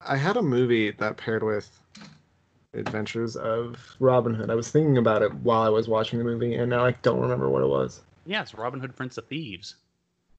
I 0.00 0.16
had 0.16 0.36
a 0.36 0.42
movie 0.42 0.90
that 0.92 1.16
paired 1.16 1.42
with 1.42 1.70
Adventures 2.74 3.36
of 3.36 3.76
Robin 3.98 4.34
Hood. 4.34 4.50
I 4.50 4.54
was 4.54 4.70
thinking 4.70 4.98
about 4.98 5.22
it 5.22 5.32
while 5.36 5.62
I 5.62 5.68
was 5.68 5.88
watching 5.88 6.18
the 6.18 6.24
movie, 6.24 6.54
and 6.54 6.68
now 6.70 6.84
I 6.84 6.92
don't 7.02 7.20
remember 7.20 7.48
what 7.48 7.62
it 7.62 7.66
was. 7.68 8.02
Yeah, 8.26 8.42
it's 8.42 8.54
Robin 8.54 8.80
Hood, 8.80 8.94
Prince 8.94 9.16
of 9.18 9.26
Thieves. 9.26 9.76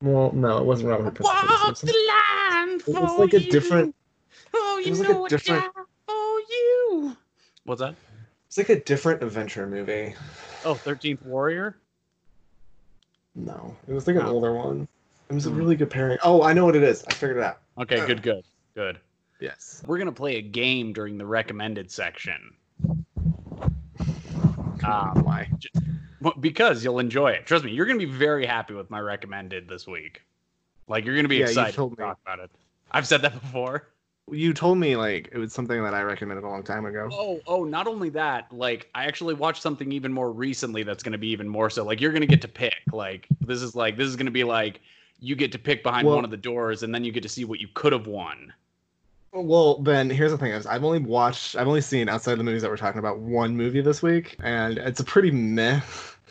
Well, 0.01 0.31
no, 0.33 0.57
it 0.59 0.65
wasn't 0.65 0.89
Robin 0.89 1.05
Hood. 1.05 1.15
Prince 1.15 1.29
of 1.31 1.77
Thieves. 1.79 1.83
It 1.83 1.89
Walk 1.89 2.83
the 2.85 2.91
line 2.93 2.97
it 2.97 3.01
was 3.01 3.19
like 3.19 3.33
a 3.33 3.41
you. 3.43 3.51
different. 3.51 3.95
Oh, 4.53 4.77
it 4.79 4.85
you 4.85 4.91
was 4.91 4.99
like 4.99 5.09
know 5.09 5.23
a 5.23 5.25
a 5.25 5.29
different- 5.29 5.63
guy 5.75 5.81
for 6.07 6.39
you. 6.49 7.17
What's 7.65 7.81
that? 7.81 7.95
It's 8.47 8.57
like 8.57 8.69
a 8.69 8.79
different 8.81 9.23
adventure 9.23 9.65
movie. 9.67 10.13
Oh, 10.63 10.75
13th 10.75 11.21
Warrior? 11.25 11.77
No, 13.35 13.75
it 13.87 13.93
was 13.93 14.07
like 14.07 14.15
an 14.15 14.21
Oh. 14.23 14.31
older 14.33 14.53
one. 14.53 14.87
It 15.29 15.33
was 15.33 15.45
a 15.45 15.49
Hmm. 15.49 15.57
really 15.57 15.75
good 15.75 15.89
pairing. 15.89 16.17
Oh, 16.23 16.41
I 16.43 16.53
know 16.53 16.65
what 16.65 16.75
it 16.75 16.83
is. 16.83 17.03
I 17.07 17.13
figured 17.13 17.37
it 17.37 17.43
out. 17.43 17.59
Okay, 17.77 18.05
good, 18.05 18.21
good, 18.21 18.43
good. 18.75 18.99
Yes. 19.39 19.83
We're 19.85 19.97
going 19.97 20.07
to 20.07 20.11
play 20.11 20.37
a 20.37 20.41
game 20.41 20.93
during 20.93 21.17
the 21.17 21.25
recommended 21.25 21.91
section. 21.91 22.53
Um, 24.83 25.23
Why? 25.23 25.49
Well, 26.21 26.33
because 26.39 26.83
you'll 26.83 26.99
enjoy 26.99 27.31
it. 27.31 27.45
Trust 27.45 27.63
me, 27.65 27.71
you're 27.71 27.85
going 27.85 27.99
to 27.99 28.05
be 28.05 28.11
very 28.11 28.45
happy 28.45 28.73
with 28.73 28.89
my 28.89 28.99
recommended 28.99 29.67
this 29.67 29.85
week. 29.85 30.21
Like, 30.87 31.05
you're 31.05 31.13
going 31.13 31.25
to 31.25 31.29
be 31.29 31.37
Yeah, 31.37 31.45
excited 31.47 31.71
to 31.73 31.95
talk 31.95 32.17
about 32.25 32.39
it. 32.39 32.51
I've 32.91 33.05
said 33.05 33.21
that 33.21 33.33
before. 33.33 33.87
You 34.29 34.53
told 34.53 34.77
me 34.77 34.97
like 34.97 35.29
it 35.31 35.37
was 35.37 35.53
something 35.53 35.81
that 35.81 35.93
I 35.93 36.01
recommended 36.01 36.43
a 36.43 36.49
long 36.49 36.61
time 36.61 36.85
ago. 36.85 37.07
Oh, 37.13 37.39
oh, 37.47 37.63
not 37.63 37.87
only 37.87 38.09
that, 38.09 38.51
like 38.51 38.89
I 38.93 39.05
actually 39.05 39.35
watched 39.35 39.61
something 39.61 39.89
even 39.93 40.11
more 40.11 40.33
recently 40.33 40.83
that's 40.83 41.01
going 41.01 41.13
to 41.13 41.17
be 41.17 41.29
even 41.29 41.47
more 41.47 41.69
so. 41.69 41.85
Like 41.85 42.01
you're 42.01 42.11
going 42.11 42.21
to 42.21 42.27
get 42.27 42.41
to 42.41 42.49
pick. 42.49 42.81
Like 42.91 43.25
this 43.39 43.61
is 43.61 43.73
like 43.73 43.95
this 43.95 44.07
is 44.07 44.17
going 44.17 44.25
to 44.25 44.31
be 44.31 44.43
like 44.43 44.81
you 45.19 45.35
get 45.37 45.53
to 45.53 45.59
pick 45.59 45.81
behind 45.81 46.05
Well- 46.07 46.17
one 46.17 46.25
of 46.25 46.31
the 46.31 46.37
doors 46.37 46.83
and 46.83 46.93
then 46.93 47.05
you 47.05 47.13
get 47.13 47.23
to 47.23 47.29
see 47.29 47.45
what 47.45 47.61
you 47.61 47.69
could 47.73 47.93
have 47.93 48.07
won. 48.07 48.51
Well, 49.33 49.79
Ben, 49.79 50.09
here's 50.09 50.31
the 50.31 50.37
thing: 50.37 50.51
is 50.51 50.65
I've 50.65 50.83
only 50.83 50.99
watched, 50.99 51.55
I've 51.55 51.67
only 51.67 51.81
seen 51.81 52.09
outside 52.09 52.35
the 52.35 52.43
movies 52.43 52.61
that 52.61 52.71
we're 52.71 52.77
talking 52.77 52.99
about 52.99 53.19
one 53.19 53.55
movie 53.55 53.81
this 53.81 54.01
week, 54.01 54.35
and 54.41 54.77
it's 54.77 54.99
a 54.99 55.03
pretty 55.03 55.31
meh. 55.31 55.81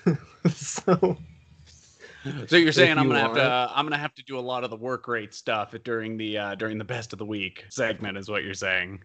so 0.52 1.16
So 2.48 2.56
you're 2.56 2.72
saying 2.72 2.98
I'm 2.98 3.08
going 3.08 3.20
to 3.20 3.22
have 3.22 3.34
to 3.34 3.42
uh, 3.42 3.72
I'm 3.74 3.84
going 3.84 3.92
to 3.92 3.98
have 3.98 4.14
to 4.14 4.22
do 4.22 4.38
a 4.38 4.40
lot 4.40 4.64
of 4.64 4.70
the 4.70 4.76
work 4.76 5.08
rate 5.08 5.34
stuff 5.34 5.74
during 5.84 6.16
the 6.16 6.38
uh 6.38 6.54
during 6.54 6.78
the 6.78 6.84
best 6.84 7.12
of 7.12 7.18
the 7.18 7.24
week 7.24 7.64
segment 7.68 8.18
is 8.18 8.28
what 8.28 8.42
you're 8.42 8.54
saying. 8.54 9.02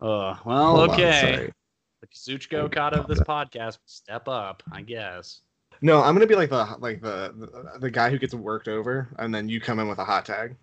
Uh, 0.00 0.36
well, 0.44 0.76
hold 0.76 0.90
okay. 0.90 1.34
sorry. 1.34 1.52
The 2.00 2.06
Kazuchika 2.08 2.54
Okada 2.54 3.00
of 3.00 3.06
this 3.06 3.20
podcast, 3.20 3.78
step 3.86 4.26
up, 4.26 4.62
I 4.72 4.82
guess. 4.82 5.42
No, 5.80 6.02
I'm 6.02 6.14
gonna 6.14 6.26
be 6.26 6.34
like 6.34 6.50
the 6.50 6.76
like 6.80 7.00
the, 7.00 7.32
the 7.36 7.78
the 7.78 7.90
guy 7.90 8.10
who 8.10 8.18
gets 8.18 8.34
worked 8.34 8.68
over, 8.68 9.08
and 9.18 9.34
then 9.34 9.48
you 9.48 9.60
come 9.60 9.78
in 9.78 9.88
with 9.88 9.98
a 9.98 10.04
hot 10.04 10.26
tag. 10.26 10.56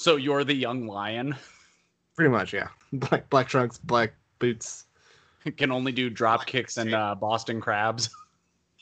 So 0.00 0.14
you're 0.14 0.44
the 0.44 0.54
young 0.54 0.86
lion, 0.86 1.34
Pretty 2.14 2.30
much, 2.30 2.52
yeah. 2.52 2.68
Black 2.92 3.28
black 3.30 3.48
trunks, 3.48 3.78
black 3.78 4.14
boots. 4.38 4.86
can 5.56 5.72
only 5.72 5.90
do 5.90 6.08
drop 6.08 6.46
kicks 6.46 6.76
and 6.76 6.94
uh, 6.94 7.16
Boston 7.16 7.60
crabs. 7.60 8.08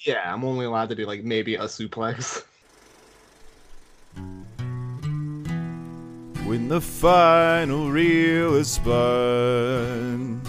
Yeah, 0.01 0.31
I'm 0.31 0.45
only 0.45 0.67
allowed 0.67 0.91
to 0.91 0.95
do 0.95 1.07
like 1.07 1.25
maybe 1.25 1.55
a 1.55 1.63
suplex. 1.63 2.45
when 6.45 6.69
the 6.69 6.83
final 6.83 7.91
reel 7.91 8.55
is 8.57 8.73
spun 8.73 10.43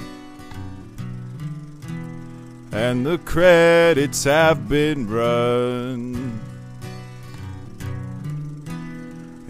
and 2.74 3.06
the 3.06 3.18
credits 3.20 4.26
have 4.26 4.68
been 4.68 5.10
run. 5.10 6.37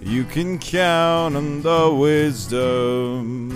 You 0.08 0.24
can 0.24 0.58
count 0.58 1.36
on 1.36 1.62
the 1.62 1.94
wisdom 1.94 3.52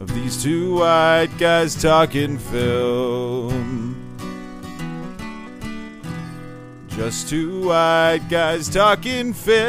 of 0.00 0.14
these 0.14 0.42
two 0.42 0.76
white 0.76 1.28
guys 1.38 1.74
talking 1.74 2.38
film. 2.38 3.94
Just 6.88 7.28
two 7.28 7.68
white 7.68 8.22
guys 8.30 8.70
talking 8.70 9.34
film. 9.34 9.60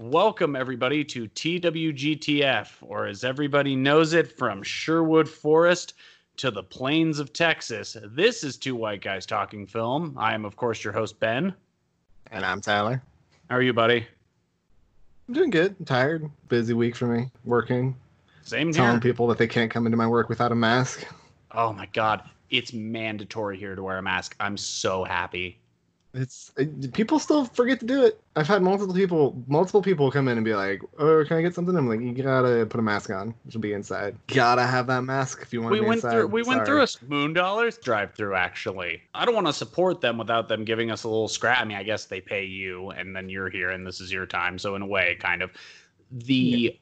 Welcome, 0.00 0.56
everybody, 0.56 1.04
to 1.04 1.28
TWGTF, 1.28 2.70
or 2.82 3.06
as 3.06 3.22
everybody 3.22 3.76
knows 3.76 4.14
it, 4.14 4.36
from 4.36 4.64
Sherwood 4.64 5.28
Forest 5.28 5.94
to 6.40 6.50
the 6.50 6.62
plains 6.62 7.18
of 7.18 7.34
Texas. 7.34 7.98
This 8.02 8.44
is 8.44 8.56
Two 8.56 8.74
White 8.74 9.02
Guys 9.02 9.26
Talking 9.26 9.66
Film. 9.66 10.16
I 10.16 10.32
am, 10.32 10.46
of 10.46 10.56
course, 10.56 10.82
your 10.82 10.94
host, 10.94 11.20
Ben. 11.20 11.52
And 12.30 12.46
I'm 12.46 12.62
Tyler. 12.62 13.02
How 13.50 13.56
are 13.56 13.62
you, 13.62 13.74
buddy? 13.74 14.06
I'm 15.28 15.34
doing 15.34 15.50
good. 15.50 15.76
I'm 15.78 15.84
tired. 15.84 16.30
Busy 16.48 16.72
week 16.72 16.96
for 16.96 17.04
me. 17.04 17.30
Working. 17.44 17.94
Same 18.42 18.68
thing. 18.68 18.80
Telling 18.80 18.92
here. 18.92 19.00
people 19.00 19.26
that 19.26 19.36
they 19.36 19.46
can't 19.46 19.70
come 19.70 19.84
into 19.84 19.98
my 19.98 20.06
work 20.06 20.30
without 20.30 20.50
a 20.50 20.54
mask. 20.54 21.04
Oh, 21.50 21.74
my 21.74 21.84
God. 21.92 22.22
It's 22.48 22.72
mandatory 22.72 23.58
here 23.58 23.74
to 23.74 23.82
wear 23.82 23.98
a 23.98 24.02
mask. 24.02 24.34
I'm 24.40 24.56
so 24.56 25.04
happy. 25.04 25.58
It's 26.12 26.50
it, 26.56 26.92
people 26.92 27.20
still 27.20 27.44
forget 27.44 27.78
to 27.80 27.86
do 27.86 28.04
it. 28.04 28.20
I've 28.34 28.48
had 28.48 28.62
multiple 28.62 28.92
people, 28.94 29.40
multiple 29.46 29.80
people 29.80 30.10
come 30.10 30.26
in 30.26 30.38
and 30.38 30.44
be 30.44 30.54
like, 30.54 30.82
"Oh, 30.98 31.24
can 31.24 31.36
I 31.36 31.42
get 31.42 31.54
something?" 31.54 31.76
I'm 31.76 31.88
like, 31.88 32.00
"You 32.00 32.12
gotta 32.12 32.66
put 32.66 32.80
a 32.80 32.82
mask 32.82 33.10
on. 33.10 33.32
It 33.46 33.52
should 33.52 33.60
be 33.60 33.72
inside. 33.74 34.16
Gotta 34.26 34.66
have 34.66 34.88
that 34.88 35.02
mask 35.02 35.40
if 35.42 35.52
you 35.52 35.60
want 35.62 35.70
we 35.70 35.78
to 35.78 35.82
be 35.82 35.88
went 35.88 35.98
inside." 35.98 36.10
through 36.10 36.26
we 36.26 36.42
went 36.42 36.66
through 36.66 36.82
a 36.82 36.86
moon 37.06 37.32
dollars 37.32 37.78
drive 37.78 38.12
through 38.14 38.34
actually 38.34 39.02
i 39.14 39.24
don't 39.24 39.36
want 39.36 39.46
to 39.46 39.52
support 39.52 40.00
them 40.00 40.18
without 40.18 40.48
them 40.48 40.64
giving 40.64 40.90
us 40.90 41.04
a 41.04 41.08
little 41.08 41.28
scrap 41.28 41.60
i 41.60 41.64
mean 41.64 41.76
i 41.76 41.82
guess 41.84 42.06
they 42.06 42.20
pay 42.20 42.44
you 42.44 42.90
and 42.90 43.14
then 43.14 43.28
you're 43.28 43.48
here 43.48 43.70
and 43.70 43.86
this 43.86 44.00
is 44.00 44.10
your 44.12 44.26
time 44.26 44.58
so 44.58 44.74
in 44.74 44.82
a 44.82 44.86
way 44.86 45.16
kind 45.20 45.42
of 45.42 45.50
the 46.10 46.76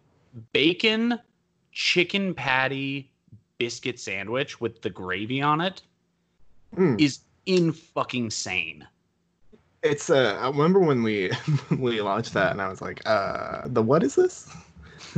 bacon 0.52 1.18
chicken 1.72 2.32
patty 2.34 3.10
biscuit 3.58 4.00
sandwich 4.00 4.58
with 4.60 4.80
the 4.80 4.90
gravy 4.90 5.42
on 5.42 5.60
it 5.60 5.82
Mm. 6.76 7.00
is 7.00 7.20
in 7.46 7.72
fucking 7.72 8.30
sane 8.30 8.86
It's 9.82 10.10
uh, 10.10 10.36
I 10.40 10.48
remember 10.48 10.80
when 10.80 11.02
we 11.02 11.30
we 11.78 12.00
launched 12.00 12.34
that, 12.34 12.52
and 12.52 12.60
I 12.60 12.68
was 12.68 12.82
like, 12.82 13.00
"Uh, 13.06 13.62
the 13.66 13.82
what 13.82 14.02
is 14.02 14.14
this?" 14.14 14.54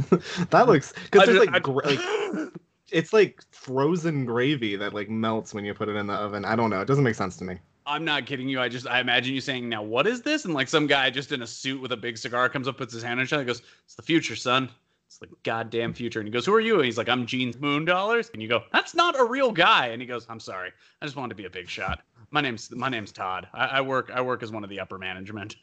that 0.50 0.66
looks 0.66 0.92
because 1.10 1.26
there's 1.26 1.46
like, 1.46 1.62
gra- 1.62 1.86
like 1.86 2.48
it's 2.90 3.12
like 3.12 3.42
frozen 3.50 4.24
gravy 4.24 4.76
that 4.76 4.92
like 4.92 5.08
melts 5.08 5.54
when 5.54 5.64
you 5.64 5.72
put 5.72 5.88
it 5.88 5.96
in 5.96 6.06
the 6.06 6.14
oven. 6.14 6.44
I 6.44 6.56
don't 6.56 6.70
know. 6.70 6.80
It 6.80 6.86
doesn't 6.86 7.04
make 7.04 7.14
sense 7.14 7.36
to 7.38 7.44
me. 7.44 7.58
I'm 7.86 8.04
not 8.04 8.26
kidding 8.26 8.48
you. 8.48 8.60
I 8.60 8.68
just 8.68 8.86
I 8.86 9.00
imagine 9.00 9.34
you 9.34 9.40
saying, 9.40 9.68
"Now 9.68 9.82
what 9.82 10.06
is 10.06 10.22
this?" 10.22 10.44
And 10.44 10.52
like 10.52 10.68
some 10.68 10.86
guy 10.86 11.08
just 11.10 11.32
in 11.32 11.42
a 11.42 11.46
suit 11.46 11.80
with 11.80 11.92
a 11.92 11.96
big 11.96 12.18
cigar 12.18 12.48
comes 12.48 12.68
up, 12.68 12.76
puts 12.76 12.92
his 12.92 13.02
hand 13.02 13.14
on 13.14 13.20
his 13.20 13.30
shoulder, 13.30 13.42
and 13.42 13.48
goes, 13.48 13.62
"It's 13.86 13.94
the 13.94 14.02
future, 14.02 14.36
son. 14.36 14.68
It's 15.10 15.18
the 15.18 15.26
goddamn 15.42 15.92
future." 15.92 16.20
And 16.20 16.28
he 16.28 16.32
goes, 16.32 16.46
"Who 16.46 16.54
are 16.54 16.60
you?" 16.60 16.76
And 16.76 16.84
he's 16.84 16.96
like, 16.96 17.08
"I'm 17.08 17.26
Gene 17.26 17.52
Moon 17.58 17.84
Dollars." 17.84 18.30
And 18.32 18.40
you 18.40 18.46
go, 18.46 18.62
"That's 18.72 18.94
not 18.94 19.18
a 19.18 19.24
real 19.24 19.50
guy." 19.50 19.88
And 19.88 20.00
he 20.00 20.06
goes, 20.06 20.24
"I'm 20.28 20.38
sorry. 20.38 20.70
I 21.02 21.04
just 21.04 21.16
wanted 21.16 21.30
to 21.30 21.34
be 21.34 21.46
a 21.46 21.50
big 21.50 21.68
shot. 21.68 22.02
My 22.30 22.40
name's 22.40 22.70
my 22.70 22.88
name's 22.88 23.10
Todd. 23.10 23.48
I, 23.52 23.66
I 23.66 23.80
work 23.80 24.12
I 24.14 24.20
work 24.20 24.44
as 24.44 24.52
one 24.52 24.62
of 24.62 24.70
the 24.70 24.78
upper 24.78 24.98
management." 24.98 25.56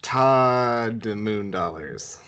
Todd 0.00 1.04
Moon 1.04 1.50
Dollars. 1.50 2.20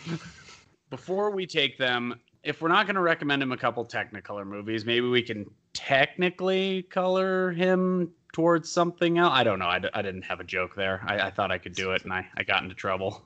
Before 0.91 1.31
we 1.31 1.47
take 1.47 1.79
them, 1.79 2.19
if 2.43 2.61
we're 2.61 2.69
not 2.69 2.87
going 2.87 2.97
to 2.97 3.01
recommend 3.01 3.41
him 3.41 3.53
a 3.53 3.57
couple 3.57 3.87
Technicolor 3.87 4.45
movies, 4.45 4.85
maybe 4.85 5.07
we 5.07 5.23
can 5.23 5.47
technically 5.73 6.83
color 6.91 7.53
him 7.53 8.11
towards 8.33 8.69
something 8.69 9.19
else. 9.19 9.33
I 9.33 9.45
don't 9.45 9.61
know. 9.61 9.69
I, 9.69 9.79
d- 9.79 9.89
I 9.95 10.03
didn't 10.03 10.23
have 10.23 10.41
a 10.41 10.45
joke 10.45 10.75
there. 10.75 11.01
I, 11.07 11.29
I 11.29 11.31
thought 11.31 11.53
I 11.53 11.59
could 11.59 11.75
do 11.75 11.93
it, 11.93 12.03
and 12.03 12.13
I, 12.13 12.27
I 12.37 12.43
got 12.43 12.65
into 12.65 12.75
trouble. 12.75 13.23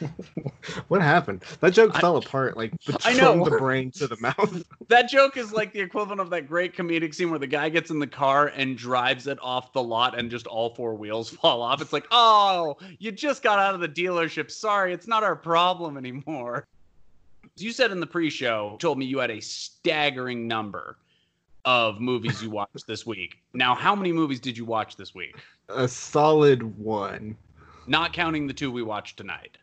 What 0.88 1.02
happened? 1.02 1.42
That 1.60 1.72
joke 1.72 1.92
I- 1.94 2.00
fell 2.00 2.16
apart 2.16 2.56
like 2.56 2.72
I 3.04 3.12
know. 3.14 3.32
from 3.32 3.50
the 3.50 3.58
brain 3.58 3.90
to 3.92 4.06
the 4.06 4.16
mouth. 4.18 4.64
That 4.88 5.08
joke 5.08 5.36
is 5.36 5.52
like 5.52 5.72
the 5.72 5.80
equivalent 5.80 6.20
of 6.20 6.30
that 6.30 6.48
great 6.48 6.76
comedic 6.76 7.14
scene 7.14 7.30
where 7.30 7.38
the 7.38 7.46
guy 7.46 7.68
gets 7.68 7.90
in 7.90 8.00
the 8.00 8.06
car 8.08 8.48
and 8.48 8.76
drives 8.76 9.28
it 9.28 9.38
off 9.40 9.72
the 9.72 9.82
lot 9.82 10.18
and 10.18 10.30
just 10.30 10.46
all 10.48 10.74
four 10.74 10.94
wheels 10.94 11.30
fall 11.42 11.62
off. 11.62 11.80
It's 11.80 11.92
like, 11.92 12.06
oh, 12.10 12.76
you 12.98 13.12
just 13.12 13.42
got 13.42 13.58
out 13.60 13.74
of 13.74 13.80
the 13.80 13.88
dealership. 13.88 14.50
Sorry, 14.50 14.92
it's 14.92 15.06
not 15.06 15.22
our 15.22 15.36
problem 15.36 15.96
anymore. 15.96 16.66
You 17.56 17.72
said 17.72 17.92
in 17.92 18.00
the 18.00 18.06
pre 18.06 18.30
show, 18.30 18.76
told 18.80 18.98
me 18.98 19.06
you 19.06 19.18
had 19.18 19.30
a 19.30 19.40
staggering 19.40 20.48
number 20.48 20.96
of 21.64 22.00
movies 22.00 22.42
you 22.42 22.50
watched 22.50 22.86
this 22.86 23.06
week. 23.06 23.38
Now, 23.54 23.74
how 23.74 23.94
many 23.94 24.12
movies 24.12 24.40
did 24.40 24.56
you 24.56 24.64
watch 24.64 24.96
this 24.96 25.14
week? 25.14 25.36
A 25.68 25.86
solid 25.86 26.76
one. 26.78 27.36
Not 27.86 28.12
counting 28.12 28.46
the 28.46 28.54
two 28.54 28.70
we 28.72 28.82
watched 28.82 29.16
tonight. 29.16 29.56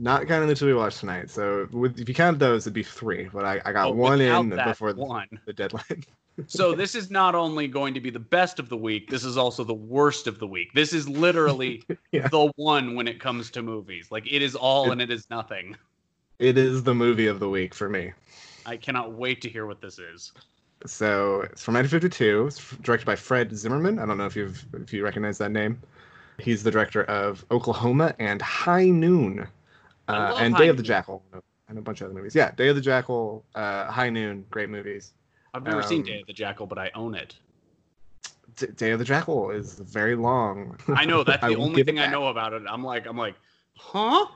Not 0.00 0.28
counting 0.28 0.48
the 0.48 0.54
two 0.54 0.66
we 0.66 0.74
watched 0.74 1.00
tonight. 1.00 1.28
So 1.28 1.68
with, 1.72 1.98
if 1.98 2.08
you 2.08 2.14
count 2.14 2.38
those, 2.38 2.62
it'd 2.62 2.72
be 2.72 2.84
three. 2.84 3.28
But 3.32 3.44
I, 3.44 3.60
I 3.64 3.72
got 3.72 3.88
Oh, 3.88 3.92
one 3.92 4.20
in 4.20 4.50
before 4.50 4.92
the, 4.92 5.00
one. 5.00 5.26
the 5.44 5.52
deadline. 5.52 6.04
So 6.46 6.72
this 6.72 6.94
is 6.94 7.10
not 7.10 7.34
only 7.34 7.66
going 7.66 7.94
to 7.94 8.00
be 8.00 8.10
the 8.10 8.20
best 8.20 8.60
of 8.60 8.68
the 8.68 8.76
week, 8.76 9.10
this 9.10 9.24
is 9.24 9.36
also 9.36 9.64
the 9.64 9.74
worst 9.74 10.28
of 10.28 10.38
the 10.38 10.46
week. 10.46 10.72
This 10.72 10.92
is 10.92 11.08
literally 11.08 11.82
Yeah. 12.12 12.28
the 12.28 12.52
one 12.54 12.94
when 12.94 13.08
it 13.08 13.18
comes 13.18 13.50
to 13.50 13.62
movies. 13.62 14.12
Like 14.12 14.32
it 14.32 14.40
is 14.40 14.54
all 14.54 14.92
and 14.92 15.02
it 15.02 15.10
is 15.10 15.28
nothing. 15.30 15.76
It 16.38 16.56
is 16.56 16.84
the 16.84 16.94
movie 16.94 17.26
of 17.26 17.40
the 17.40 17.48
week 17.48 17.74
for 17.74 17.88
me. 17.88 18.12
I 18.64 18.76
cannot 18.76 19.12
wait 19.14 19.40
to 19.42 19.48
hear 19.48 19.66
what 19.66 19.80
this 19.80 19.98
is. 19.98 20.32
So 20.86 21.40
it's 21.50 21.64
from 21.64 21.74
1952. 21.74 22.46
It's 22.46 22.70
directed 22.82 23.04
by 23.04 23.16
Fred 23.16 23.56
Zimmerman. 23.56 23.98
I 23.98 24.06
don't 24.06 24.16
know 24.16 24.26
if 24.26 24.36
you've 24.36 24.64
if 24.74 24.92
you 24.92 25.02
recognize 25.02 25.38
that 25.38 25.50
name. 25.50 25.80
He's 26.38 26.62
the 26.62 26.70
director 26.70 27.02
of 27.04 27.44
Oklahoma 27.50 28.14
and 28.20 28.40
High 28.40 28.90
Noon, 28.90 29.48
uh, 30.08 30.36
and 30.38 30.54
High 30.54 30.64
Day 30.64 30.68
of 30.68 30.76
the 30.76 30.82
Jackal, 30.82 31.22
and 31.68 31.78
a 31.78 31.82
bunch 31.82 32.00
of 32.00 32.06
other 32.06 32.14
movies. 32.14 32.34
Yeah, 32.34 32.50
Day 32.52 32.68
of 32.68 32.76
the 32.76 32.82
Jackal, 32.82 33.44
uh, 33.54 33.90
High 33.90 34.10
Noon, 34.10 34.44
great 34.50 34.70
movies. 34.70 35.12
I've 35.54 35.64
never 35.64 35.82
um, 35.82 35.88
seen 35.88 36.02
Day 36.02 36.20
of 36.20 36.26
the 36.26 36.32
Jackal, 36.32 36.66
but 36.66 36.78
I 36.78 36.90
own 36.94 37.14
it. 37.14 37.36
D- 38.56 38.66
Day 38.68 38.90
of 38.90 38.98
the 38.98 39.04
Jackal 39.04 39.50
is 39.50 39.78
very 39.78 40.16
long. 40.16 40.78
I 40.88 41.04
know 41.04 41.24
that's 41.24 41.42
the 41.46 41.56
only 41.56 41.82
thing 41.84 41.98
I 41.98 42.06
know 42.06 42.28
about 42.28 42.52
it. 42.52 42.62
I'm 42.68 42.82
like, 42.82 43.06
I'm 43.06 43.18
like, 43.18 43.34
huh? 43.76 44.26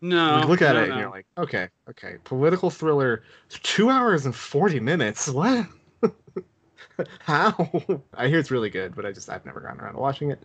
No. 0.00 0.40
You 0.40 0.46
look 0.46 0.62
at 0.62 0.74
it 0.74 0.90
and 0.90 0.98
you're 0.98 1.10
like, 1.10 1.26
okay, 1.38 1.68
okay, 1.88 2.16
political 2.24 2.70
thriller, 2.70 3.22
two 3.48 3.88
hours 3.88 4.26
and 4.26 4.34
forty 4.34 4.80
minutes. 4.80 5.28
What? 5.28 5.66
How? 7.20 7.70
I 8.14 8.26
hear 8.26 8.40
it's 8.40 8.50
really 8.50 8.70
good, 8.70 8.96
but 8.96 9.06
I 9.06 9.12
just 9.12 9.30
I've 9.30 9.46
never 9.46 9.60
gotten 9.60 9.80
around 9.80 9.94
to 9.94 10.00
watching 10.00 10.32
it. 10.32 10.42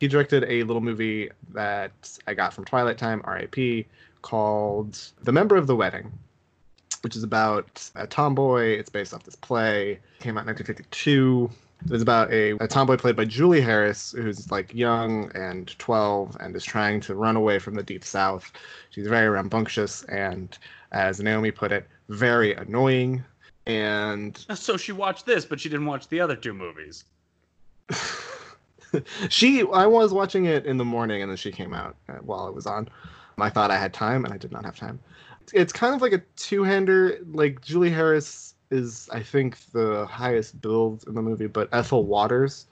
He 0.00 0.08
directed 0.08 0.44
a 0.44 0.62
little 0.64 0.80
movie 0.82 1.30
that 1.52 1.92
I 2.26 2.34
got 2.34 2.52
from 2.52 2.64
Twilight 2.64 2.98
Time, 2.98 3.20
R.I.P., 3.24 3.86
called 4.24 4.98
The 5.22 5.32
Member 5.32 5.54
of 5.54 5.66
the 5.66 5.76
Wedding, 5.76 6.10
which 7.02 7.14
is 7.14 7.22
about 7.22 7.90
a 7.94 8.06
tomboy. 8.06 8.70
It's 8.70 8.88
based 8.88 9.12
off 9.12 9.22
this 9.22 9.36
play. 9.36 10.00
Came 10.20 10.38
out 10.38 10.48
in 10.48 10.54
1952. 10.54 11.50
It's 11.90 12.02
about 12.02 12.32
a, 12.32 12.52
a 12.52 12.66
tomboy 12.66 12.96
played 12.96 13.16
by 13.16 13.26
Julie 13.26 13.60
Harris, 13.60 14.12
who's 14.12 14.50
like 14.50 14.72
young 14.74 15.30
and 15.34 15.78
12 15.78 16.38
and 16.40 16.56
is 16.56 16.64
trying 16.64 17.00
to 17.02 17.14
run 17.14 17.36
away 17.36 17.58
from 17.58 17.74
the 17.74 17.82
deep 17.82 18.02
south. 18.02 18.50
She's 18.88 19.06
very 19.06 19.28
rambunctious 19.28 20.04
and, 20.04 20.56
as 20.92 21.20
Naomi 21.20 21.50
put 21.50 21.70
it, 21.70 21.86
very 22.08 22.54
annoying. 22.54 23.22
And 23.66 24.42
so 24.54 24.78
she 24.78 24.92
watched 24.92 25.26
this, 25.26 25.44
but 25.44 25.60
she 25.60 25.68
didn't 25.68 25.86
watch 25.86 26.08
the 26.08 26.20
other 26.20 26.34
two 26.34 26.54
movies. 26.54 27.04
she, 29.28 29.66
I 29.70 29.84
was 29.84 30.14
watching 30.14 30.46
it 30.46 30.64
in 30.64 30.78
the 30.78 30.84
morning, 30.84 31.20
and 31.20 31.30
then 31.30 31.36
she 31.36 31.52
came 31.52 31.74
out 31.74 31.96
uh, 32.08 32.14
while 32.22 32.48
it 32.48 32.54
was 32.54 32.66
on. 32.66 32.88
I 33.38 33.50
thought 33.50 33.70
I 33.70 33.76
had 33.76 33.92
time, 33.92 34.24
and 34.24 34.32
I 34.32 34.36
did 34.36 34.52
not 34.52 34.64
have 34.64 34.76
time. 34.76 35.00
It's 35.52 35.72
kind 35.72 35.94
of 35.94 36.02
like 36.02 36.12
a 36.12 36.22
two-hander. 36.36 37.18
Like 37.32 37.60
Julie 37.60 37.90
Harris 37.90 38.54
is, 38.70 39.08
I 39.12 39.22
think, 39.22 39.58
the 39.72 40.06
highest 40.06 40.60
build 40.60 41.04
in 41.06 41.14
the 41.14 41.22
movie, 41.22 41.46
but 41.46 41.68
Ethel 41.72 42.04
Waters 42.04 42.66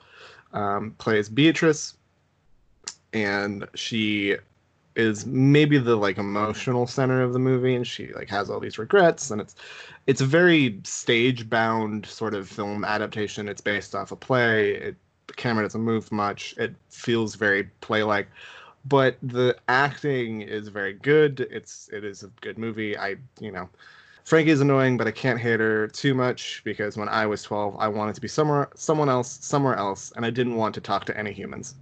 um, 0.53 0.95
plays 0.97 1.29
Beatrice, 1.29 1.95
and 3.13 3.67
she 3.75 4.37
is 4.95 5.25
maybe 5.25 5.77
the 5.77 5.95
like 5.95 6.17
emotional 6.17 6.85
center 6.85 7.21
of 7.21 7.33
the 7.33 7.39
movie 7.39 7.75
and 7.75 7.87
she 7.87 8.13
like 8.13 8.29
has 8.29 8.49
all 8.49 8.59
these 8.59 8.77
regrets 8.77 9.31
and 9.31 9.41
it's 9.41 9.55
it's 10.05 10.21
a 10.21 10.25
very 10.25 10.79
stage 10.83 11.49
bound 11.49 12.05
sort 12.05 12.33
of 12.35 12.47
film 12.47 12.85
adaptation 12.85 13.49
it's 13.49 13.61
based 13.61 13.95
off 13.95 14.11
a 14.11 14.15
play 14.15 14.75
it 14.75 14.95
the 15.27 15.33
camera 15.33 15.63
doesn't 15.63 15.81
move 15.81 16.11
much 16.11 16.53
it 16.57 16.75
feels 16.89 17.35
very 17.35 17.63
play 17.81 18.03
like 18.03 18.27
but 18.85 19.17
the 19.21 19.55
acting 19.67 20.41
is 20.41 20.67
very 20.67 20.93
good. 20.93 21.47
It's 21.51 21.89
it 21.91 22.03
is 22.03 22.23
a 22.23 22.27
good 22.41 22.57
movie. 22.57 22.97
I 22.97 23.15
you 23.39 23.51
know, 23.51 23.69
Frankie 24.23 24.51
is 24.51 24.61
annoying, 24.61 24.95
but 24.97 25.07
I 25.07 25.11
can't 25.11 25.39
hate 25.39 25.59
her 25.59 25.87
too 25.87 26.13
much 26.13 26.61
because 26.63 26.97
when 26.97 27.09
I 27.09 27.25
was 27.25 27.43
12, 27.43 27.75
I 27.77 27.87
wanted 27.87 28.15
to 28.15 28.21
be 28.21 28.27
somewhere 28.27 28.69
someone 28.75 29.09
else 29.09 29.37
somewhere 29.41 29.75
else, 29.75 30.13
and 30.15 30.25
I 30.25 30.29
didn't 30.29 30.55
want 30.55 30.75
to 30.75 30.81
talk 30.81 31.05
to 31.05 31.17
any 31.17 31.33
humans. 31.33 31.75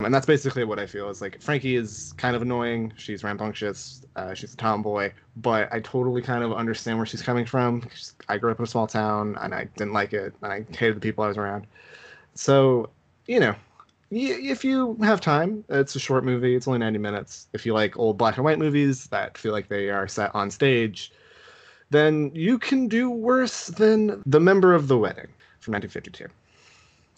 And 0.00 0.12
that's 0.12 0.26
basically 0.26 0.64
what 0.64 0.78
I 0.78 0.86
feel 0.86 1.08
is 1.08 1.20
like 1.20 1.40
Frankie 1.40 1.76
is 1.76 2.12
kind 2.16 2.34
of 2.34 2.42
annoying. 2.42 2.92
She's 2.96 3.22
rambunctious. 3.22 4.04
Uh, 4.16 4.34
she's 4.34 4.54
a 4.54 4.56
tomboy, 4.56 5.12
but 5.36 5.72
I 5.72 5.80
totally 5.80 6.22
kind 6.22 6.42
of 6.42 6.52
understand 6.52 6.98
where 6.98 7.06
she's 7.06 7.22
coming 7.22 7.46
from. 7.46 7.88
I 8.28 8.38
grew 8.38 8.50
up 8.50 8.58
in 8.58 8.64
a 8.64 8.68
small 8.68 8.86
town, 8.86 9.36
and 9.40 9.54
I 9.54 9.64
didn't 9.76 9.92
like 9.92 10.12
it, 10.12 10.34
and 10.42 10.52
I 10.52 10.64
hated 10.76 10.96
the 10.96 11.00
people 11.00 11.24
I 11.24 11.28
was 11.28 11.36
around. 11.36 11.66
So 12.34 12.90
you 13.26 13.40
know, 13.40 13.54
if 14.10 14.64
you 14.64 14.96
have 15.02 15.20
time, 15.20 15.64
it's 15.68 15.96
a 15.96 16.00
short 16.00 16.24
movie. 16.24 16.54
It's 16.54 16.68
only 16.68 16.78
90 16.78 16.98
minutes. 16.98 17.48
If 17.52 17.66
you 17.66 17.74
like 17.74 17.98
old 17.98 18.16
black 18.16 18.36
and 18.36 18.44
white 18.44 18.58
movies 18.58 19.06
that 19.08 19.36
feel 19.36 19.52
like 19.52 19.68
they 19.68 19.90
are 19.90 20.06
set 20.06 20.34
on 20.34 20.50
stage, 20.50 21.12
then 21.90 22.30
you 22.34 22.58
can 22.58 22.88
do 22.88 23.10
worse 23.10 23.68
than 23.68 24.22
The 24.26 24.40
Member 24.40 24.74
of 24.74 24.88
the 24.88 24.98
Wedding 24.98 25.28
from 25.60 25.72
1952. 25.72 26.26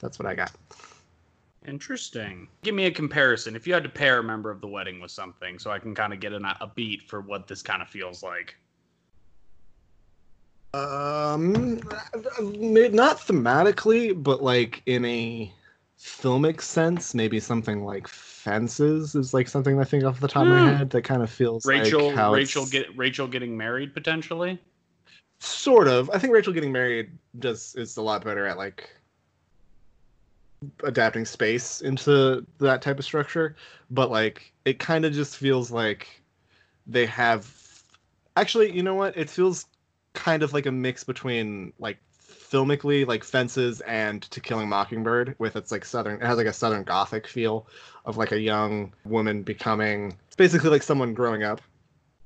That's 0.00 0.18
what 0.18 0.26
I 0.26 0.34
got. 0.34 0.52
Interesting. 1.66 2.48
Give 2.62 2.74
me 2.74 2.86
a 2.86 2.90
comparison. 2.90 3.54
If 3.54 3.66
you 3.66 3.74
had 3.74 3.82
to 3.82 3.88
pair 3.88 4.20
a 4.20 4.22
Member 4.22 4.50
of 4.50 4.60
the 4.60 4.68
Wedding 4.68 5.00
with 5.00 5.10
something, 5.10 5.58
so 5.58 5.70
I 5.70 5.78
can 5.78 5.94
kind 5.94 6.12
of 6.12 6.20
get 6.20 6.32
an, 6.32 6.44
a 6.44 6.66
beat 6.74 7.02
for 7.02 7.20
what 7.20 7.46
this 7.46 7.62
kind 7.62 7.82
of 7.82 7.88
feels 7.88 8.22
like. 8.22 8.56
Um, 10.74 11.76
not 12.40 13.18
thematically, 13.18 14.22
but 14.22 14.42
like 14.42 14.82
in 14.86 15.04
a 15.06 15.52
filmic 15.98 16.60
sense, 16.60 17.14
maybe 17.14 17.40
something 17.40 17.84
like 17.84 18.06
Fences 18.06 19.14
is 19.14 19.34
like 19.34 19.48
something 19.48 19.80
I 19.80 19.84
think 19.84 20.04
off 20.04 20.20
the 20.20 20.28
top 20.28 20.46
mm. 20.46 20.52
of 20.52 20.56
my 20.56 20.70
hmm. 20.70 20.76
head 20.76 20.90
that 20.90 21.02
kind 21.02 21.22
of 21.22 21.30
feels 21.30 21.66
Rachel 21.66 22.06
like 22.08 22.16
how 22.16 22.32
Rachel 22.32 22.66
get 22.66 22.96
Rachel 22.96 23.26
getting 23.26 23.56
married 23.56 23.94
potentially. 23.94 24.58
Sort 25.40 25.88
of. 25.88 26.10
I 26.10 26.18
think 26.18 26.32
Rachel 26.32 26.52
getting 26.52 26.72
married 26.72 27.10
does 27.38 27.74
is 27.76 27.96
a 27.96 28.02
lot 28.02 28.24
better 28.24 28.46
at 28.46 28.56
like 28.56 28.90
adapting 30.82 31.24
space 31.24 31.80
into 31.82 32.44
that 32.58 32.82
type 32.82 32.98
of 32.98 33.04
structure, 33.04 33.56
but 33.90 34.10
like 34.10 34.52
it 34.64 34.78
kind 34.78 35.04
of 35.04 35.12
just 35.12 35.36
feels 35.36 35.70
like 35.70 36.22
they 36.86 37.06
have 37.06 37.52
actually, 38.36 38.72
you 38.72 38.82
know 38.82 38.94
what? 38.94 39.16
It 39.16 39.28
feels 39.30 39.66
kind 40.14 40.42
of 40.42 40.52
like 40.52 40.66
a 40.66 40.72
mix 40.72 41.04
between 41.04 41.72
like 41.78 41.98
filmically 42.50 43.06
like 43.06 43.24
Fences 43.24 43.80
and 43.82 44.22
To 44.22 44.40
Killing 44.40 44.68
Mockingbird 44.68 45.34
with 45.38 45.56
its 45.56 45.70
like 45.70 45.84
southern 45.84 46.16
it 46.16 46.26
has 46.26 46.36
like 46.36 46.46
a 46.46 46.52
southern 46.52 46.82
gothic 46.82 47.26
feel 47.26 47.66
of 48.04 48.16
like 48.16 48.32
a 48.32 48.40
young 48.40 48.92
woman 49.04 49.42
becoming 49.42 50.16
it's 50.26 50.36
basically 50.36 50.70
like 50.70 50.82
someone 50.82 51.14
growing 51.14 51.42
up. 51.42 51.60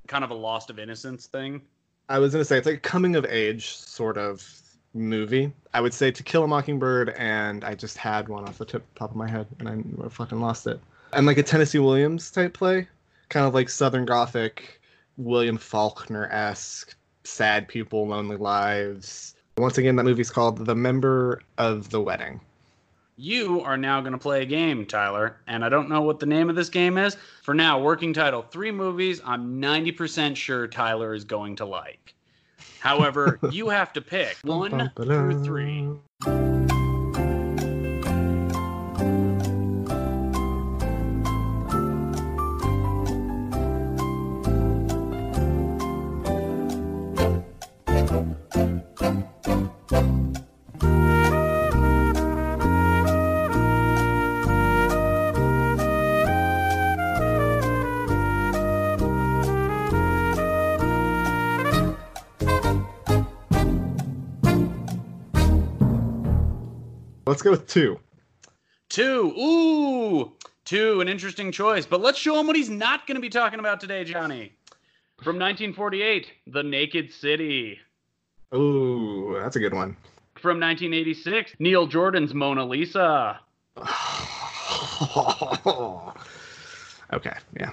Kind 0.06 0.24
of 0.24 0.30
a 0.30 0.34
lost 0.34 0.70
of 0.70 0.78
innocence 0.78 1.26
thing. 1.26 1.62
I 2.08 2.18
was 2.18 2.32
gonna 2.32 2.44
say 2.44 2.58
it's 2.58 2.66
like 2.66 2.76
a 2.76 2.80
coming 2.80 3.16
of 3.16 3.24
age 3.26 3.74
sort 3.74 4.16
of 4.16 4.46
movie. 4.94 5.52
I 5.74 5.80
would 5.80 5.94
say 5.94 6.10
To 6.10 6.22
Kill 6.22 6.44
a 6.44 6.48
Mockingbird 6.48 7.10
and 7.10 7.64
I 7.64 7.74
just 7.74 7.96
had 7.96 8.28
one 8.28 8.44
off 8.44 8.58
the 8.58 8.64
tip 8.64 8.84
top 8.94 9.10
of 9.10 9.16
my 9.16 9.28
head 9.28 9.46
and 9.58 9.68
I 10.04 10.08
fucking 10.08 10.40
lost 10.40 10.66
it. 10.66 10.80
And 11.12 11.26
like 11.26 11.38
a 11.38 11.42
Tennessee 11.42 11.78
Williams 11.78 12.30
type 12.30 12.54
play. 12.54 12.88
Kind 13.28 13.46
of 13.46 13.54
like 13.54 13.68
Southern 13.68 14.04
Gothic, 14.04 14.80
William 15.16 15.56
Faulkner 15.56 16.28
esque, 16.30 16.94
sad 17.24 17.66
people, 17.66 18.06
lonely 18.06 18.36
lives 18.36 19.31
once 19.56 19.78
again, 19.78 19.96
that 19.96 20.04
movie's 20.04 20.30
called 20.30 20.64
The 20.64 20.74
Member 20.74 21.42
of 21.58 21.90
the 21.90 22.00
Wedding. 22.00 22.40
You 23.16 23.60
are 23.60 23.76
now 23.76 24.00
going 24.00 24.12
to 24.12 24.18
play 24.18 24.42
a 24.42 24.46
game, 24.46 24.86
Tyler, 24.86 25.36
and 25.46 25.64
I 25.64 25.68
don't 25.68 25.88
know 25.88 26.00
what 26.00 26.18
the 26.18 26.26
name 26.26 26.48
of 26.48 26.56
this 26.56 26.70
game 26.70 26.96
is. 26.96 27.16
For 27.42 27.54
now, 27.54 27.78
working 27.78 28.14
title 28.14 28.42
three 28.42 28.70
movies 28.70 29.20
I'm 29.24 29.60
90% 29.60 30.34
sure 30.34 30.66
Tyler 30.66 31.14
is 31.14 31.24
going 31.24 31.56
to 31.56 31.66
like. 31.66 32.14
However, 32.80 33.38
you 33.50 33.68
have 33.68 33.92
to 33.92 34.00
pick 34.00 34.38
one 34.42 34.90
through 34.96 35.44
three. 35.44 36.71
Let's 67.32 67.40
go 67.40 67.52
with 67.52 67.66
two. 67.66 67.98
Two. 68.90 69.32
Ooh, 69.38 70.32
two. 70.66 71.00
An 71.00 71.08
interesting 71.08 71.50
choice. 71.50 71.86
But 71.86 72.02
let's 72.02 72.18
show 72.18 72.38
him 72.38 72.46
what 72.46 72.56
he's 72.56 72.68
not 72.68 73.06
going 73.06 73.14
to 73.14 73.22
be 73.22 73.30
talking 73.30 73.58
about 73.58 73.80
today, 73.80 74.04
Johnny. 74.04 74.52
From 75.22 75.36
1948, 75.36 76.30
The 76.48 76.62
Naked 76.62 77.10
City. 77.10 77.78
Ooh, 78.54 79.38
that's 79.40 79.56
a 79.56 79.60
good 79.60 79.72
one. 79.72 79.96
From 80.34 80.60
1986, 80.60 81.54
Neil 81.58 81.86
Jordan's 81.86 82.34
Mona 82.34 82.66
Lisa. 82.66 83.40
okay, 87.14 87.38
yeah. 87.58 87.72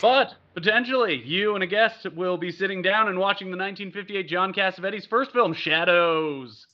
But 0.00 0.36
potentially, 0.54 1.20
you 1.24 1.56
and 1.56 1.64
a 1.64 1.66
guest 1.66 2.08
will 2.14 2.36
be 2.36 2.52
sitting 2.52 2.82
down 2.82 3.08
and 3.08 3.18
watching 3.18 3.48
the 3.48 3.56
1958 3.56 4.28
John 4.28 4.52
Cassavetes' 4.54 5.08
first 5.08 5.32
film, 5.32 5.54
Shadows. 5.54 6.68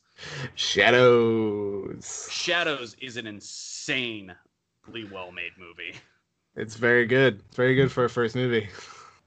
Shadows. 0.55 2.29
Shadows 2.31 2.97
is 3.01 3.17
an 3.17 3.27
insanely 3.27 4.35
well 5.11 5.33
made 5.33 5.53
movie. 5.59 5.95
It's 6.57 6.75
very 6.75 7.07
good. 7.07 7.41
It's 7.47 7.57
very 7.57 7.75
good 7.75 7.93
for 7.93 8.05
a 8.05 8.11
first 8.11 8.35
movie. 8.35 8.69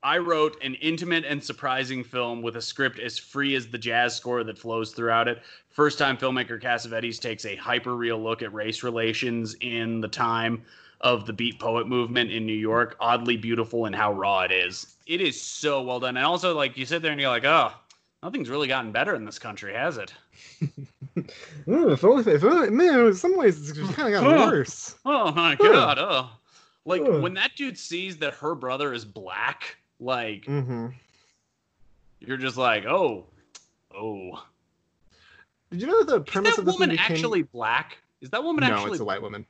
I 0.03 0.17
wrote 0.17 0.61
an 0.63 0.73
intimate 0.75 1.25
and 1.25 1.43
surprising 1.43 2.03
film 2.03 2.41
with 2.41 2.55
a 2.55 2.61
script 2.61 2.99
as 2.99 3.17
free 3.19 3.55
as 3.55 3.67
the 3.67 3.77
jazz 3.77 4.15
score 4.15 4.43
that 4.43 4.57
flows 4.57 4.91
throughout 4.93 5.27
it. 5.27 5.41
First 5.69 5.99
time 5.99 6.17
filmmaker 6.17 6.61
Cassavetes 6.61 7.19
takes 7.19 7.45
a 7.45 7.55
hyper 7.55 7.95
real 7.95 8.21
look 8.21 8.41
at 8.41 8.51
race 8.51 8.81
relations 8.81 9.55
in 9.61 10.01
the 10.01 10.07
time 10.07 10.63
of 11.01 11.25
the 11.25 11.33
beat 11.33 11.59
poet 11.59 11.87
movement 11.87 12.31
in 12.31 12.45
New 12.45 12.51
York, 12.51 12.95
oddly 12.99 13.37
beautiful 13.37 13.85
in 13.85 13.93
how 13.93 14.11
raw 14.11 14.41
it 14.41 14.51
is. 14.51 14.95
It 15.05 15.21
is 15.21 15.39
so 15.39 15.81
well 15.83 15.99
done. 15.99 16.17
And 16.17 16.25
also 16.25 16.55
like 16.55 16.77
you 16.77 16.85
sit 16.85 17.01
there 17.01 17.11
and 17.11 17.21
you're 17.21 17.29
like, 17.29 17.45
"Oh, 17.45 17.71
nothing's 18.23 18.49
really 18.49 18.67
gotten 18.67 18.91
better 18.91 19.15
in 19.15 19.25
this 19.25 19.39
country, 19.39 19.73
has 19.73 19.97
it?" 19.97 20.13
Ooh, 21.67 21.91
if 21.91 22.03
only, 22.03 22.31
if 22.31 22.43
only, 22.43 22.69
man, 22.69 23.07
in 23.07 23.15
some 23.15 23.35
ways 23.37 23.59
it's 23.59 23.77
just 23.77 23.93
kind 23.93 24.13
of 24.13 24.21
gotten 24.21 24.39
worse. 24.49 24.95
Oh 25.05 25.31
my 25.31 25.55
god! 25.55 25.97
Oh, 25.99 26.29
like 26.85 27.01
when 27.01 27.33
that 27.35 27.55
dude 27.55 27.77
sees 27.77 28.17
that 28.17 28.33
her 28.35 28.55
brother 28.55 28.93
is 28.93 29.05
black, 29.05 29.77
like 29.99 30.45
mm-hmm. 30.45 30.87
you're 32.19 32.37
just 32.37 32.57
like, 32.57 32.85
oh, 32.85 33.25
oh. 33.95 34.43
Did 35.69 35.81
you 35.81 35.87
know 35.87 36.03
the 36.03 36.19
premise 36.19 36.51
is 36.51 36.55
that 36.55 36.61
of 36.61 36.65
this 36.65 36.75
woman 36.75 36.89
movie 36.89 37.01
actually 37.01 37.43
black? 37.43 37.97
Is 38.19 38.29
that 38.31 38.43
woman 38.43 38.67
no, 38.67 38.75
actually? 38.75 38.91
it's 38.91 38.99
a 38.99 39.05
white 39.05 39.21
woman. 39.21 39.45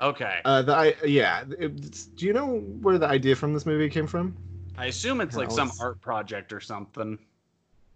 Okay. 0.00 0.40
Uh, 0.44 0.62
the 0.62 0.74
I 0.74 0.94
yeah. 1.04 1.44
It, 1.58 2.16
do 2.16 2.26
you 2.26 2.32
know 2.32 2.58
where 2.80 2.98
the 2.98 3.06
idea 3.06 3.36
from 3.36 3.52
this 3.52 3.66
movie 3.66 3.88
came 3.88 4.06
from? 4.06 4.36
I 4.78 4.86
assume 4.86 5.20
it's 5.20 5.36
like 5.36 5.50
some 5.50 5.70
art 5.80 6.00
project 6.00 6.52
or 6.52 6.60
something. 6.60 7.18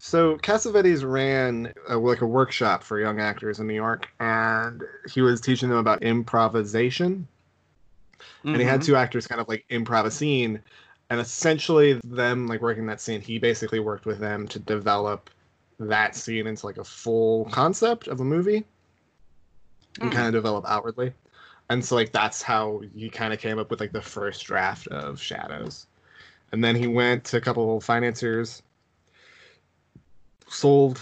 So 0.07 0.37
Cassavetes 0.37 1.03
ran 1.03 1.73
a, 1.89 1.97
like 1.97 2.21
a 2.21 2.27
workshop 2.27 2.83
for 2.85 3.01
young 3.01 3.21
actors 3.21 3.59
in 3.59 3.67
New 3.67 3.75
York, 3.75 4.11
and 4.21 4.83
he 5.11 5.23
was 5.23 5.41
teaching 5.41 5.71
them 5.71 5.79
about 5.79 6.03
improvisation. 6.03 7.27
Mm-hmm. 8.21 8.49
And 8.49 8.57
he 8.59 8.65
had 8.65 8.83
two 8.83 8.97
actors 8.97 9.27
kind 9.27 9.41
of 9.41 9.49
like 9.49 9.65
improv 9.71 10.05
a 10.05 10.11
scene, 10.11 10.61
and 11.09 11.21
essentially 11.21 11.99
them 12.05 12.47
like 12.47 12.61
working 12.61 12.85
that 12.85 13.01
scene. 13.01 13.23
He 13.23 13.39
basically 13.39 13.81
worked 13.81 14.05
with 14.05 14.19
them 14.19 14.47
to 14.49 14.59
develop 14.59 15.31
that 15.81 16.15
scene 16.15 16.47
into 16.47 16.67
like 16.67 16.77
a 16.77 16.85
full 16.85 17.47
concept 17.47 18.07
of 18.07 18.21
a 18.21 18.25
movie, 18.25 18.63
and 20.03 20.11
mm. 20.11 20.15
kind 20.15 20.27
of 20.27 20.35
develop 20.35 20.67
outwardly. 20.69 21.15
And 21.71 21.83
so 21.83 21.95
like 21.95 22.13
that's 22.13 22.43
how 22.43 22.83
he 22.95 23.09
kind 23.09 23.33
of 23.33 23.41
came 23.41 23.59
up 23.59 23.71
with 23.71 23.81
like 23.81 23.93
the 23.93 24.03
first 24.03 24.45
draft 24.45 24.87
of 24.89 25.19
Shadows. 25.19 25.87
And 26.53 26.63
then 26.63 26.77
he 26.77 26.89
went 26.89 27.25
to 27.25 27.39
a 27.39 27.41
couple 27.41 27.79
of 27.79 27.83
financiers 27.83 28.63
sold 30.49 30.99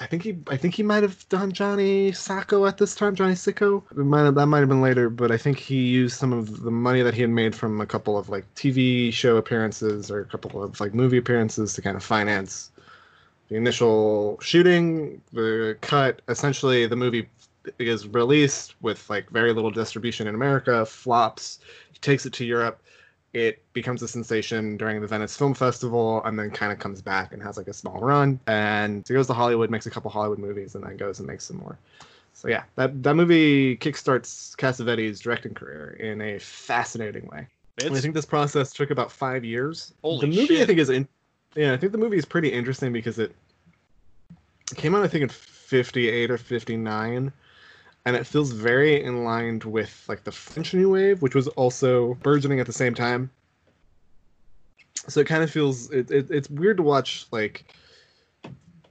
I 0.00 0.06
think 0.06 0.22
he 0.22 0.38
I 0.46 0.56
think 0.56 0.74
he 0.74 0.82
might 0.82 1.02
have 1.02 1.28
done 1.28 1.52
Johnny 1.52 2.12
Sacco 2.12 2.66
at 2.66 2.78
this 2.78 2.94
time, 2.94 3.16
Johnny 3.16 3.34
Sicko. 3.34 3.82
It 3.90 3.98
might 3.98 4.22
have, 4.22 4.36
that 4.36 4.46
might 4.46 4.60
have 4.60 4.68
been 4.68 4.80
later, 4.80 5.10
but 5.10 5.32
I 5.32 5.36
think 5.36 5.58
he 5.58 5.86
used 5.86 6.16
some 6.16 6.32
of 6.32 6.62
the 6.62 6.70
money 6.70 7.02
that 7.02 7.14
he 7.14 7.22
had 7.22 7.30
made 7.30 7.54
from 7.54 7.80
a 7.80 7.86
couple 7.86 8.16
of 8.16 8.28
like 8.28 8.44
TV 8.54 9.12
show 9.12 9.36
appearances 9.36 10.10
or 10.10 10.20
a 10.20 10.24
couple 10.24 10.62
of 10.62 10.78
like 10.78 10.94
movie 10.94 11.16
appearances 11.16 11.72
to 11.74 11.82
kind 11.82 11.96
of 11.96 12.04
finance 12.04 12.70
the 13.48 13.56
initial 13.56 14.38
shooting, 14.40 15.20
the 15.32 15.76
cut. 15.80 16.22
Essentially, 16.28 16.86
the 16.86 16.96
movie 16.96 17.28
is 17.80 18.06
released 18.06 18.76
with 18.80 19.08
like 19.10 19.28
very 19.30 19.52
little 19.52 19.70
distribution 19.70 20.28
in 20.28 20.34
America, 20.34 20.86
flops. 20.86 21.58
He 21.92 21.98
takes 21.98 22.24
it 22.24 22.32
to 22.34 22.44
Europe 22.44 22.80
it 23.38 23.62
becomes 23.72 24.02
a 24.02 24.08
sensation 24.08 24.76
during 24.76 25.00
the 25.00 25.06
Venice 25.06 25.36
Film 25.36 25.54
Festival 25.54 26.22
and 26.24 26.36
then 26.36 26.50
kind 26.50 26.72
of 26.72 26.78
comes 26.78 27.00
back 27.00 27.32
and 27.32 27.40
has 27.40 27.56
like 27.56 27.68
a 27.68 27.72
small 27.72 28.00
run. 28.00 28.40
And 28.48 29.06
he 29.06 29.14
goes 29.14 29.28
to 29.28 29.32
Hollywood, 29.32 29.70
makes 29.70 29.86
a 29.86 29.90
couple 29.90 30.10
Hollywood 30.10 30.38
movies, 30.38 30.74
and 30.74 30.82
then 30.84 30.96
goes 30.96 31.20
and 31.20 31.28
makes 31.28 31.44
some 31.44 31.58
more. 31.58 31.78
So 32.34 32.48
yeah, 32.48 32.64
that 32.74 33.02
that 33.02 33.14
movie 33.14 33.76
kickstarts 33.76 34.56
Cassavetes' 34.56 35.20
directing 35.20 35.54
career 35.54 35.96
in 36.00 36.20
a 36.20 36.38
fascinating 36.38 37.26
way. 37.28 37.46
I 37.80 38.00
think 38.00 38.14
this 38.14 38.24
process 38.24 38.72
took 38.72 38.90
about 38.90 39.12
five 39.12 39.44
years. 39.44 39.94
Holy 40.02 40.20
the 40.20 40.26
movie 40.26 40.46
shit. 40.46 40.62
I 40.62 40.66
think 40.66 40.78
is 40.80 40.90
in 40.90 41.08
yeah, 41.54 41.72
I 41.72 41.76
think 41.76 41.92
the 41.92 41.98
movie 41.98 42.18
is 42.18 42.24
pretty 42.24 42.52
interesting 42.52 42.92
because 42.92 43.18
it 43.18 43.34
came 44.74 44.94
out 44.94 45.04
I 45.04 45.08
think 45.08 45.22
in 45.22 45.28
fifty 45.28 46.08
eight 46.08 46.30
or 46.30 46.38
fifty 46.38 46.76
nine 46.76 47.32
and 48.08 48.16
it 48.16 48.26
feels 48.26 48.52
very 48.52 49.04
in 49.04 49.22
line 49.22 49.60
with 49.66 50.06
like 50.08 50.24
the 50.24 50.32
French 50.32 50.72
New 50.72 50.88
Wave, 50.88 51.20
which 51.20 51.34
was 51.34 51.46
also 51.48 52.14
burgeoning 52.22 52.58
at 52.58 52.64
the 52.64 52.72
same 52.72 52.94
time. 52.94 53.30
So 55.08 55.20
it 55.20 55.26
kind 55.26 55.42
of 55.42 55.50
feels 55.50 55.90
it, 55.90 56.10
it, 56.10 56.30
it's 56.30 56.48
weird 56.48 56.78
to 56.78 56.82
watch 56.82 57.26
like 57.32 57.70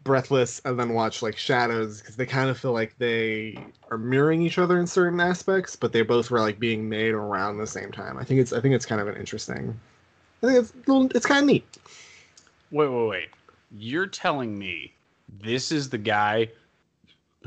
Breathless 0.04 0.62
and 0.66 0.80
then 0.80 0.94
watch 0.94 1.24
like 1.24 1.36
Shadows 1.36 2.00
because 2.00 2.16
they 2.16 2.28
kind 2.28 2.52
of 2.52 2.60
feel 2.60 2.74
like 2.74 2.96
they 3.00 3.58
are 3.90 3.98
mirroring 3.98 4.44
each 4.44 4.60
other 4.60 4.80
in 4.80 4.86
certain 4.86 5.20
aspects, 5.20 5.76
but 5.76 5.94
they 5.94 6.04
both 6.04 6.30
were 6.30 6.40
like 6.40 6.60
being 6.60 6.88
made 6.88 7.14
around 7.16 7.58
the 7.58 7.66
same 7.66 7.92
time. 7.92 8.20
I 8.20 8.24
think 8.24 8.40
it's 8.40 8.54
I 8.54 8.62
think 8.62 8.76
it's 8.76 8.86
kind 8.86 9.02
of 9.02 9.08
an 9.08 9.16
interesting. 9.16 9.80
I 10.44 10.46
think 10.46 10.60
it's 10.60 10.74
little, 10.88 11.08
it's 11.16 11.26
kind 11.26 11.40
of 11.40 11.48
neat. 11.48 11.78
Wait, 12.70 12.88
wait, 12.88 13.08
wait! 13.08 13.30
You're 13.76 14.06
telling 14.06 14.60
me 14.60 14.94
this 15.42 15.72
is 15.72 15.90
the 15.90 15.98
guy 15.98 16.50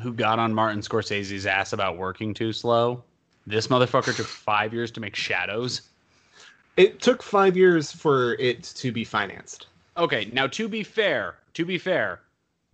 who 0.01 0.13
got 0.13 0.39
on 0.39 0.55
Martin 0.55 0.81
Scorsese's 0.81 1.47
ass 1.47 1.73
about 1.73 1.99
working 1.99 2.35
too 2.35 2.53
slow. 2.53 3.03
This 3.47 3.67
motherfucker 3.67 4.15
took 4.15 4.27
five 4.27 4.73
years 4.73 4.91
to 4.93 5.01
make 5.01 5.17
Shadows. 5.17 5.83
It 6.77 7.01
took 7.01 7.23
five 7.23 7.57
years 7.57 7.93
for 7.93 8.35
it 8.35 8.63
to 8.77 8.93
be 8.93 9.05
financed. 9.05 9.67
Okay, 9.97 10.31
now 10.33 10.47
to 10.49 10.69
be 10.69 10.83
fair, 10.83 11.37
to 11.55 11.65
be 11.65 11.79
fair, 11.79 12.21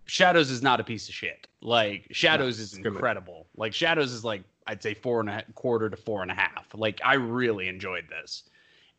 Shadows 0.05 0.49
is 0.49 0.61
not 0.61 0.79
a 0.79 0.83
piece 0.83 1.09
of 1.09 1.15
shit. 1.15 1.47
Like 1.61 2.07
Shadows 2.11 2.59
is 2.59 2.75
incredible. 2.75 3.47
Like 3.57 3.73
Shadows 3.73 4.13
is 4.13 4.23
like 4.23 4.43
I'd 4.67 4.83
say 4.83 4.93
four 4.93 5.19
and 5.19 5.29
a 5.29 5.43
quarter 5.55 5.89
to 5.89 5.97
four 5.97 6.21
and 6.21 6.31
a 6.31 6.35
half. 6.35 6.67
Like 6.73 7.01
I 7.03 7.15
really 7.15 7.67
enjoyed 7.67 8.05
this, 8.09 8.43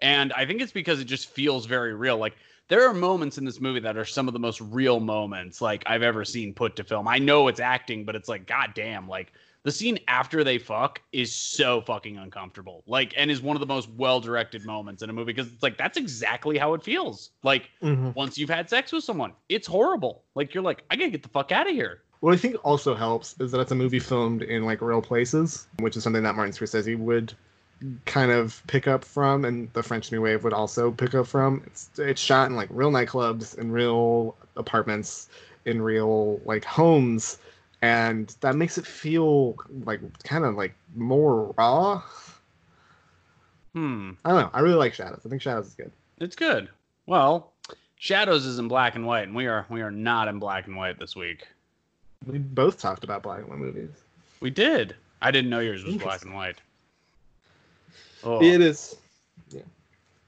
and 0.00 0.32
I 0.32 0.44
think 0.44 0.60
it's 0.60 0.72
because 0.72 1.00
it 1.00 1.04
just 1.04 1.30
feels 1.30 1.66
very 1.66 1.94
real. 1.94 2.18
Like 2.18 2.36
there 2.68 2.86
are 2.86 2.94
moments 2.94 3.38
in 3.38 3.44
this 3.44 3.60
movie 3.60 3.80
that 3.80 3.96
are 3.96 4.04
some 4.04 4.28
of 4.28 4.34
the 4.34 4.38
most 4.38 4.60
real 4.60 5.00
moments 5.00 5.60
like 5.60 5.82
I've 5.86 6.02
ever 6.02 6.24
seen 6.24 6.54
put 6.54 6.76
to 6.76 6.84
film. 6.84 7.08
I 7.08 7.18
know 7.18 7.48
it's 7.48 7.60
acting, 7.60 8.04
but 8.04 8.14
it's 8.14 8.28
like, 8.28 8.46
goddamn, 8.46 9.08
like 9.08 9.32
the 9.62 9.72
scene 9.72 9.98
after 10.06 10.44
they 10.44 10.58
fuck 10.58 11.00
is 11.12 11.34
so 11.34 11.80
fucking 11.80 12.18
uncomfortable. 12.18 12.84
Like, 12.86 13.14
and 13.16 13.30
is 13.30 13.42
one 13.42 13.56
of 13.56 13.60
the 13.60 13.66
most 13.66 13.88
well 13.90 14.20
directed 14.20 14.64
moments 14.64 15.02
in 15.02 15.10
a 15.10 15.12
movie 15.12 15.32
because 15.32 15.50
it's 15.52 15.62
like 15.62 15.78
that's 15.78 15.96
exactly 15.96 16.58
how 16.58 16.74
it 16.74 16.82
feels. 16.82 17.30
Like 17.42 17.70
mm-hmm. 17.82 18.10
once 18.14 18.38
you've 18.38 18.50
had 18.50 18.68
sex 18.68 18.92
with 18.92 19.04
someone, 19.04 19.32
it's 19.48 19.66
horrible. 19.66 20.24
Like 20.34 20.54
you're 20.54 20.62
like, 20.62 20.84
I 20.90 20.96
gotta 20.96 21.10
get 21.10 21.22
the 21.22 21.28
fuck 21.30 21.52
out 21.52 21.68
of 21.68 21.74
here. 21.74 22.02
What 22.20 22.34
I 22.34 22.36
think 22.36 22.56
also 22.64 22.94
helps 22.94 23.36
is 23.40 23.52
that 23.52 23.60
it's 23.60 23.70
a 23.70 23.76
movie 23.76 24.00
filmed 24.00 24.42
in 24.42 24.64
like 24.64 24.82
real 24.82 25.00
places, 25.00 25.68
which 25.78 25.96
is 25.96 26.02
something 26.02 26.22
that 26.24 26.34
Martin 26.34 26.52
Scorsese 26.52 26.98
would 26.98 27.32
kind 28.06 28.30
of 28.30 28.62
pick 28.66 28.88
up 28.88 29.04
from, 29.04 29.44
and 29.44 29.72
the 29.72 29.82
French 29.82 30.10
New 30.10 30.20
Wave 30.20 30.44
would 30.44 30.52
also 30.52 30.90
pick 30.90 31.14
up 31.14 31.26
from. 31.26 31.62
It's 31.66 31.90
it's 31.98 32.20
shot 32.20 32.48
in 32.48 32.56
like 32.56 32.68
real 32.70 32.90
nightclubs, 32.90 33.56
in 33.58 33.70
real 33.70 34.36
apartments, 34.56 35.28
in 35.64 35.80
real 35.82 36.40
like 36.44 36.64
homes, 36.64 37.38
and 37.82 38.34
that 38.40 38.56
makes 38.56 38.78
it 38.78 38.86
feel 38.86 39.56
like 39.84 40.00
kind 40.24 40.44
of 40.44 40.56
like 40.56 40.74
more 40.96 41.54
raw. 41.56 42.02
Hmm. 43.74 44.12
I 44.24 44.30
don't 44.30 44.40
know. 44.40 44.50
I 44.52 44.60
really 44.60 44.76
like 44.76 44.94
Shadows. 44.94 45.20
I 45.24 45.28
think 45.28 45.42
Shadows 45.42 45.68
is 45.68 45.74
good. 45.74 45.92
It's 46.18 46.36
good. 46.36 46.68
Well, 47.06 47.52
Shadows 47.96 48.44
is 48.44 48.58
in 48.58 48.66
black 48.66 48.96
and 48.96 49.06
white, 49.06 49.24
and 49.24 49.34
we 49.34 49.46
are 49.46 49.66
we 49.68 49.82
are 49.82 49.90
not 49.90 50.28
in 50.28 50.38
black 50.38 50.66
and 50.66 50.76
white 50.76 50.98
this 50.98 51.14
week. 51.14 51.46
We 52.26 52.38
both 52.38 52.80
talked 52.80 53.04
about 53.04 53.22
black 53.22 53.40
and 53.40 53.48
white 53.48 53.58
movies. 53.58 53.90
We 54.40 54.50
did. 54.50 54.96
I 55.22 55.30
didn't 55.30 55.50
know 55.50 55.60
yours 55.60 55.84
was 55.84 55.96
black 55.96 56.22
and 56.22 56.34
white. 56.34 56.60
Oh. 58.24 58.42
It 58.42 58.60
is. 58.60 58.96
Yeah. 59.50 59.62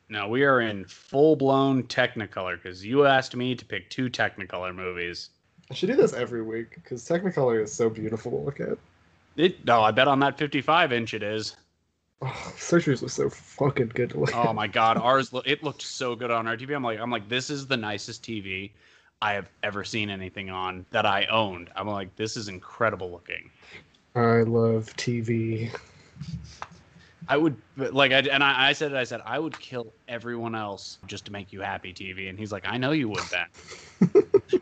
No, 0.09 0.28
we 0.28 0.44
are 0.44 0.61
in 0.61 0.85
full 0.85 1.37
blown 1.37 1.85
Technicolor 1.85 2.56
because 2.56 2.85
you 2.85 3.06
asked 3.06 3.37
me 3.37 3.54
to 3.54 3.64
pick 3.64 3.90
two 3.90 4.11
Technicolor 4.11 4.75
movies. 4.75 5.30
I 5.70 5.75
should 5.75 5.88
do 5.88 5.97
this 5.97 6.12
every 6.12 6.42
week 6.42 6.75
because 6.75 7.06
Technicolor 7.06 7.62
is 7.62 7.73
so 7.73 7.88
beautiful 7.88 8.30
to 8.32 8.37
look 8.38 8.61
at. 8.61 8.78
It 9.37 9.64
no, 9.64 9.82
I 9.82 9.92
bet 9.92 10.09
on 10.09 10.18
that 10.20 10.37
55 10.37 10.92
inch 10.92 11.14
it 11.14 11.23
is. 11.23 11.56
Oh, 12.23 12.52
Searchers 12.59 13.00
was 13.00 13.14
so 13.14 13.30
fucking 13.30 13.92
good 13.94 14.11
to 14.11 14.20
look 14.20 14.37
oh 14.37 14.52
my 14.52 14.66
god, 14.66 14.99
ours 14.99 15.32
it 15.47 15.62
looked 15.62 15.82
so 15.82 16.14
good 16.14 16.30
on 16.30 16.47
our 16.47 16.56
TV. 16.56 16.75
I'm 16.75 16.82
like, 16.82 16.99
I'm 16.99 17.11
like, 17.11 17.28
this 17.28 17.49
is 17.49 17.66
the 17.66 17.76
nicest 17.76 18.23
TV 18.23 18.73
I 19.23 19.35
have 19.35 19.49
ever 19.62 19.85
seen 19.85 20.11
anything 20.11 20.50
on 20.50 20.87
that 20.90 21.06
I 21.06 21.26
owned. 21.26 21.70
I'm 21.76 21.87
like, 21.88 22.14
this 22.16 22.37
is 22.37 22.49
incredible 22.49 23.11
looking. 23.11 23.50
I 24.14 24.42
love 24.42 24.87
TV. 24.97 25.70
I 27.30 27.37
would 27.37 27.54
like, 27.76 28.10
I, 28.10 28.18
and 28.18 28.42
I, 28.42 28.70
I 28.70 28.72
said 28.72 28.90
it. 28.90 28.96
I 28.96 29.04
said 29.04 29.20
I 29.25 29.38
would 29.38 29.56
kill 29.60 29.92
everyone 30.08 30.56
else 30.56 30.99
just 31.06 31.25
to 31.26 31.32
make 31.32 31.52
you 31.52 31.60
happy, 31.60 31.92
TV. 31.92 32.28
And 32.28 32.37
he's 32.37 32.50
like, 32.50 32.64
I 32.66 32.76
know 32.76 32.90
you 32.90 33.08
would. 33.08 33.22
That. 33.30 33.50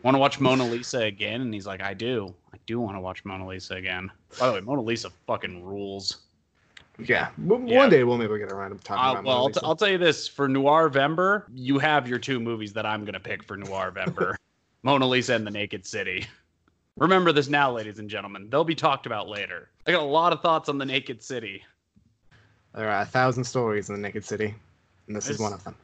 want 0.02 0.14
to 0.14 0.18
watch 0.18 0.38
Mona 0.38 0.64
Lisa 0.64 0.98
again? 0.98 1.40
And 1.40 1.54
he's 1.54 1.66
like, 1.66 1.80
I 1.80 1.94
do. 1.94 2.34
I 2.52 2.58
do 2.66 2.78
want 2.78 2.94
to 2.94 3.00
watch 3.00 3.24
Mona 3.24 3.48
Lisa 3.48 3.76
again. 3.76 4.10
By 4.38 4.48
the 4.48 4.52
way, 4.52 4.60
Mona 4.60 4.82
Lisa 4.82 5.08
fucking 5.26 5.64
rules. 5.64 6.18
Yeah. 6.98 7.30
yeah. 7.38 7.78
one 7.78 7.88
day 7.88 8.04
we'll 8.04 8.18
maybe 8.18 8.36
get 8.38 8.52
around 8.52 8.76
to 8.76 8.84
talking 8.84 9.02
uh, 9.02 9.12
about. 9.12 9.24
Well, 9.24 9.36
I'll, 9.36 9.48
t- 9.48 9.60
I'll, 9.62 9.76
tell 9.76 9.88
you 9.88 9.96
this: 9.96 10.28
for 10.28 10.46
Noir 10.46 10.90
Vember, 10.90 11.44
you 11.54 11.78
have 11.78 12.06
your 12.06 12.18
two 12.18 12.38
movies 12.38 12.74
that 12.74 12.84
I'm 12.84 13.06
gonna 13.06 13.18
pick 13.18 13.42
for 13.44 13.56
Noir 13.56 13.92
Vember: 13.92 14.34
Mona 14.82 15.06
Lisa 15.06 15.34
and 15.34 15.46
The 15.46 15.50
Naked 15.50 15.86
City. 15.86 16.26
Remember 16.98 17.32
this 17.32 17.48
now, 17.48 17.72
ladies 17.72 17.98
and 17.98 18.10
gentlemen. 18.10 18.50
They'll 18.50 18.64
be 18.64 18.74
talked 18.74 19.06
about 19.06 19.26
later. 19.26 19.70
I 19.86 19.92
got 19.92 20.02
a 20.02 20.04
lot 20.04 20.34
of 20.34 20.42
thoughts 20.42 20.68
on 20.68 20.76
The 20.76 20.84
Naked 20.84 21.22
City. 21.22 21.62
There 22.74 22.88
are 22.90 23.02
a 23.02 23.06
thousand 23.06 23.44
stories 23.44 23.88
in 23.88 23.94
the 23.94 24.00
Naked 24.00 24.24
City, 24.24 24.54
and 25.06 25.16
this 25.16 25.28
is 25.28 25.38
one 25.38 25.52
of 25.52 25.64
them. 25.64 25.74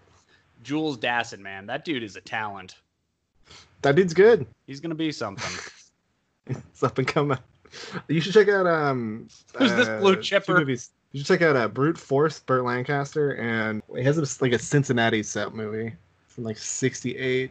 Jules 0.63 0.99
Dassin, 0.99 1.41
man, 1.41 1.67
that 1.67 1.85
dude 1.85 2.03
is 2.03 2.17
a 2.17 2.21
talent. 2.21 2.77
That 3.83 3.97
dude's 3.97 4.15
good. 4.15 4.47
He's 4.67 4.81
gonna 4.81 4.95
be 4.95 5.13
something. 5.13 5.53
it's 6.47 6.83
up 6.83 6.99
and 6.99 7.07
coming. 7.07 7.39
You 8.09 8.21
should 8.21 8.33
check 8.33 8.49
out 8.49 8.67
um. 8.67 9.29
Who's 9.57 9.73
uh, 9.73 9.77
this 9.77 9.89
blue 10.01 10.17
chipper? 10.21 10.59
Movies. 10.59 10.91
You 11.13 11.21
should 11.21 11.27
check 11.27 11.43
out 11.43 11.57
uh, 11.57 11.69
Brute 11.69 11.99
Force, 11.99 12.41
Burt 12.41 12.65
Lancaster, 12.65 13.37
and 13.37 13.83
he 13.95 14.03
has 14.03 14.19
a, 14.19 14.43
like 14.43 14.53
a 14.53 14.59
Cincinnati 14.59 15.23
set 15.23 15.55
movie 15.55 15.95
from 16.29 16.45
like 16.45 16.59
'68. 16.59 17.51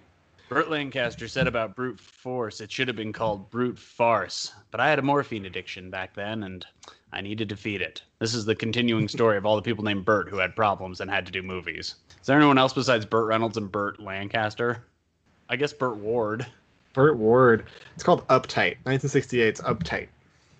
Burt 0.49 0.69
Lancaster 0.69 1.27
said 1.27 1.47
about 1.47 1.75
brute 1.75 1.99
force 1.99 2.61
it 2.61 2.71
should 2.71 2.87
have 2.87 2.97
been 2.97 3.13
called 3.13 3.49
brute 3.49 3.79
farce, 3.79 4.53
but 4.69 4.79
I 4.79 4.89
had 4.89 4.99
a 4.99 5.01
morphine 5.01 5.45
addiction 5.45 5.89
back 5.89 6.13
then 6.13 6.43
and 6.43 6.65
I 7.13 7.21
need 7.21 7.37
to 7.37 7.45
defeat 7.45 7.81
it. 7.81 8.01
This 8.17 8.33
is 8.33 8.43
the 8.43 8.55
continuing 8.55 9.07
story 9.07 9.37
of 9.37 9.45
all 9.45 9.55
the 9.55 9.61
people 9.61 9.83
named 9.83 10.03
Burt 10.03 10.29
who 10.29 10.37
had 10.37 10.55
problems 10.55 10.99
and 10.99 11.11
had 11.11 11.25
to 11.27 11.31
do 11.31 11.43
movies. 11.43 11.95
Is 12.19 12.25
there 12.25 12.37
anyone 12.37 12.57
else 12.57 12.73
besides 12.73 13.05
Burt 13.05 13.27
Reynolds 13.27 13.55
and 13.55 13.71
Burt 13.71 13.99
Lancaster? 13.99 14.83
I 15.47 15.55
guess 15.55 15.73
Burt 15.73 15.97
Ward. 15.97 16.45
Burt 16.93 17.17
Ward. 17.17 17.65
It's 17.93 18.03
called 18.03 18.27
Uptight. 18.29 18.77
1968's 18.85 19.61
Uptight. 19.61 20.07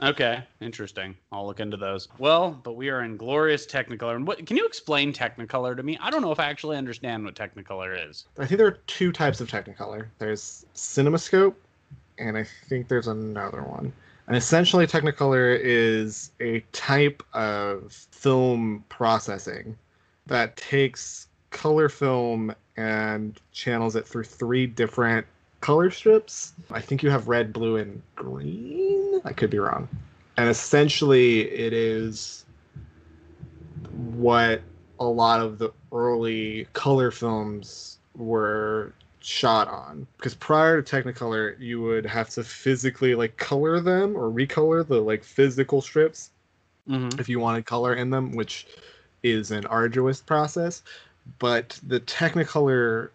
Okay, 0.02 0.44
interesting. 0.62 1.16
I'll 1.32 1.48
look 1.48 1.60
into 1.60 1.78
those. 1.78 2.08
Well, 2.20 2.60
but 2.64 2.74
we 2.74 2.90
are 2.90 3.04
in 3.04 3.18
glorious 3.18 3.66
Technicolor. 3.66 4.16
And 4.16 4.28
what 4.28 4.46
can 4.46 4.58
you 4.58 4.66
explain 4.66 5.14
Technicolor 5.14 5.76
to 5.76 5.82
me? 5.82 5.98
I 6.02 6.12
don't 6.12 6.22
know 6.22 6.32
if 6.32 6.40
I 6.40 6.46
actually 6.46 6.78
understand 6.78 7.24
what 7.26 7.36
Technicolor 7.36 8.10
is. 8.10 8.26
I 8.38 8.46
think 8.46 8.58
there 8.58 8.68
are 8.68 8.80
two 8.86 9.12
types 9.12 9.40
of 9.42 9.50
Technicolor. 9.50 10.08
There's 10.20 10.66
CinemaScope, 10.76 11.56
and 12.20 12.38
I 12.38 12.44
think 12.44 12.90
there's 12.90 13.08
another 13.08 13.64
one. 13.64 13.94
And 14.28 14.38
essentially, 14.38 14.88
Technicolor 14.88 15.60
is 15.62 16.32
a 16.40 16.62
type 16.72 17.22
of 17.34 17.92
film 18.12 18.86
processing 18.90 19.78
that 20.28 20.56
takes 20.56 21.28
color 21.50 21.90
film 21.90 22.56
and 22.78 23.40
channels 23.52 23.96
it 23.96 24.08
through 24.08 24.24
three 24.24 24.66
different 24.66 25.28
color 25.62 25.92
strips. 25.92 26.54
I 26.72 26.80
think 26.82 27.04
you 27.04 27.10
have 27.10 27.28
red, 27.28 27.54
blue, 27.54 27.78
and 27.78 28.02
green. 28.16 29.22
I 29.26 29.34
could 29.34 29.50
be 29.50 29.60
wrong. 29.60 29.88
And 30.38 30.50
essentially, 30.50 31.42
it 31.42 31.74
is 31.74 32.46
what 34.16 34.62
a 35.00 35.06
lot 35.06 35.42
of 35.42 35.60
the 35.60 35.72
early 35.92 36.68
color 36.74 37.12
films 37.12 37.98
were 38.16 38.94
shot 39.26 39.68
on 39.68 40.06
because 40.18 40.36
prior 40.36 40.82
to 40.82 40.96
technicolor 40.96 41.58
you 41.60 41.82
would 41.82 42.06
have 42.06 42.30
to 42.30 42.44
physically 42.44 43.16
like 43.16 43.36
color 43.38 43.80
them 43.80 44.16
or 44.16 44.30
recolor 44.30 44.86
the 44.86 45.00
like 45.00 45.24
physical 45.24 45.82
strips 45.82 46.32
mm-hmm. 46.90 47.20
if 47.20 47.30
you 47.30 47.40
wanted 47.40 47.66
color 47.66 47.96
in 47.96 48.10
them 48.10 48.34
which 48.34 48.68
is 49.24 49.52
an 49.52 49.66
arduous 49.68 50.20
process 50.20 50.84
but 51.40 51.80
the 51.88 52.02
technicolor 52.02 53.10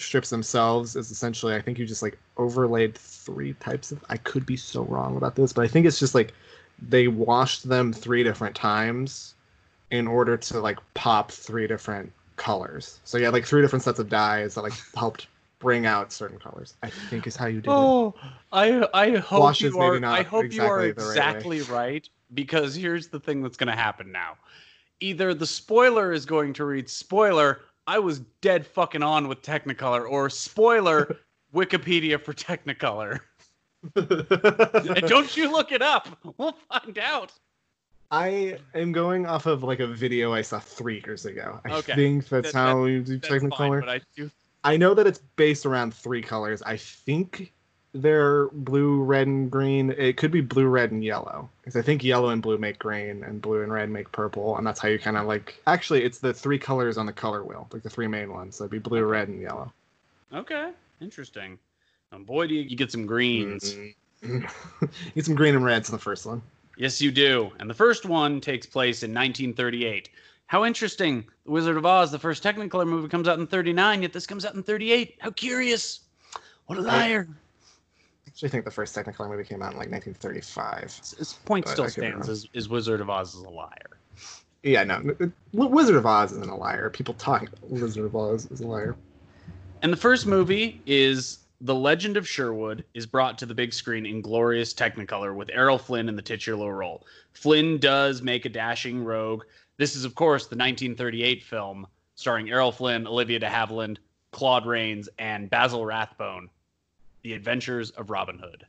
strips 0.00 0.30
themselves 0.30 0.96
is 0.96 1.10
essentially 1.10 1.54
I 1.54 1.60
think 1.60 1.78
you 1.78 1.86
just 1.86 2.02
like 2.02 2.18
overlaid 2.36 2.96
three 2.96 3.54
types 3.54 3.92
of 3.92 4.04
I 4.08 4.16
could 4.16 4.46
be 4.46 4.56
so 4.56 4.82
wrong 4.84 5.16
about 5.16 5.36
this, 5.36 5.52
but 5.52 5.64
I 5.64 5.68
think 5.68 5.86
it's 5.86 5.98
just 5.98 6.14
like 6.14 6.32
they 6.80 7.08
washed 7.08 7.68
them 7.68 7.92
three 7.92 8.22
different 8.22 8.56
times 8.56 9.34
in 9.90 10.06
order 10.06 10.36
to 10.36 10.60
like 10.60 10.78
pop 10.94 11.30
three 11.30 11.66
different 11.66 12.12
colors. 12.36 13.00
So 13.04 13.18
you 13.18 13.24
had 13.24 13.34
like 13.34 13.44
three 13.44 13.60
different 13.60 13.82
sets 13.82 13.98
of 13.98 14.08
dyes 14.08 14.54
that 14.54 14.62
like 14.62 14.72
helped 14.94 15.26
bring 15.60 15.86
out 15.86 16.12
certain 16.12 16.38
colors. 16.38 16.74
I 16.82 16.90
think 16.90 17.28
is 17.28 17.36
how 17.36 17.46
you 17.46 17.60
do 17.60 17.70
oh, 17.70 18.08
it. 18.08 18.14
Oh, 18.22 18.32
I 18.52 18.88
I 18.92 19.16
hope 19.18 19.40
Washes 19.42 19.72
you 19.72 19.80
are 19.80 20.04
I 20.04 20.22
hope 20.22 20.44
exactly 20.44 20.66
you 20.66 20.72
are 20.72 20.86
exactly 20.86 21.60
right, 21.60 21.70
right 21.70 22.08
because 22.34 22.74
here's 22.74 23.06
the 23.08 23.20
thing 23.20 23.42
that's 23.42 23.56
going 23.56 23.68
to 23.68 23.76
happen 23.76 24.10
now. 24.10 24.36
Either 25.00 25.32
the 25.32 25.46
spoiler 25.46 26.12
is 26.12 26.26
going 26.26 26.52
to 26.54 26.64
read 26.64 26.88
spoiler 26.88 27.60
I 27.90 27.98
was 27.98 28.20
dead 28.40 28.66
fucking 28.66 29.02
on 29.02 29.26
with 29.26 29.42
Technicolor, 29.42 30.08
or 30.08 30.30
spoiler, 30.30 31.16
Wikipedia 31.54 32.22
for 32.22 32.32
Technicolor. 32.32 33.18
don't 35.08 35.36
you 35.36 35.50
look 35.50 35.72
it 35.72 35.82
up. 35.82 36.08
We'll 36.36 36.56
find 36.70 36.98
out. 36.98 37.32
I 38.12 38.58
am 38.74 38.92
going 38.92 39.26
off 39.26 39.46
of 39.46 39.64
like 39.64 39.80
a 39.80 39.88
video 39.88 40.32
I 40.32 40.42
saw 40.42 40.60
three 40.60 41.02
years 41.04 41.26
ago. 41.26 41.60
I 41.64 41.72
okay. 41.78 41.94
think 41.94 42.28
that's 42.28 42.52
that, 42.52 42.58
how 42.58 42.84
you 42.84 43.02
do 43.02 43.18
Technicolor. 43.18 43.80
Fine, 43.80 43.88
I, 43.88 44.00
do... 44.14 44.30
I 44.64 44.76
know 44.76 44.94
that 44.94 45.06
it's 45.06 45.20
based 45.36 45.66
around 45.66 45.94
three 45.94 46.22
colors. 46.22 46.62
I 46.62 46.76
think 46.76 47.52
they're 47.92 48.48
blue, 48.48 49.02
red, 49.02 49.26
and 49.26 49.50
green. 49.50 49.90
It 49.96 50.16
could 50.16 50.30
be 50.30 50.40
blue, 50.40 50.66
red, 50.66 50.92
and 50.92 51.02
yellow. 51.02 51.48
Because 51.60 51.76
I 51.76 51.82
think 51.82 52.04
yellow 52.04 52.28
and 52.28 52.42
blue 52.42 52.58
make 52.58 52.78
green, 52.78 53.24
and 53.24 53.40
blue 53.40 53.62
and 53.62 53.72
red 53.72 53.90
make 53.90 54.10
purple, 54.12 54.56
and 54.56 54.66
that's 54.66 54.78
how 54.78 54.88
you 54.88 54.98
kind 54.98 55.16
of 55.16 55.26
like. 55.26 55.60
Actually, 55.66 56.04
it's 56.04 56.18
the 56.18 56.32
three 56.32 56.58
colors 56.58 56.98
on 56.98 57.06
the 57.06 57.12
color 57.12 57.42
wheel, 57.42 57.66
like 57.72 57.82
the 57.82 57.90
three 57.90 58.06
main 58.06 58.32
ones. 58.32 58.56
So 58.56 58.64
it'd 58.64 58.70
be 58.70 58.78
blue, 58.78 59.04
red, 59.04 59.28
and 59.28 59.40
yellow. 59.40 59.72
Okay, 60.32 60.70
interesting. 61.00 61.58
Um, 62.12 62.24
boy, 62.24 62.46
do 62.46 62.54
you, 62.54 62.62
you 62.62 62.76
get 62.76 62.92
some 62.92 63.06
greens. 63.06 63.74
Mm-hmm. 63.74 64.86
get 65.14 65.24
some 65.24 65.34
green 65.34 65.54
and 65.56 65.64
reds 65.64 65.88
in 65.88 65.94
the 65.94 66.00
first 66.00 66.26
one. 66.26 66.42
Yes, 66.76 67.00
you 67.00 67.10
do. 67.10 67.50
And 67.58 67.68
the 67.68 67.74
first 67.74 68.06
one 68.06 68.40
takes 68.40 68.66
place 68.66 69.02
in 69.02 69.10
1938. 69.10 70.08
How 70.50 70.64
interesting! 70.64 71.24
The 71.44 71.52
Wizard 71.52 71.76
of 71.76 71.86
Oz, 71.86 72.10
the 72.10 72.18
first 72.18 72.42
Technicolor 72.42 72.84
movie, 72.84 73.06
comes 73.06 73.28
out 73.28 73.38
in 73.38 73.46
39, 73.46 74.02
yet 74.02 74.12
this 74.12 74.26
comes 74.26 74.44
out 74.44 74.56
in 74.56 74.64
38. 74.64 75.14
How 75.20 75.30
curious! 75.30 76.00
What 76.66 76.76
a 76.76 76.82
liar! 76.82 77.28
I 77.30 78.26
actually 78.26 78.48
think 78.48 78.64
the 78.64 78.70
first 78.72 78.92
Technicolor 78.92 79.30
movie 79.30 79.44
came 79.44 79.62
out 79.62 79.74
in 79.74 79.78
like 79.78 79.92
1935. 79.92 81.02
His 81.16 81.34
point 81.44 81.68
still 81.68 81.88
stands: 81.88 82.28
is, 82.28 82.48
is 82.52 82.68
Wizard 82.68 83.00
of 83.00 83.08
Oz 83.08 83.32
is 83.36 83.42
a 83.42 83.48
liar. 83.48 84.00
Yeah, 84.64 84.82
no, 84.82 85.14
Wizard 85.52 85.94
of 85.94 86.04
Oz 86.04 86.32
isn't 86.32 86.50
a 86.50 86.56
liar. 86.56 86.90
People 86.90 87.14
talk 87.14 87.48
Wizard 87.62 88.04
of 88.04 88.16
Oz 88.16 88.50
is 88.50 88.60
a 88.60 88.66
liar. 88.66 88.96
And 89.82 89.92
the 89.92 89.96
first 89.96 90.26
movie 90.26 90.82
is 90.84 91.38
The 91.60 91.76
Legend 91.76 92.16
of 92.16 92.26
Sherwood 92.26 92.84
is 92.92 93.06
brought 93.06 93.38
to 93.38 93.46
the 93.46 93.54
big 93.54 93.72
screen 93.72 94.04
in 94.04 94.20
glorious 94.20 94.74
Technicolor 94.74 95.32
with 95.32 95.48
Errol 95.52 95.78
Flynn 95.78 96.08
in 96.08 96.16
the 96.16 96.22
titular 96.22 96.74
role. 96.74 97.06
Flynn 97.34 97.78
does 97.78 98.20
make 98.20 98.46
a 98.46 98.48
dashing 98.48 99.04
rogue. 99.04 99.44
This 99.80 99.96
is, 99.96 100.04
of 100.04 100.14
course, 100.14 100.42
the 100.42 100.56
1938 100.56 101.42
film 101.42 101.86
starring 102.14 102.50
Errol 102.50 102.70
Flynn, 102.70 103.06
Olivia 103.06 103.38
de 103.38 103.48
Havilland, 103.48 103.96
Claude 104.30 104.66
Rains, 104.66 105.08
and 105.18 105.48
Basil 105.48 105.86
Rathbone, 105.86 106.50
the 107.22 107.32
Adventures 107.32 107.90
of 107.92 108.10
Robin 108.10 108.38
Hood. 108.38 108.66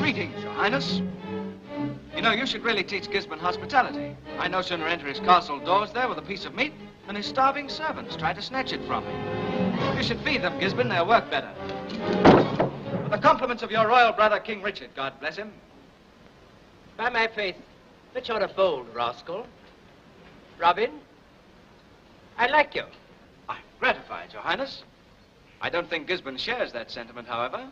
Greetings, 0.00 0.42
Your 0.42 0.52
Highness. 0.52 1.00
You 2.14 2.20
know, 2.20 2.32
you 2.32 2.44
should 2.44 2.62
really 2.62 2.84
teach 2.84 3.10
Gisborne 3.10 3.40
hospitality. 3.40 4.14
I 4.38 4.48
no 4.48 4.60
sooner 4.60 4.86
enter 4.86 5.06
his 5.06 5.20
castle 5.20 5.60
doors 5.60 5.92
there 5.92 6.10
with 6.10 6.18
a 6.18 6.22
piece 6.22 6.44
of 6.44 6.54
meat 6.54 6.74
than 7.06 7.16
his 7.16 7.24
starving 7.24 7.70
servants 7.70 8.16
try 8.16 8.34
to 8.34 8.42
snatch 8.42 8.74
it 8.74 8.84
from 8.84 9.06
me. 9.06 9.57
You 9.96 10.02
should 10.02 10.20
feed 10.20 10.42
them, 10.42 10.58
Gisborne. 10.60 10.88
They'll 10.88 11.06
work 11.06 11.30
better. 11.30 11.50
With 13.02 13.12
the 13.12 13.18
compliments 13.18 13.62
of 13.62 13.70
your 13.70 13.86
royal 13.86 14.12
brother, 14.12 14.38
King 14.38 14.62
Richard, 14.62 14.90
God 14.94 15.18
bless 15.20 15.36
him. 15.36 15.52
By 16.96 17.10
my 17.10 17.28
faith, 17.28 17.56
but 18.12 18.28
you're 18.28 18.42
a 18.42 18.48
bold 18.48 18.86
rascal. 18.94 19.46
Robin, 20.58 20.90
I 22.36 22.48
like 22.48 22.74
you. 22.74 22.84
I'm 23.48 23.58
gratified, 23.80 24.32
Your 24.32 24.42
Highness. 24.42 24.82
I 25.60 25.70
don't 25.70 25.88
think 25.88 26.06
Gisborne 26.06 26.36
shares 26.36 26.72
that 26.72 26.90
sentiment, 26.90 27.26
however. 27.28 27.68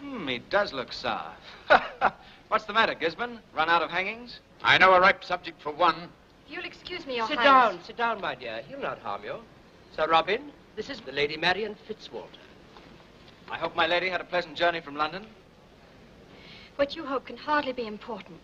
Hmm, 0.00 0.28
he 0.28 0.38
does 0.38 0.72
look 0.72 0.92
sour. 0.92 1.32
What's 2.48 2.64
the 2.64 2.72
matter, 2.72 2.94
Gisborne? 2.94 3.40
Run 3.54 3.68
out 3.68 3.82
of 3.82 3.90
hangings? 3.90 4.40
I 4.62 4.78
know 4.78 4.94
a 4.94 5.00
ripe 5.00 5.24
subject 5.24 5.60
for 5.62 5.72
one. 5.72 6.08
You'll 6.48 6.64
excuse 6.64 7.06
me, 7.06 7.16
Your 7.16 7.26
sit 7.26 7.38
Highness. 7.38 7.72
Sit 7.72 7.76
down, 7.76 7.84
sit 7.86 7.96
down, 7.96 8.20
my 8.20 8.34
dear. 8.34 8.62
He'll 8.68 8.80
not 8.80 8.98
harm 9.00 9.24
you. 9.24 9.36
Sir 9.94 10.06
Robin, 10.06 10.52
this 10.76 10.90
is 10.90 11.00
the 11.00 11.12
Lady 11.12 11.38
Marian 11.38 11.74
Fitzwalter. 11.88 12.44
I 13.50 13.56
hope 13.56 13.74
my 13.74 13.86
lady 13.86 14.10
had 14.10 14.20
a 14.20 14.24
pleasant 14.24 14.56
journey 14.56 14.80
from 14.80 14.94
London. 14.94 15.26
What 16.76 16.94
you 16.94 17.04
hope 17.04 17.26
can 17.26 17.38
hardly 17.38 17.72
be 17.72 17.86
important. 17.86 18.38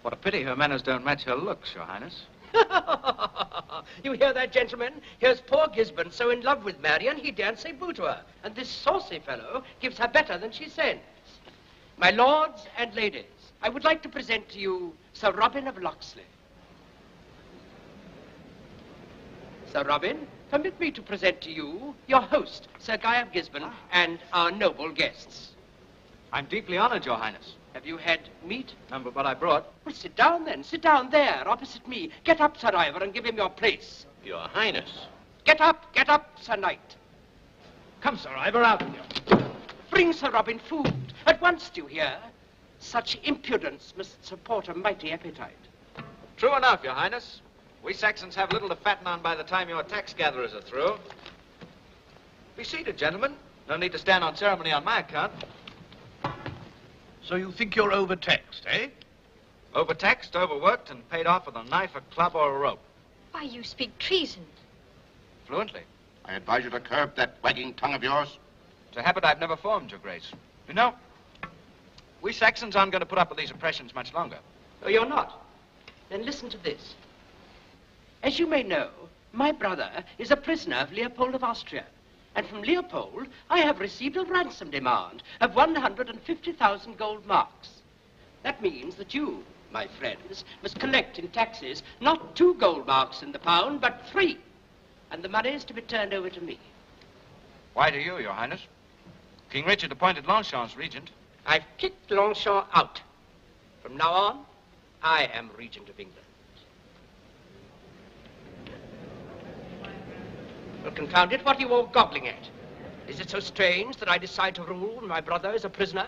What 0.00 0.14
a 0.14 0.16
pity 0.16 0.42
her 0.44 0.56
manners 0.56 0.80
don't 0.80 1.04
match 1.04 1.24
her 1.24 1.34
looks, 1.34 1.74
Your 1.74 1.84
Highness. 1.84 2.22
you 4.02 4.12
hear 4.12 4.32
that, 4.32 4.50
gentlemen? 4.52 4.94
Here's 5.18 5.40
poor 5.42 5.66
Gisborne 5.68 6.10
so 6.10 6.30
in 6.30 6.40
love 6.40 6.64
with 6.64 6.80
Marian 6.80 7.18
he 7.18 7.32
daren't 7.32 7.58
say 7.58 7.72
boo 7.72 7.92
to 7.92 8.02
her. 8.02 8.22
And 8.42 8.54
this 8.54 8.68
saucy 8.68 9.18
fellow 9.18 9.62
gives 9.80 9.98
her 9.98 10.08
better 10.08 10.38
than 10.38 10.52
she 10.52 10.70
sends. 10.70 11.02
My 11.98 12.10
lords 12.10 12.66
and 12.78 12.94
ladies, 12.94 13.24
I 13.60 13.68
would 13.68 13.84
like 13.84 14.02
to 14.04 14.08
present 14.08 14.48
to 14.50 14.58
you 14.58 14.94
Sir 15.12 15.32
Robin 15.32 15.66
of 15.66 15.76
Locksley. 15.76 16.22
Sir 19.72 19.82
Robin, 19.82 20.26
permit 20.50 20.78
me 20.80 20.90
to 20.90 21.02
present 21.02 21.40
to 21.42 21.50
you 21.50 21.94
your 22.06 22.20
host, 22.20 22.68
Sir 22.78 22.96
Guy 22.96 23.20
of 23.20 23.32
Gisborne, 23.32 23.64
ah. 23.64 23.74
and 23.92 24.18
our 24.32 24.50
noble 24.50 24.90
guests. 24.90 25.50
I'm 26.32 26.46
deeply 26.46 26.76
honored, 26.76 27.04
Your 27.04 27.16
Highness. 27.16 27.54
Have 27.72 27.86
you 27.86 27.96
had 27.96 28.20
meat? 28.44 28.72
None 28.90 29.02
but 29.02 29.14
what 29.14 29.26
I 29.26 29.34
brought. 29.34 29.66
Well, 29.84 29.94
sit 29.94 30.16
down 30.16 30.44
then. 30.44 30.64
Sit 30.64 30.82
down 30.82 31.10
there, 31.10 31.46
opposite 31.46 31.86
me. 31.86 32.10
Get 32.24 32.40
up, 32.40 32.56
Sir 32.56 32.70
Ivor, 32.74 33.02
and 33.02 33.12
give 33.12 33.24
him 33.24 33.36
your 33.36 33.50
place. 33.50 34.06
Your 34.24 34.38
Highness. 34.38 35.06
Get 35.44 35.60
up, 35.60 35.92
get 35.94 36.08
up, 36.08 36.38
Sir 36.40 36.56
Knight. 36.56 36.96
Come, 38.00 38.16
Sir 38.16 38.30
Ivor, 38.30 38.62
out 38.62 38.82
with 38.82 38.94
you. 38.94 39.38
Bring 39.90 40.12
Sir 40.12 40.30
Robin 40.30 40.58
food. 40.58 40.92
At 41.26 41.40
once, 41.40 41.70
do 41.70 41.82
you 41.82 41.86
hear? 41.86 42.16
Such 42.78 43.18
impudence 43.24 43.94
must 43.96 44.24
support 44.24 44.68
a 44.68 44.74
mighty 44.74 45.12
appetite. 45.12 45.56
True 46.36 46.56
enough, 46.56 46.82
Your 46.82 46.92
Highness. 46.92 47.40
We 47.86 47.92
Saxons 47.92 48.34
have 48.34 48.50
little 48.50 48.68
to 48.68 48.74
fatten 48.74 49.06
on 49.06 49.22
by 49.22 49.36
the 49.36 49.44
time 49.44 49.68
your 49.68 49.84
tax 49.84 50.12
gatherers 50.12 50.52
are 50.52 50.60
through. 50.60 50.96
Be 52.56 52.64
seated, 52.64 52.98
gentlemen. 52.98 53.36
No 53.68 53.76
need 53.76 53.92
to 53.92 53.98
stand 53.98 54.24
on 54.24 54.34
ceremony 54.34 54.72
on 54.72 54.84
my 54.84 54.98
account. 54.98 55.32
So 57.22 57.36
you 57.36 57.52
think 57.52 57.76
you're 57.76 57.92
overtaxed, 57.92 58.64
eh? 58.66 58.88
Overtaxed, 59.72 60.34
overworked, 60.34 60.90
and 60.90 61.08
paid 61.10 61.28
off 61.28 61.46
with 61.46 61.54
a 61.54 61.62
knife, 61.62 61.92
a 61.94 62.00
club, 62.12 62.34
or 62.34 62.56
a 62.56 62.58
rope. 62.58 62.80
Why, 63.30 63.42
you 63.42 63.62
speak 63.62 63.96
treason. 64.00 64.44
Fluently. 65.46 65.82
I 66.24 66.34
advise 66.34 66.64
you 66.64 66.70
to 66.70 66.80
curb 66.80 67.14
that 67.14 67.36
wagging 67.44 67.74
tongue 67.74 67.94
of 67.94 68.02
yours. 68.02 68.36
It's 68.88 68.96
a 68.96 69.02
habit 69.02 69.24
I've 69.24 69.38
never 69.38 69.56
formed, 69.56 69.92
Your 69.92 70.00
Grace. 70.00 70.32
You 70.66 70.74
know, 70.74 70.92
we 72.20 72.32
Saxons 72.32 72.74
aren't 72.74 72.90
going 72.90 73.00
to 73.00 73.06
put 73.06 73.18
up 73.18 73.30
with 73.30 73.38
these 73.38 73.52
oppressions 73.52 73.94
much 73.94 74.12
longer. 74.12 74.38
Oh, 74.82 74.88
you're 74.88 75.06
not? 75.06 75.46
Then 76.10 76.24
listen 76.24 76.48
to 76.48 76.58
this. 76.58 76.96
As 78.22 78.38
you 78.38 78.46
may 78.46 78.62
know, 78.62 78.90
my 79.32 79.52
brother 79.52 80.04
is 80.18 80.30
a 80.30 80.36
prisoner 80.36 80.76
of 80.76 80.92
Leopold 80.92 81.34
of 81.34 81.44
Austria. 81.44 81.84
And 82.34 82.46
from 82.46 82.62
Leopold, 82.62 83.28
I 83.48 83.60
have 83.60 83.80
received 83.80 84.16
a 84.16 84.24
ransom 84.24 84.70
demand 84.70 85.22
of 85.40 85.54
150,000 85.54 86.98
gold 86.98 87.26
marks. 87.26 87.70
That 88.42 88.62
means 88.62 88.96
that 88.96 89.14
you, 89.14 89.42
my 89.72 89.86
friends, 89.86 90.44
must 90.62 90.78
collect 90.78 91.18
in 91.18 91.28
taxes 91.28 91.82
not 92.00 92.36
two 92.36 92.54
gold 92.54 92.86
marks 92.86 93.22
in 93.22 93.32
the 93.32 93.38
pound, 93.38 93.80
but 93.80 94.06
three. 94.06 94.38
And 95.10 95.22
the 95.22 95.28
money 95.28 95.50
is 95.50 95.64
to 95.64 95.74
be 95.74 95.82
turned 95.82 96.12
over 96.12 96.28
to 96.28 96.40
me. 96.40 96.58
Why 97.74 97.90
do 97.90 97.98
you, 97.98 98.18
Your 98.18 98.32
Highness? 98.32 98.66
King 99.50 99.64
Richard 99.64 99.92
appointed 99.92 100.26
Longchamp 100.26 100.70
as 100.70 100.76
regent. 100.76 101.10
I've 101.46 101.64
kicked 101.78 102.10
Longchamp 102.10 102.68
out. 102.74 103.00
From 103.82 103.96
now 103.96 104.12
on, 104.12 104.44
I 105.02 105.24
am 105.32 105.50
regent 105.56 105.88
of 105.88 105.98
England. 106.00 106.25
Well, 110.86 110.94
confound 110.94 111.32
it, 111.32 111.44
what 111.44 111.56
are 111.56 111.60
you 111.60 111.72
all 111.74 111.86
gobbling 111.86 112.28
at? 112.28 112.48
Is 113.08 113.18
it 113.18 113.28
so 113.28 113.40
strange 113.40 113.96
that 113.96 114.08
I 114.08 114.18
decide 114.18 114.54
to 114.54 114.62
rule 114.62 114.98
when 114.98 115.08
my 115.08 115.20
brother 115.20 115.52
is 115.52 115.64
a 115.64 115.68
prisoner? 115.68 116.06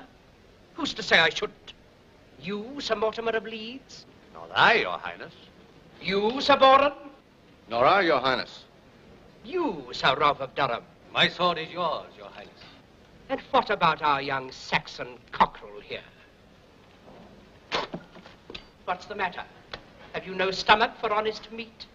Who's 0.75 0.95
to 0.95 1.03
say 1.03 1.19
I 1.19 1.31
shouldn't? 1.31 1.73
You, 2.41 2.77
Sir 2.79 2.95
Mortimer 2.95 3.33
of 3.33 3.43
Leeds? 3.43 4.07
Not 4.33 4.53
I, 4.55 4.75
Your 4.75 4.97
Highness. 4.97 5.35
You, 6.01 6.41
Sir 6.41 6.57
Boren? 6.57 6.93
Nor 7.69 7.85
I, 7.87 8.03
Your 8.03 8.21
Highness. 8.21 8.67
You, 9.45 9.85
Sir 9.91 10.15
Ralph 10.15 10.41
of 10.41 10.55
Durham? 10.55 10.85
My 11.13 11.27
sword 11.27 11.59
is 11.59 11.71
yours, 11.71 12.13
Your 12.17 12.29
Highness. 12.29 12.63
And 13.31 13.41
what 13.51 13.71
about 13.71 14.01
our 14.01 14.23
young 14.23 14.53
Saxon 14.53 15.09
cockerel 15.33 15.81
here? 15.81 16.05
What's 18.85 19.07
the 19.07 19.17
matter? 19.17 19.43
Have 20.13 20.25
you 20.25 20.37
no 20.37 20.53
stomach 20.53 20.93
for 21.01 21.13
honest 21.13 21.51
meat? 21.51 21.87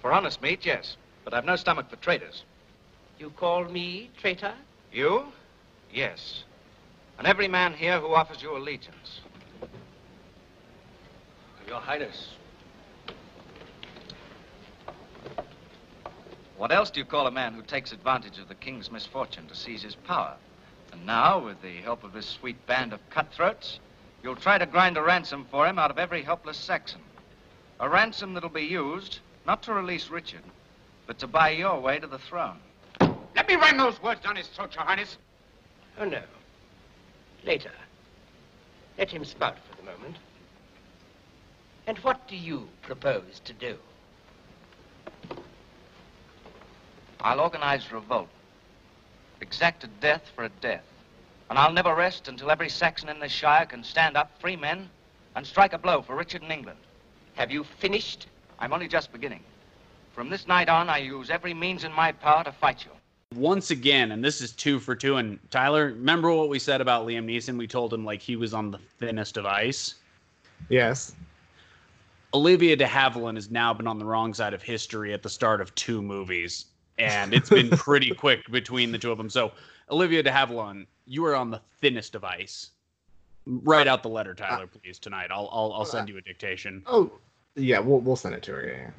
For 0.00 0.10
honest 0.10 0.40
meat, 0.40 0.64
yes. 0.64 0.96
But 1.24 1.34
I've 1.34 1.44
no 1.44 1.56
stomach 1.56 1.88
for 1.88 1.96
traitors. 1.96 2.44
You 3.18 3.30
call 3.30 3.64
me 3.64 4.10
traitor? 4.20 4.54
You? 4.92 5.26
Yes. 5.92 6.44
And 7.18 7.26
every 7.26 7.48
man 7.48 7.72
here 7.72 7.98
who 8.00 8.14
offers 8.14 8.42
you 8.42 8.56
allegiance. 8.56 9.20
Your 11.66 11.80
Highness. 11.80 12.34
What 16.56 16.70
else 16.70 16.90
do 16.90 17.00
you 17.00 17.06
call 17.06 17.26
a 17.26 17.30
man 17.30 17.54
who 17.54 17.62
takes 17.62 17.92
advantage 17.92 18.38
of 18.38 18.48
the 18.48 18.54
king's 18.54 18.90
misfortune 18.90 19.48
to 19.48 19.56
seize 19.56 19.82
his 19.82 19.94
power? 19.94 20.34
And 20.92 21.04
now, 21.04 21.38
with 21.44 21.60
the 21.62 21.76
help 21.78 22.04
of 22.04 22.12
this 22.12 22.28
sweet 22.28 22.64
band 22.66 22.92
of 22.92 23.00
cutthroats, 23.10 23.80
you'll 24.22 24.36
try 24.36 24.58
to 24.58 24.66
grind 24.66 24.96
a 24.96 25.02
ransom 25.02 25.46
for 25.50 25.66
him 25.66 25.78
out 25.78 25.90
of 25.90 25.98
every 25.98 26.22
helpless 26.22 26.56
Saxon. 26.56 27.00
A 27.80 27.88
ransom 27.88 28.34
that'll 28.34 28.50
be 28.50 28.62
used 28.62 29.18
not 29.46 29.62
to 29.64 29.74
release 29.74 30.10
Richard, 30.10 30.44
but 31.06 31.18
to 31.18 31.26
buy 31.26 31.50
your 31.50 31.80
way 31.80 31.98
to 31.98 32.06
the 32.06 32.18
throne. 32.18 32.58
Let 33.34 33.48
me 33.48 33.56
ram 33.56 33.78
those 33.78 34.00
words 34.02 34.20
down 34.20 34.36
his 34.36 34.46
throat, 34.48 34.74
Your 34.74 34.84
Highness. 34.84 35.16
Oh, 35.98 36.04
no. 36.04 36.22
Later. 37.44 37.72
Let 38.96 39.10
him 39.10 39.24
spout 39.24 39.58
for 39.68 39.76
the 39.76 39.82
moment. 39.82 40.16
And 41.86 41.98
what 41.98 42.26
do 42.28 42.36
you 42.36 42.68
propose 42.82 43.40
to 43.44 43.52
do? 43.52 43.76
I'll 47.20 47.40
organize 47.40 47.92
revolt. 47.92 48.28
Exact 49.40 49.84
a 49.84 49.86
death 49.86 50.30
for 50.34 50.44
a 50.44 50.48
death. 50.60 50.84
And 51.50 51.58
I'll 51.58 51.72
never 51.72 51.94
rest 51.94 52.28
until 52.28 52.50
every 52.50 52.68
Saxon 52.68 53.08
in 53.08 53.18
this 53.18 53.32
shire 53.32 53.66
can 53.66 53.84
stand 53.84 54.16
up, 54.16 54.40
free 54.40 54.56
men, 54.56 54.88
and 55.36 55.46
strike 55.46 55.72
a 55.72 55.78
blow 55.78 56.02
for 56.02 56.14
Richard 56.14 56.42
and 56.42 56.52
England. 56.52 56.78
Have 57.34 57.50
you 57.50 57.64
finished? 57.64 58.26
I'm 58.58 58.72
only 58.72 58.88
just 58.88 59.12
beginning. 59.12 59.42
From 60.14 60.30
this 60.30 60.46
night 60.46 60.68
on, 60.68 60.88
I 60.88 60.98
use 60.98 61.28
every 61.28 61.52
means 61.52 61.82
in 61.82 61.92
my 61.92 62.12
power 62.12 62.44
to 62.44 62.52
fight 62.52 62.84
you. 62.84 62.92
Once 63.36 63.72
again, 63.72 64.12
and 64.12 64.24
this 64.24 64.40
is 64.40 64.52
two 64.52 64.78
for 64.78 64.94
two. 64.94 65.16
And 65.16 65.40
Tyler, 65.50 65.86
remember 65.86 66.32
what 66.32 66.48
we 66.48 66.60
said 66.60 66.80
about 66.80 67.04
Liam 67.04 67.24
Neeson? 67.24 67.58
We 67.58 67.66
told 67.66 67.92
him 67.92 68.04
like 68.04 68.22
he 68.22 68.36
was 68.36 68.54
on 68.54 68.70
the 68.70 68.78
thinnest 69.00 69.36
of 69.36 69.44
ice. 69.44 69.96
Yes. 70.68 71.16
Olivia 72.32 72.76
de 72.76 72.86
Havilland 72.86 73.34
has 73.34 73.50
now 73.50 73.74
been 73.74 73.88
on 73.88 73.98
the 73.98 74.04
wrong 74.04 74.32
side 74.32 74.54
of 74.54 74.62
history 74.62 75.12
at 75.12 75.24
the 75.24 75.28
start 75.28 75.60
of 75.60 75.74
two 75.74 76.00
movies, 76.00 76.66
and 76.96 77.34
it's 77.34 77.50
been 77.50 77.70
pretty 77.76 78.14
quick 78.14 78.40
between 78.52 78.92
the 78.92 78.98
two 78.98 79.10
of 79.10 79.18
them. 79.18 79.28
So, 79.28 79.50
Olivia 79.90 80.22
de 80.22 80.30
Havilland, 80.30 80.86
you 81.06 81.24
are 81.24 81.34
on 81.34 81.50
the 81.50 81.60
thinnest 81.80 82.14
of 82.14 82.22
ice. 82.22 82.70
Write 83.46 83.88
out 83.88 84.04
the 84.04 84.08
letter, 84.08 84.32
Tyler, 84.32 84.64
uh, 84.64 84.78
please 84.80 85.00
tonight. 85.00 85.30
I'll 85.32 85.48
I'll, 85.50 85.72
I'll 85.72 85.82
uh, 85.82 85.84
send 85.84 86.08
you 86.08 86.18
a 86.18 86.20
dictation. 86.20 86.84
Oh, 86.86 87.10
yeah. 87.56 87.80
We'll 87.80 87.98
we'll 87.98 88.16
send 88.16 88.36
it 88.36 88.44
to 88.44 88.52
her. 88.52 88.66
Yeah. 88.66 88.90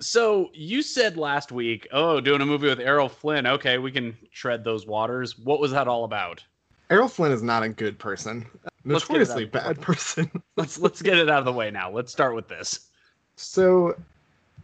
So 0.00 0.50
you 0.54 0.82
said 0.82 1.16
last 1.16 1.52
week, 1.52 1.86
oh, 1.92 2.20
doing 2.20 2.40
a 2.40 2.46
movie 2.46 2.68
with 2.68 2.80
Errol 2.80 3.08
Flynn. 3.08 3.46
Okay, 3.46 3.78
we 3.78 3.92
can 3.92 4.16
tread 4.32 4.64
those 4.64 4.86
waters. 4.86 5.38
What 5.38 5.60
was 5.60 5.72
that 5.72 5.88
all 5.88 6.04
about? 6.04 6.42
Errol 6.88 7.08
Flynn 7.08 7.32
is 7.32 7.42
not 7.42 7.62
a 7.62 7.68
good 7.68 7.98
person. 7.98 8.46
Let's 8.84 9.06
get 9.06 9.16
it 9.16 9.28
Notoriously 9.28 9.42
out 9.44 9.46
of 9.46 9.52
the 9.52 9.58
bad 9.74 9.80
person. 9.82 10.30
Let's 10.56 10.78
let's 10.78 11.02
get 11.02 11.18
it 11.18 11.28
out 11.28 11.38
of 11.40 11.44
the 11.44 11.52
way 11.52 11.70
now. 11.70 11.90
Let's 11.90 12.10
start 12.10 12.34
with 12.34 12.48
this. 12.48 12.88
So 13.36 13.94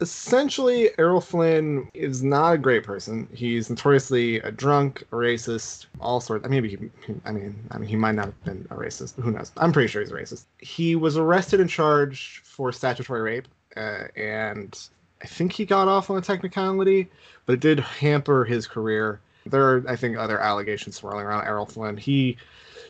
essentially, 0.01 0.91
Errol 0.99 1.21
Flynn 1.21 1.89
is 1.95 2.23
not 2.23 2.53
a 2.55 2.59
great 2.59 2.83
person. 2.83 3.29
He's 3.33 3.71
notoriously 3.71 4.41
a 4.41 4.51
drunk, 4.51 5.03
a 5.13 5.17
racist, 5.17 5.87
all 6.01 6.21
sorts. 6.21 6.49
Maybe 6.49 6.69
he, 6.71 6.77
he- 7.07 7.21
I 7.25 7.33
mean, 7.33 7.55
I 7.71 7.79
mean, 7.79 7.89
he 7.89 7.97
might 7.97 8.15
not 8.15 8.27
have 8.27 8.45
been 8.45 8.67
a 8.71 8.75
racist. 8.75 9.15
Who 9.23 9.31
knows? 9.31 9.53
I'm 9.59 9.73
pretty 9.73 9.89
sure 9.89 10.03
he's 10.03 10.11
a 10.11 10.15
racist. 10.15 10.47
He 10.59 10.97
was 10.97 11.17
arrested 11.17 11.61
and 11.61 11.71
charged 11.71 12.39
for 12.47 12.73
statutory 12.73 13.21
rape, 13.21 13.49
uh, 13.77 14.05
and 14.17 14.79
I 15.23 15.27
think 15.27 15.53
he 15.53 15.65
got 15.65 15.89
off 15.89 16.11
on 16.11 16.17
a 16.17 16.21
technicality, 16.21 17.09
but 17.47 17.55
it 17.55 17.61
did 17.61 17.81
hamper 17.81 18.45
his 18.45 18.67
career. 18.67 19.21
There 19.47 19.63
are, 19.63 19.85
I 19.89 19.97
think, 19.97 20.17
other 20.17 20.39
allegations 20.39 20.97
swirling 20.97 21.27
around 21.27 21.47
Errol 21.47 21.67
Flynn. 21.67 21.97
He 21.97 22.37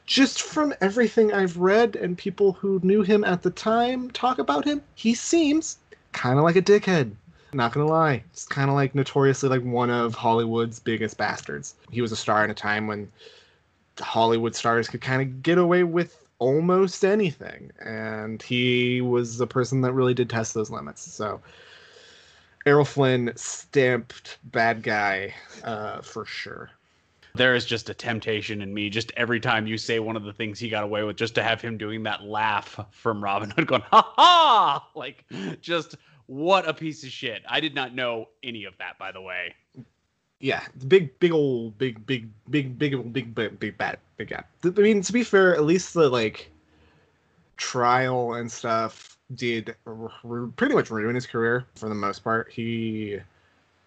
just 0.06 0.42
from 0.42 0.72
everything 0.80 1.32
I've 1.32 1.56
read 1.56 1.96
and 1.96 2.16
people 2.16 2.52
who 2.52 2.80
knew 2.82 3.02
him 3.02 3.24
at 3.24 3.42
the 3.42 3.50
time 3.50 4.10
talk 4.10 4.38
about 4.38 4.64
him, 4.64 4.82
he 4.94 5.14
seems 5.14 5.78
kind 6.12 6.38
of 6.38 6.44
like 6.44 6.56
a 6.56 6.62
dickhead. 6.62 7.12
Not 7.52 7.72
gonna 7.72 7.86
lie, 7.86 8.22
it's 8.32 8.46
kind 8.46 8.70
of 8.70 8.74
like 8.76 8.94
notoriously 8.94 9.48
like 9.48 9.62
one 9.62 9.90
of 9.90 10.14
Hollywood's 10.14 10.78
biggest 10.78 11.16
bastards. 11.16 11.74
He 11.90 12.00
was 12.00 12.12
a 12.12 12.16
star 12.16 12.44
in 12.44 12.50
a 12.50 12.54
time 12.54 12.86
when 12.86 13.10
Hollywood 13.98 14.54
stars 14.54 14.88
could 14.88 15.00
kind 15.00 15.22
of 15.22 15.42
get 15.42 15.58
away 15.58 15.82
with 15.82 16.22
almost 16.38 17.04
anything, 17.04 17.70
and 17.84 18.42
he 18.42 19.00
was 19.00 19.40
a 19.40 19.46
person 19.46 19.80
that 19.82 19.92
really 19.92 20.14
did 20.14 20.28
test 20.28 20.54
those 20.54 20.70
limits. 20.70 21.10
So, 21.10 21.40
Errol 22.66 22.84
Flynn 22.84 23.32
stamped 23.36 24.38
bad 24.42 24.82
guy 24.82 25.32
uh, 25.62 26.02
for 26.02 26.26
sure. 26.26 26.70
There 27.36 27.54
is 27.54 27.64
just 27.64 27.88
a 27.90 27.94
temptation 27.94 28.60
in 28.60 28.74
me, 28.74 28.90
just 28.90 29.12
every 29.16 29.38
time 29.38 29.68
you 29.68 29.78
say 29.78 30.00
one 30.00 30.16
of 30.16 30.24
the 30.24 30.32
things 30.32 30.58
he 30.58 30.68
got 30.68 30.82
away 30.82 31.04
with, 31.04 31.16
just 31.16 31.36
to 31.36 31.44
have 31.44 31.60
him 31.60 31.78
doing 31.78 32.02
that 32.02 32.24
laugh 32.24 32.80
from 32.90 33.22
Robin 33.22 33.50
Hood, 33.50 33.68
going 33.68 33.82
ha 33.82 34.12
ha, 34.16 34.88
like 34.96 35.24
just 35.60 35.94
what 36.26 36.68
a 36.68 36.74
piece 36.74 37.04
of 37.04 37.10
shit. 37.10 37.42
I 37.48 37.60
did 37.60 37.74
not 37.74 37.94
know 37.94 38.30
any 38.42 38.64
of 38.64 38.76
that, 38.78 38.98
by 38.98 39.12
the 39.12 39.20
way. 39.20 39.54
yeah, 40.40 40.62
big, 40.88 41.16
big 41.20 41.32
old, 41.32 41.78
big, 41.78 42.04
big, 42.04 42.28
big, 42.50 42.78
big, 42.78 42.94
old, 42.94 43.12
big, 43.12 43.34
big, 43.34 43.60
big 43.60 43.78
bad, 43.78 43.98
big 44.16 44.28
guy. 44.30 44.42
I 44.64 44.68
mean, 44.70 45.02
to 45.02 45.12
be 45.12 45.22
fair, 45.22 45.54
at 45.54 45.64
least 45.64 45.94
the 45.94 46.08
like 46.08 46.50
trial 47.58 48.34
and 48.34 48.50
stuff 48.50 49.15
did 49.34 49.74
r- 49.86 50.10
r- 50.24 50.46
pretty 50.56 50.74
much 50.74 50.90
ruin 50.90 51.14
his 51.14 51.26
career 51.26 51.64
for 51.74 51.88
the 51.88 51.94
most 51.94 52.22
part. 52.22 52.50
He, 52.50 53.18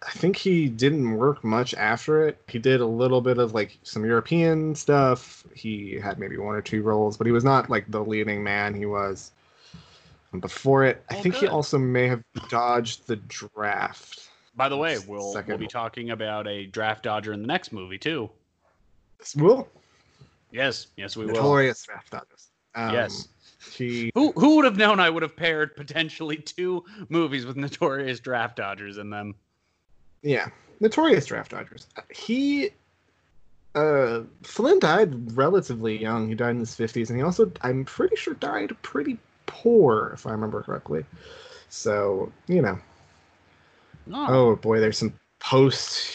I 0.06 0.12
think 0.12 0.36
he 0.36 0.68
didn't 0.70 1.16
work 1.18 1.44
much 1.44 1.74
after 1.76 2.28
it. 2.28 2.42
He 2.48 2.60
did 2.60 2.82
a 2.82 2.86
little 2.86 3.22
bit 3.22 3.38
of 3.38 3.54
like 3.54 3.78
some 3.84 4.06
European 4.06 4.76
stuff. 4.76 5.44
He 5.56 5.96
had 5.96 6.20
maybe 6.20 6.38
one 6.38 6.56
or 6.56 6.62
two 6.62 6.82
roles, 6.84 7.18
but 7.18 7.26
he 7.28 7.32
was 7.32 7.44
not 7.44 7.70
like 7.70 7.90
the 7.90 8.04
leading 8.04 8.44
man. 8.44 8.74
He 8.74 8.86
was 8.86 9.32
before 10.40 10.84
it. 10.86 11.04
I 11.10 11.16
think 11.16 11.36
he 11.36 11.48
also 11.48 11.78
may 11.78 12.08
have 12.08 12.24
dodged 12.50 13.08
the 13.08 13.16
draft. 13.16 14.30
By 14.56 14.68
the 14.68 14.78
way, 14.78 14.98
we'll 15.08 15.42
we'll 15.48 15.58
be 15.58 15.68
talking 15.68 16.12
about 16.12 16.48
a 16.48 16.66
draft 16.66 17.04
dodger 17.04 17.32
in 17.34 17.42
the 17.42 17.48
next 17.48 17.72
movie 17.72 17.98
too. 17.98 18.30
We 19.36 19.44
will. 19.44 19.68
Yes, 20.52 20.88
yes, 20.98 21.16
we 21.16 21.26
will. 21.26 21.34
notorious 21.34 21.84
draft 21.84 22.12
dodgers. 22.12 22.50
Um, 22.76 22.94
Yes. 22.94 23.28
He 23.74 24.12
Who 24.16 24.32
who 24.34 24.56
would 24.56 24.66
have 24.66 24.78
known 24.78 25.00
I 25.00 25.10
would 25.10 25.24
have 25.24 25.36
paired 25.36 25.76
potentially 25.76 26.38
two 26.38 26.86
movies 27.10 27.46
with 27.46 27.58
notorious 27.58 28.20
draft 28.20 28.56
dodgers 28.56 28.98
in 28.98 29.10
them? 29.10 29.36
Yeah, 30.22 30.50
notorious 30.80 31.26
draft 31.26 31.52
dodgers. 31.52 31.88
He 32.10 32.72
uh 33.76 34.22
Flynn 34.44 34.80
died 34.80 35.36
relatively 35.36 35.98
young. 35.98 36.30
He 36.30 36.36
died 36.36 36.52
in 36.52 36.60
his 36.60 36.76
fifties, 36.76 37.10
and 37.10 37.20
he 37.20 37.24
also, 37.24 37.52
I'm 37.62 37.86
pretty 37.86 38.16
sure, 38.16 38.34
died 38.34 38.76
pretty 38.82 39.18
poor, 39.46 40.12
if 40.14 40.26
I 40.26 40.32
remember 40.32 40.62
correctly. 40.62 41.06
So 41.70 42.32
you 42.48 42.62
know, 42.62 42.80
Oh, 44.12 44.26
oh 44.30 44.56
boy, 44.56 44.80
there's 44.80 44.98
some 44.98 45.14
post 45.40 46.08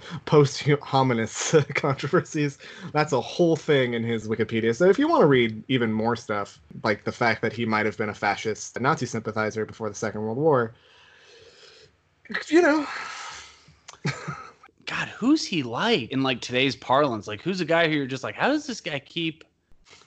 post 0.24 0.62
hominis 0.64 1.74
controversies. 1.74 2.58
That's 2.92 3.12
a 3.12 3.20
whole 3.20 3.56
thing 3.56 3.94
in 3.94 4.02
his 4.02 4.28
Wikipedia. 4.28 4.74
So 4.74 4.88
if 4.88 4.98
you 4.98 5.08
want 5.08 5.22
to 5.22 5.26
read 5.26 5.62
even 5.68 5.92
more 5.92 6.16
stuff, 6.16 6.60
like 6.82 7.04
the 7.04 7.12
fact 7.12 7.42
that 7.42 7.52
he 7.52 7.64
might 7.64 7.86
have 7.86 7.96
been 7.96 8.08
a 8.08 8.14
fascist 8.14 8.76
a 8.76 8.80
Nazi 8.80 9.06
sympathizer 9.06 9.64
before 9.64 9.88
the 9.88 9.94
Second 9.94 10.22
World 10.22 10.38
War, 10.38 10.74
you 12.48 12.62
know, 12.62 12.86
God, 14.86 15.08
who's 15.08 15.44
he 15.44 15.62
like 15.62 16.10
in 16.10 16.22
like 16.22 16.40
today's 16.40 16.76
parlance? 16.76 17.26
Like, 17.26 17.42
who's 17.42 17.60
a 17.60 17.64
guy 17.64 17.88
who 17.88 17.94
you're 17.94 18.06
just 18.06 18.24
like, 18.24 18.34
how 18.34 18.48
does 18.48 18.66
this 18.66 18.80
guy 18.80 18.98
keep? 18.98 19.44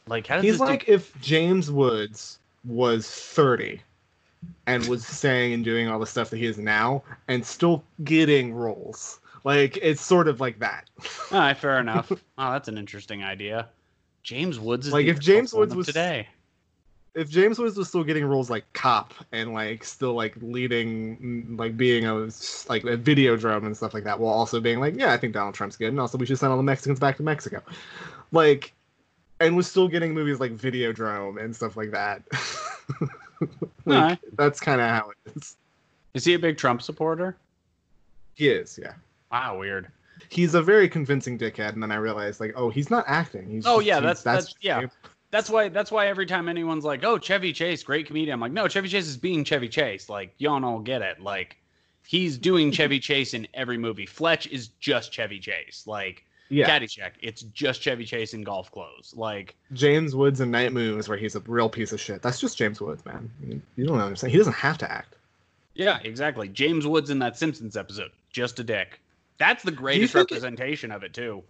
Like, 0.08 0.28
how 0.28 0.36
does 0.36 0.44
he's 0.46 0.60
like 0.60 0.86
dude- 0.86 0.96
if 0.96 1.22
James 1.22 1.72
Woods 1.72 2.40
was 2.66 3.10
30 3.10 3.82
and 4.68 4.86
was 4.88 5.06
saying 5.06 5.54
and 5.54 5.64
doing 5.64 5.88
all 5.88 6.00
the 6.00 6.06
stuff 6.06 6.30
that 6.30 6.38
he 6.38 6.46
is 6.46 6.58
now 6.58 7.04
and 7.28 7.46
still 7.46 7.84
getting 8.04 8.54
roles. 8.54 9.20
Like 9.44 9.78
it's 9.82 10.02
sort 10.02 10.28
of 10.28 10.40
like 10.40 10.60
that. 10.60 10.90
All 11.32 11.40
right, 11.40 11.58
fair 11.58 11.80
enough. 11.82 12.12
Oh, 12.12 12.52
that's 12.52 12.68
an 12.68 12.78
interesting 12.78 13.24
idea. 13.24 13.68
James 14.24 14.60
Woods 14.60 14.88
is 14.88 14.94
Like, 14.94 15.08
if 15.08 15.20
James 15.20 15.54
Woods 15.54 15.76
was- 15.76 15.88
today. 15.88 16.28
if 17.14 17.30
James 17.30 17.60
Woods 17.60 17.78
was 17.78 17.90
still 17.90 18.04
getting 18.06 18.24
roles 18.26 18.50
like 18.50 18.64
cop 18.74 19.14
and 19.34 19.54
like 19.54 19.84
still 19.84 20.14
like 20.14 20.34
leading 20.42 21.18
mm, 21.18 21.60
like 21.60 21.76
being 21.76 22.06
a 22.06 22.14
like 22.70 22.84
a 22.86 22.98
Videodrome 22.98 23.66
and 23.66 23.76
stuff 23.76 23.94
like 23.94 24.06
that, 24.06 24.20
while 24.20 24.34
also 24.34 24.62
being 24.62 24.80
like, 24.80 24.96
yeah, 24.98 25.12
I 25.12 25.18
think 25.18 25.34
Donald 25.34 25.56
Trump's 25.56 25.76
good, 25.76 25.90
and 25.90 26.00
also 26.00 26.18
we 26.18 26.26
should 26.26 26.40
send 26.40 26.52
all 26.52 26.58
the 26.58 26.64
Mexicans 26.64 27.00
back 27.00 27.18
to 27.18 27.24
Mexico, 27.24 27.62
like, 28.32 28.72
and 29.42 29.58
was 29.58 29.68
still 29.68 29.90
getting 29.90 30.14
movies 30.14 30.40
like 30.40 30.54
Video 30.54 30.94
Videodrome 30.94 31.44
and 31.44 31.54
stuff 31.54 31.76
like 31.76 31.92
that. 31.92 32.24
like, 33.86 33.98
Alright. 33.98 34.20
That's 34.38 34.60
kind 34.62 34.80
of 34.80 34.88
how 34.90 35.10
it 35.12 35.34
is. 35.36 35.58
Is 36.14 36.24
he 36.24 36.34
a 36.36 36.40
big 36.40 36.58
Trump 36.58 36.82
supporter? 36.82 37.36
He 38.36 38.48
is, 38.48 38.80
yeah. 38.82 38.94
Wow, 39.34 39.58
weird. 39.58 39.88
He's 40.30 40.54
a 40.54 40.62
very 40.62 40.88
convincing 40.88 41.38
dickhead, 41.40 41.74
and 41.74 41.82
then 41.82 41.92
I 41.92 41.96
realized 41.96 42.40
like, 42.40 42.54
oh, 42.56 42.70
he's 42.70 42.90
not 42.92 43.04
acting. 43.08 43.48
He's 43.48 43.66
Oh 43.66 43.78
just- 43.78 43.88
yeah, 43.88 44.00
he's- 44.00 44.22
that's 44.22 44.24
that's 44.24 44.56
yeah. 44.62 44.88
That's 45.32 45.50
why 45.50 45.70
that's 45.70 45.92
why 45.92 46.06
every 46.08 46.28
time 46.28 46.48
anyone's 46.48 46.86
like, 46.86 47.04
"Oh, 47.04 47.18
Chevy 47.18 47.52
Chase, 47.54 47.82
great 47.82 48.06
comedian," 48.06 48.34
I'm 48.36 48.40
like, 48.40 48.52
"No, 48.52 48.68
Chevy 48.68 48.88
Chase 48.88 49.08
is 49.08 49.18
being 49.18 49.44
Chevy 49.44 49.68
Chase." 49.68 50.08
Like, 50.08 50.36
y'all 50.38 50.60
don't 50.60 50.84
get 50.84 51.02
it. 51.02 51.20
Like, 51.20 51.58
he's 52.06 52.38
doing 52.38 52.72
Chevy 52.80 53.00
Chase 53.00 53.34
in 53.34 53.48
every 53.56 53.80
movie. 53.80 54.06
Fletch 54.06 54.46
is 54.48 54.68
just 54.80 55.12
Chevy 55.12 55.40
Chase. 55.40 55.86
Like, 55.88 56.24
yeah. 56.50 56.70
Caddyshack, 56.70 57.14
it's 57.22 57.42
just 57.42 57.82
Chevy 57.82 58.06
Chase 58.06 58.36
in 58.36 58.44
golf 58.44 58.72
clothes. 58.72 59.16
Like, 59.18 59.56
James 59.74 60.14
Woods 60.16 60.40
in 60.42 60.52
Night 60.52 60.72
Moves, 60.72 61.10
where 61.10 61.18
he's 61.18 61.36
a 61.36 61.40
real 61.48 61.68
piece 61.70 61.92
of 61.92 62.00
shit. 62.00 62.22
That's 62.22 62.40
just 62.40 62.56
James 62.56 62.80
Woods, 62.80 63.04
man. 63.04 63.32
You- 63.44 63.62
You 63.76 63.88
don't 63.88 64.00
understand. 64.00 64.32
He 64.32 64.38
doesn't 64.38 64.54
have 64.54 64.78
to 64.78 64.92
act. 64.92 65.16
yeah, 65.74 65.98
exactly. 66.04 66.48
James 66.48 66.86
Woods 66.86 67.10
in 67.10 67.18
that 67.20 67.36
Simpsons 67.40 67.76
episode, 67.76 68.12
just 68.32 68.60
a 68.60 68.64
dick. 68.64 69.00
That's 69.38 69.64
the 69.64 69.72
greatest 69.72 70.14
think 70.14 70.30
it- 70.32 70.34
representation 70.36 70.92
of 70.92 71.04
it 71.04 71.14
too. 71.14 71.44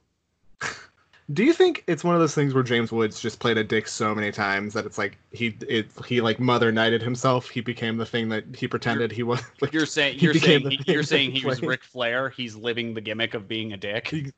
Do 1.31 1.45
you 1.45 1.53
think 1.53 1.85
it's 1.87 2.03
one 2.03 2.15
of 2.15 2.19
those 2.21 2.35
things 2.35 2.53
where 2.53 2.63
James 2.63 2.91
Woods 2.91 3.21
just 3.21 3.39
played 3.39 3.57
a 3.57 3.63
dick 3.63 3.87
so 3.87 4.13
many 4.13 4.29
times 4.29 4.73
that 4.73 4.85
it's 4.85 4.97
like 4.97 5.17
he 5.31 5.55
it 5.69 5.87
he 6.05 6.19
like 6.19 6.37
Mother 6.37 6.69
Nighted 6.69 7.01
himself? 7.01 7.47
He 7.49 7.61
became 7.61 7.95
the 7.95 8.05
thing 8.05 8.27
that 8.29 8.43
he 8.53 8.67
pretended 8.67 9.09
he 9.11 9.23
was. 9.23 9.41
Like, 9.61 9.71
You're 9.71 9.85
saying 9.85 10.19
you're 10.19 10.33
saying 10.33 10.69
he, 10.69 10.79
you're 10.91 11.01
saying 11.01 11.31
he 11.31 11.45
was. 11.45 11.61
Ric 11.61 11.81
Flair. 11.81 12.29
He's 12.29 12.55
living 12.57 12.93
the 12.93 12.99
gimmick 12.99 13.35
of 13.35 13.47
being 13.47 13.71
a 13.71 13.77
dick. 13.77 14.09
He- 14.09 14.31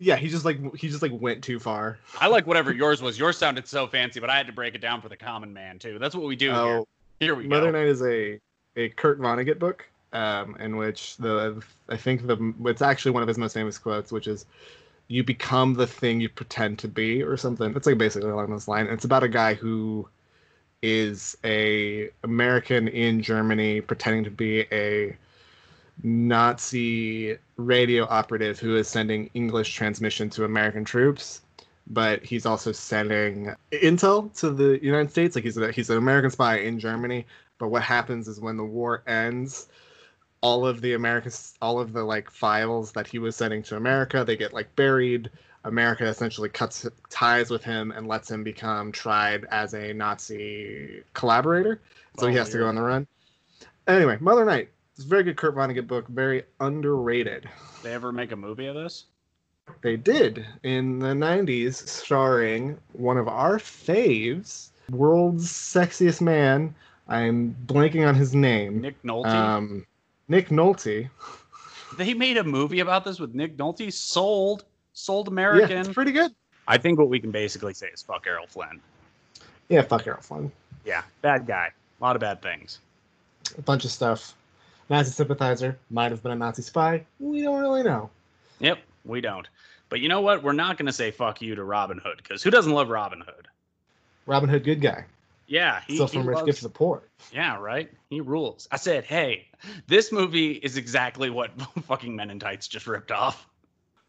yeah, 0.00 0.16
he 0.16 0.28
just 0.28 0.44
like 0.44 0.58
he 0.74 0.88
just 0.88 1.02
like 1.02 1.12
went 1.14 1.42
too 1.44 1.60
far. 1.60 1.98
I 2.20 2.26
like 2.26 2.48
whatever 2.48 2.72
yours 2.72 3.00
was. 3.00 3.16
Yours 3.16 3.38
sounded 3.38 3.68
so 3.68 3.86
fancy, 3.86 4.18
but 4.18 4.28
I 4.28 4.36
had 4.36 4.48
to 4.48 4.52
break 4.52 4.74
it 4.74 4.80
down 4.80 5.00
for 5.00 5.08
the 5.08 5.16
common 5.16 5.52
man 5.52 5.78
too. 5.78 6.00
That's 6.00 6.16
what 6.16 6.26
we 6.26 6.34
do 6.34 6.48
here. 6.50 6.56
Oh, 6.58 6.88
Here 7.20 7.36
we 7.36 7.46
Mother 7.46 7.66
go. 7.70 7.72
Mother 7.72 7.78
Night 7.78 7.88
is 7.88 8.02
a 8.02 8.40
a 8.76 8.88
Kurt 8.90 9.20
Vonnegut 9.20 9.60
book, 9.60 9.88
um, 10.14 10.56
in 10.60 10.76
which 10.76 11.16
the 11.18 11.62
I 11.88 11.96
think 11.96 12.26
the 12.26 12.54
it's 12.64 12.82
actually 12.82 13.12
one 13.12 13.22
of 13.22 13.28
his 13.28 13.38
most 13.38 13.54
famous 13.54 13.78
quotes, 13.78 14.12
which 14.12 14.26
is, 14.26 14.46
"You 15.08 15.24
become 15.24 15.74
the 15.74 15.86
thing 15.86 16.20
you 16.20 16.28
pretend 16.28 16.78
to 16.80 16.88
be," 16.88 17.22
or 17.22 17.36
something. 17.36 17.74
It's 17.76 17.86
like 17.86 17.98
basically 17.98 18.30
along 18.30 18.52
this 18.52 18.68
line. 18.68 18.86
It's 18.86 19.04
about 19.04 19.24
a 19.24 19.28
guy 19.28 19.54
who 19.54 20.08
is 20.82 21.36
a 21.44 22.10
American 22.22 22.88
in 22.88 23.22
Germany 23.22 23.80
pretending 23.80 24.24
to 24.24 24.30
be 24.30 24.66
a 24.72 25.16
Nazi 26.02 27.36
radio 27.56 28.04
operative 28.08 28.58
who 28.58 28.76
is 28.76 28.88
sending 28.88 29.30
English 29.34 29.74
transmission 29.74 30.28
to 30.30 30.44
American 30.44 30.84
troops, 30.84 31.42
but 31.86 32.24
he's 32.24 32.46
also 32.46 32.72
sending 32.72 33.54
intel 33.72 34.32
to 34.40 34.50
the 34.50 34.78
United 34.82 35.10
States. 35.10 35.34
Like 35.34 35.44
he's 35.44 35.56
a, 35.56 35.72
he's 35.72 35.90
an 35.90 35.98
American 35.98 36.30
spy 36.30 36.58
in 36.58 36.78
Germany. 36.78 37.26
But 37.58 37.68
what 37.68 37.82
happens 37.82 38.28
is 38.28 38.40
when 38.40 38.56
the 38.56 38.64
war 38.64 39.02
ends, 39.06 39.68
all 40.44 40.66
of 40.66 40.82
the 40.82 40.92
American 40.92 41.32
all 41.62 41.80
of 41.80 41.94
the 41.94 42.04
like 42.04 42.30
files 42.30 42.92
that 42.92 43.06
he 43.06 43.18
was 43.18 43.34
sending 43.34 43.62
to 43.62 43.76
America, 43.76 44.22
they 44.24 44.36
get 44.36 44.52
like 44.52 44.74
buried. 44.76 45.30
America 45.64 46.04
essentially 46.04 46.50
cuts 46.50 46.86
ties 47.08 47.48
with 47.48 47.64
him 47.64 47.90
and 47.92 48.06
lets 48.06 48.30
him 48.30 48.44
become 48.44 48.92
tried 48.92 49.46
as 49.50 49.72
a 49.72 49.94
Nazi 49.94 51.02
collaborator. 51.14 51.80
So 52.18 52.26
he 52.26 52.34
Oh, 52.34 52.38
has 52.40 52.50
to 52.50 52.58
go 52.58 52.66
on 52.66 52.74
the 52.74 52.82
run. 52.82 53.06
Anyway, 53.88 54.18
Mother 54.20 54.44
Night. 54.44 54.68
It's 54.94 55.06
a 55.06 55.08
very 55.08 55.22
good 55.22 55.36
Kurt 55.36 55.54
Vonnegut 55.56 55.86
book, 55.88 56.06
very 56.08 56.44
underrated. 56.60 57.48
They 57.82 57.94
ever 57.94 58.12
make 58.12 58.30
a 58.32 58.36
movie 58.36 58.66
of 58.66 58.74
this? 58.74 59.06
They 59.80 59.96
did 59.96 60.44
in 60.62 60.98
the 60.98 61.14
90s, 61.14 61.88
starring 61.88 62.78
one 62.92 63.16
of 63.16 63.26
our 63.28 63.56
faves, 63.58 64.68
world's 64.90 65.50
sexiest 65.50 66.20
man. 66.20 66.74
I'm 67.08 67.56
blanking 67.66 68.06
on 68.06 68.14
his 68.14 68.34
name. 68.34 68.82
Nick 68.82 69.02
Nolte. 69.02 69.26
Um, 69.26 69.86
Nick 70.28 70.48
Nolte. 70.48 71.08
they 71.96 72.14
made 72.14 72.36
a 72.36 72.44
movie 72.44 72.80
about 72.80 73.04
this 73.04 73.18
with 73.20 73.34
Nick 73.34 73.56
Nolte. 73.56 73.92
Sold, 73.92 74.64
sold 74.92 75.26
Yeah, 75.28 75.32
American. 75.32 75.78
it's 75.78 75.88
pretty 75.92 76.12
good. 76.12 76.32
I 76.66 76.78
think 76.78 76.98
what 76.98 77.08
we 77.08 77.20
can 77.20 77.30
basically 77.30 77.74
say 77.74 77.88
is 77.88 78.02
fuck 78.02 78.26
Errol 78.26 78.46
Flynn. 78.46 78.80
Yeah, 79.68 79.82
fuck 79.82 80.06
Errol 80.06 80.22
Flynn. 80.22 80.50
Yeah, 80.84 81.02
bad 81.22 81.46
guy. 81.46 81.70
A 82.00 82.04
lot 82.04 82.16
of 82.16 82.20
bad 82.20 82.42
things. 82.42 82.78
A 83.58 83.62
bunch 83.62 83.84
of 83.84 83.90
stuff. 83.90 84.34
Nazi 84.90 85.10
sympathizer, 85.10 85.78
might 85.90 86.10
have 86.10 86.22
been 86.22 86.32
a 86.32 86.36
Nazi 86.36 86.62
spy. 86.62 87.04
We 87.18 87.42
don't 87.42 87.60
really 87.60 87.82
know. 87.82 88.10
Yep, 88.60 88.78
we 89.04 89.20
don't. 89.20 89.48
But 89.88 90.00
you 90.00 90.08
know 90.08 90.20
what? 90.20 90.42
We're 90.42 90.52
not 90.52 90.76
going 90.76 90.86
to 90.86 90.92
say 90.92 91.10
fuck 91.10 91.40
you 91.40 91.54
to 91.54 91.64
Robin 91.64 91.98
Hood 92.02 92.18
because 92.18 92.42
who 92.42 92.50
doesn't 92.50 92.72
love 92.72 92.88
Robin 92.90 93.20
Hood? 93.20 93.48
Robin 94.26 94.48
Hood, 94.48 94.64
good 94.64 94.80
guy. 94.80 95.04
Yeah, 95.46 95.80
he, 95.86 95.98
he 95.98 96.06
from 96.06 96.26
Rich 96.26 96.36
loves- 96.36 96.46
Gift 96.46 96.62
the 96.62 96.68
Poor. 96.68 97.02
Yeah, 97.32 97.58
right. 97.58 97.90
He 98.10 98.20
rules. 98.20 98.66
I 98.72 98.76
said, 98.76 99.04
hey, 99.04 99.48
this 99.86 100.10
movie 100.12 100.52
is 100.52 100.76
exactly 100.76 101.30
what 101.30 101.50
fucking 101.86 102.14
Men 102.16 102.30
in 102.30 102.38
Tights 102.38 102.68
just 102.68 102.86
ripped 102.86 103.12
off. 103.12 103.46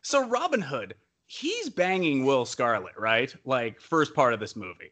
So 0.01 0.27
Robin 0.27 0.61
Hood, 0.61 0.95
he's 1.25 1.69
banging 1.69 2.25
Will 2.25 2.45
Scarlet, 2.45 2.93
right? 2.97 3.33
Like 3.45 3.81
first 3.81 4.13
part 4.13 4.33
of 4.33 4.39
this 4.39 4.55
movie. 4.55 4.91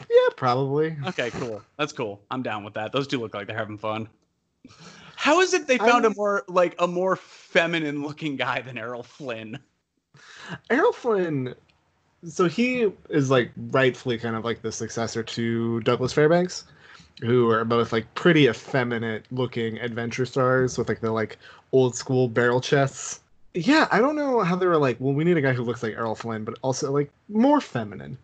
Yeah, 0.00 0.28
probably. 0.36 0.96
Okay, 1.06 1.30
cool. 1.30 1.62
That's 1.78 1.92
cool. 1.92 2.20
I'm 2.30 2.42
down 2.42 2.64
with 2.64 2.74
that. 2.74 2.92
Those 2.92 3.06
two 3.06 3.18
look 3.20 3.34
like 3.34 3.46
they're 3.46 3.56
having 3.56 3.78
fun. 3.78 4.08
How 5.16 5.40
is 5.40 5.54
it 5.54 5.66
they 5.66 5.78
found 5.78 6.04
a 6.04 6.08
I'm- 6.08 6.14
more 6.16 6.44
like 6.48 6.74
a 6.78 6.86
more 6.86 7.16
feminine 7.16 8.02
looking 8.02 8.36
guy 8.36 8.60
than 8.60 8.76
Errol 8.76 9.02
Flynn? 9.02 9.58
Errol 10.70 10.92
Flynn, 10.92 11.54
so 12.24 12.48
he 12.48 12.90
is 13.10 13.30
like 13.30 13.52
rightfully 13.56 14.18
kind 14.18 14.36
of 14.36 14.44
like 14.44 14.62
the 14.62 14.72
successor 14.72 15.22
to 15.22 15.80
Douglas 15.80 16.12
Fairbanks, 16.12 16.64
who 17.20 17.50
are 17.50 17.64
both 17.64 17.92
like 17.92 18.12
pretty 18.14 18.46
effeminate 18.48 19.26
looking 19.30 19.78
adventure 19.78 20.26
stars 20.26 20.78
with 20.78 20.88
like 20.88 21.00
the 21.00 21.10
like 21.12 21.38
old 21.72 21.94
school 21.96 22.28
barrel 22.28 22.60
chests. 22.60 23.20
Yeah, 23.54 23.86
I 23.90 23.98
don't 24.00 24.16
know 24.16 24.40
how 24.42 24.56
they 24.56 24.66
were 24.66 24.78
like, 24.78 24.96
well, 25.00 25.14
we 25.14 25.24
need 25.24 25.36
a 25.36 25.42
guy 25.42 25.52
who 25.52 25.62
looks 25.62 25.82
like 25.82 25.92
Errol 25.94 26.14
Flynn, 26.14 26.44
but 26.44 26.58
also 26.62 26.90
like 26.92 27.10
more 27.28 27.60
feminine. 27.60 28.18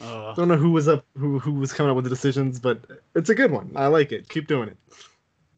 Ugh. 0.00 0.36
Don't 0.36 0.48
know 0.48 0.56
who 0.56 0.70
was 0.72 0.88
up, 0.88 1.04
who 1.16 1.38
who 1.38 1.52
was 1.52 1.72
coming 1.72 1.90
up 1.90 1.96
with 1.96 2.04
the 2.04 2.10
decisions, 2.10 2.58
but 2.60 2.80
it's 3.14 3.30
a 3.30 3.34
good 3.34 3.50
one. 3.52 3.72
I 3.76 3.86
like 3.86 4.12
it. 4.12 4.28
Keep 4.28 4.46
doing 4.48 4.68
it. 4.68 4.76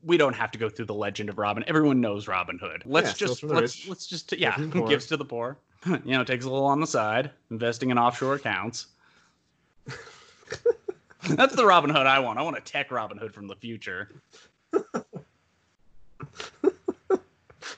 we 0.03 0.17
don't 0.17 0.35
have 0.35 0.51
to 0.53 0.59
go 0.59 0.69
through 0.69 0.85
the 0.87 0.95
legend 0.95 1.31
of 1.31 1.39
Robin. 1.39 1.65
Everyone 1.67 2.01
knows 2.01 2.29
Robin 2.29 2.59
Hood. 2.59 2.83
Let's 2.85 3.13
Yeah, 3.21 3.27
just 3.27 3.43
let's 3.43 3.79
rich, 3.79 3.89
let's 3.89 4.07
just 4.07 4.33
yeah, 4.33 4.57
gives 4.57 4.57
to 4.57 4.67
the 4.67 4.77
poor. 4.77 4.89
gives 4.89 5.07
to 5.07 5.17
the 5.17 5.25
poor. 5.25 5.59
you 6.05 6.13
know, 6.13 6.25
takes 6.25 6.45
a 6.45 6.51
little 6.51 6.67
on 6.67 6.81
the 6.81 6.87
side, 6.87 7.31
investing 7.51 7.91
in 7.91 7.99
offshore 7.99 8.35
accounts. 8.35 8.87
That's 11.29 11.55
the 11.55 11.67
Robin 11.67 11.91
Hood 11.91 12.07
I 12.07 12.19
want. 12.19 12.39
I 12.39 12.43
want 12.43 12.59
a 12.59 12.61
tech 12.61 12.91
Robin 12.91 13.19
Hood 13.19 13.33
from 13.35 13.47
the 13.47 13.57
future. 13.57 14.11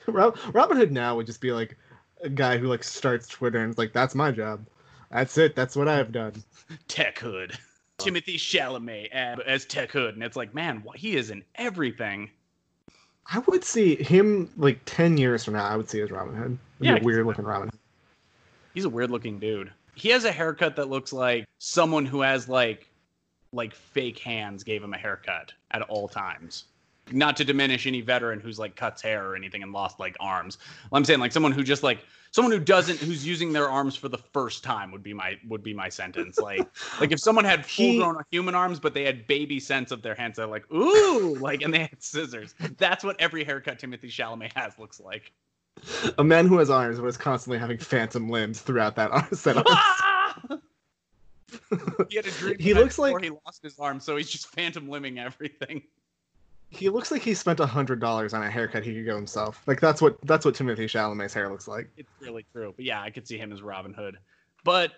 Rob, 0.07 0.37
Robin 0.53 0.77
Hood 0.77 0.91
now 0.91 1.15
would 1.15 1.25
just 1.25 1.41
be 1.41 1.51
like 1.51 1.77
a 2.21 2.29
guy 2.29 2.57
who 2.57 2.67
like 2.67 2.83
starts 2.83 3.27
Twitter 3.27 3.59
and 3.59 3.71
is 3.71 3.77
like, 3.77 3.93
"That's 3.93 4.15
my 4.15 4.31
job. 4.31 4.65
That's 5.11 5.37
it. 5.37 5.55
That's 5.55 5.75
what 5.75 5.87
I've 5.87 6.11
done." 6.11 6.43
Tech 6.87 7.19
Hood. 7.19 7.57
Timothée 7.97 8.35
Chalamet 8.35 9.09
as, 9.11 9.65
Tech 9.65 9.91
Hood, 9.91 10.13
and 10.13 10.23
it's 10.23 10.37
like, 10.37 10.53
man, 10.53 10.83
he 10.95 11.15
is 11.15 11.31
in 11.31 11.43
everything. 11.55 12.29
I 13.25 13.39
would 13.39 13.63
see 13.63 13.95
him 13.95 14.49
like 14.55 14.79
ten 14.85 15.17
years 15.17 15.43
from 15.43 15.55
now. 15.55 15.65
I 15.65 15.75
would 15.75 15.89
see 15.89 16.01
as 16.01 16.11
Robin 16.11 16.35
Hood. 16.35 16.57
Yeah, 16.79 17.01
weird 17.01 17.25
looking 17.25 17.43
Robin. 17.43 17.69
Hood. 17.69 17.79
He's 18.77 18.85
a 18.85 18.89
weird 18.89 19.09
looking 19.09 19.39
dude. 19.39 19.71
He 19.95 20.09
has 20.09 20.23
a 20.23 20.31
haircut 20.31 20.75
that 20.75 20.87
looks 20.87 21.11
like 21.11 21.45
someone 21.57 22.05
who 22.05 22.21
has 22.21 22.47
like 22.47 22.87
like 23.51 23.73
fake 23.73 24.19
hands 24.19 24.63
gave 24.63 24.83
him 24.83 24.93
a 24.93 24.97
haircut 24.99 25.51
at 25.71 25.81
all 25.81 26.07
times. 26.07 26.65
Not 27.11 27.35
to 27.37 27.43
diminish 27.43 27.87
any 27.87 28.01
veteran 28.01 28.39
who's 28.39 28.59
like 28.59 28.75
cuts 28.75 29.01
hair 29.01 29.25
or 29.25 29.35
anything 29.35 29.63
and 29.63 29.71
lost 29.71 29.99
like 29.99 30.15
arms. 30.19 30.59
I'm 30.93 31.03
saying 31.03 31.19
like 31.19 31.31
someone 31.31 31.53
who 31.53 31.63
just 31.63 31.81
like 31.81 32.05
someone 32.29 32.51
who 32.51 32.59
doesn't 32.59 32.99
who's 32.99 33.25
using 33.25 33.51
their 33.51 33.67
arms 33.67 33.95
for 33.95 34.09
the 34.09 34.19
first 34.19 34.63
time 34.63 34.91
would 34.91 35.01
be 35.01 35.11
my 35.11 35.39
would 35.47 35.63
be 35.63 35.73
my 35.73 35.89
sentence. 35.89 36.37
Like 36.37 36.67
like 36.99 37.11
if 37.11 37.19
someone 37.19 37.45
had 37.45 37.65
full 37.65 37.97
grown 37.97 38.21
human 38.29 38.53
arms 38.53 38.79
but 38.79 38.93
they 38.93 39.05
had 39.05 39.25
baby 39.25 39.59
sense 39.59 39.89
of 39.89 40.03
their 40.03 40.13
hands, 40.13 40.37
they're 40.37 40.45
like 40.45 40.71
ooh 40.71 41.35
like 41.41 41.63
and 41.63 41.73
they 41.73 41.79
had 41.79 42.03
scissors. 42.03 42.53
That's 42.77 43.03
what 43.03 43.19
every 43.19 43.43
haircut 43.43 43.79
Timothée 43.79 44.03
Chalamet 44.03 44.53
has 44.53 44.77
looks 44.77 44.99
like. 44.99 45.33
A 46.17 46.23
man 46.23 46.47
who 46.47 46.57
has 46.57 46.69
arms 46.69 46.99
was 46.99 47.17
constantly 47.17 47.59
having 47.59 47.77
phantom 47.77 48.29
limbs 48.29 48.61
throughout 48.61 48.95
that 48.95 49.11
set 49.35 49.57
he 52.09 52.15
had 52.15 52.25
a 52.27 52.31
dream. 52.31 52.59
He 52.59 52.73
looks 52.73 52.97
like- 52.99 53.23
he 53.23 53.29
lost 53.29 53.63
his 53.63 53.77
arm, 53.79 53.99
so 53.99 54.15
he's 54.17 54.29
just 54.29 54.47
phantom 54.47 54.87
limbing 54.87 55.17
everything. 55.17 55.83
He 56.69 56.89
looks 56.89 57.11
like 57.11 57.21
he 57.21 57.33
spent 57.33 57.61
a 57.61 57.65
hundred 57.65 58.01
dollars 58.01 58.33
on 58.33 58.43
a 58.43 58.51
haircut 58.51 58.83
he 58.83 58.93
could 58.93 59.05
go 59.05 59.15
himself. 59.15 59.63
Like 59.67 59.79
that's 59.79 60.01
what 60.01 60.17
that's 60.23 60.43
what 60.43 60.53
Timothée 60.53 60.79
Chalamet's 60.79 61.33
hair 61.33 61.49
looks 61.49 61.65
like. 61.67 61.89
It's 61.95 62.09
really 62.19 62.45
true. 62.51 62.73
But 62.75 62.83
yeah, 62.83 63.01
I 63.01 63.09
could 63.09 63.25
see 63.25 63.37
him 63.37 63.53
as 63.53 63.61
Robin 63.61 63.93
Hood. 63.93 64.17
But 64.65 64.91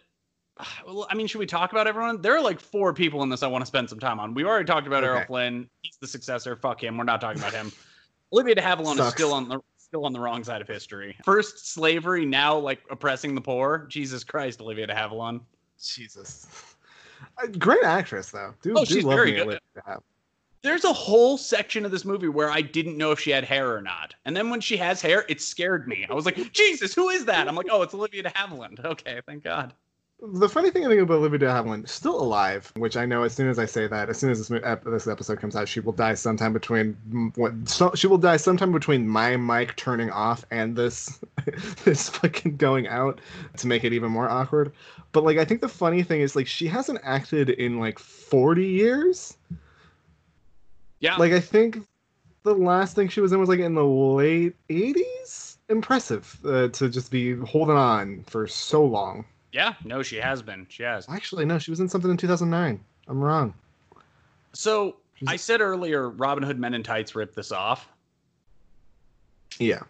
well, 0.88 1.08
I 1.12 1.16
mean, 1.16 1.28
should 1.28 1.38
we 1.38 1.46
talk 1.46 1.72
about 1.72 1.86
everyone? 1.86 2.22
There 2.22 2.36
are 2.36 2.42
like 2.42 2.60
four 2.60 2.92
people 2.92 3.22
in 3.22 3.30
this 3.30 3.44
I 3.44 3.48
want 3.48 3.62
to 3.62 3.68
spend 3.68 3.88
some 3.88 4.00
time 4.00 4.20
on. 4.20 4.34
We 4.34 4.44
already 4.46 4.66
talked 4.66 4.88
about 4.88 5.04
Errol 5.04 5.24
Flynn. 5.28 5.70
He's 5.84 5.98
the 5.98 6.08
successor. 6.08 6.56
Fuck 6.56 6.84
him. 6.84 6.98
We're 6.98 7.04
not 7.04 7.22
talking 7.22 7.40
about 7.40 7.54
him. 7.54 7.72
Olivia 8.34 8.56
de 8.56 8.62
Havilland 8.62 9.00
is 9.00 9.12
still 9.12 9.34
on 9.34 9.48
the 9.48 9.60
still 9.90 10.06
on 10.06 10.14
the 10.14 10.20
wrong 10.20 10.44
side 10.44 10.62
of 10.62 10.68
history. 10.68 11.18
First 11.26 11.74
slavery, 11.74 12.26
now 12.26 12.58
like 12.58 12.80
oppressing 12.92 13.34
the 13.34 13.42
poor. 13.42 13.88
Jesus 13.90 14.24
Christ, 14.24 14.62
Olivia 14.62 14.86
de 14.86 14.94
Havilland. 14.94 15.42
Jesus. 15.84 16.76
Uh, 17.42 17.48
Great 17.58 17.84
actress 17.84 18.30
though. 18.30 18.54
Do, 18.62 18.74
Oh, 18.78 18.86
do 18.86 18.94
she's 18.94 19.04
very 19.04 19.32
good. 19.32 19.42
Olivia 19.42 19.60
de 19.74 19.82
Havilland. 19.82 20.04
There's 20.62 20.84
a 20.84 20.94
whole 20.94 21.38
section 21.38 21.86
of 21.86 21.92
this 21.92 22.04
movie 22.06 22.28
where 22.28 22.52
I 22.52 22.62
didn't 22.62 22.98
know 22.98 23.12
if 23.12 23.20
she 23.20 23.32
had 23.32 23.46
hair 23.46 23.74
or 23.74 23.82
not. 23.82 24.14
And 24.26 24.36
then 24.36 24.50
when 24.50 24.60
she 24.62 24.76
has 24.78 25.02
hair, 25.02 25.26
it 25.30 25.42
scared 25.42 25.88
me. 25.88 26.06
I 26.10 26.14
was 26.14 26.26
like, 26.26 26.52
Jesus, 26.52 26.94
who 26.94 27.08
is 27.10 27.26
that? 27.26 27.48
I'm 27.48 27.56
like, 27.56 27.68
oh, 27.72 27.82
it's 27.82 27.94
Olivia 27.94 28.24
de 28.24 28.30
Havilland. 28.30 28.84
Okay, 28.86 29.22
thank 29.26 29.44
God. 29.44 29.74
The 30.22 30.50
funny 30.50 30.70
thing 30.70 30.86
I 30.86 30.90
think 30.90 31.02
about 31.02 31.20
Olivia 31.20 31.40
de 31.40 31.46
Havilland, 31.46 31.88
still 31.88 32.20
alive, 32.20 32.74
which 32.76 32.98
I 32.98 33.06
know 33.06 33.24
as 33.24 33.34
soon 33.34 33.48
as 33.48 33.58
I 33.58 33.66
say 33.66 33.88
that, 33.88 34.10
as 34.10 34.18
soon 34.18 34.30
as 34.30 34.50
this, 34.50 34.62
ep- 34.66 34.84
this 34.84 35.08
episode 35.08 35.40
comes 35.40 35.56
out, 35.56 35.70
she 35.70 35.80
will 35.80 35.94
die 35.94 36.14
sometime 36.14 36.52
between 36.52 37.32
what 37.36 37.54
so, 37.70 37.94
she 37.96 38.08
will 38.08 38.18
die 38.18 38.36
sometime 38.36 38.74
between 38.74 39.08
my 39.08 39.38
mic 39.38 39.78
turning 39.78 40.12
off 40.12 40.44
and 40.52 40.76
this 40.76 41.22
this 41.86 42.10
fucking 42.10 42.58
going 42.58 42.86
out 42.90 43.22
to 43.58 43.68
make 43.68 43.86
it 43.86 43.94
even 43.94 44.12
more 44.12 44.30
awkward. 44.30 44.74
But 45.14 45.24
like 45.24 45.38
I 45.38 45.46
think 45.46 45.62
the 45.62 45.70
funny 45.70 46.04
thing 46.04 46.20
is 46.20 46.36
like 46.36 46.48
she 46.48 46.68
hasn't 46.68 47.00
acted 47.04 47.50
in 47.52 47.80
like 47.80 47.98
40 47.98 48.68
years. 48.68 49.38
Yeah. 51.00 51.16
Like 51.16 51.32
I 51.32 51.40
think 51.40 51.78
the 52.44 52.54
last 52.54 52.94
thing 52.94 53.08
she 53.08 53.22
was 53.22 53.32
in 53.32 53.40
was 53.40 53.48
like 53.48 53.60
in 53.60 53.74
the 53.74 53.86
late 53.86 54.56
80s. 54.70 55.58
Impressive 55.70 56.38
uh, 56.44 56.68
to 56.70 56.90
just 56.90 57.10
be 57.10 57.36
holding 57.38 57.78
on 57.78 58.24
for 58.28 58.48
so 58.48 58.84
long. 58.84 59.24
Yeah, 59.52 59.74
no, 59.84 60.04
she 60.04 60.18
has 60.18 60.42
been. 60.42 60.66
She 60.70 60.84
has. 60.84 61.08
Actually, 61.10 61.46
no, 61.46 61.58
she 61.58 61.72
was 61.72 61.80
in 61.80 61.90
something 61.90 62.12
in 62.12 62.18
2009. 62.18 62.80
I'm 63.08 63.20
wrong. 63.20 63.54
So 64.54 64.98
I 65.28 65.36
said 65.36 65.62
earlier, 65.62 66.10
Robin 66.10 66.44
Hood 66.44 66.60
Men 66.60 66.74
in 66.74 66.84
Tights 66.84 67.16
ripped 67.16 67.36
this 67.36 67.52
off. 67.52 67.88
Yeah. 69.58 69.82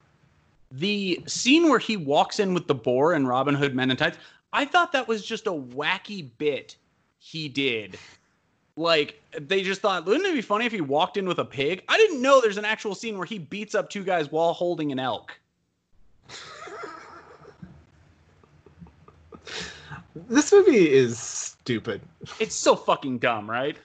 The 0.71 1.21
scene 1.25 1.69
where 1.69 1.79
he 1.79 1.97
walks 1.97 2.39
in 2.39 2.53
with 2.53 2.67
the 2.67 2.75
boar 2.75 3.13
and 3.13 3.27
Robin 3.27 3.55
Hood 3.55 3.75
Men 3.75 3.91
in 3.91 3.97
Tights, 3.97 4.17
I 4.53 4.65
thought 4.65 4.91
that 4.93 5.07
was 5.07 5.25
just 5.25 5.47
a 5.47 5.51
wacky 5.51 6.29
bit 6.37 6.75
he 7.19 7.49
did. 7.49 7.97
Like 8.75 9.21
they 9.37 9.61
just 9.61 9.81
thought, 9.81 10.05
wouldn't 10.05 10.25
it 10.25 10.33
be 10.33 10.41
funny 10.41 10.65
if 10.65 10.71
he 10.71 10.81
walked 10.81 11.17
in 11.17 11.27
with 11.27 11.39
a 11.39 11.45
pig? 11.45 11.83
I 11.89 11.97
didn't 11.97 12.21
know 12.21 12.39
there's 12.39 12.57
an 12.57 12.65
actual 12.65 12.95
scene 12.95 13.17
where 13.17 13.25
he 13.25 13.37
beats 13.37 13.75
up 13.75 13.89
two 13.89 14.03
guys 14.03 14.31
while 14.31 14.53
holding 14.53 14.91
an 14.91 14.99
elk. 14.99 15.37
This 20.27 20.51
movie 20.51 20.91
is 20.91 21.17
stupid. 21.17 22.01
It's 22.39 22.55
so 22.55 22.75
fucking 22.75 23.19
dumb, 23.19 23.49
right? 23.49 23.77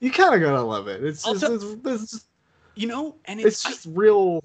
You 0.00 0.10
kind 0.10 0.34
of 0.34 0.40
gotta 0.40 0.62
love 0.62 0.88
it. 0.88 1.02
It's 1.02 1.24
just, 1.24 1.42
it's, 1.42 1.64
it's, 1.84 2.10
just, 2.12 2.26
You 2.74 2.86
know, 2.86 3.16
and 3.24 3.40
it's, 3.40 3.64
it's 3.64 3.84
just 3.84 3.86
real. 3.96 4.44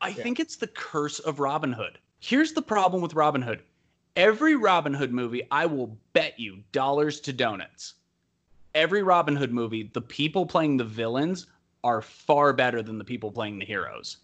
I, 0.00 0.08
I 0.08 0.12
think 0.12 0.40
it's 0.40 0.56
the 0.56 0.66
curse 0.66 1.20
of 1.20 1.38
Robin 1.38 1.72
Hood. 1.72 1.98
Here's 2.18 2.52
the 2.52 2.62
problem 2.62 3.02
with 3.02 3.14
Robin 3.14 3.42
Hood. 3.42 3.62
Every 4.16 4.56
Robin 4.56 4.92
Hood 4.92 5.12
movie, 5.12 5.46
I 5.50 5.66
will 5.66 5.96
bet 6.12 6.38
you 6.38 6.58
dollars 6.72 7.20
to 7.20 7.32
donuts. 7.32 7.94
Every 8.74 9.02
Robin 9.02 9.36
Hood 9.36 9.52
movie, 9.52 9.90
the 9.92 10.00
people 10.00 10.46
playing 10.46 10.76
the 10.76 10.84
villains 10.84 11.46
are 11.84 12.00
far 12.02 12.52
better 12.52 12.82
than 12.82 12.98
the 12.98 13.04
people 13.04 13.30
playing 13.30 13.58
the 13.58 13.64
heroes. 13.64 14.18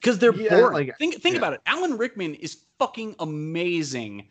Because 0.00 0.18
they're 0.18 0.34
Yeah, 0.34 0.50
boring. 0.60 0.88
like, 0.88 0.98
think 0.98 1.22
think 1.22 1.34
yeah. 1.34 1.38
about 1.38 1.52
it. 1.54 1.60
Alan 1.66 1.96
Rickman 1.96 2.34
is 2.34 2.58
fucking 2.78 3.16
amazing 3.18 4.26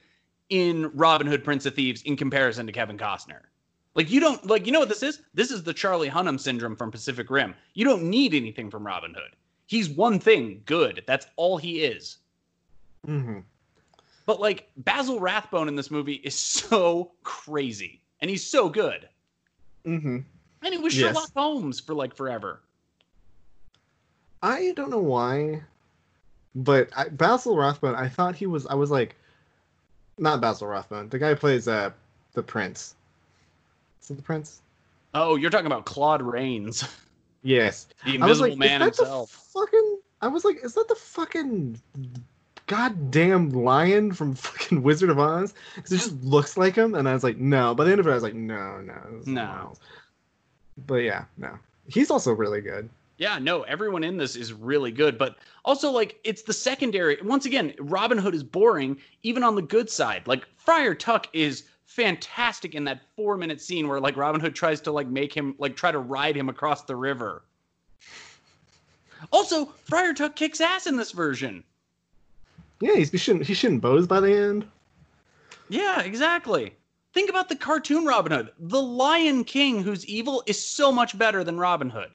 in 0.50 0.92
Robin 0.94 1.28
Hood 1.28 1.44
Prince 1.44 1.66
of 1.66 1.76
Thieves 1.76 2.02
in 2.04 2.16
comparison 2.16 2.66
to 2.68 2.72
Kevin 2.72 2.98
Costner. 2.98 3.42
Like 3.96 4.10
you 4.10 4.20
don't 4.20 4.44
like 4.48 4.66
you 4.66 4.72
know 4.72 4.80
what 4.80 4.90
this 4.90 5.04
is? 5.04 5.22
This 5.34 5.52
is 5.52 5.64
the 5.64 5.74
Charlie 5.74 6.10
Hunnam 6.10 6.40
syndrome 6.40 6.76
from 6.76 6.92
Pacific 6.92 7.30
Rim. 7.30 7.54
You 7.76 7.86
don't 7.86 8.04
need 8.04 8.34
anything 8.34 8.70
from 8.72 8.86
Robin 8.86 9.14
Hood. 9.14 9.36
He's 9.68 9.90
one 9.90 10.20
thing, 10.20 10.62
good. 10.66 11.04
That's 11.08 11.28
all 11.36 11.58
he 11.58 11.84
is. 11.84 12.18
hmm 13.06 13.40
But 14.26 14.40
like 14.40 14.70
Basil 14.78 15.20
Rathbone 15.20 15.68
in 15.68 15.76
this 15.76 15.92
movie 15.92 16.16
is 16.16 16.36
so 16.38 17.12
crazy, 17.24 18.02
and 18.22 18.30
he's 18.30 18.46
so 18.46 18.68
good. 18.68 19.08
hmm 19.86 20.20
And 20.64 20.74
he 20.74 20.78
was 20.80 20.96
Yes. 20.96 21.14
Sherlock 21.14 21.30
Holmes 21.36 21.80
for 21.80 21.94
like 21.94 22.16
forever. 22.16 22.62
I 24.42 24.74
don't 24.76 24.90
know 24.90 25.00
why, 25.00 25.62
but 26.56 26.90
I, 26.98 27.10
Basil 27.10 27.56
Rathbone. 27.56 27.96
I 27.96 28.10
thought 28.10 28.36
he 28.36 28.46
was. 28.46 28.68
I 28.68 28.74
was 28.76 28.92
like, 28.92 29.16
not 30.18 30.42
Basil 30.42 30.68
Rathbone. 30.68 31.10
The 31.10 31.20
guy 31.20 31.30
who 31.30 31.36
plays 31.36 31.68
uh 31.68 31.92
the 32.34 32.44
prince. 32.44 32.96
Is 34.02 34.12
it 34.12 34.16
the 34.18 34.24
prince? 34.24 34.62
Oh, 35.14 35.36
you're 35.36 35.50
talking 35.52 35.68
about 35.68 35.86
Claude 35.86 36.22
Rains, 36.22 36.84
Yes. 37.44 37.88
the 38.06 38.16
Invisible 38.16 38.50
like, 38.50 38.58
Man 38.58 38.82
himself. 38.82 39.30
fucking? 39.54 40.00
I 40.22 40.28
was 40.28 40.44
like, 40.46 40.64
is 40.64 40.74
that 40.76 40.88
the 40.88 40.96
fucking 40.96 41.80
goddamn 42.68 43.50
lion 43.50 44.14
from 44.14 44.34
fucking 44.34 44.82
Wizard 44.84 45.10
of 45.10 45.20
Oz? 45.20 45.54
'Cause 45.76 45.92
it 45.92 45.98
just 45.98 46.24
looks 46.24 46.58
like 46.58 46.76
him, 46.76 46.96
and 46.96 47.08
I 47.08 47.14
was 47.14 47.24
like, 47.24 47.38
no. 47.38 47.76
By 47.76 47.84
the 47.84 47.92
end 47.92 48.00
of 48.00 48.08
it, 48.08 48.12
I 48.12 48.14
was 48.16 48.24
like, 48.24 48.34
no, 48.34 48.80
no, 48.82 49.22
No. 49.26 49.74
But 50.88 50.96
yeah, 51.04 51.26
no. 51.38 51.58
He's 51.88 52.10
also 52.10 52.32
really 52.32 52.62
good. 52.62 52.90
Yeah, 53.24 53.40
no, 53.40 53.62
everyone 53.62 54.04
in 54.04 54.18
this 54.18 54.36
is 54.36 54.52
really 54.52 54.92
good, 54.92 55.18
but 55.18 55.38
also 55.64 55.90
like 55.90 56.20
it's 56.26 56.42
the 56.42 56.52
secondary. 56.52 57.18
Once 57.24 57.46
again, 57.46 57.74
Robin 57.80 58.18
Hood 58.18 58.36
is 58.36 58.44
boring, 58.44 58.98
even 59.24 59.44
on 59.44 59.56
the 59.56 59.62
good 59.62 59.90
side. 59.90 60.28
Like 60.28 60.46
Friar 60.58 60.94
Tuck 60.94 61.30
is 61.32 61.64
fantastic 61.86 62.76
in 62.76 62.84
that 62.84 63.00
four 63.16 63.38
minute 63.38 63.62
scene 63.62 63.88
where 63.88 64.02
like 64.02 64.18
Robin 64.18 64.42
Hood 64.42 64.56
tries 64.56 64.82
to 64.82 64.92
like 64.92 65.08
make 65.08 65.34
him 65.34 65.56
like 65.58 65.78
try 65.78 65.90
to 65.90 66.00
ride 66.00 66.36
him 66.36 66.50
across 66.50 66.84
the 66.84 66.98
river. 66.98 67.44
Also, 69.32 69.68
Friar 69.86 70.14
Tuck 70.14 70.36
kicks 70.36 70.60
ass 70.60 70.86
in 70.86 70.98
this 70.98 71.14
version. 71.14 71.64
Yeah, 72.82 72.96
he's, 72.96 73.10
he 73.10 73.18
shouldn't 73.18 73.46
he 73.46 73.54
shouldn't 73.54 73.80
bows 73.80 74.06
by 74.06 74.20
the 74.20 74.36
end. 74.36 74.68
Yeah, 75.70 76.02
exactly. 76.02 76.76
Think 77.14 77.30
about 77.30 77.48
the 77.48 77.56
cartoon 77.56 78.04
Robin 78.04 78.34
Hood. 78.34 78.52
The 78.60 78.82
Lion 78.82 79.46
King, 79.46 79.82
who's 79.82 80.06
evil, 80.08 80.44
is 80.46 80.62
so 80.62 80.92
much 80.92 81.18
better 81.18 81.46
than 81.46 81.58
Robin 81.58 81.90
Hood. 81.90 82.12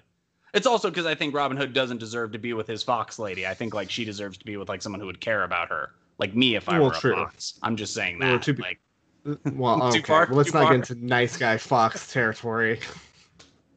It's 0.55 0.67
also 0.67 0.89
because 0.91 1.07
I 1.07 1.15
think 1.15 1.35
Robin 1.35 1.57
Hood 1.57 1.73
doesn't 1.73 1.99
deserve 1.99 2.33
to 2.33 2.39
be 2.39 2.53
with 2.55 2.67
his 2.67 2.83
fox 2.83 3.19
lady. 3.19 3.47
I 3.47 3.55
think 3.55 3.75
like 3.75 3.91
she 3.91 4.05
deserves 4.05 4.39
to 4.39 4.45
be 4.45 4.57
with 4.57 4.69
like 4.69 4.83
someone 4.83 5.01
who 5.01 5.07
would 5.07 5.21
care 5.21 5.45
about 5.45 5.69
her, 5.69 5.91
like 6.19 6.35
me 6.35 6.55
if 6.57 6.69
I 6.69 6.79
Well, 6.79 6.89
were 7.03 7.13
a 7.13 7.17
fox. 7.17 7.59
I'm 7.63 7.77
just 7.77 7.95
saying 7.95 8.19
Well, 8.19 8.33
that. 8.33 8.43
to 8.43 8.55
be- 8.55 8.63
like, 8.63 8.81
Well, 9.53 9.79
Too 9.93 9.99
okay. 9.99 10.01
far? 10.03 10.27
Well, 10.29 10.37
let's 10.39 10.55
not 10.55 10.63
far? 10.65 10.73
get 10.79 10.91
into 10.91 11.07
nice 11.07 11.37
guy 11.37 11.59
fox 11.59 12.11
territory. 12.13 12.81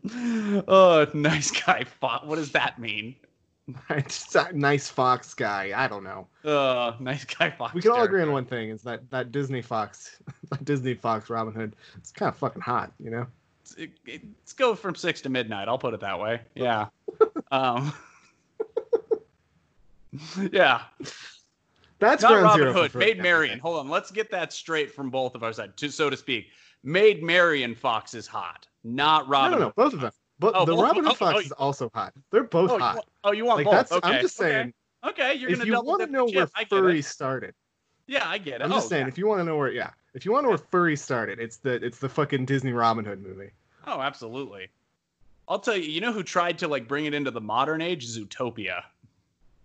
oh, 0.67 1.07
nice 1.13 1.51
guy 1.51 1.84
fox. 1.84 2.26
What 2.26 2.36
does 2.38 2.51
that 2.51 2.80
mean? 2.80 3.15
Nice 4.53 4.89
fox 4.89 5.34
guy. 5.34 5.72
I 5.74 5.88
don't 5.88 6.03
know. 6.03 6.28
Uh, 6.43 6.93
nice 6.99 7.24
guy 7.24 7.49
fox. 7.51 7.74
We 7.74 7.82
can 7.82 7.91
all 7.91 8.03
agree 8.03 8.22
on 8.22 8.32
one 8.32 8.43
thing: 8.43 8.69
is 8.69 8.82
that 8.82 9.09
that 9.11 9.32
Disney 9.32 9.61
Fox, 9.61 10.17
that 10.49 10.65
Disney 10.65 10.93
Fox 10.93 11.30
Robin 11.30 11.53
Hood, 11.53 11.76
it's 11.97 12.11
kind 12.11 12.28
of 12.28 12.36
fucking 12.38 12.61
hot, 12.61 12.91
you 12.99 13.11
know. 13.11 13.28
It- 13.76 13.91
it- 14.05 14.22
Let's 14.39 14.53
go 14.53 14.76
from 14.76 14.95
six 14.95 15.22
to 15.22 15.30
midnight. 15.30 15.67
I'll 15.67 15.78
put 15.78 15.93
it 15.93 15.99
that 16.01 16.19
way. 16.19 16.41
Yeah. 16.55 16.88
um. 17.51 17.93
yeah. 20.51 20.82
That's 21.99 22.24
not 22.24 22.41
Robin 22.41 22.57
zero 22.57 22.74
Hood, 22.74 22.95
Maid 22.95 23.22
Marian. 23.22 23.59
Hold 23.59 23.80
on, 23.80 23.89
let's 23.89 24.09
get 24.11 24.32
that 24.32 24.51
straight 24.51 24.91
from 24.91 25.09
both 25.09 25.36
of 25.36 25.43
our 25.43 25.53
sides, 25.53 25.74
to, 25.78 25.89
so 25.91 26.09
to 26.09 26.17
speak. 26.17 26.47
Maid 26.84 27.22
Marian 27.22 27.76
Fox 27.76 28.15
is 28.15 28.26
hot, 28.26 28.67
not 28.84 29.28
Robin. 29.28 29.51
no, 29.51 29.57
no, 29.59 29.65
Hood. 29.65 29.76
both 29.76 29.93
of 29.93 30.01
them. 30.01 30.11
But 30.39 30.53
Oh, 30.55 30.65
the 30.65 30.74
well, 30.76 30.86
Robin 30.88 31.03
Hood 31.03 31.11
oh, 31.13 31.15
Fox 31.15 31.36
oh, 31.36 31.39
is 31.39 31.51
also 31.51 31.91
hot. 31.93 32.13
They're 32.32 32.43
both 32.43 32.72
Oh, 32.72 32.78
you, 32.78 32.80
hot. 32.82 32.95
want- 32.95 33.07
oh, 33.24 33.32
you 33.32 33.45
want 33.45 33.57
like 33.57 33.65
both? 33.65 33.74
that's 33.74 33.91
okay. 33.91 34.09
I'm 34.15 34.22
just 34.22 34.36
saying. 34.36 34.74
Okay, 35.07 35.36
you're 35.36 35.51
if 35.51 35.59
gonna 35.59 35.67
you 35.72 35.82
want 35.82 36.01
to 36.01 36.07
know 36.07 36.26
where 36.26 36.47
chip. 36.47 36.69
Furry 36.69 37.01
started, 37.03 37.53
Yeah, 38.07 38.28
I 38.28 38.38
get 38.39 38.61
it. 38.61 38.63
I'm 38.63 38.72
just 38.72 38.88
Oh, 38.88 38.89
saying 38.89 39.03
yeah. 39.03 39.07
if 39.09 39.17
you 39.19 39.28
want 39.28 39.39
to 39.39 39.43
know 39.43 39.57
where, 39.57 39.72
yeah, 39.72 39.91
if 40.15 40.26
you 40.26 40.32
want 40.32 40.43
to 40.43 40.45
know 40.47 40.49
where 40.49 40.57
furry 40.57 40.95
started, 40.95 41.39
it's 41.39 41.57
the 41.57 41.74
it's 41.84 41.99
the 41.99 42.09
fucking 42.09 42.45
Disney 42.45 42.74
Robin 42.74 43.05
Hood 43.05 43.22
movie. 43.22 43.51
Oh, 43.88 44.01
absolutely. 44.01 44.69
I'll 45.47 45.59
tell 45.59 45.75
you. 45.75 45.89
You 45.89 46.01
know 46.01 46.11
who 46.13 46.23
tried 46.23 46.57
to 46.59 46.67
like 46.67 46.88
bring 46.88 47.05
it 47.05 47.13
into 47.13 47.32
the 47.32 47.41
modern 47.41 47.82
age? 47.82 48.07
Zootopia. 48.07 48.84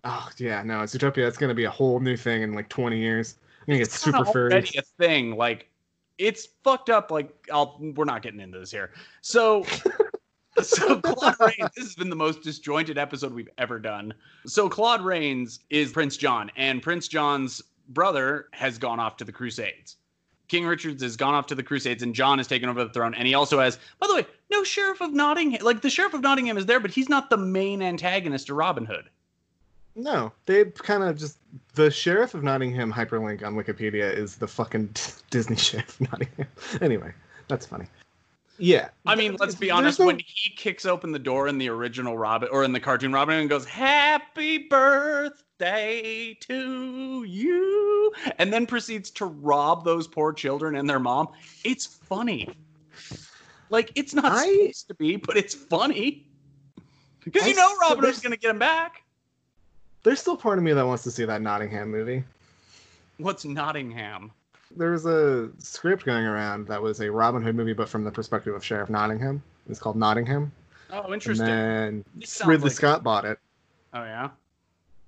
Oh 0.03 0.29
yeah, 0.37 0.63
no, 0.63 0.79
Zootopia. 0.79 1.27
It's 1.27 1.37
gonna 1.37 1.53
be 1.53 1.65
a 1.65 1.69
whole 1.69 1.99
new 1.99 2.17
thing 2.17 2.41
in 2.41 2.53
like 2.53 2.69
20 2.69 2.97
years. 2.97 3.35
I'm 3.61 3.65
gonna 3.67 3.79
get 3.79 3.87
It's 3.87 3.99
super 3.99 4.25
furry. 4.25 4.51
already 4.53 4.77
a 4.77 4.81
thing. 4.81 5.35
Like 5.35 5.69
it's 6.17 6.47
fucked 6.63 6.89
up. 6.89 7.11
Like 7.11 7.29
I'll 7.51 7.77
we're 7.95 8.05
not 8.05 8.21
getting 8.21 8.39
into 8.39 8.59
this 8.59 8.71
here. 8.71 8.91
So 9.21 9.63
so 10.61 10.99
Claude 11.01 11.35
Rains, 11.39 11.69
this 11.75 11.85
has 11.85 11.95
been 11.95 12.09
the 12.09 12.15
most 12.15 12.41
disjointed 12.41 12.97
episode 12.97 13.33
we've 13.33 13.49
ever 13.57 13.79
done. 13.79 14.13
So 14.45 14.69
Claude 14.69 15.01
Rains 15.03 15.59
is 15.69 15.91
Prince 15.91 16.17
John, 16.17 16.49
and 16.57 16.81
Prince 16.81 17.07
John's 17.07 17.61
brother 17.89 18.47
has 18.53 18.77
gone 18.77 18.99
off 18.99 19.17
to 19.17 19.23
the 19.23 19.31
Crusades. 19.31 19.97
King 20.47 20.65
Richard 20.65 21.01
has 21.01 21.15
gone 21.15 21.33
off 21.33 21.47
to 21.47 21.55
the 21.55 21.63
Crusades, 21.63 22.03
and 22.03 22.15
John 22.15 22.37
has 22.37 22.47
taken 22.47 22.69
over 22.69 22.83
the 22.83 22.89
throne. 22.89 23.13
And 23.13 23.27
he 23.27 23.33
also 23.33 23.59
has, 23.59 23.77
by 23.99 24.07
the 24.07 24.15
way, 24.15 24.25
no 24.49 24.63
Sheriff 24.63 25.01
of 25.01 25.13
Nottingham. 25.13 25.63
Like 25.63 25.81
the 25.81 25.89
Sheriff 25.89 26.13
of 26.13 26.21
Nottingham 26.21 26.57
is 26.57 26.65
there, 26.65 26.79
but 26.79 26.91
he's 26.91 27.09
not 27.09 27.29
the 27.29 27.37
main 27.37 27.81
antagonist 27.81 28.47
to 28.47 28.53
Robin 28.53 28.85
Hood. 28.85 29.09
No, 29.95 30.31
they 30.45 30.65
kind 30.65 31.03
of 31.03 31.17
just 31.17 31.39
the 31.73 31.89
sheriff 31.89 32.35
of 32.35 32.43
Nottingham 32.43 32.93
hyperlink 32.93 33.43
on 33.43 33.55
Wikipedia 33.55 34.15
is 34.15 34.35
the 34.35 34.47
fucking 34.47 34.93
Disney 35.31 35.55
sheriff 35.55 35.99
of 35.99 36.11
Nottingham. 36.11 36.47
anyway, 36.81 37.11
that's 37.47 37.65
funny. 37.65 37.87
Yeah, 38.59 38.89
I 39.05 39.15
mean, 39.15 39.35
let's 39.39 39.53
be 39.55 39.69
honest. 39.69 39.99
no- 39.99 40.07
When 40.07 40.19
he 40.19 40.49
kicks 40.49 40.85
open 40.85 41.11
the 41.11 41.19
door 41.19 41.47
in 41.47 41.57
the 41.59 41.69
original 41.69 42.17
Robin 42.17 42.49
or 42.51 42.63
in 42.63 42.71
the 42.73 42.79
cartoon 42.79 43.13
Robin 43.13 43.35
and 43.35 43.47
goes, 43.49 43.65
"Happy 43.65 44.57
birthday 44.57 46.33
to 46.41 47.23
you," 47.23 48.13
and 48.39 48.51
then 48.51 48.65
proceeds 48.65 49.11
to 49.11 49.25
rob 49.25 49.85
those 49.85 50.07
poor 50.07 50.33
children 50.33 50.75
and 50.75 50.89
their 50.89 50.99
mom, 50.99 51.29
it's 51.63 51.85
funny. 51.85 52.49
Like 53.69 53.91
it's 53.95 54.13
not 54.13 54.25
I- 54.25 54.45
supposed 54.45 54.87
to 54.87 54.93
be, 54.95 55.17
but 55.17 55.37
it's 55.37 55.53
funny 55.53 56.25
because 57.23 57.47
you 57.47 57.53
know 57.55 57.75
Robin 57.81 58.01
there's- 58.01 58.15
Hood's 58.15 58.23
gonna 58.23 58.37
get 58.37 58.49
him 58.49 58.59
back. 58.59 59.03
there's 60.03 60.19
still 60.19 60.37
part 60.37 60.57
of 60.57 60.63
me 60.63 60.73
that 60.73 60.85
wants 60.85 61.03
to 61.03 61.11
see 61.11 61.25
that 61.25 61.41
Nottingham 61.41 61.91
movie. 61.91 62.23
What's 63.17 63.45
Nottingham? 63.45 64.31
There 64.75 64.91
was 64.91 65.05
a 65.05 65.49
script 65.59 66.03
going 66.05 66.25
around 66.25 66.67
that 66.67 66.81
was 66.81 66.99
a 67.01 67.09
Robin 67.11 67.41
Hood 67.41 67.55
movie, 67.55 67.73
but 67.73 67.87
from 67.89 68.03
the 68.03 68.11
perspective 68.11 68.53
of 68.53 68.63
Sheriff 68.63 68.89
Nottingham. 68.89 69.41
It's 69.69 69.79
called 69.79 69.95
Nottingham, 69.95 70.51
Oh, 70.91 71.03
and 71.03 71.13
interesting. 71.13 71.45
then 71.47 72.05
Ridley 72.45 72.65
like- 72.69 72.71
Scott 72.73 73.03
bought 73.03 73.25
it. 73.25 73.39
Oh 73.93 74.03
yeah. 74.03 74.29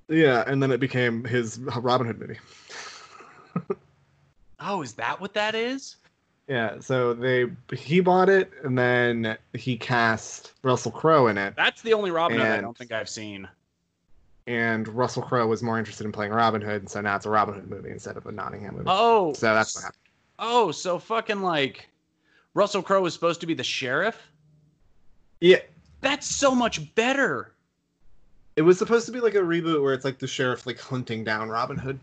Yeah, 0.07 0.43
and 0.47 0.61
then 0.61 0.71
it 0.71 0.79
became 0.79 1.23
his 1.23 1.59
Robin 1.59 2.07
Hood 2.07 2.19
movie. 2.19 2.37
Oh, 4.61 4.81
is 4.81 4.91
that 4.95 5.21
what 5.21 5.33
that 5.35 5.55
is? 5.55 5.95
Yeah, 6.49 6.79
so 6.81 7.13
they 7.13 7.45
he 7.73 8.01
bought 8.01 8.27
it, 8.27 8.51
and 8.63 8.77
then 8.77 9.37
he 9.53 9.77
cast 9.77 10.51
Russell 10.63 10.91
Crowe 10.91 11.27
in 11.27 11.37
it. 11.37 11.53
That's 11.55 11.81
the 11.81 11.93
only 11.93 12.11
Robin 12.11 12.37
Hood 12.39 12.45
I 12.47 12.59
don't 12.59 12.77
think 12.77 12.91
I've 12.91 13.07
seen. 13.07 13.47
And 14.49 14.87
Russell 14.87 15.21
Crowe 15.21 15.45
was 15.45 15.61
more 15.61 15.77
interested 15.77 16.05
in 16.05 16.11
playing 16.11 16.31
Robin 16.31 16.59
Hood, 16.59 16.81
and 16.81 16.89
so 16.89 16.99
now 17.01 17.15
it's 17.15 17.27
a 17.27 17.29
Robin 17.29 17.53
Hood 17.53 17.69
movie 17.69 17.91
instead 17.91 18.17
of 18.17 18.25
a 18.25 18.31
Nottingham 18.31 18.73
movie. 18.73 18.85
Oh, 18.87 19.31
so 19.33 19.53
that's 19.53 19.75
what 19.75 19.83
happened. 19.83 19.99
Oh, 20.39 20.71
so 20.71 20.97
fucking 20.97 21.41
like 21.43 21.87
Russell 22.55 22.81
Crowe 22.81 23.01
was 23.01 23.13
supposed 23.13 23.41
to 23.41 23.47
be 23.47 23.53
the 23.53 23.63
sheriff? 23.63 24.17
Yeah, 25.39 25.59
That's 26.01 26.25
so 26.27 26.53
much 26.55 26.93
better. 26.95 27.53
it 28.55 28.63
was 28.63 28.77
supposed 28.79 29.05
to 29.05 29.11
be 29.11 29.19
like 29.19 29.35
a 29.35 29.39
reboot 29.39 29.81
where 29.83 29.93
it's 29.93 30.03
like 30.03 30.17
the 30.17 30.27
sheriff 30.27 30.65
like 30.65 30.79
hunting 30.79 31.23
down 31.23 31.47
Robin 31.49 31.77
Hood. 31.77 31.99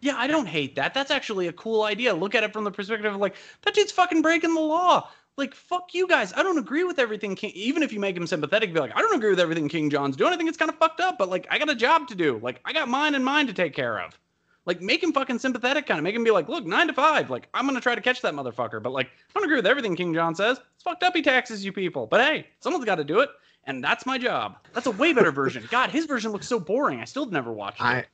Yeah, 0.00 0.16
I 0.16 0.26
don't 0.26 0.46
hate 0.46 0.74
that. 0.76 0.94
That's 0.94 1.10
actually 1.12 1.46
a 1.46 1.52
cool 1.52 1.84
idea. 1.84 2.12
Look 2.12 2.34
at 2.34 2.42
it 2.42 2.52
from 2.52 2.64
the 2.64 2.70
perspective 2.72 3.14
of 3.14 3.20
like 3.20 3.36
that 3.62 3.72
dude's 3.74 3.92
fucking 3.92 4.20
breaking 4.20 4.54
the 4.54 4.60
law. 4.60 5.08
Like 5.36 5.54
fuck 5.54 5.92
you 5.92 6.08
guys. 6.08 6.32
I 6.32 6.42
don't 6.42 6.58
agree 6.58 6.84
with 6.84 6.98
everything 6.98 7.34
King 7.34 7.52
even 7.54 7.82
if 7.82 7.92
you 7.92 8.00
make 8.00 8.16
him 8.16 8.26
sympathetic, 8.26 8.72
be 8.72 8.80
like, 8.80 8.96
I 8.96 9.00
don't 9.00 9.14
agree 9.14 9.30
with 9.30 9.40
everything 9.40 9.68
King 9.68 9.90
John's 9.90 10.16
doing. 10.16 10.32
I 10.32 10.36
think 10.36 10.48
it's 10.48 10.58
kind 10.58 10.70
of 10.70 10.76
fucked 10.76 11.00
up, 11.00 11.18
but 11.18 11.28
like 11.28 11.46
I 11.50 11.58
got 11.58 11.70
a 11.70 11.74
job 11.74 12.08
to 12.08 12.14
do. 12.14 12.38
Like 12.42 12.60
I 12.64 12.72
got 12.72 12.88
mine 12.88 13.14
and 13.14 13.24
mine 13.24 13.46
to 13.46 13.52
take 13.52 13.74
care 13.74 14.00
of. 14.00 14.18
Like 14.64 14.80
make 14.80 15.02
him 15.02 15.12
fucking 15.12 15.38
sympathetic 15.38 15.86
kind 15.86 15.98
of 15.98 16.04
make 16.04 16.14
him 16.14 16.24
be 16.24 16.30
like, 16.30 16.48
look, 16.48 16.66
nine 16.66 16.86
to 16.88 16.92
five. 16.94 17.30
Like 17.30 17.48
I'm 17.54 17.66
gonna 17.66 17.80
try 17.80 17.94
to 17.94 18.00
catch 18.00 18.22
that 18.22 18.34
motherfucker. 18.34 18.82
But 18.82 18.92
like 18.92 19.06
I 19.06 19.32
don't 19.34 19.44
agree 19.44 19.56
with 19.56 19.66
everything 19.66 19.94
King 19.94 20.14
John 20.14 20.34
says. 20.34 20.58
It's 20.74 20.82
fucked 20.82 21.02
up 21.02 21.14
he 21.14 21.22
taxes 21.22 21.64
you 21.64 21.72
people. 21.72 22.06
But 22.06 22.20
hey, 22.22 22.46
someone's 22.60 22.84
gotta 22.84 23.04
do 23.04 23.20
it. 23.20 23.30
And 23.66 23.82
that's 23.82 24.06
my 24.06 24.16
job. 24.16 24.58
That's 24.72 24.86
a 24.86 24.92
way 24.92 25.12
better 25.12 25.32
version. 25.32 25.66
God, 25.70 25.90
his 25.90 26.06
version 26.06 26.32
looks 26.32 26.48
so 26.48 26.58
boring. 26.58 27.00
I 27.00 27.04
still 27.04 27.26
never 27.26 27.52
watched 27.52 27.80
it. 27.80 27.84
I, 27.84 28.04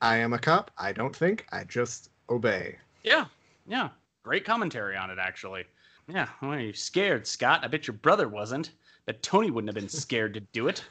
I 0.00 0.16
am 0.16 0.32
a 0.32 0.38
cop. 0.38 0.70
I 0.76 0.92
don't 0.92 1.14
think. 1.14 1.46
I 1.52 1.64
just 1.64 2.10
obey. 2.28 2.76
Yeah, 3.04 3.26
yeah. 3.66 3.90
Great 4.24 4.44
commentary 4.44 4.96
on 4.96 5.10
it, 5.10 5.18
actually. 5.20 5.64
Yeah, 6.08 6.28
well, 6.40 6.52
are 6.52 6.60
you 6.60 6.72
scared, 6.72 7.26
Scott? 7.26 7.60
I 7.64 7.68
bet 7.68 7.86
your 7.86 7.96
brother 7.96 8.28
wasn't. 8.28 8.70
But 9.06 9.22
Tony 9.22 9.50
wouldn't 9.50 9.68
have 9.68 9.80
been 9.80 9.88
scared 10.02 10.34
to 10.34 10.40
do 10.40 10.68
it 10.68 10.84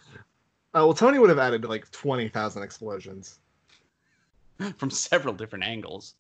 Oh 0.74 0.88
well, 0.88 0.93
Tony 0.93 1.20
would 1.20 1.30
have 1.30 1.39
added 1.39 1.63
like 1.63 1.89
twenty 1.91 2.28
thousand 2.28 2.63
explosions 2.63 3.39
from 4.78 4.89
several 4.89 5.34
different 5.34 5.63
angles. 5.63 6.16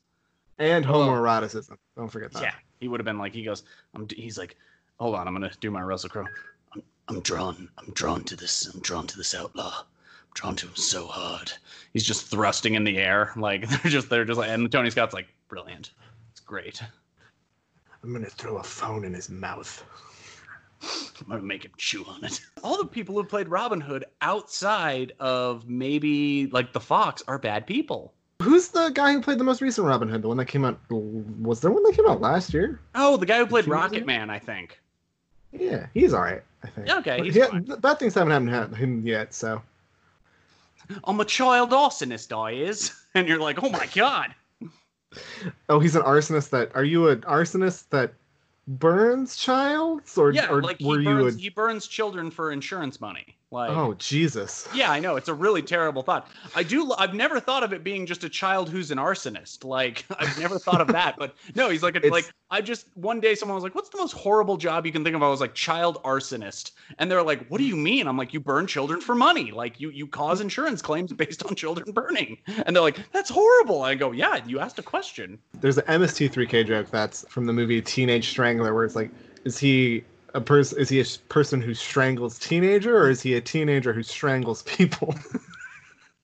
and 0.59 0.85
homoeroticism. 0.85 1.77
Don't 1.97 2.07
forget 2.07 2.31
that. 2.31 2.41
Yeah, 2.41 2.53
he 2.79 2.87
would 2.87 3.01
have 3.01 3.05
been 3.05 3.17
like, 3.17 3.33
he 3.33 3.43
goes, 3.43 3.63
I'm, 3.93 4.05
d- 4.05 4.15
he's 4.15 4.37
like, 4.37 4.55
hold 4.97 5.15
on, 5.15 5.27
I'm 5.27 5.33
gonna 5.33 5.51
do 5.59 5.71
my 5.71 5.81
Russell 5.81 6.09
Crowe. 6.09 6.25
I'm, 6.73 6.83
I'm 7.09 7.19
drawn, 7.19 7.67
I'm 7.77 7.91
drawn 7.91 8.23
to 8.23 8.37
this, 8.37 8.73
I'm 8.73 8.79
drawn 8.79 9.07
to 9.07 9.17
this 9.17 9.35
outlaw. 9.35 9.73
I'm 9.79 10.31
drawn 10.33 10.55
to 10.55 10.67
him 10.67 10.75
so 10.75 11.05
hard. 11.05 11.51
He's 11.91 12.05
just 12.05 12.27
thrusting 12.27 12.75
in 12.75 12.85
the 12.85 12.97
air, 12.97 13.33
like 13.35 13.67
they're 13.83 13.91
just, 13.91 14.09
they're 14.09 14.23
just 14.23 14.39
like, 14.39 14.49
and 14.49 14.71
Tony 14.71 14.89
Scott's 14.89 15.13
like, 15.13 15.27
brilliant, 15.49 15.91
it's 16.31 16.39
great. 16.39 16.81
I'm 18.05 18.13
gonna 18.13 18.27
throw 18.27 18.57
a 18.57 18.63
phone 18.63 19.03
in 19.03 19.15
his 19.15 19.31
mouth. 19.31 19.83
I'm 21.21 21.27
gonna 21.27 21.41
make 21.41 21.65
him 21.65 21.71
chew 21.75 22.05
on 22.05 22.23
it. 22.23 22.39
All 22.63 22.77
the 22.77 22.85
people 22.85 23.15
who 23.15 23.23
played 23.23 23.47
Robin 23.47 23.81
Hood 23.81 24.05
outside 24.21 25.13
of 25.19 25.67
maybe 25.67 26.45
like 26.47 26.71
the 26.71 26.79
Fox 26.79 27.23
are 27.27 27.39
bad 27.39 27.65
people. 27.65 28.13
Who's 28.43 28.67
the 28.67 28.89
guy 28.89 29.11
who 29.13 29.21
played 29.21 29.39
the 29.39 29.43
most 29.43 29.59
recent 29.59 29.87
Robin 29.87 30.07
Hood? 30.07 30.21
The 30.21 30.27
one 30.27 30.37
that 30.37 30.45
came 30.45 30.63
out 30.65 30.79
was 30.91 31.61
there 31.61 31.71
one 31.71 31.81
that 31.81 31.95
came 31.95 32.07
out 32.07 32.21
last 32.21 32.53
year? 32.53 32.79
Oh, 32.93 33.17
the 33.17 33.25
guy 33.25 33.39
who 33.39 33.47
played 33.47 33.67
Rocket 33.67 33.97
ago? 33.97 34.05
Man, 34.05 34.29
I 34.29 34.37
think. 34.37 34.79
Yeah, 35.51 35.87
he's 35.95 36.13
all 36.13 36.21
right. 36.21 36.43
I 36.63 36.67
think. 36.67 36.89
Okay, 36.89 37.23
he's 37.23 37.35
yeah, 37.35 37.47
fine. 37.47 37.63
bad 37.63 37.97
things 37.97 38.13
haven't 38.13 38.47
happened 38.47 38.73
to 38.73 38.77
him 38.77 39.07
yet. 39.07 39.33
So 39.33 39.63
I'm 41.05 41.19
a 41.19 41.25
child 41.25 41.71
arsonist, 41.71 42.37
I 42.37 42.51
is. 42.51 42.93
And 43.15 43.29
you're 43.29 43.39
like, 43.39 43.63
oh 43.63 43.69
my 43.69 43.87
god. 43.95 44.35
Oh, 45.69 45.79
he's 45.79 45.95
an 45.95 46.01
arsonist. 46.03 46.49
That 46.49 46.71
are 46.75 46.83
you 46.83 47.09
an 47.09 47.21
arsonist 47.21 47.89
that 47.89 48.13
burns 48.67 49.35
childs, 49.35 50.17
or 50.17 50.31
Yeah, 50.31 50.49
or 50.49 50.61
like 50.61 50.79
were 50.79 51.01
burns, 51.01 51.35
you 51.37 51.43
he 51.43 51.49
burns 51.49 51.87
children 51.87 52.31
for 52.31 52.51
insurance 52.51 52.99
money. 52.99 53.37
Like. 53.55 53.69
Oh 53.69 53.93
Jesus! 53.93 54.67
yeah, 54.73 54.91
I 54.91 54.99
know 54.99 55.15
it's 55.15 55.29
a 55.29 55.33
really 55.33 55.61
terrible 55.61 56.03
thought. 56.03 56.27
I 56.55 56.61
do. 56.61 56.93
I've 56.97 57.13
never 57.13 57.39
thought 57.39 57.63
of 57.63 57.71
it 57.71 57.85
being 57.85 58.05
just 58.05 58.25
a 58.25 58.29
child 58.29 58.67
who's 58.67 58.91
an 58.91 58.97
arsonist. 58.97 59.63
Like, 59.63 60.03
I've 60.19 60.37
never 60.37 60.59
thought 60.59 60.81
of 60.81 60.87
that. 60.87 61.15
But 61.17 61.35
no, 61.55 61.69
he's 61.69 61.81
like, 61.81 61.95
a, 61.95 62.09
like 62.09 62.29
I 62.51 62.59
just 62.59 62.87
one 62.95 63.21
day 63.21 63.33
someone 63.33 63.55
was 63.55 63.63
like, 63.63 63.73
"What's 63.73 63.87
the 63.87 63.97
most 63.97 64.11
horrible 64.11 64.57
job 64.57 64.85
you 64.85 64.91
can 64.91 65.05
think 65.05 65.15
of?" 65.15 65.23
I 65.23 65.29
was 65.29 65.39
like, 65.39 65.53
"Child 65.53 66.03
arsonist," 66.03 66.71
and 66.99 67.09
they're 67.09 67.23
like, 67.23 67.47
"What 67.47 67.59
do 67.59 67.63
you 67.63 67.77
mean?" 67.77 68.07
I'm 68.07 68.17
like, 68.17 68.33
"You 68.33 68.41
burn 68.41 68.67
children 68.67 68.99
for 68.99 69.15
money. 69.15 69.51
Like, 69.51 69.79
you 69.79 69.89
you 69.89 70.05
cause 70.05 70.41
insurance 70.41 70.81
claims 70.81 71.13
based 71.13 71.45
on 71.45 71.55
children 71.55 71.93
burning." 71.93 72.37
And 72.65 72.75
they're 72.75 72.83
like, 72.83 73.09
"That's 73.13 73.29
horrible." 73.29 73.83
I 73.83 73.95
go, 73.95 74.11
"Yeah, 74.11 74.41
you 74.45 74.59
asked 74.59 74.79
a 74.79 74.83
question." 74.83 75.39
There's 75.61 75.77
an 75.77 75.85
MST3K 75.85 76.67
joke 76.67 76.91
that's 76.91 77.25
from 77.29 77.45
the 77.45 77.53
movie 77.53 77.81
Teenage 77.81 78.27
Strangler, 78.27 78.73
where 78.73 78.83
it's 78.83 78.97
like, 78.97 79.11
is 79.45 79.57
he 79.57 80.03
a 80.35 80.41
person? 80.41 80.77
Is 80.77 80.89
he 80.89 80.99
a 80.99 81.05
person 81.29 81.61
who 81.61 81.73
strangles 81.73 82.37
teenager, 82.37 82.95
or 82.95 83.09
is 83.09 83.21
he 83.21 83.33
a 83.35 83.41
teenager 83.41 83.93
who 83.93 84.03
strangles 84.03 84.61
people? 84.63 85.15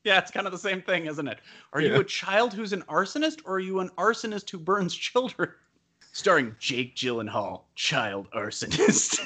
Yeah, 0.04 0.18
it's 0.18 0.32
kind 0.32 0.48
of 0.48 0.52
the 0.52 0.58
same 0.58 0.82
thing, 0.82 1.06
isn't 1.06 1.28
it? 1.28 1.40
Are 1.74 1.82
you 1.82 1.96
a 1.98 2.04
child 2.04 2.54
who's 2.54 2.74
an 2.74 2.82
arsonist, 2.90 3.42
or 3.46 3.58
are 3.58 3.60
you 3.60 3.82
an 3.82 3.90
arsonist 4.00 4.50
who 4.50 4.58
burns 4.58 4.96
children? 5.10 5.50
Starring 6.12 6.56
Jake 6.60 6.96
Gyllenhaal, 6.96 7.62
child 7.76 8.28
arsonist. 8.36 9.20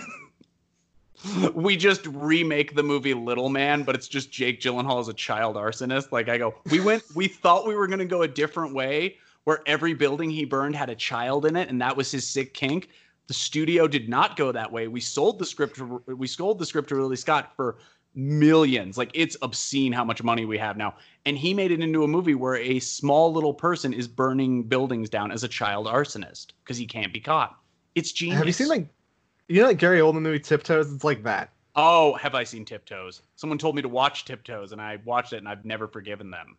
we 1.53 1.77
just 1.77 2.05
remake 2.07 2.75
the 2.75 2.83
movie 2.83 3.13
Little 3.13 3.47
Man, 3.47 3.83
but 3.83 3.95
it's 3.95 4.09
just 4.09 4.31
Jake 4.31 4.59
Gyllenhaal 4.59 4.99
as 4.99 5.07
a 5.07 5.13
child 5.13 5.55
arsonist. 5.55 6.11
Like 6.11 6.27
I 6.27 6.37
go, 6.37 6.53
we 6.69 6.81
went, 6.81 7.03
we 7.15 7.29
thought 7.29 7.65
we 7.65 7.75
were 7.75 7.87
gonna 7.87 8.03
go 8.03 8.23
a 8.23 8.27
different 8.27 8.75
way, 8.75 9.15
where 9.45 9.61
every 9.65 9.93
building 9.93 10.29
he 10.29 10.43
burned 10.43 10.75
had 10.75 10.89
a 10.89 10.95
child 10.95 11.45
in 11.45 11.55
it, 11.55 11.69
and 11.69 11.81
that 11.81 11.95
was 11.95 12.11
his 12.11 12.27
sick 12.27 12.53
kink. 12.53 12.89
The 13.27 13.33
studio 13.33 13.87
did 13.87 14.07
not 14.07 14.37
go 14.37 14.51
that 14.51 14.71
way. 14.71 14.87
We 14.87 15.01
sold 15.01 15.39
the 15.39 15.45
script. 15.45 15.77
To, 15.77 16.01
we 16.07 16.27
sold 16.27 16.59
the 16.59 16.65
script 16.65 16.89
to 16.89 16.95
Ridley 16.95 17.15
Scott 17.15 17.53
for 17.55 17.77
millions. 18.15 18.97
Like 18.97 19.11
it's 19.13 19.35
obscene 19.41 19.91
how 19.91 20.03
much 20.03 20.23
money 20.23 20.45
we 20.45 20.57
have 20.57 20.77
now. 20.77 20.95
And 21.25 21.37
he 21.37 21.53
made 21.53 21.71
it 21.71 21.81
into 21.81 22.03
a 22.03 22.07
movie 22.07 22.35
where 22.35 22.55
a 22.55 22.79
small 22.79 23.33
little 23.33 23.53
person 23.53 23.93
is 23.93 24.07
burning 24.07 24.63
buildings 24.63 25.09
down 25.09 25.31
as 25.31 25.43
a 25.43 25.47
child 25.47 25.87
arsonist 25.87 26.47
because 26.63 26.77
he 26.77 26.85
can't 26.85 27.13
be 27.13 27.19
caught. 27.19 27.59
It's 27.95 28.11
genius. 28.11 28.37
Have 28.37 28.47
you 28.47 28.53
seen 28.53 28.67
like? 28.67 28.87
You 29.47 29.61
know, 29.61 29.67
like 29.67 29.77
Gary 29.77 29.99
Oldman 29.99 30.21
movie 30.23 30.39
Tiptoes. 30.39 30.91
It's 30.91 31.03
like 31.03 31.23
that. 31.23 31.51
Oh, 31.75 32.13
have 32.13 32.35
I 32.35 32.43
seen 32.43 32.65
Tiptoes? 32.65 33.21
Someone 33.35 33.57
told 33.57 33.75
me 33.75 33.81
to 33.81 33.89
watch 33.89 34.25
Tiptoes, 34.25 34.71
and 34.71 34.81
I 34.81 34.97
watched 35.03 35.33
it, 35.33 35.37
and 35.37 35.47
I've 35.47 35.65
never 35.65 35.87
forgiven 35.87 36.31
them. 36.31 36.57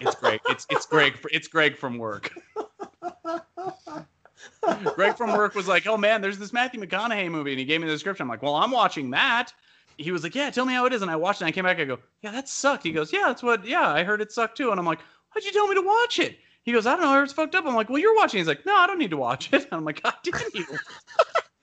it's 0.00 0.14
Greg. 0.16 0.40
It's 0.48 0.66
it's 0.70 0.86
Greg. 0.86 1.18
It's 1.30 1.46
Greg 1.46 1.76
from 1.76 1.98
work. 1.98 2.32
Greg 4.94 5.16
from 5.16 5.32
work 5.32 5.54
was 5.54 5.68
like, 5.68 5.86
"Oh 5.86 5.96
man, 5.96 6.20
there's 6.20 6.38
this 6.38 6.52
Matthew 6.52 6.80
McConaughey 6.80 7.30
movie," 7.30 7.52
and 7.52 7.58
he 7.58 7.64
gave 7.64 7.80
me 7.80 7.86
the 7.86 7.92
description. 7.92 8.24
I'm 8.24 8.28
like, 8.28 8.42
"Well, 8.42 8.54
I'm 8.54 8.70
watching 8.70 9.10
that." 9.10 9.52
He 9.96 10.10
was 10.10 10.22
like, 10.22 10.34
"Yeah, 10.34 10.50
tell 10.50 10.64
me 10.64 10.74
how 10.74 10.86
it 10.86 10.92
is," 10.92 11.02
and 11.02 11.10
I 11.10 11.16
watched 11.16 11.40
it. 11.40 11.44
and 11.44 11.48
I 11.48 11.52
came 11.52 11.64
back. 11.64 11.78
I 11.78 11.84
go, 11.84 11.98
"Yeah, 12.22 12.32
that 12.32 12.48
sucked." 12.48 12.82
He 12.84 12.92
goes, 12.92 13.12
"Yeah, 13.12 13.24
that's 13.26 13.42
what. 13.42 13.64
Yeah, 13.64 13.88
I 13.88 14.04
heard 14.04 14.20
it 14.20 14.32
sucked 14.32 14.56
too." 14.56 14.70
And 14.70 14.78
I'm 14.78 14.86
like, 14.86 15.00
"Why'd 15.32 15.44
you 15.44 15.52
tell 15.52 15.66
me 15.66 15.74
to 15.74 15.82
watch 15.82 16.18
it?" 16.18 16.38
He 16.64 16.72
goes, 16.72 16.86
"I 16.86 16.92
don't 16.92 17.02
know. 17.02 17.10
I 17.10 17.14
heard 17.14 17.24
it's 17.24 17.32
fucked 17.32 17.54
up." 17.54 17.66
I'm 17.66 17.74
like, 17.74 17.88
"Well, 17.88 17.98
you're 17.98 18.16
watching." 18.16 18.38
He's 18.38 18.48
like, 18.48 18.64
"No, 18.66 18.76
I 18.76 18.86
don't 18.86 18.98
need 18.98 19.10
to 19.10 19.16
watch 19.16 19.52
it." 19.52 19.64
And 19.64 19.72
I'm 19.72 19.84
like, 19.84 20.02
"God 20.02 20.14
damn 20.22 20.40
you!" 20.54 20.66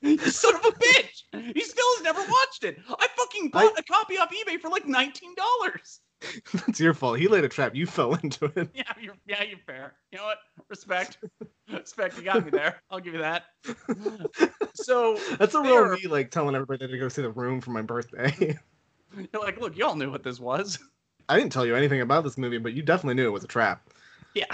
you 0.02 0.18
son 0.18 0.54
of 0.54 0.64
a 0.64 0.72
bitch! 0.72 1.22
He 1.54 1.60
still 1.62 1.84
has 1.96 2.02
never 2.02 2.20
watched 2.20 2.64
it. 2.64 2.78
I 2.88 3.06
fucking 3.16 3.50
bought 3.50 3.72
I... 3.76 3.80
a 3.80 3.82
copy 3.82 4.18
off 4.18 4.30
eBay 4.30 4.60
for 4.60 4.68
like 4.68 4.86
nineteen 4.86 5.34
dollars. 5.34 6.00
That's 6.52 6.80
your 6.80 6.94
fault. 6.94 7.18
He 7.18 7.28
laid 7.28 7.44
a 7.44 7.48
trap. 7.48 7.74
You 7.74 7.86
fell 7.86 8.14
into 8.22 8.46
it. 8.56 8.68
Yeah, 8.74 8.82
you're 9.00 9.14
yeah, 9.26 9.42
you're 9.42 9.58
fair. 9.58 9.94
You 10.12 10.18
know 10.18 10.24
what? 10.24 10.38
Respect. 10.68 11.18
Respect. 11.72 12.16
You 12.18 12.24
got 12.24 12.44
me 12.44 12.50
there. 12.50 12.82
I'll 12.90 13.00
give 13.00 13.14
you 13.14 13.20
that. 13.20 13.44
So 14.74 15.18
that's 15.38 15.54
a 15.54 15.60
real 15.60 15.90
me 15.90 16.06
like 16.06 16.30
telling 16.30 16.54
everybody 16.54 16.88
to 16.88 16.98
go 16.98 17.08
see 17.08 17.20
the 17.20 17.30
room 17.30 17.60
for 17.60 17.70
my 17.70 17.82
birthday. 17.82 18.56
You're 19.14 19.42
like, 19.42 19.60
look, 19.60 19.76
y'all 19.76 19.94
knew 19.94 20.10
what 20.10 20.22
this 20.22 20.40
was. 20.40 20.78
I 21.28 21.36
didn't 21.36 21.52
tell 21.52 21.66
you 21.66 21.76
anything 21.76 22.00
about 22.00 22.24
this 22.24 22.38
movie, 22.38 22.56
but 22.56 22.72
you 22.72 22.82
definitely 22.82 23.14
knew 23.14 23.26
it 23.26 23.32
was 23.32 23.44
a 23.44 23.48
trap. 23.48 23.90
Yeah. 24.34 24.46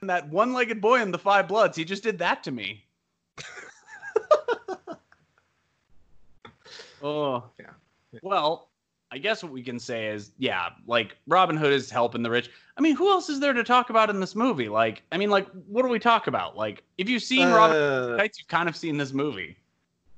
And 0.00 0.10
that 0.10 0.28
one-legged 0.28 0.80
boy 0.80 1.00
in 1.02 1.12
the 1.12 1.18
Five 1.18 1.46
Bloods, 1.46 1.76
he 1.76 1.84
just 1.84 2.02
did 2.02 2.18
that 2.18 2.42
to 2.44 2.50
me. 2.50 2.84
oh. 7.02 7.44
Yeah. 7.60 7.70
Well, 8.22 8.69
I 9.12 9.18
guess 9.18 9.42
what 9.42 9.52
we 9.52 9.62
can 9.62 9.78
say 9.80 10.08
is, 10.08 10.30
yeah, 10.38 10.68
like 10.86 11.16
Robin 11.26 11.56
Hood 11.56 11.72
is 11.72 11.90
helping 11.90 12.22
the 12.22 12.30
rich. 12.30 12.50
I 12.76 12.80
mean, 12.80 12.94
who 12.94 13.10
else 13.10 13.28
is 13.28 13.40
there 13.40 13.52
to 13.52 13.64
talk 13.64 13.90
about 13.90 14.08
in 14.08 14.20
this 14.20 14.36
movie? 14.36 14.68
Like, 14.68 15.02
I 15.10 15.16
mean, 15.16 15.30
like, 15.30 15.48
what 15.66 15.82
do 15.82 15.88
we 15.88 15.98
talk 15.98 16.28
about? 16.28 16.56
Like, 16.56 16.84
if 16.96 17.08
you've 17.08 17.22
seen 17.22 17.48
uh, 17.48 17.56
Robin 17.56 17.76
Hood 17.76 18.30
you've 18.38 18.48
kind 18.48 18.68
of 18.68 18.76
seen 18.76 18.96
this 18.96 19.12
movie. 19.12 19.56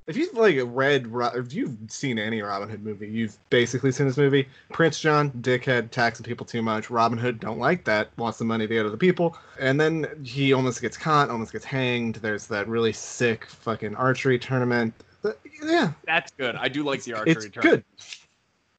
If 0.09 0.17
you've 0.17 0.35
like 0.35 0.59
read, 0.65 1.11
if 1.35 1.55
you've 1.55 1.77
seen 1.89 2.19
any 2.19 2.43
Robin 2.43 2.69
Hood 2.69 2.83
movie, 2.83 3.07
you've 3.07 3.39
basically 3.51 3.93
seen 3.93 4.07
this 4.07 4.17
movie. 4.17 4.49
Prince 4.73 4.99
John, 4.99 5.31
dickhead, 5.31 5.91
taxing 5.91 6.25
people 6.25 6.45
too 6.45 6.61
much. 6.61 6.91
Robin 6.91 7.17
Hood 7.17 7.39
don't 7.39 7.59
like 7.59 7.85
that, 7.85 8.11
wants 8.19 8.39
the 8.39 8.45
money 8.45 8.67
to 8.67 8.75
go 8.75 8.83
to 8.83 8.91
the 8.91 8.97
people, 8.97 9.39
and 9.61 9.81
then 9.81 10.07
he 10.25 10.53
almost 10.53 10.81
gets 10.81 10.97
caught, 10.97 11.31
almost 11.31 11.53
gets 11.53 11.65
hanged. 11.65 12.17
There's 12.17 12.49
that 12.49 12.67
really 12.67 12.93
sick 12.93 13.47
fucking 13.47 13.95
archery 13.95 14.41
tournament. 14.41 14.93
Yeah, 15.63 15.93
that's 16.05 16.33
good. 16.33 16.57
I 16.57 16.67
do 16.67 16.83
like 16.83 17.05
the 17.05 17.15
archery 17.15 17.33
it's 17.33 17.49
tournament. 17.49 17.85
Good. 17.97 18.07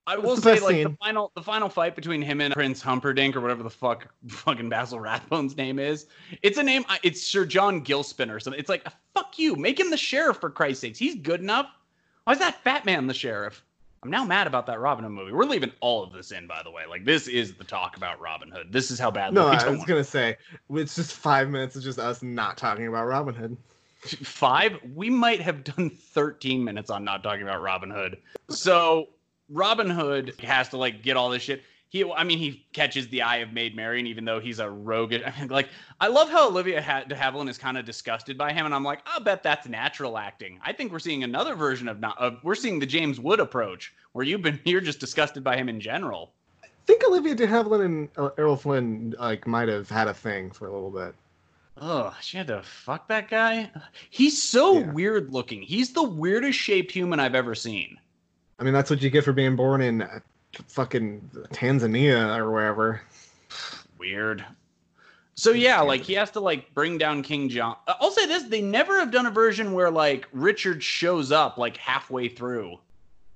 I 0.06 0.18
will 0.18 0.36
say, 0.36 0.60
like 0.60 0.76
scene. 0.76 0.84
the 0.84 0.98
final, 0.98 1.32
the 1.36 1.42
final 1.42 1.70
fight 1.70 1.96
between 1.96 2.22
him 2.22 2.42
and 2.42 2.54
Prince 2.54 2.82
Humperdinck 2.82 3.36
or 3.36 3.42
whatever 3.42 3.64
the 3.64 3.70
fuck 3.70 4.08
fucking 4.28 4.68
Basil 4.68 5.00
Rathbone's 5.00 5.56
name 5.56 5.80
is. 5.80 6.08
It's 6.42 6.58
a 6.58 6.64
name. 6.64 6.84
It's 7.04 7.22
Sir 7.22 7.46
John 7.46 7.84
Gilspin 7.84 8.30
or 8.30 8.40
something. 8.40 8.60
It's 8.60 8.70
like 8.70 8.86
fuck 9.14 9.40
you. 9.40 9.56
Make 9.56 9.80
him 9.80 9.90
the 9.90 9.98
sheriff 9.98 10.38
for 10.38 10.50
Christ's 10.50 10.82
sakes. 10.82 11.00
He's 11.00 11.16
good 11.16 11.40
enough. 11.40 11.68
Why 12.26 12.34
is 12.34 12.40
that 12.40 12.62
fat 12.64 12.86
man 12.86 13.08
the 13.08 13.14
sheriff? 13.14 13.64
I'm 14.04 14.10
now 14.10 14.26
mad 14.26 14.48
about 14.48 14.66
that 14.66 14.82
Robin 14.82 15.06
Hood 15.06 15.14
movie. 15.14 15.32
We're 15.32 15.46
leaving 15.46 15.72
all 15.80 16.04
of 16.04 16.12
this 16.12 16.32
in, 16.32 16.46
by 16.46 16.62
the 16.62 16.72
way. 16.72 16.84
Like 16.90 17.06
this 17.06 17.30
is 17.30 17.54
the 17.54 17.64
talk 17.64 17.96
about 17.96 18.20
Robin 18.20 18.52
Hood. 18.52 18.74
This 18.74 18.92
is 18.92 19.00
how 19.00 19.10
bad. 19.10 19.34
No, 19.34 19.48
I 19.48 19.70
was 19.70 19.86
gonna 19.86 20.04
say 20.04 20.36
it's 20.70 20.96
just 20.96 21.14
five 21.14 21.50
minutes 21.50 21.78
of 21.78 21.84
just 21.84 22.00
us 22.00 22.22
not 22.22 22.58
talking 22.58 22.88
about 22.88 23.08
Robin 23.08 23.34
Hood. 23.34 23.56
Five? 24.02 24.78
We 24.94 25.10
might 25.10 25.40
have 25.40 25.64
done 25.64 25.90
13 25.90 26.62
minutes 26.62 26.90
on 26.90 27.06
not 27.06 27.24
talking 27.24 27.44
about 27.44 27.62
Robin 27.62 27.90
Hood. 27.90 28.18
So 28.50 29.08
Robin 29.50 29.90
Hood 29.90 30.34
has 30.42 30.70
to 30.70 30.78
like 30.78 31.02
get 31.02 31.18
all 31.18 31.30
this 31.30 31.44
shit. 31.44 31.64
He, 31.90 32.04
I 32.04 32.24
mean, 32.24 32.40
he 32.40 32.66
catches 32.74 33.08
the 33.10 33.22
eye 33.22 33.38
of 33.38 33.54
Maid 33.54 33.76
Marian, 33.76 34.08
even 34.08 34.26
though 34.26 34.40
he's 34.40 34.58
a 34.58 34.68
rogue. 34.68 35.14
I 35.26 35.40
mean, 35.40 35.50
like, 35.50 35.70
I 36.02 36.08
love 36.08 36.28
how 36.28 36.50
Olivia 36.50 36.82
de 37.08 37.16
Havilland 37.16 37.50
is 37.50 37.60
kind 37.60 37.78
of 37.78 37.86
disgusted 37.86 38.36
by 38.36 38.52
him, 38.52 38.66
and 38.66 38.74
I'm 38.74 38.84
like, 38.84 39.02
I'll 39.06 39.20
bet 39.20 39.44
that's 39.44 39.68
natural 39.68 40.18
acting. 40.18 40.60
I 40.64 40.74
think 40.74 40.92
we're 40.92 40.98
seeing 40.98 41.24
another 41.24 41.54
version 41.54 41.88
of 41.88 42.00
not. 42.00 42.18
Of, 42.18 42.40
we're 42.44 42.56
seeing 42.56 42.80
the 42.80 42.88
James 42.88 43.20
Wood 43.20 43.40
approach, 43.40 43.94
where 44.14 44.26
you've 44.26 44.42
been 44.42 44.60
you're 44.66 44.82
just 44.82 45.00
disgusted 45.00 45.44
by 45.44 45.56
him 45.56 45.70
in 45.70 45.80
general. 45.80 46.34
I 46.64 46.68
think 46.88 47.04
Olivia 47.06 47.36
de 47.36 47.46
Havilland 47.46 47.86
and 47.86 48.10
uh, 48.18 48.30
Errol 48.40 48.58
Flynn 48.58 49.14
like 49.20 49.46
might 49.46 49.70
have 49.70 49.90
had 49.90 50.08
a 50.08 50.14
thing 50.16 50.50
for 50.50 50.68
a 50.68 50.74
little 50.74 50.90
bit. 50.90 51.14
Oh, 51.80 52.16
she 52.22 52.38
had 52.38 52.48
to 52.48 52.62
fuck 52.64 53.08
that 53.08 53.30
guy. 53.30 53.72
He's 54.10 54.42
so 54.42 54.80
yeah. 54.80 54.92
weird 54.92 55.32
looking. 55.32 55.62
He's 55.62 55.94
the 55.94 56.04
weirdest 56.04 56.58
shaped 56.58 56.92
human 56.92 57.20
I've 57.20 57.36
ever 57.36 57.56
seen. 57.56 58.00
I 58.64 58.66
mean, 58.66 58.74
that's 58.74 58.90
what 58.90 59.02
you 59.02 59.10
get 59.10 59.26
for 59.26 59.34
being 59.34 59.58
born 59.58 59.82
in 59.82 60.04
uh, 60.04 60.20
fucking 60.70 61.30
Tanzania 61.52 62.34
or 62.38 62.50
wherever. 62.50 63.02
Weird. 63.98 64.46
So 65.36 65.52
yeah, 65.52 65.82
like 65.82 66.00
he 66.00 66.14
has 66.14 66.32
to 66.32 66.40
like 66.40 66.74
bring 66.74 66.98
down 66.98 67.24
King 67.24 67.50
John. 67.50 67.76
Uh, 67.90 67.96
I'll 68.00 68.12
say 68.12 68.26
this: 68.26 68.44
they 68.44 68.62
never 68.62 68.98
have 69.00 69.12
done 69.12 69.26
a 69.26 69.32
version 69.32 69.74
where 69.74 69.92
like 69.92 70.30
Richard 70.32 70.82
shows 70.82 71.30
up 71.30 71.58
like 71.58 71.76
halfway 71.76 72.30
through. 72.30 72.78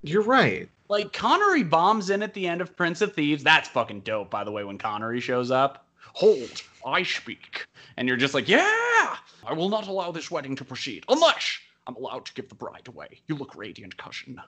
You're 0.01 0.21
right. 0.21 0.69
Like 0.88 1.11
Connery 1.11 1.63
bombs 1.63 2.09
in 2.09 2.23
at 2.23 2.34
the 2.34 2.47
end 2.47 2.61
of 2.61 2.78
Prince 2.78 3.01
of 3.01 3.13
Thieves. 3.13 3.43
That's 3.43 3.67
fucking 3.67 4.01
dope, 4.01 4.30
by 4.30 4.45
the 4.45 4.51
way. 4.53 4.63
When 4.63 4.78
Connery 4.78 5.19
shows 5.19 5.51
up, 5.51 5.86
hold, 6.13 6.63
I 6.86 7.03
speak, 7.03 7.65
and 7.97 8.07
you're 8.07 8.15
just 8.15 8.34
like, 8.34 8.47
yeah, 8.47 9.17
I 9.45 9.51
will 9.51 9.67
not 9.67 9.89
allow 9.89 10.13
this 10.13 10.32
wedding 10.32 10.55
to 10.55 10.63
proceed 10.63 11.03
unless 11.09 11.59
I'm 11.86 11.97
allowed 11.97 12.25
to 12.28 12.34
give 12.34 12.47
the 12.47 12.55
bride 12.55 12.88
away. 12.88 13.19
You 13.28 13.36
look 13.36 13.57
radiant, 13.57 13.97
cousin 13.97 14.39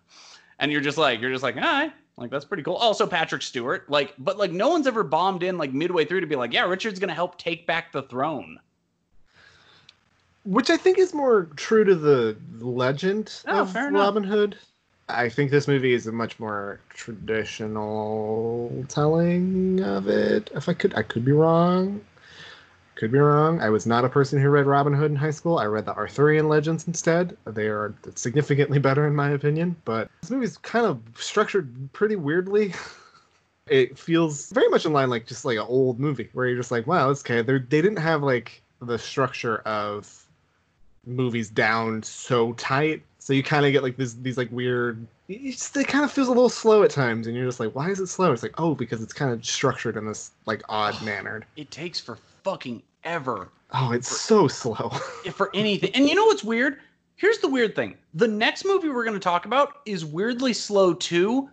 and 0.60 0.72
you're 0.72 0.82
just 0.82 0.97
like 0.97 1.22
you're 1.22 1.32
just 1.32 1.43
like 1.43 1.55
ah 1.60 1.91
like 2.18 2.30
that's 2.30 2.45
pretty 2.45 2.64
cool. 2.64 2.76
Also 2.76 3.07
patrick 3.07 3.41
stewart 3.41 3.89
like 3.89 4.14
but 4.18 4.38
like 4.38 4.51
no 4.51 4.70
one's 4.70 4.88
ever 4.88 5.03
bombed 5.03 5.41
in 5.41 5.57
like 5.57 5.74
midway 5.74 6.05
through 6.05 6.22
to 6.22 6.28
be 6.28 6.36
like 6.36 6.53
yeah 6.53 6.66
richard's 6.66 6.99
gonna 6.99 7.14
help 7.14 7.38
take 7.38 7.66
back 7.66 7.91
the 7.91 8.03
throne. 8.03 8.60
Which 10.43 10.70
i 10.70 10.78
think 10.78 10.99
is 10.99 11.14
more 11.14 11.47
true 11.55 11.84
to 11.86 11.95
the 11.95 12.38
legend 12.60 13.41
oh, 13.47 13.62
of 13.62 13.76
robin 13.76 14.24
hood. 14.24 14.57
I 15.12 15.28
think 15.28 15.49
this 15.49 15.68
movie 15.68 15.93
is 15.93 16.05
a 16.05 16.12
much 16.12 16.39
more 16.39 16.80
traditional 16.89 18.86
telling 18.89 19.82
of 19.82 20.07
it 20.07 20.51
if 20.53 20.70
i 20.70 20.74
could 20.74 20.93
i 20.95 21.01
could 21.01 21.26
be 21.26 21.32
wrong 21.32 22.01
could 23.00 23.12
be 23.14 23.18
wrong. 23.18 23.62
I 23.62 23.70
was 23.70 23.86
not 23.86 24.04
a 24.04 24.10
person 24.10 24.41
who 24.41 24.50
read 24.50 24.66
Robin 24.66 24.93
Hood 24.93 25.10
in 25.10 25.16
high 25.16 25.32
school. 25.32 25.58
I 25.58 25.66
read 25.66 25.86
the 25.86 25.95
Arthurian 25.95 26.50
legends 26.50 26.86
instead. 26.86 27.38
They 27.45 27.68
are 27.68 27.95
significantly 28.16 28.78
better 28.88 29.08
in 29.08 29.16
my 29.16 29.30
opinion. 29.30 29.78
But 29.86 30.12
this 30.20 30.30
movie's 30.30 30.58
kind 30.58 30.86
of 30.86 31.00
structured 31.16 31.93
pretty 31.93 32.18
weirdly. 32.18 32.74
it 33.68 33.97
feels 33.97 34.52
very 34.52 34.68
much 34.68 34.86
in 34.86 34.91
line 34.91 35.10
like 35.10 35.26
just 35.26 35.45
like 35.45 35.58
an 35.58 35.66
old 35.66 35.97
movie 35.97 36.30
where 36.34 36.47
you're 36.47 36.58
just 36.58 36.72
like, 36.72 36.88
wow, 36.88 37.10
it's 37.10 37.22
okay. 37.22 37.41
They're, 37.41 37.60
they 37.60 37.82
didn't 37.82 38.00
have 38.00 38.22
like 38.22 38.62
the 38.82 39.00
structure 39.00 39.60
of 39.60 40.28
movies 41.06 41.50
down 41.50 42.04
so 42.04 42.52
tight. 42.54 43.02
So 43.20 43.32
you 43.32 43.43
kind 43.43 43.66
of 43.66 43.72
get 43.72 43.82
like 43.82 43.95
this 43.95 44.14
these 44.16 44.38
like 44.38 44.52
weird. 44.52 45.08
Just, 45.30 45.78
it 45.78 45.88
kind 45.88 46.04
of 46.04 46.12
feels 46.12 46.28
a 46.28 46.32
little 46.32 46.50
slow 46.50 46.84
at 46.84 46.89
times, 46.89 47.28
and 47.28 47.36
you're 47.36 47.45
just 47.45 47.60
like, 47.60 47.76
why 47.76 47.91
is 47.91 48.00
it 48.00 48.08
slow? 48.08 48.32
It's 48.34 48.43
like, 48.43 48.60
oh, 48.60 48.74
because 48.74 49.02
it's 49.02 49.14
kind 49.14 49.32
of 49.32 49.45
structured 49.45 49.95
in 49.95 50.06
this 50.06 50.32
like 50.45 50.64
odd 50.68 51.02
manner. 51.06 51.43
It 51.56 51.72
takes 51.72 52.00
for 52.00 52.18
fucking 52.43 52.82
ever. 53.04 53.52
Oh, 53.72 53.91
it's 53.91 54.10
for, 54.10 54.16
so 54.16 54.47
slow. 54.47 54.89
for 55.34 55.50
anything. 55.54 55.91
And 55.93 56.08
you 56.08 56.16
know 56.16 56.26
what's 56.26 56.43
weird? 56.43 56.80
Here's 57.16 57.39
the 57.39 57.50
weird 57.50 57.76
thing. 57.76 57.97
The 58.14 58.28
next 58.28 58.66
movie 58.66 58.89
we're 58.89 59.04
going 59.04 59.14
to 59.14 59.20
talk 59.20 59.45
about 59.45 59.82
is 59.86 60.06
weirdly 60.06 60.54
slow 60.54 60.93
too, 60.93 61.50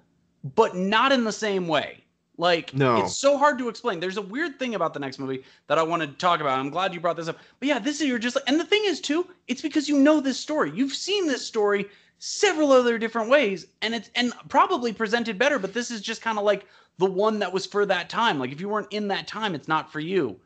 but 0.54 0.76
not 0.76 1.12
in 1.12 1.24
the 1.24 1.32
same 1.32 1.66
way. 1.66 2.04
Like, 2.38 2.74
no. 2.74 2.98
it's 2.98 3.16
so 3.16 3.38
hard 3.38 3.58
to 3.58 3.68
explain. 3.68 3.98
There's 3.98 4.18
a 4.18 4.22
weird 4.22 4.58
thing 4.58 4.74
about 4.74 4.92
the 4.92 5.00
next 5.00 5.18
movie 5.18 5.42
that 5.68 5.78
I 5.78 5.82
want 5.82 6.02
to 6.02 6.08
talk 6.08 6.40
about. 6.40 6.58
I'm 6.58 6.70
glad 6.70 6.92
you 6.92 7.00
brought 7.00 7.16
this 7.16 7.28
up. 7.28 7.38
But 7.58 7.68
yeah, 7.68 7.78
this 7.78 8.00
is 8.00 8.08
you're 8.08 8.18
just 8.18 8.36
like, 8.36 8.44
and 8.46 8.60
the 8.60 8.64
thing 8.64 8.82
is 8.84 9.00
too, 9.00 9.26
it's 9.48 9.62
because 9.62 9.88
you 9.88 9.98
know 9.98 10.20
this 10.20 10.38
story. 10.38 10.70
You've 10.74 10.92
seen 10.92 11.26
this 11.26 11.46
story 11.46 11.86
several 12.18 12.72
other 12.72 12.98
different 12.98 13.30
ways, 13.30 13.66
and 13.82 13.94
it's 13.94 14.10
and 14.14 14.32
probably 14.48 14.92
presented 14.92 15.38
better. 15.38 15.58
But 15.58 15.72
this 15.72 15.90
is 15.90 16.00
just 16.02 16.22
kind 16.22 16.38
of 16.38 16.44
like 16.44 16.66
the 16.98 17.06
one 17.06 17.38
that 17.38 17.52
was 17.52 17.66
for 17.66 17.86
that 17.86 18.10
time. 18.10 18.38
Like 18.38 18.52
if 18.52 18.60
you 18.60 18.68
weren't 18.68 18.92
in 18.92 19.08
that 19.08 19.26
time, 19.26 19.54
it's 19.54 19.68
not 19.68 19.90
for 19.90 20.00
you. 20.00 20.38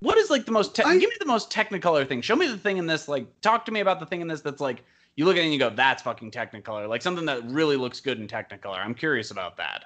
What 0.00 0.16
is 0.18 0.30
like 0.30 0.46
the 0.46 0.52
most? 0.52 0.74
Te- 0.74 0.82
I, 0.82 0.96
give 0.98 1.10
me 1.10 1.16
the 1.18 1.26
most 1.26 1.50
Technicolor 1.50 2.08
thing. 2.08 2.22
Show 2.22 2.36
me 2.36 2.46
the 2.46 2.56
thing 2.56 2.78
in 2.78 2.86
this. 2.86 3.06
Like, 3.06 3.26
talk 3.42 3.64
to 3.66 3.72
me 3.72 3.80
about 3.80 4.00
the 4.00 4.06
thing 4.06 4.20
in 4.20 4.28
this 4.28 4.40
that's 4.40 4.60
like 4.60 4.82
you 5.16 5.26
look 5.26 5.36
at 5.36 5.40
it 5.40 5.44
and 5.44 5.52
you 5.52 5.58
go, 5.58 5.70
"That's 5.70 6.02
fucking 6.02 6.30
Technicolor." 6.30 6.88
Like 6.88 7.02
something 7.02 7.26
that 7.26 7.44
really 7.44 7.76
looks 7.76 8.00
good 8.00 8.18
in 8.18 8.26
Technicolor. 8.26 8.78
I'm 8.78 8.94
curious 8.94 9.30
about 9.30 9.56
that. 9.58 9.84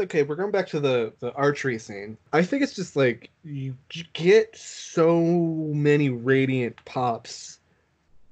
Okay, 0.00 0.22
we're 0.24 0.36
going 0.36 0.50
back 0.50 0.66
to 0.68 0.80
the 0.80 1.12
the 1.20 1.32
archery 1.34 1.78
scene. 1.78 2.16
I 2.32 2.42
think 2.42 2.62
it's 2.62 2.74
just 2.74 2.96
like 2.96 3.30
you 3.44 3.76
get 4.14 4.56
so 4.56 5.20
many 5.20 6.08
radiant 6.08 6.82
pops 6.84 7.60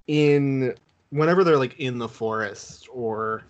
in 0.09 0.75
whenever 1.11 1.45
they're 1.45 1.59
like 1.59 1.79
in 1.79 1.99
the 1.99 2.09
forest 2.09 2.89
or 2.93 3.45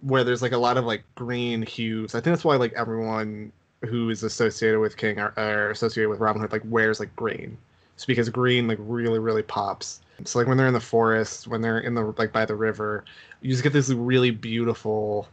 where 0.00 0.24
there's 0.24 0.40
like 0.40 0.52
a 0.52 0.58
lot 0.58 0.78
of 0.78 0.84
like 0.84 1.04
green 1.14 1.62
hues. 1.62 2.14
I 2.14 2.20
think 2.20 2.32
that's 2.32 2.44
why 2.44 2.56
like 2.56 2.72
everyone 2.72 3.52
who 3.82 4.10
is 4.10 4.22
associated 4.22 4.78
with 4.78 4.96
King 4.96 5.18
or, 5.18 5.32
or 5.36 5.70
associated 5.70 6.10
with 6.10 6.20
Robin 6.20 6.40
Hood 6.42 6.52
like 6.52 6.62
wears 6.66 7.00
like 7.00 7.14
green. 7.16 7.56
It's 7.94 8.04
because 8.06 8.28
green 8.28 8.68
like 8.68 8.78
really 8.80 9.18
really 9.18 9.42
pops. 9.42 10.00
So 10.24 10.38
like 10.38 10.48
when 10.48 10.56
they're 10.56 10.66
in 10.66 10.74
the 10.74 10.80
forest, 10.80 11.48
when 11.48 11.62
they're 11.62 11.80
in 11.80 11.94
the 11.94 12.14
like 12.18 12.32
by 12.32 12.44
the 12.44 12.54
river, 12.54 13.04
you 13.40 13.50
just 13.50 13.62
get 13.62 13.72
this 13.72 13.90
really 13.90 14.30
beautiful, 14.30 15.28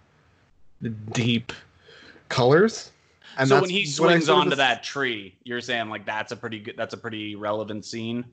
deep 1.11 1.51
colors. 2.29 2.91
And 3.37 3.49
so 3.49 3.61
when 3.61 3.69
he 3.69 3.85
swings 3.85 4.29
onto 4.29 4.55
that 4.55 4.83
tree, 4.83 5.35
you're 5.43 5.61
saying 5.61 5.89
like 5.89 6.05
that's 6.05 6.31
a 6.31 6.35
pretty 6.35 6.59
good, 6.59 6.75
that's 6.77 6.93
a 6.93 6.97
pretty 6.97 7.35
relevant 7.35 7.85
scene. 7.85 8.25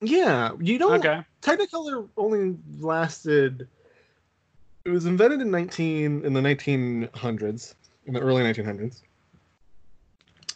Yeah, 0.00 0.52
you 0.60 0.78
don't. 0.78 1.04
Okay. 1.04 1.22
Technicolor 1.42 2.08
only 2.16 2.56
lasted. 2.78 3.68
It 4.84 4.90
was 4.90 5.04
invented 5.06 5.42
in 5.42 5.50
nineteen 5.50 6.24
in 6.24 6.32
the 6.32 6.40
nineteen 6.40 7.08
hundreds, 7.14 7.74
in 8.06 8.14
the 8.14 8.20
early 8.20 8.42
nineteen 8.42 8.64
hundreds. 8.64 9.02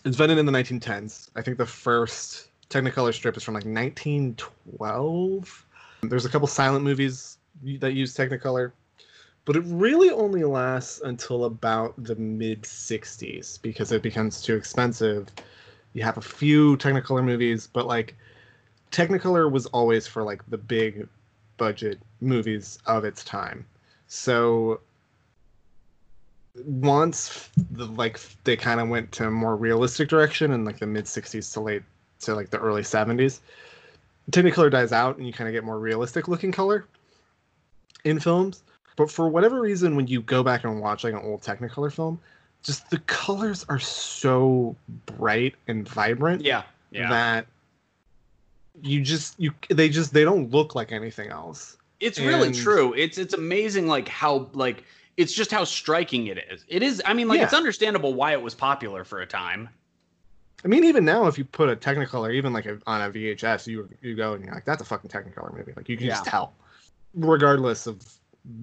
Invented 0.05 0.37
in 0.37 0.45
the 0.45 0.53
nineteen 0.53 0.81
tens. 0.81 1.31
I 1.35 1.41
think 1.43 1.57
the 1.57 1.67
first 1.67 2.49
Technicolor 2.69 3.15
strip 3.15 3.37
is 3.37 3.43
from 3.43 3.55
like 3.55 3.65
nineteen 3.65 4.35
twelve. 4.37 5.65
There's 6.03 6.27
a 6.27 6.29
couple 6.29 6.47
silent 6.47 6.85
movies 6.85 7.39
that 7.63 7.95
use 7.95 8.15
Technicolor, 8.15 8.73
but 9.47 9.57
it 9.57 9.65
really 9.67 10.11
only 10.11 10.45
lasts 10.45 11.01
until 11.05 11.47
about 11.47 11.95
the 12.03 12.17
mid 12.17 12.63
'60s 12.63 13.63
because 13.63 13.93
it 13.93 14.03
becomes 14.03 14.43
too 14.43 14.57
expensive. 14.57 15.29
You 15.95 16.03
have 16.03 16.19
a 16.19 16.23
few 16.23 16.77
Technicolor 16.77 17.25
movies, 17.25 17.67
but 17.73 17.87
like 17.87 18.15
Technicolor 18.91 19.51
was 19.51 19.67
always 19.67 20.07
for 20.07 20.23
like 20.23 20.43
the 20.51 20.59
big 20.59 21.09
budget 21.57 21.99
movies 22.21 22.79
of 22.85 23.05
its 23.05 23.25
time. 23.25 23.65
So 24.07 24.81
once 26.65 27.51
the 27.73 27.87
like 27.87 28.21
they 28.45 28.57
kind 28.57 28.81
of 28.81 28.89
went 28.89 29.11
to 29.13 29.27
a 29.27 29.31
more 29.31 29.57
realistic 29.57 30.09
direction 30.09 30.53
in 30.53 30.65
like 30.65 30.79
the 30.79 30.87
mid 30.87 31.05
60s 31.05 31.53
to 31.53 31.61
late 31.61 31.83
to 32.21 32.35
like 32.35 32.51
the 32.51 32.59
early 32.59 32.83
70s 32.83 33.41
technicolor 34.31 34.71
dies 34.71 34.93
out 34.93 35.17
and 35.17 35.27
you 35.27 35.33
kind 35.33 35.49
of 35.49 35.53
get 35.53 35.65
more 35.65 35.79
realistic 35.79 36.29
looking 36.29 36.53
color 36.53 36.87
in 38.05 38.21
films 38.21 38.63
but 38.97 39.11
for 39.11 39.29
whatever 39.29 39.61
reason 39.61 39.97
when 39.97 40.07
you 40.07 40.23
go 40.23 40.43
back 40.43 40.65
and 40.65 40.81
watch 40.81 41.03
like 41.03 41.13
an 41.13 41.21
old 41.21 41.43
technicolor 41.43 41.93
film 41.93 42.21
just 42.63 42.89
the 42.89 42.99
colors 43.01 43.67
are 43.69 43.81
so 43.81 44.77
bright 45.07 45.55
and 45.67 45.89
vibrant 45.89 46.41
yeah, 46.41 46.63
yeah. 46.91 47.11
that 47.11 47.47
you 48.83 49.01
just 49.01 49.39
you 49.39 49.53
they 49.69 49.89
just 49.89 50.13
they 50.13 50.25
don't 50.25 50.51
look 50.51 50.75
like 50.75 50.93
anything 50.93 51.31
else. 51.31 51.77
It's 52.01 52.19
and... 52.19 52.27
really 52.27 52.53
true. 52.53 52.93
It's 52.95 53.19
it's 53.19 53.35
amazing 53.35 53.87
like 53.87 54.09
how 54.09 54.49
like 54.53 54.85
it's 55.17 55.33
just 55.33 55.51
how 55.51 55.65
striking 55.65 56.27
it 56.29 56.39
is. 56.51 56.65
It 56.69 56.83
is 56.83 57.03
I 57.05 57.15
mean 57.15 57.29
like 57.29 57.39
yeah. 57.39 57.45
it's 57.45 57.55
understandable 57.55 58.15
why 58.15 58.33
it 58.33 58.43
was 58.43 58.55
popular 58.55 59.05
for 59.05 59.21
a 59.21 59.27
time. 59.27 59.69
I 60.65 60.69
mean, 60.69 60.85
even 60.85 61.05
now, 61.05 61.27
if 61.27 61.37
you 61.37 61.45
put 61.45 61.69
a 61.69 61.77
Technicolor, 61.77 62.33
even 62.33 62.55
like 62.55 62.65
a, 62.65 62.79
on 62.87 63.03
a 63.03 63.11
VHS, 63.11 63.67
you 63.67 63.89
you 64.01 64.15
go 64.15 64.33
and 64.33 64.45
you're 64.45 64.55
like, 64.55 64.65
"That's 64.65 64.81
a 64.81 64.85
fucking 64.85 65.11
Technicolor 65.11 65.55
movie." 65.55 65.75
Like 65.77 65.89
you 65.89 65.97
can 65.97 66.07
yeah. 66.07 66.15
just 66.15 66.25
tell, 66.25 66.55
regardless 67.15 67.87
of 67.87 68.03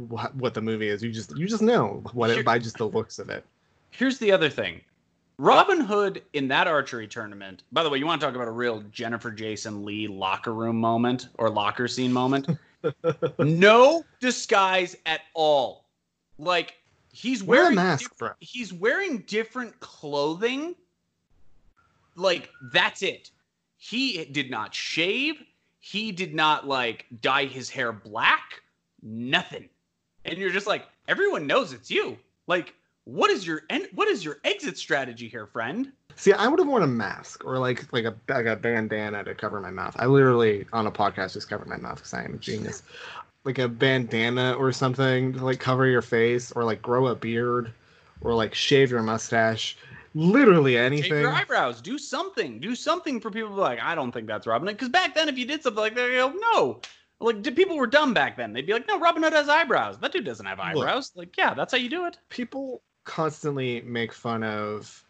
what, 0.08 0.34
what 0.36 0.54
the 0.56 0.62
movie 0.62 0.88
is. 0.88 1.04
You 1.04 1.12
just 1.12 1.38
you 1.38 1.48
just 1.48 1.62
know 1.62 2.04
what 2.14 2.32
it 2.32 2.44
by 2.44 2.58
just 2.58 2.78
the 2.78 2.88
looks 2.88 3.20
of 3.20 3.30
it. 3.30 3.46
Here's 3.92 4.18
the 4.18 4.32
other 4.32 4.50
thing: 4.50 4.82
Robin 5.38 5.80
Hood 5.80 6.24
in 6.34 6.48
that 6.48 6.68
archery 6.68 7.08
tournament. 7.08 7.64
By 7.72 7.84
the 7.84 7.90
way, 7.90 8.00
you 8.00 8.08
want 8.08 8.20
to 8.20 8.28
talk 8.28 8.36
about 8.36 8.48
a 8.48 8.52
real 8.52 8.84
Jennifer 8.92 9.32
Jason 9.32 9.86
Lee 9.86 10.08
locker 10.08 10.54
room 10.54 10.80
moment 10.80 11.30
or 11.36 11.50
locker 11.52 11.88
scene 11.88 12.12
moment? 12.12 12.48
no 13.40 14.04
disguise 14.20 14.96
at 15.06 15.22
all. 15.36 15.81
Like 16.42 16.74
he's 17.14 17.44
wearing 17.44 17.76
Wear 17.76 17.86
mask, 17.86 18.18
bro. 18.18 18.32
he's 18.40 18.74
wearing 18.74 19.20
different 19.20 19.80
clothing. 19.80 20.76
Like 22.16 22.50
that's 22.74 23.04
it. 23.04 23.30
He 23.78 24.26
did 24.26 24.50
not 24.50 24.74
shave. 24.74 25.44
He 25.80 26.12
did 26.12 26.34
not 26.34 26.68
like 26.68 27.06
dye 27.22 27.46
his 27.46 27.70
hair 27.70 27.92
black. 27.92 28.62
Nothing. 29.04 29.70
And 30.26 30.38
you're 30.38 30.52
just 30.52 30.68
like, 30.68 30.88
everyone 31.08 31.48
knows 31.48 31.74
it's 31.74 31.92
you. 31.92 32.18
Like 32.48 32.74
what 33.06 33.30
is 33.30 33.46
your 33.46 33.62
en- 33.70 33.88
what 33.94 34.08
is 34.08 34.26
your 34.26 34.38
exit 34.44 34.78
strategy 34.78 35.28
here, 35.28 35.46
friend? 35.46 35.92
See, 36.16 36.34
I 36.34 36.48
would 36.48 36.60
have 36.60 36.68
worn 36.68 36.84
a 36.84 36.88
mask 36.88 37.46
or 37.46 37.60
like 37.60 37.92
like 37.94 38.06
a 38.06 38.16
like 38.28 38.48
a 38.48 38.56
bandana 38.56 39.24
to 39.24 39.36
cover 39.36 39.60
my 39.62 39.72
mouth. 39.72 39.96
I 40.00 40.08
literally 40.08 40.66
on 40.74 40.88
a 40.88 40.92
podcast 40.92 41.34
just 41.34 41.50
covered 41.50 41.68
my 41.68 41.78
mouth 41.78 41.96
because 41.98 42.14
I 42.16 42.24
am 42.24 42.34
a 42.34 42.38
genius. 42.38 42.82
Like 43.44 43.58
a 43.58 43.68
bandana 43.68 44.54
or 44.54 44.72
something 44.72 45.34
to 45.34 45.46
like 45.46 45.60
cover 45.60 45.86
your 45.86 46.02
face, 46.02 46.52
or 46.52 46.64
like 46.64 46.82
grow 46.82 47.08
a 47.08 47.16
beard, 47.16 47.74
or 48.22 48.34
like 48.34 48.54
shave 48.54 48.92
your 48.92 49.04
mustache. 49.04 49.78
Literally 50.14 50.78
anything. 50.78 51.10
Shave 51.10 51.22
your 51.22 51.32
eyebrows. 51.32 51.82
Do 51.82 51.98
something. 51.98 52.60
Do 52.60 52.76
something 52.76 53.20
for 53.20 53.32
people 53.32 53.52
like 53.52 53.80
I 53.82 53.96
don't 53.96 54.12
think 54.12 54.28
that's 54.28 54.46
Robin 54.46 54.68
Hood. 54.68 54.78
Because 54.78 54.90
back 54.90 55.16
then, 55.16 55.30
if 55.30 55.38
you 55.38 55.46
did 55.46 55.64
something 55.64 55.82
like 55.82 55.96
that, 55.96 56.10
you 56.10 56.18
go 56.18 56.34
no. 56.54 56.82
Like, 57.20 57.44
did 57.44 57.56
people 57.56 57.78
were 57.78 57.88
dumb 57.88 58.14
back 58.16 58.36
then? 58.36 58.52
They'd 58.52 58.66
be 58.66 58.74
like, 58.74 58.88
"No, 58.88 59.00
Robin 59.00 59.22
Hood 59.22 59.34
has 59.34 59.48
eyebrows. 59.48 60.00
That 60.00 60.12
dude 60.12 60.26
doesn't 60.26 60.46
have 60.46 60.60
eyebrows." 60.60 61.12
Look, 61.16 61.28
like, 61.28 61.38
yeah, 61.38 61.54
that's 61.54 61.72
how 61.72 61.78
you 61.78 61.90
do 61.90 62.06
it. 62.06 62.18
People 62.30 62.82
constantly 63.04 63.82
make 63.82 64.12
fun 64.12 64.44
of 64.44 65.04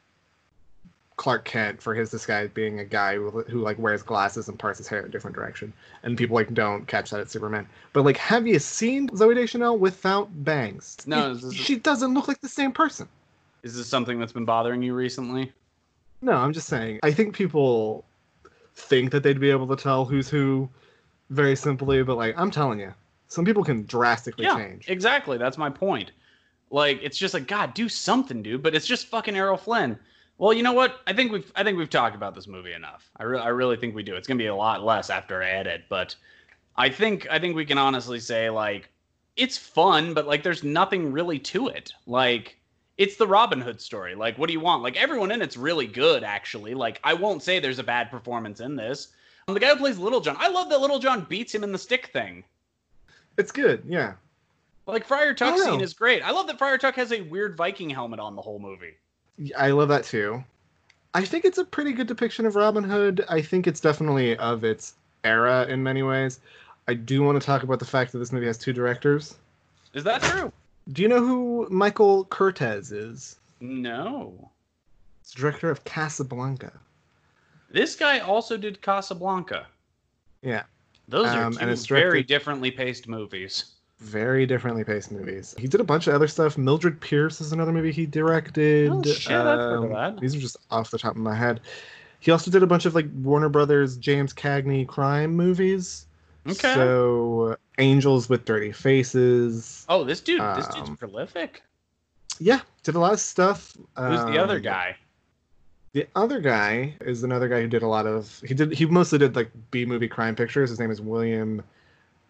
Clark 1.21 1.45
Kent 1.45 1.79
for 1.79 1.93
his 1.93 2.09
disguise 2.09 2.49
being 2.51 2.79
a 2.79 2.83
guy 2.83 3.13
who, 3.13 3.43
who, 3.43 3.59
like 3.59 3.77
wears 3.77 4.01
glasses 4.01 4.49
and 4.49 4.57
parts 4.57 4.79
his 4.79 4.87
hair 4.87 5.01
in 5.01 5.05
a 5.05 5.09
different 5.09 5.35
direction, 5.35 5.71
and 6.01 6.17
people 6.17 6.33
like 6.33 6.51
don't 6.51 6.87
catch 6.87 7.11
that 7.11 7.19
at 7.19 7.29
Superman. 7.29 7.67
But 7.93 8.05
like, 8.05 8.17
have 8.17 8.47
you 8.47 8.57
seen 8.57 9.07
Zooey 9.09 9.35
Deschanel 9.35 9.77
without 9.77 10.29
bangs? 10.43 10.97
No, 11.05 11.33
it, 11.33 11.53
she 11.53 11.75
doesn't 11.75 12.15
look 12.15 12.27
like 12.27 12.41
the 12.41 12.49
same 12.49 12.71
person. 12.71 13.07
Is 13.61 13.77
this 13.77 13.85
something 13.85 14.17
that's 14.17 14.31
been 14.31 14.45
bothering 14.45 14.81
you 14.81 14.95
recently? 14.95 15.51
No, 16.23 16.31
I'm 16.31 16.53
just 16.53 16.67
saying. 16.67 17.01
I 17.03 17.11
think 17.11 17.35
people 17.35 18.03
think 18.73 19.11
that 19.11 19.21
they'd 19.21 19.39
be 19.39 19.51
able 19.51 19.67
to 19.67 19.75
tell 19.75 20.05
who's 20.05 20.27
who 20.27 20.67
very 21.29 21.55
simply, 21.55 22.01
but 22.01 22.17
like, 22.17 22.33
I'm 22.35 22.49
telling 22.49 22.79
you, 22.79 22.95
some 23.27 23.45
people 23.45 23.63
can 23.63 23.85
drastically 23.85 24.45
yeah, 24.45 24.55
change. 24.55 24.89
Exactly, 24.89 25.37
that's 25.37 25.59
my 25.59 25.69
point. 25.69 26.13
Like 26.71 26.99
it's 27.03 27.19
just 27.19 27.35
like 27.35 27.45
God, 27.45 27.75
do 27.75 27.87
something, 27.87 28.41
dude. 28.41 28.63
But 28.63 28.73
it's 28.73 28.87
just 28.87 29.05
fucking 29.05 29.35
Errol 29.35 29.55
Flynn. 29.57 29.99
Well, 30.41 30.53
you 30.53 30.63
know 30.63 30.73
what? 30.73 31.01
I 31.05 31.13
think 31.13 31.31
we've 31.31 31.51
I 31.55 31.63
think 31.63 31.77
we've 31.77 31.87
talked 31.87 32.15
about 32.15 32.33
this 32.33 32.47
movie 32.47 32.73
enough. 32.73 33.11
I 33.15 33.25
really 33.25 33.43
I 33.43 33.49
really 33.49 33.77
think 33.77 33.93
we 33.93 34.01
do. 34.01 34.15
It's 34.15 34.27
gonna 34.27 34.39
be 34.39 34.47
a 34.47 34.55
lot 34.55 34.83
less 34.83 35.11
after 35.11 35.43
I 35.43 35.51
edit, 35.51 35.83
but 35.87 36.15
I 36.75 36.89
think 36.89 37.27
I 37.29 37.37
think 37.37 37.55
we 37.55 37.63
can 37.63 37.77
honestly 37.77 38.19
say 38.19 38.49
like 38.49 38.89
it's 39.37 39.55
fun, 39.55 40.15
but 40.15 40.25
like 40.25 40.41
there's 40.41 40.63
nothing 40.63 41.11
really 41.11 41.37
to 41.37 41.67
it. 41.67 41.93
Like 42.07 42.57
it's 42.97 43.17
the 43.17 43.27
Robin 43.27 43.61
Hood 43.61 43.79
story. 43.79 44.15
Like 44.15 44.39
what 44.39 44.47
do 44.47 44.53
you 44.53 44.59
want? 44.59 44.81
Like 44.81 44.99
everyone 44.99 45.29
in 45.29 45.43
it's 45.43 45.57
really 45.57 45.85
good 45.85 46.23
actually. 46.23 46.73
Like 46.73 46.99
I 47.03 47.13
won't 47.13 47.43
say 47.43 47.59
there's 47.59 47.77
a 47.77 47.83
bad 47.83 48.09
performance 48.09 48.61
in 48.61 48.75
this. 48.75 49.09
Um, 49.47 49.53
the 49.53 49.59
guy 49.59 49.69
who 49.69 49.75
plays 49.75 49.99
Little 49.99 50.21
John, 50.21 50.37
I 50.39 50.47
love 50.47 50.69
that 50.69 50.81
Little 50.81 50.97
John 50.97 51.27
beats 51.29 51.53
him 51.53 51.63
in 51.63 51.71
the 51.71 51.77
stick 51.77 52.07
thing. 52.07 52.43
It's 53.37 53.51
good, 53.51 53.83
yeah. 53.87 54.13
Like 54.87 55.05
Friar 55.05 55.35
Tuck 55.35 55.59
scene 55.59 55.81
is 55.81 55.93
great. 55.93 56.23
I 56.23 56.31
love 56.31 56.47
that 56.47 56.57
Friar 56.57 56.79
Tuck 56.79 56.95
has 56.95 57.11
a 57.11 57.21
weird 57.21 57.55
Viking 57.55 57.91
helmet 57.91 58.19
on 58.19 58.35
the 58.35 58.41
whole 58.41 58.57
movie. 58.57 58.95
I 59.57 59.71
love 59.71 59.89
that 59.89 60.03
too. 60.03 60.43
I 61.13 61.25
think 61.25 61.45
it's 61.45 61.57
a 61.57 61.65
pretty 61.65 61.91
good 61.93 62.07
depiction 62.07 62.45
of 62.45 62.55
Robin 62.55 62.83
Hood. 62.83 63.25
I 63.27 63.41
think 63.41 63.67
it's 63.67 63.79
definitely 63.79 64.37
of 64.37 64.63
its 64.63 64.93
era 65.23 65.65
in 65.67 65.83
many 65.83 66.03
ways. 66.03 66.39
I 66.87 66.93
do 66.93 67.21
want 67.23 67.39
to 67.39 67.45
talk 67.45 67.63
about 67.63 67.79
the 67.79 67.85
fact 67.85 68.11
that 68.11 68.19
this 68.19 68.31
movie 68.31 68.47
has 68.47 68.57
two 68.57 68.73
directors. 68.73 69.35
Is 69.93 70.03
that 70.05 70.21
true? 70.21 70.51
Do 70.93 71.01
you 71.01 71.07
know 71.07 71.19
who 71.19 71.67
Michael 71.69 72.25
Curtiz 72.25 72.91
is? 72.91 73.37
No. 73.59 74.49
It's 75.21 75.31
director 75.31 75.69
of 75.69 75.83
Casablanca. 75.83 76.71
This 77.69 77.95
guy 77.95 78.19
also 78.19 78.57
did 78.57 78.81
Casablanca. 78.81 79.67
Yeah. 80.41 80.63
Those 81.07 81.27
are 81.27 81.43
um, 81.43 81.53
two 81.53 81.75
very 81.87 82.23
differently 82.23 82.71
paced 82.71 83.07
movies 83.07 83.73
very 84.01 84.47
differently 84.47 84.83
paced 84.83 85.11
movies. 85.11 85.55
He 85.57 85.67
did 85.67 85.79
a 85.79 85.83
bunch 85.83 86.07
of 86.07 86.15
other 86.15 86.27
stuff. 86.27 86.57
Mildred 86.57 86.99
Pierce 86.99 87.39
is 87.39 87.51
another 87.51 87.71
movie 87.71 87.91
he 87.91 88.05
directed. 88.05 88.89
Oh 88.89 89.03
shit, 89.03 89.31
um, 89.31 89.47
I've 89.47 89.59
heard 89.59 89.83
of 89.83 89.89
that. 89.91 90.19
These 90.19 90.35
are 90.35 90.39
just 90.39 90.57
off 90.71 90.91
the 90.91 90.97
top 90.97 91.11
of 91.11 91.21
my 91.21 91.35
head. 91.35 91.61
He 92.19 92.31
also 92.31 92.51
did 92.51 92.63
a 92.63 92.67
bunch 92.67 92.85
of 92.85 92.95
like 92.95 93.05
Warner 93.21 93.49
Brothers 93.49 93.97
James 93.97 94.33
Cagney 94.33 94.87
crime 94.87 95.35
movies. 95.35 96.07
Okay. 96.47 96.73
So 96.73 97.55
Angels 97.77 98.27
with 98.27 98.43
Dirty 98.45 98.71
Faces. 98.71 99.85
Oh, 99.87 100.03
this 100.03 100.19
dude, 100.19 100.41
um, 100.41 100.55
this 100.55 100.67
dude's 100.67 100.89
um, 100.89 100.97
prolific. 100.97 101.61
Yeah, 102.39 102.61
did 102.83 102.95
a 102.95 102.99
lot 102.99 103.13
of 103.13 103.19
stuff. 103.19 103.77
Who's 103.95 104.19
um, 104.19 104.31
the 104.31 104.39
other 104.39 104.55
um, 104.55 104.61
guy? 104.63 104.95
The 105.93 106.07
other 106.15 106.39
guy 106.39 106.95
is 107.01 107.23
another 107.23 107.47
guy 107.47 107.61
who 107.61 107.67
did 107.67 107.83
a 107.83 107.87
lot 107.87 108.07
of. 108.07 108.41
He 108.47 108.55
did. 108.55 108.73
He 108.73 108.87
mostly 108.87 109.19
did 109.19 109.35
like 109.35 109.51
B 109.69 109.85
movie 109.85 110.07
crime 110.07 110.35
pictures. 110.35 110.71
His 110.71 110.79
name 110.79 110.89
is 110.89 111.01
William 111.01 111.61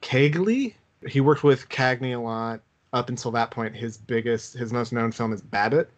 Cagley 0.02 0.74
he 1.08 1.22
worked 1.22 1.44
with 1.44 1.70
Cagney 1.70 2.16
a 2.16 2.20
lot. 2.20 2.62
Up 2.94 3.08
until 3.08 3.32
that 3.32 3.52
point, 3.52 3.74
his 3.74 3.98
biggest, 3.98 4.54
his 4.54 4.74
most 4.74 4.92
known 4.92 5.14
film 5.14 5.32
is 5.32 5.42
Babbitt. 5.42 5.90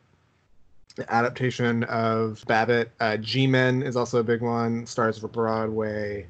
The 0.95 1.11
adaptation 1.11 1.83
of 1.85 2.43
Babbitt. 2.47 2.91
Uh, 2.99 3.17
G 3.17 3.47
Men 3.47 3.81
is 3.81 3.95
also 3.95 4.19
a 4.19 4.23
big 4.23 4.41
one. 4.41 4.85
Stars 4.85 5.17
for 5.17 5.27
Broadway. 5.27 6.27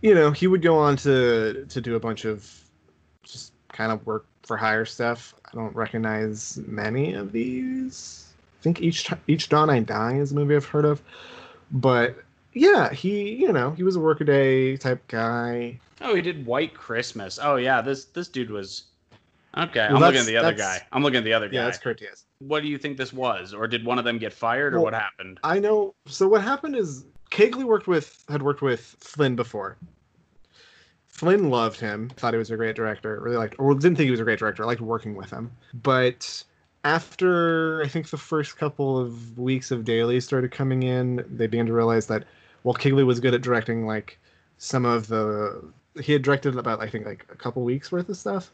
You 0.00 0.14
know, 0.14 0.30
he 0.30 0.46
would 0.46 0.62
go 0.62 0.78
on 0.78 0.96
to 0.98 1.66
to 1.68 1.80
do 1.82 1.94
a 1.94 2.00
bunch 2.00 2.24
of 2.24 2.50
just 3.22 3.52
kind 3.68 3.92
of 3.92 4.04
work 4.06 4.24
for 4.42 4.56
hire 4.56 4.86
stuff. 4.86 5.34
I 5.44 5.54
don't 5.54 5.74
recognize 5.76 6.58
many 6.66 7.12
of 7.12 7.32
these. 7.32 8.32
I 8.60 8.62
think 8.62 8.80
each 8.80 9.10
each 9.26 9.50
dawn 9.50 9.68
I 9.68 9.80
die 9.80 10.14
is 10.14 10.32
a 10.32 10.34
movie 10.34 10.56
I've 10.56 10.64
heard 10.64 10.86
of, 10.86 11.02
but 11.70 12.16
Yeah, 12.56 12.90
he 12.90 13.34
you 13.34 13.52
know 13.52 13.72
he 13.72 13.82
was 13.82 13.96
a 13.96 14.00
workaday 14.00 14.78
type 14.78 15.06
guy. 15.08 15.78
Oh, 16.00 16.14
he 16.14 16.22
did 16.22 16.46
White 16.46 16.72
Christmas. 16.72 17.38
Oh 17.40 17.56
yeah, 17.56 17.82
this 17.82 18.06
this 18.06 18.28
dude 18.28 18.50
was. 18.50 18.84
Okay, 19.58 19.86
Well, 19.88 19.96
I'm 19.96 20.02
looking 20.02 20.20
at 20.20 20.26
the 20.26 20.36
other 20.38 20.54
guy. 20.54 20.80
I'm 20.92 21.02
looking 21.02 21.18
at 21.18 21.24
the 21.24 21.32
other 21.32 21.48
guy. 21.48 21.56
Yeah, 21.56 21.64
that's 21.64 21.78
Curtiz. 21.78 22.24
What 22.40 22.62
do 22.62 22.68
you 22.68 22.76
think 22.78 22.96
this 22.96 23.12
was, 23.12 23.54
or 23.54 23.66
did 23.66 23.84
one 23.84 23.98
of 23.98 24.04
them 24.04 24.18
get 24.18 24.32
fired, 24.32 24.72
or 24.72 24.78
Well, 24.78 24.84
what 24.84 24.94
happened? 24.94 25.38
I 25.44 25.58
know. 25.58 25.94
So 26.06 26.28
what 26.28 26.42
happened 26.42 26.76
is 26.76 27.04
Kegley 27.30 27.64
worked 27.64 27.86
with 27.86 28.24
had 28.30 28.42
worked 28.42 28.62
with 28.62 28.80
Flynn 29.00 29.36
before. 29.36 29.76
Flynn 31.08 31.50
loved 31.50 31.78
him, 31.78 32.10
thought 32.16 32.32
he 32.34 32.38
was 32.38 32.50
a 32.50 32.56
great 32.56 32.76
director, 32.76 33.20
really 33.20 33.36
liked, 33.36 33.56
or 33.58 33.74
didn't 33.74 33.96
think 33.96 34.06
he 34.06 34.10
was 34.10 34.20
a 34.20 34.24
great 34.24 34.38
director, 34.38 34.64
liked 34.64 34.80
working 34.80 35.14
with 35.14 35.30
him. 35.30 35.50
But 35.82 36.44
after 36.84 37.82
I 37.82 37.88
think 37.88 38.08
the 38.08 38.18
first 38.18 38.56
couple 38.56 38.98
of 38.98 39.38
weeks 39.38 39.70
of 39.70 39.84
dailies 39.84 40.24
started 40.24 40.52
coming 40.52 40.84
in, 40.84 41.24
they 41.28 41.46
began 41.46 41.66
to 41.66 41.72
realize 41.72 42.06
that 42.06 42.24
while 42.66 42.74
Kegley 42.74 43.06
was 43.06 43.20
good 43.20 43.32
at 43.32 43.42
directing, 43.42 43.86
like 43.86 44.18
some 44.58 44.84
of 44.84 45.06
the 45.06 45.62
he 46.02 46.12
had 46.12 46.22
directed 46.22 46.58
about 46.58 46.82
I 46.82 46.90
think 46.90 47.06
like 47.06 47.24
a 47.30 47.36
couple 47.36 47.62
weeks 47.62 47.92
worth 47.92 48.08
of 48.08 48.16
stuff, 48.16 48.50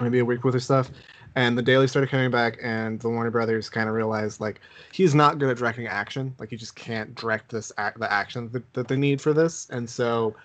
maybe 0.00 0.20
a 0.20 0.24
week 0.24 0.44
worth 0.44 0.54
of 0.54 0.62
stuff, 0.62 0.92
and 1.34 1.58
the 1.58 1.62
daily 1.62 1.88
started 1.88 2.08
coming 2.08 2.30
back, 2.30 2.58
and 2.62 3.00
the 3.00 3.08
Warner 3.08 3.32
Brothers 3.32 3.68
kind 3.68 3.88
of 3.88 3.96
realized 3.96 4.40
like 4.40 4.60
he's 4.92 5.12
not 5.12 5.40
good 5.40 5.50
at 5.50 5.56
directing 5.56 5.88
action. 5.88 6.32
Like 6.38 6.50
he 6.50 6.56
just 6.56 6.76
can't 6.76 7.12
direct 7.16 7.50
this 7.50 7.72
act, 7.78 7.98
the 7.98 8.12
action 8.12 8.48
that, 8.52 8.72
that 8.74 8.86
they 8.86 8.96
need 8.96 9.20
for 9.20 9.32
this. 9.32 9.68
And 9.70 9.90
so 9.90 10.36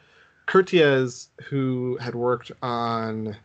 Curtiz, 0.47 1.27
who 1.43 1.97
had 2.01 2.15
worked 2.15 2.51
on 2.63 3.37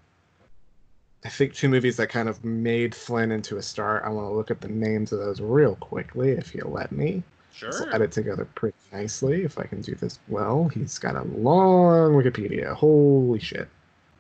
I 1.27 1.29
think 1.29 1.53
two 1.53 1.68
movies 1.68 1.99
that 1.99 2.09
kind 2.09 2.31
of 2.31 2.43
made 2.43 2.95
Flynn 2.95 3.33
into 3.33 3.59
a 3.59 3.62
star. 3.62 4.03
I 4.03 4.09
want 4.09 4.31
to 4.31 4.35
look 4.35 4.51
at 4.51 4.62
the 4.62 4.68
names 4.68 5.12
of 5.12 5.18
those 5.18 5.43
real 5.43 5.77
quickly, 5.77 6.31
if 6.31 6.55
you 6.55 6.62
let 6.64 6.91
me. 6.91 7.23
Sure. 7.53 7.94
edit 7.94 8.12
together 8.12 8.46
pretty 8.55 8.76
nicely 8.92 9.44
if 9.44 9.59
I 9.59 9.64
can 9.64 9.80
do 9.80 9.94
this 9.94 10.18
well. 10.28 10.68
He's 10.68 10.98
got 10.98 11.16
a 11.16 11.22
long 11.22 12.12
Wikipedia. 12.12 12.72
Holy 12.72 13.38
shit. 13.38 13.68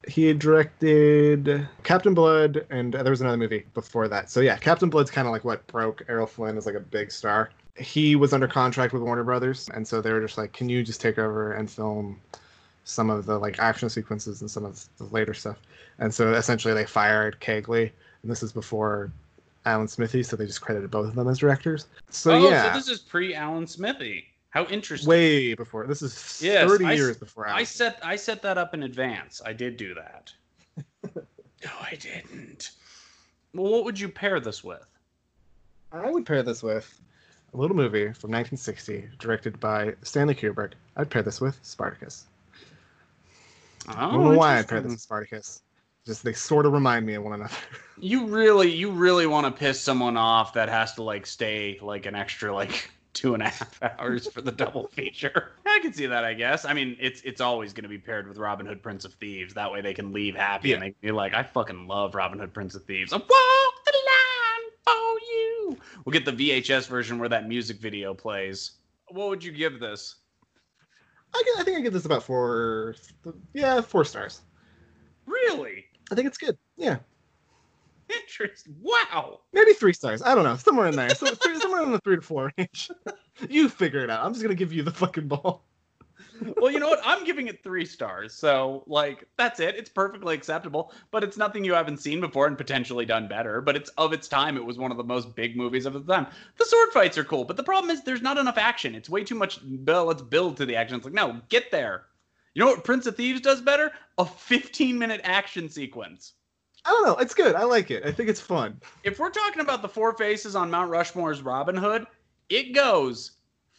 He 0.08 0.26
had 0.26 0.38
directed 0.38 1.68
Captain 1.82 2.14
Blood, 2.14 2.66
and 2.70 2.94
there 2.94 3.10
was 3.10 3.20
another 3.20 3.36
movie 3.36 3.66
before 3.74 4.08
that. 4.08 4.30
So 4.30 4.40
yeah, 4.40 4.56
Captain 4.56 4.88
Blood's 4.90 5.10
kind 5.10 5.26
of 5.26 5.32
like 5.32 5.44
what 5.44 5.66
broke 5.66 6.02
Errol 6.08 6.26
Flynn 6.26 6.56
as 6.56 6.66
like 6.66 6.74
a 6.74 6.80
big 6.80 7.10
star. 7.10 7.50
He 7.76 8.16
was 8.16 8.32
under 8.32 8.48
contract 8.48 8.92
with 8.92 9.02
Warner 9.02 9.24
Brothers, 9.24 9.68
and 9.74 9.86
so 9.86 10.00
they 10.00 10.12
were 10.12 10.20
just 10.20 10.36
like, 10.38 10.52
"Can 10.52 10.68
you 10.68 10.82
just 10.82 11.00
take 11.00 11.18
over 11.18 11.52
and 11.52 11.70
film 11.70 12.20
some 12.84 13.10
of 13.10 13.26
the 13.26 13.38
like 13.38 13.58
action 13.58 13.88
sequences 13.88 14.40
and 14.40 14.50
some 14.50 14.64
of 14.64 14.84
the 14.98 15.04
later 15.04 15.34
stuff?" 15.34 15.58
And 15.98 16.12
so 16.12 16.32
essentially, 16.32 16.74
they 16.74 16.86
fired 16.86 17.38
Kegley, 17.40 17.90
and 18.22 18.30
this 18.30 18.42
is 18.42 18.52
before 18.52 19.12
Alan 19.66 19.88
Smithee, 19.88 20.22
so 20.22 20.36
they 20.36 20.46
just 20.46 20.60
credited 20.60 20.90
both 20.90 21.08
of 21.08 21.14
them 21.14 21.28
as 21.28 21.38
directors. 21.38 21.86
So 22.08 22.32
oh, 22.32 22.50
yeah, 22.50 22.72
so 22.72 22.78
this 22.78 22.88
is 22.88 22.98
pre 23.00 23.34
Alan 23.34 23.66
Smithee. 23.66 24.24
How 24.50 24.64
interesting. 24.64 25.08
way 25.08 25.54
before. 25.54 25.86
This 25.86 26.02
is 26.02 26.40
Yes, 26.42 26.68
30 26.68 26.84
I 26.84 26.92
years 26.94 27.16
before 27.16 27.48
I 27.48 27.62
set 27.62 28.00
I 28.02 28.16
set 28.16 28.42
that 28.42 28.58
up 28.58 28.74
in 28.74 28.82
advance. 28.82 29.40
I 29.44 29.52
did 29.52 29.76
do 29.76 29.94
that. 29.94 30.32
no, 31.14 31.70
I 31.80 31.94
didn't. 31.94 32.72
Well, 33.54 33.70
what 33.70 33.84
would 33.84 33.98
you 34.00 34.08
pair 34.08 34.40
this 34.40 34.64
with? 34.64 34.86
I 35.92 36.10
would 36.10 36.24
pair 36.26 36.42
this 36.42 36.62
with 36.62 37.00
a 37.52 37.56
little 37.56 37.76
movie 37.76 38.12
from 38.12 38.30
1960, 38.30 39.08
directed 39.18 39.58
by 39.60 39.94
Stanley 40.02 40.34
Kubrick. 40.34 40.72
I'd 40.96 41.10
pair 41.10 41.22
this 41.22 41.40
with 41.40 41.58
Spartacus. 41.62 42.26
I 43.88 44.06
Oh, 44.06 44.12
don't 44.12 44.24
know 44.24 44.38
why 44.38 44.58
I'd 44.58 44.68
pair 44.68 44.80
this 44.80 44.92
with 44.92 45.00
Spartacus. 45.00 45.62
Just 46.06 46.24
they 46.24 46.32
sort 46.32 46.66
of 46.66 46.72
remind 46.72 47.06
me 47.06 47.14
of 47.14 47.22
one 47.22 47.34
another. 47.34 47.54
You 48.02 48.28
really, 48.28 48.74
you 48.74 48.90
really 48.90 49.26
want 49.26 49.44
to 49.44 49.52
piss 49.52 49.78
someone 49.78 50.16
off 50.16 50.54
that 50.54 50.70
has 50.70 50.94
to 50.94 51.02
like 51.02 51.26
stay 51.26 51.78
like 51.82 52.06
an 52.06 52.14
extra 52.14 52.50
like 52.50 52.90
two 53.12 53.34
and 53.34 53.42
a 53.42 53.50
half 53.50 53.78
hours 53.98 54.26
for 54.26 54.40
the 54.40 54.50
double 54.50 54.88
feature. 54.88 55.50
I 55.66 55.80
can 55.82 55.92
see 55.92 56.06
that, 56.06 56.24
I 56.24 56.32
guess. 56.32 56.64
I 56.64 56.72
mean, 56.72 56.96
it's 56.98 57.20
it's 57.22 57.42
always 57.42 57.74
going 57.74 57.82
to 57.82 57.90
be 57.90 57.98
paired 57.98 58.26
with 58.26 58.38
Robin 58.38 58.64
Hood, 58.64 58.82
Prince 58.82 59.04
of 59.04 59.12
Thieves. 59.12 59.52
That 59.52 59.70
way 59.70 59.82
they 59.82 59.92
can 59.92 60.14
leave 60.14 60.34
happy 60.34 60.72
and 60.72 60.80
they 60.82 60.92
can 60.92 60.96
be 61.02 61.10
like, 61.10 61.34
I 61.34 61.42
fucking 61.42 61.86
love 61.86 62.14
Robin 62.14 62.38
Hood, 62.38 62.54
Prince 62.54 62.74
of 62.74 62.84
Thieves. 62.86 63.12
I 63.12 63.16
walk 63.18 63.28
the 63.28 63.92
line 63.92 64.70
for 64.86 65.18
you. 65.30 65.76
We'll 66.06 66.14
get 66.14 66.24
the 66.24 66.32
VHS 66.32 66.88
version 66.88 67.18
where 67.18 67.28
that 67.28 67.48
music 67.48 67.80
video 67.80 68.14
plays. 68.14 68.78
What 69.08 69.28
would 69.28 69.44
you 69.44 69.52
give 69.52 69.78
this? 69.78 70.16
I, 71.34 71.56
I 71.58 71.64
think 71.64 71.76
I 71.76 71.80
give 71.82 71.92
this 71.92 72.06
about 72.06 72.22
four. 72.22 72.94
Yeah, 73.52 73.82
four 73.82 74.06
stars. 74.06 74.40
Really? 75.26 75.84
I 76.10 76.14
think 76.14 76.26
it's 76.26 76.38
good. 76.38 76.58
Yeah, 76.76 76.98
Interest. 78.10 78.68
Wow. 78.80 79.40
maybe 79.52 79.72
three 79.72 79.92
stars. 79.92 80.22
I 80.22 80.34
don't 80.34 80.44
know, 80.44 80.56
somewhere 80.56 80.88
in 80.88 80.96
there. 80.96 81.10
So, 81.10 81.26
three, 81.34 81.58
somewhere 81.58 81.82
in 81.82 81.92
the 81.92 82.00
three 82.00 82.16
to 82.16 82.22
four 82.22 82.52
range. 82.58 82.90
you 83.48 83.68
figure 83.68 84.00
it 84.00 84.10
out. 84.10 84.24
I'm 84.24 84.32
just 84.32 84.42
gonna 84.42 84.54
give 84.54 84.72
you 84.72 84.82
the 84.82 84.90
fucking 84.90 85.28
ball. 85.28 85.64
well, 86.56 86.70
you 86.70 86.80
know 86.80 86.88
what? 86.88 87.00
I'm 87.04 87.24
giving 87.24 87.48
it 87.48 87.62
three 87.62 87.84
stars. 87.84 88.34
So, 88.34 88.82
like, 88.86 89.26
that's 89.36 89.60
it. 89.60 89.76
It's 89.76 89.90
perfectly 89.90 90.34
acceptable, 90.34 90.92
but 91.10 91.22
it's 91.22 91.36
nothing 91.36 91.64
you 91.64 91.74
haven't 91.74 91.98
seen 91.98 92.20
before 92.20 92.46
and 92.46 92.56
potentially 92.56 93.04
done 93.04 93.28
better. 93.28 93.60
But 93.60 93.76
it's 93.76 93.90
of 93.90 94.12
its 94.12 94.26
time. 94.26 94.56
It 94.56 94.64
was 94.64 94.78
one 94.78 94.90
of 94.90 94.96
the 94.96 95.04
most 95.04 95.34
big 95.36 95.56
movies 95.56 95.86
of 95.86 95.92
the 95.92 96.00
time. 96.00 96.26
The 96.56 96.64
sword 96.64 96.88
fights 96.92 97.18
are 97.18 97.24
cool, 97.24 97.44
but 97.44 97.56
the 97.56 97.62
problem 97.62 97.90
is 97.90 98.02
there's 98.02 98.22
not 98.22 98.38
enough 98.38 98.58
action. 98.58 98.94
It's 98.94 99.10
way 99.10 99.22
too 99.22 99.34
much. 99.34 99.60
Let's 99.86 100.22
build 100.22 100.56
to 100.56 100.66
the 100.66 100.76
action. 100.76 100.96
It's 100.96 101.04
like, 101.04 101.14
no, 101.14 101.40
get 101.48 101.70
there. 101.70 102.06
You 102.54 102.64
know 102.64 102.70
what 102.70 102.84
Prince 102.84 103.06
of 103.06 103.16
Thieves 103.16 103.40
does 103.40 103.60
better? 103.60 103.92
A 104.18 104.24
15 104.24 104.98
minute 104.98 105.20
action 105.24 105.68
sequence. 105.68 106.34
I 106.84 106.90
don't 106.90 107.06
know. 107.06 107.16
It's 107.16 107.34
good. 107.34 107.54
I 107.54 107.64
like 107.64 107.90
it. 107.90 108.04
I 108.04 108.10
think 108.10 108.28
it's 108.28 108.40
fun. 108.40 108.80
If 109.04 109.18
we're 109.18 109.30
talking 109.30 109.60
about 109.60 109.82
the 109.82 109.88
four 109.88 110.14
faces 110.14 110.56
on 110.56 110.70
Mount 110.70 110.90
Rushmore's 110.90 111.42
Robin 111.42 111.76
Hood, 111.76 112.06
it 112.48 112.74
goes 112.74 113.32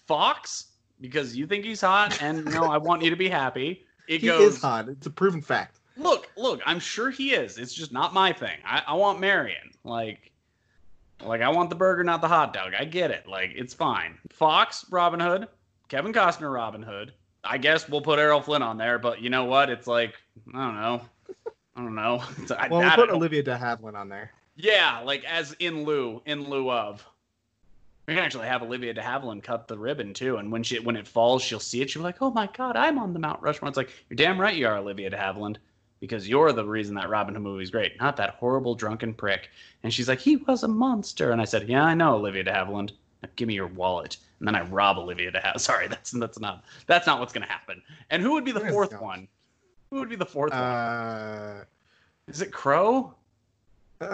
Fox 0.08 0.68
because 1.00 1.36
you 1.36 1.48
think 1.48 1.66
he's 1.66 1.82
hot, 1.82 2.22
and 2.22 2.46
no, 2.46 2.66
I 2.66 2.78
want 2.78 3.02
you 3.02 3.10
to 3.10 3.16
be 3.16 3.28
happy. 3.28 3.86
It 4.08 4.22
He 4.22 4.28
goes 4.28 4.56
is 4.56 4.62
hot. 4.62 4.88
It's 4.88 5.08
a 5.08 5.10
proven 5.10 5.42
fact. 5.42 5.80
look, 5.98 6.30
look, 6.38 6.62
I'm 6.66 6.80
sure 6.80 7.10
he 7.10 7.34
is. 7.34 7.58
It's 7.58 7.74
just 7.74 7.92
not 7.92 8.14
my 8.14 8.32
thing. 8.32 8.58
I, 8.64 8.84
I 8.88 8.94
want 8.94 9.20
Marion. 9.20 9.72
Like, 9.84 10.32
like 11.24 11.42
I 11.42 11.50
want 11.50 11.70
the 11.72 11.76
burger, 11.76 12.04
not 12.04 12.22
the 12.22 12.28
hot 12.28 12.54
dog. 12.54 12.74
I 12.80 12.86
get 12.86 13.10
it. 13.10 13.28
Like, 13.28 13.52
it's 13.56 13.74
fine. 13.74 14.18
Fox, 14.30 14.86
Robin 14.92 15.20
Hood, 15.20 15.48
Kevin 15.90 16.14
Costner, 16.14 16.54
Robin 16.54 16.84
Hood. 16.84 17.14
I 17.44 17.58
guess 17.58 17.90
we'll 17.90 18.02
put 18.02 18.20
Errol 18.20 18.42
Flynn 18.42 18.62
on 18.62 18.78
there, 18.78 19.00
but 19.00 19.22
you 19.22 19.30
know 19.30 19.46
what? 19.46 19.70
It's 19.70 19.88
like, 19.88 20.16
I 20.54 20.66
don't 20.66 20.76
know. 20.76 21.02
I 21.76 21.82
don't 21.82 21.96
know. 21.96 22.24
I, 22.58 22.68
Well, 22.68 22.82
we'll 22.82 22.92
put 22.92 23.10
Olivia 23.10 23.42
de 23.44 23.58
Havilland 23.58 23.96
on 23.96 24.10
there. 24.10 24.32
yeah, 24.56 25.02
like 25.04 25.24
as 25.26 25.56
in 25.60 25.84
lieu, 25.86 26.22
in 26.26 26.50
lieu 26.50 26.70
of. 26.72 27.06
We 28.08 28.16
can 28.16 28.24
actually 28.24 28.48
have 28.48 28.62
Olivia 28.64 28.94
de 28.94 29.02
Havilland 29.02 29.44
cut 29.44 29.68
the 29.68 29.78
ribbon 29.78 30.14
too, 30.14 30.38
and 30.38 30.52
when 30.52 30.64
she 30.64 30.80
when 30.80 30.96
it 30.98 31.08
falls, 31.08 31.42
she'll 31.44 31.60
see 31.60 31.82
it. 31.82 31.90
She'll 31.90 32.02
be 32.02 32.06
like, 32.06 32.22
"Oh 32.22 32.32
my 32.32 32.48
God, 32.58 32.76
I'm 32.76 32.98
on 33.00 33.14
the 33.14 33.20
Mount 33.20 33.42
Rushmore." 33.42 33.70
It's 33.70 33.78
like 33.78 33.92
you're 34.10 34.18
damn 34.18 34.42
right 34.42 34.56
you 34.56 34.68
are, 34.68 34.78
Olivia 34.78 35.10
de 35.10 35.18
Havilland, 35.18 35.58
because 36.00 36.28
you're 36.28 36.52
the 36.52 36.66
reason 36.66 36.96
that 36.96 37.10
Robin 37.10 37.36
Hood 37.36 37.44
movie's 37.44 37.70
great, 37.70 37.98
not 38.00 38.18
that 38.18 38.32
horrible 38.32 38.76
drunken 38.76 39.14
prick. 39.14 39.50
And 39.84 39.94
she's 39.94 40.10
like, 40.10 40.20
"He 40.20 40.36
was 40.38 40.64
a 40.64 40.68
monster," 40.68 41.32
and 41.32 41.40
I 41.42 41.46
said, 41.46 41.70
"Yeah, 41.70 41.84
I 41.86 41.94
know, 41.94 42.16
Olivia 42.16 42.44
de 42.44 42.52
Havilland. 42.52 42.92
Now 43.24 43.30
give 43.36 43.48
me 43.48 43.54
your 43.54 43.68
wallet." 43.68 44.18
And 44.42 44.48
then 44.48 44.56
I 44.56 44.62
rob 44.64 44.98
Olivia 44.98 45.32
to 45.32 45.40
have. 45.40 45.62
Sorry, 45.62 45.88
that's 45.88 46.10
that's 46.12 46.40
not 46.40 46.64
that's 46.88 47.06
not 47.06 47.20
what's 47.20 47.32
gonna 47.32 47.46
happen. 47.46 47.80
And 48.10 48.24
who 48.24 48.34
would 48.34 48.44
be 48.44 48.52
the 48.52 48.60
fourth 48.60 49.00
one? 49.00 49.28
Who 49.92 50.00
would 50.00 50.10
be 50.10 50.16
the 50.16 50.26
fourth 50.26 50.52
one? 50.52 50.60
Uh, 50.60 51.64
Is 52.28 52.42
it 52.42 52.52
Crowe? 52.52 53.14
uh, 54.02 54.08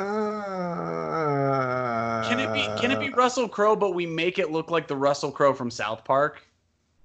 Can 2.27 2.41
it 2.41 2.53
be 2.53 2.59
can 2.81 2.91
it 2.91 2.99
be 2.99 3.09
Russell 3.09 3.47
Crowe, 3.47 3.77
but 3.77 3.95
we 3.95 4.05
make 4.05 4.37
it 4.37 4.51
look 4.51 4.69
like 4.69 4.85
the 4.85 4.97
Russell 4.97 5.31
Crowe 5.31 5.53
from 5.53 5.71
South 5.71 6.03
Park? 6.03 6.43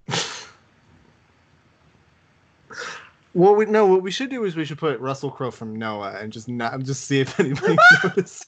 Well, 3.34 3.54
we 3.54 3.64
no. 3.64 3.86
What 3.86 4.02
we 4.02 4.10
should 4.10 4.28
do 4.28 4.44
is 4.44 4.56
we 4.56 4.66
should 4.66 4.76
put 4.76 5.00
Russell 5.00 5.30
Crowe 5.30 5.50
from 5.50 5.74
Noah 5.74 6.18
and 6.20 6.30
just 6.30 6.48
not 6.50 6.78
just 6.82 7.04
see 7.06 7.20
if 7.20 7.40
anybody 7.40 7.76
notices. 8.04 8.46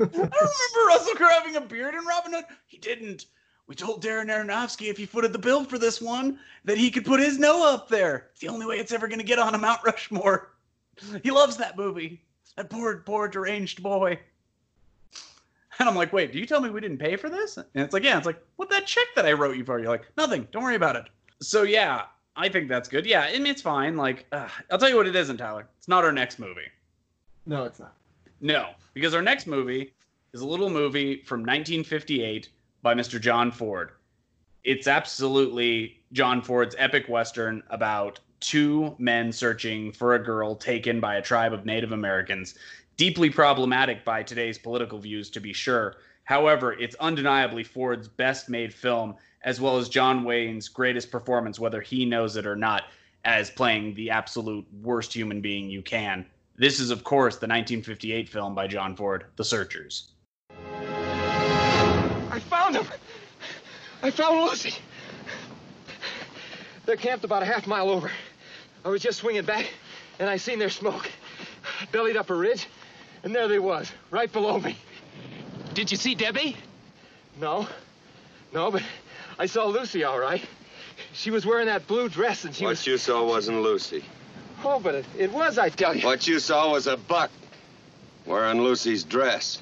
I 0.00 0.04
remember 0.04 0.86
Russell 0.88 1.14
Crowe 1.14 1.28
having 1.28 1.56
a 1.56 1.60
beard 1.60 1.94
in 1.94 2.04
Robin 2.04 2.32
Hood. 2.32 2.44
He 2.66 2.78
didn't. 2.78 3.26
We 3.66 3.74
told 3.76 4.02
Darren 4.02 4.26
Aronofsky 4.30 4.88
if 4.88 4.96
he 4.96 5.06
footed 5.06 5.32
the 5.32 5.38
bill 5.38 5.64
for 5.64 5.78
this 5.78 6.00
one 6.00 6.38
that 6.64 6.76
he 6.78 6.90
could 6.90 7.04
put 7.04 7.20
his 7.20 7.38
Noah 7.38 7.74
up 7.74 7.88
there. 7.88 8.28
It's 8.32 8.40
the 8.40 8.48
only 8.48 8.66
way 8.66 8.76
it's 8.78 8.90
ever 8.92 9.06
going 9.06 9.20
to 9.20 9.24
get 9.24 9.38
on 9.38 9.54
a 9.54 9.58
Mount 9.58 9.80
Rushmore. 9.84 10.50
He 11.22 11.30
loves 11.30 11.56
that 11.56 11.78
movie. 11.78 12.20
That 12.56 12.68
poor, 12.68 12.98
poor 12.98 13.26
deranged 13.26 13.82
boy. 13.82 14.18
And 15.78 15.88
I'm 15.88 15.96
like, 15.96 16.12
wait, 16.12 16.30
do 16.30 16.38
you 16.38 16.44
tell 16.44 16.60
me 16.60 16.68
we 16.68 16.80
didn't 16.82 16.98
pay 16.98 17.16
for 17.16 17.30
this? 17.30 17.56
And 17.56 17.66
it's 17.74 17.94
like, 17.94 18.02
yeah. 18.04 18.18
It's 18.18 18.26
like, 18.26 18.42
what 18.56 18.68
that 18.68 18.86
check 18.86 19.06
that 19.16 19.24
I 19.24 19.32
wrote 19.32 19.56
you 19.56 19.64
for? 19.64 19.78
You're 19.78 19.88
like, 19.88 20.06
nothing. 20.18 20.46
Don't 20.52 20.62
worry 20.62 20.74
about 20.74 20.96
it. 20.96 21.04
So 21.40 21.62
yeah, 21.62 22.02
I 22.36 22.50
think 22.50 22.68
that's 22.68 22.86
good. 22.86 23.06
Yeah, 23.06 23.22
I 23.22 23.32
mean, 23.38 23.46
it's 23.46 23.62
fine. 23.62 23.96
Like, 23.96 24.26
uh, 24.32 24.48
I'll 24.70 24.76
tell 24.78 24.90
you 24.90 24.96
what 24.96 25.06
it 25.06 25.16
isn't, 25.16 25.38
Tyler. 25.38 25.66
It's 25.78 25.88
not 25.88 26.04
our 26.04 26.12
next 26.12 26.38
movie. 26.38 26.68
no, 27.46 27.64
it's 27.64 27.78
not. 27.78 27.94
No, 28.42 28.70
because 28.94 29.14
our 29.14 29.22
next 29.22 29.46
movie 29.46 29.92
is 30.32 30.40
a 30.40 30.46
little 30.46 30.70
movie 30.70 31.22
from 31.22 31.40
1958 31.40 32.48
by 32.82 32.94
Mr. 32.94 33.20
John 33.20 33.50
Ford. 33.50 33.90
It's 34.64 34.86
absolutely 34.86 36.00
John 36.12 36.42
Ford's 36.42 36.76
epic 36.78 37.08
western 37.08 37.62
about 37.70 38.20
two 38.40 38.94
men 38.98 39.32
searching 39.32 39.92
for 39.92 40.14
a 40.14 40.22
girl 40.22 40.54
taken 40.54 41.00
by 41.00 41.16
a 41.16 41.22
tribe 41.22 41.52
of 41.52 41.66
Native 41.66 41.92
Americans. 41.92 42.54
Deeply 42.96 43.30
problematic 43.30 44.04
by 44.04 44.22
today's 44.22 44.58
political 44.58 44.98
views, 44.98 45.30
to 45.30 45.40
be 45.40 45.52
sure. 45.52 45.96
However, 46.24 46.72
it's 46.74 46.94
undeniably 46.96 47.64
Ford's 47.64 48.08
best 48.08 48.48
made 48.48 48.72
film, 48.72 49.16
as 49.42 49.60
well 49.60 49.78
as 49.78 49.88
John 49.88 50.24
Wayne's 50.24 50.68
greatest 50.68 51.10
performance, 51.10 51.58
whether 51.58 51.80
he 51.80 52.04
knows 52.04 52.36
it 52.36 52.46
or 52.46 52.56
not, 52.56 52.84
as 53.24 53.50
playing 53.50 53.94
the 53.94 54.10
absolute 54.10 54.66
worst 54.82 55.12
human 55.12 55.40
being 55.40 55.70
you 55.70 55.82
can. 55.82 56.26
This 56.60 56.78
is, 56.78 56.90
of 56.90 57.02
course, 57.04 57.36
the 57.36 57.46
1958 57.46 58.28
film 58.28 58.54
by 58.54 58.66
John 58.66 58.94
Ford, 58.94 59.24
The 59.36 59.44
Searchers. 59.44 60.10
I 60.50 62.38
found 62.38 62.76
him! 62.76 62.84
I 64.02 64.10
found 64.10 64.42
Lucy! 64.42 64.74
They're 66.84 66.96
camped 66.96 67.24
about 67.24 67.42
a 67.42 67.46
half 67.46 67.66
mile 67.66 67.88
over. 67.88 68.10
I 68.84 68.90
was 68.90 69.00
just 69.00 69.20
swinging 69.20 69.46
back, 69.46 69.70
and 70.18 70.28
I 70.28 70.36
seen 70.36 70.58
their 70.58 70.68
smoke. 70.68 71.10
I 71.80 71.86
bellied 71.92 72.18
up 72.18 72.28
a 72.28 72.34
ridge, 72.34 72.66
and 73.22 73.34
there 73.34 73.48
they 73.48 73.58
was, 73.58 73.90
right 74.10 74.30
below 74.30 74.60
me. 74.60 74.76
Did 75.72 75.90
you 75.90 75.96
see 75.96 76.14
Debbie? 76.14 76.58
No. 77.40 77.66
No, 78.52 78.70
but 78.70 78.82
I 79.38 79.46
saw 79.46 79.64
Lucy 79.64 80.04
all 80.04 80.18
right. 80.18 80.44
She 81.14 81.30
was 81.30 81.46
wearing 81.46 81.68
that 81.68 81.86
blue 81.86 82.10
dress, 82.10 82.44
and 82.44 82.54
she 82.54 82.64
what 82.64 82.72
was... 82.72 82.86
you 82.86 82.98
saw 82.98 83.26
wasn't 83.26 83.62
Lucy. 83.62 84.04
Oh, 84.64 84.78
but 84.78 84.94
it, 84.94 85.06
it 85.18 85.32
was, 85.32 85.58
I 85.58 85.70
tell 85.70 85.96
you. 85.96 86.04
What 86.04 86.26
you 86.26 86.38
saw 86.38 86.72
was 86.72 86.86
a 86.86 86.96
buck 86.96 87.30
wearing 88.26 88.62
Lucy's 88.62 89.04
dress. 89.04 89.60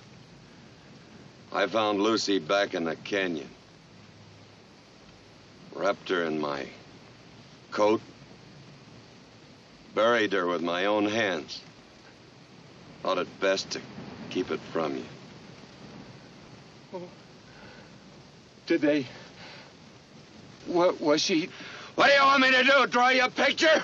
I 1.52 1.66
found 1.66 2.00
Lucy 2.00 2.38
back 2.38 2.74
in 2.74 2.84
the 2.84 2.96
canyon. 2.96 3.48
Wrapped 5.74 6.08
her 6.08 6.24
in 6.24 6.40
my 6.40 6.66
coat. 7.70 8.00
Buried 9.94 10.32
her 10.32 10.46
with 10.46 10.62
my 10.62 10.86
own 10.86 11.06
hands. 11.06 11.60
Thought 13.02 13.18
it 13.18 13.40
best 13.40 13.70
to 13.70 13.80
keep 14.30 14.50
it 14.50 14.60
from 14.72 14.96
you. 14.96 15.04
Oh. 16.92 17.02
Did 18.66 18.80
they... 18.80 19.06
What 20.66 21.00
was 21.00 21.22
she... 21.22 21.48
What 21.94 22.08
do 22.08 22.12
you 22.12 22.22
want 22.22 22.42
me 22.42 22.50
to 22.50 22.64
do? 22.64 22.86
Draw 22.88 23.08
you 23.10 23.24
a 23.24 23.30
picture? 23.30 23.82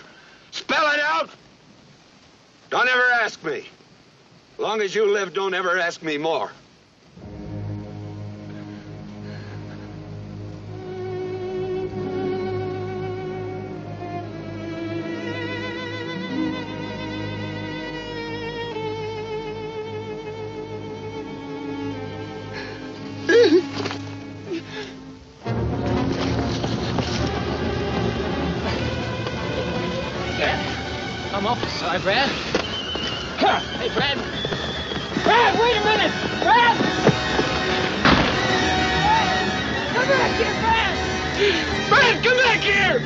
Spell 0.55 0.89
it 0.93 1.01
out? 1.01 1.31
Don't 2.71 2.89
ever 2.89 3.11
ask 3.15 3.43
me. 3.43 3.69
As 4.53 4.59
long 4.61 4.83
as 4.83 4.95
you 4.95 5.13
live, 5.13 5.35
don't 5.35 5.53
ever 5.53 5.81
ask 5.81 6.01
me 6.01 6.17
more. 6.17 6.53
Brad, 41.35 42.23
come 42.23 42.37
back 42.37 42.61
here! 42.61 43.03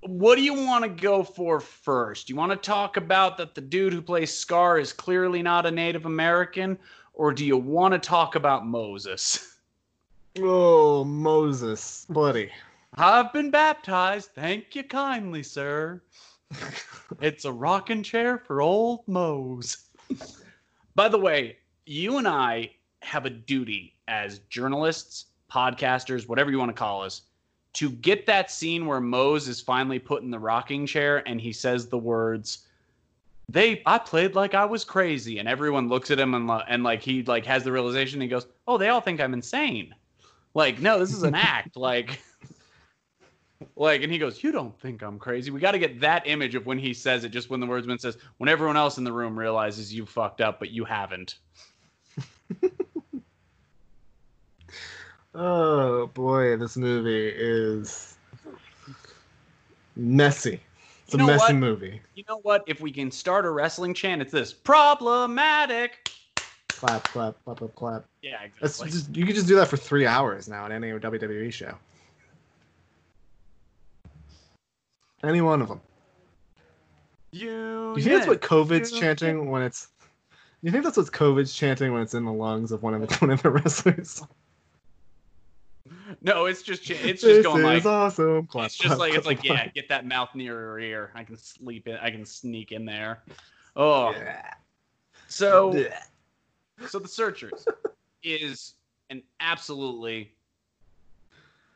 What 0.00 0.34
do 0.34 0.42
you 0.42 0.54
want 0.54 0.82
to 0.82 0.90
go 0.90 1.22
for 1.22 1.60
first? 1.60 2.28
You 2.28 2.34
want 2.34 2.50
to 2.50 2.56
talk 2.56 2.96
about 2.96 3.36
that 3.36 3.54
the 3.54 3.60
dude 3.60 3.92
who 3.92 4.02
plays 4.02 4.34
Scar 4.34 4.78
is 4.78 4.92
clearly 4.92 5.42
not 5.42 5.66
a 5.66 5.70
Native 5.70 6.06
American, 6.06 6.76
or 7.18 7.32
do 7.32 7.44
you 7.44 7.56
want 7.56 7.92
to 7.92 7.98
talk 7.98 8.34
about 8.34 8.66
Moses? 8.66 9.56
Oh, 10.40 11.04
Moses, 11.04 12.06
buddy. 12.08 12.50
I've 12.94 13.32
been 13.32 13.50
baptized. 13.50 14.30
Thank 14.34 14.76
you 14.76 14.84
kindly, 14.84 15.42
sir. 15.42 16.00
it's 17.20 17.44
a 17.44 17.52
rocking 17.52 18.04
chair 18.04 18.38
for 18.38 18.62
old 18.62 19.00
Mose. 19.08 19.88
By 20.94 21.08
the 21.08 21.18
way, 21.18 21.56
you 21.86 22.18
and 22.18 22.28
I 22.28 22.70
have 23.02 23.26
a 23.26 23.30
duty 23.30 23.94
as 24.06 24.38
journalists, 24.48 25.26
podcasters, 25.52 26.28
whatever 26.28 26.52
you 26.52 26.58
want 26.58 26.70
to 26.70 26.72
call 26.72 27.02
us, 27.02 27.22
to 27.74 27.90
get 27.90 28.26
that 28.26 28.50
scene 28.50 28.86
where 28.86 29.00
Mose 29.00 29.48
is 29.48 29.60
finally 29.60 29.98
put 29.98 30.22
in 30.22 30.30
the 30.30 30.38
rocking 30.38 30.86
chair 30.86 31.28
and 31.28 31.40
he 31.40 31.52
says 31.52 31.88
the 31.88 31.98
words, 31.98 32.67
"They, 33.48 33.82
I 33.86 33.98
played 33.98 34.34
like 34.34 34.54
I 34.54 34.64
was 34.64 34.84
crazy," 34.84 35.38
and 35.38 35.48
everyone 35.48 35.88
looks 35.88 36.10
at 36.10 36.18
him 36.18 36.34
and 36.34 36.50
and 36.68 36.82
like 36.82 37.02
he 37.02 37.22
like 37.22 37.46
has 37.46 37.64
the 37.64 37.72
realization. 37.72 38.20
he 38.20 38.28
goes, 38.28 38.46
"Oh, 38.66 38.78
they 38.78 38.88
all 38.88 39.00
think 39.00 39.20
I'm 39.20 39.34
insane." 39.34 39.94
Like, 40.54 40.80
no, 40.80 40.98
this 40.98 41.12
is 41.12 41.22
an 41.22 41.34
act. 41.36 41.76
Like, 41.76 42.20
like, 43.76 44.02
and 44.02 44.12
he 44.12 44.18
goes, 44.18 44.42
"You 44.42 44.52
don't 44.52 44.78
think 44.80 45.02
I'm 45.02 45.18
crazy?" 45.18 45.50
We 45.50 45.60
got 45.60 45.72
to 45.72 45.78
get 45.78 46.00
that 46.00 46.26
image 46.26 46.54
of 46.54 46.66
when 46.66 46.78
he 46.78 46.92
says 46.92 47.24
it. 47.24 47.30
Just 47.30 47.50
when 47.50 47.60
the 47.60 47.66
wordsman 47.66 47.98
says, 47.98 48.18
when 48.38 48.48
everyone 48.48 48.76
else 48.76 48.98
in 48.98 49.04
the 49.04 49.12
room 49.12 49.38
realizes 49.38 49.94
you 49.94 50.06
fucked 50.06 50.40
up, 50.40 50.58
but 50.58 50.70
you 50.70 50.84
haven't. 50.84 51.38
Oh 55.40 56.08
boy, 56.08 56.56
this 56.56 56.76
movie 56.76 57.28
is 57.28 58.16
messy. 59.94 60.60
It's 61.08 61.16
You 61.16 61.24
a 61.24 61.26
messy 61.26 61.54
what? 61.54 61.54
movie. 61.54 62.02
You 62.16 62.24
know 62.28 62.40
what? 62.42 62.64
If 62.66 62.82
we 62.82 62.92
can 62.92 63.10
start 63.10 63.46
a 63.46 63.50
wrestling 63.50 63.94
chant, 63.94 64.20
it's 64.20 64.30
this 64.30 64.52
problematic. 64.52 66.06
Clap, 66.68 67.02
clap, 67.04 67.42
clap, 67.44 67.56
clap, 67.56 67.74
clap. 67.74 68.04
Yeah, 68.20 68.42
exactly. 68.42 68.90
just 68.90 69.16
you 69.16 69.24
could 69.24 69.34
just 69.34 69.46
do 69.46 69.56
that 69.56 69.68
for 69.68 69.78
three 69.78 70.06
hours 70.06 70.50
now 70.50 70.66
in 70.66 70.72
any 70.72 70.90
WWE 70.90 71.50
show. 71.50 71.74
Any 75.24 75.40
one 75.40 75.62
of 75.62 75.68
them. 75.68 75.80
You. 77.32 77.94
Do 77.94 78.02
you 78.02 78.04
think 78.04 78.16
that's 78.16 78.26
what 78.26 78.42
COVID's 78.42 78.92
chanting 78.92 79.50
when 79.50 79.62
it's? 79.62 79.88
You 80.60 80.70
think 80.70 80.84
that's 80.84 80.98
what 80.98 81.06
COVID's 81.06 81.54
chanting 81.54 81.94
when 81.94 82.02
it's 82.02 82.12
in 82.12 82.26
the 82.26 82.32
lungs 82.32 82.70
of 82.70 82.82
one 82.82 82.92
of 82.92 83.00
the 83.00 83.14
one 83.20 83.30
of 83.30 83.42
the 83.42 83.48
wrestlers? 83.48 84.22
No, 86.20 86.46
it's 86.46 86.62
just 86.62 86.90
it's 86.90 87.22
just 87.22 87.22
This 87.22 87.46
going 87.46 87.58
is 87.60 87.84
like 87.84 87.86
awesome. 87.86 88.46
Clap, 88.46 88.66
it's 88.66 88.76
just 88.76 88.96
clap, 88.96 88.98
like 88.98 89.14
it's 89.14 89.24
clap, 89.24 89.36
like 89.38 89.46
clap. 89.46 89.66
yeah, 89.66 89.70
get 89.74 89.88
that 89.88 90.06
mouth 90.06 90.34
near 90.34 90.52
your 90.54 90.78
ear. 90.80 91.10
I 91.14 91.22
can 91.24 91.36
sleep 91.36 91.86
in. 91.86 91.96
I 91.96 92.10
can 92.10 92.24
sneak 92.24 92.72
in 92.72 92.84
there. 92.84 93.22
Oh, 93.76 94.14
so 95.28 95.74
Yeah. 95.76 96.02
so 96.88 96.98
the 96.98 97.08
Searchers 97.08 97.64
is 98.24 98.74
an 99.10 99.22
absolutely 99.40 100.32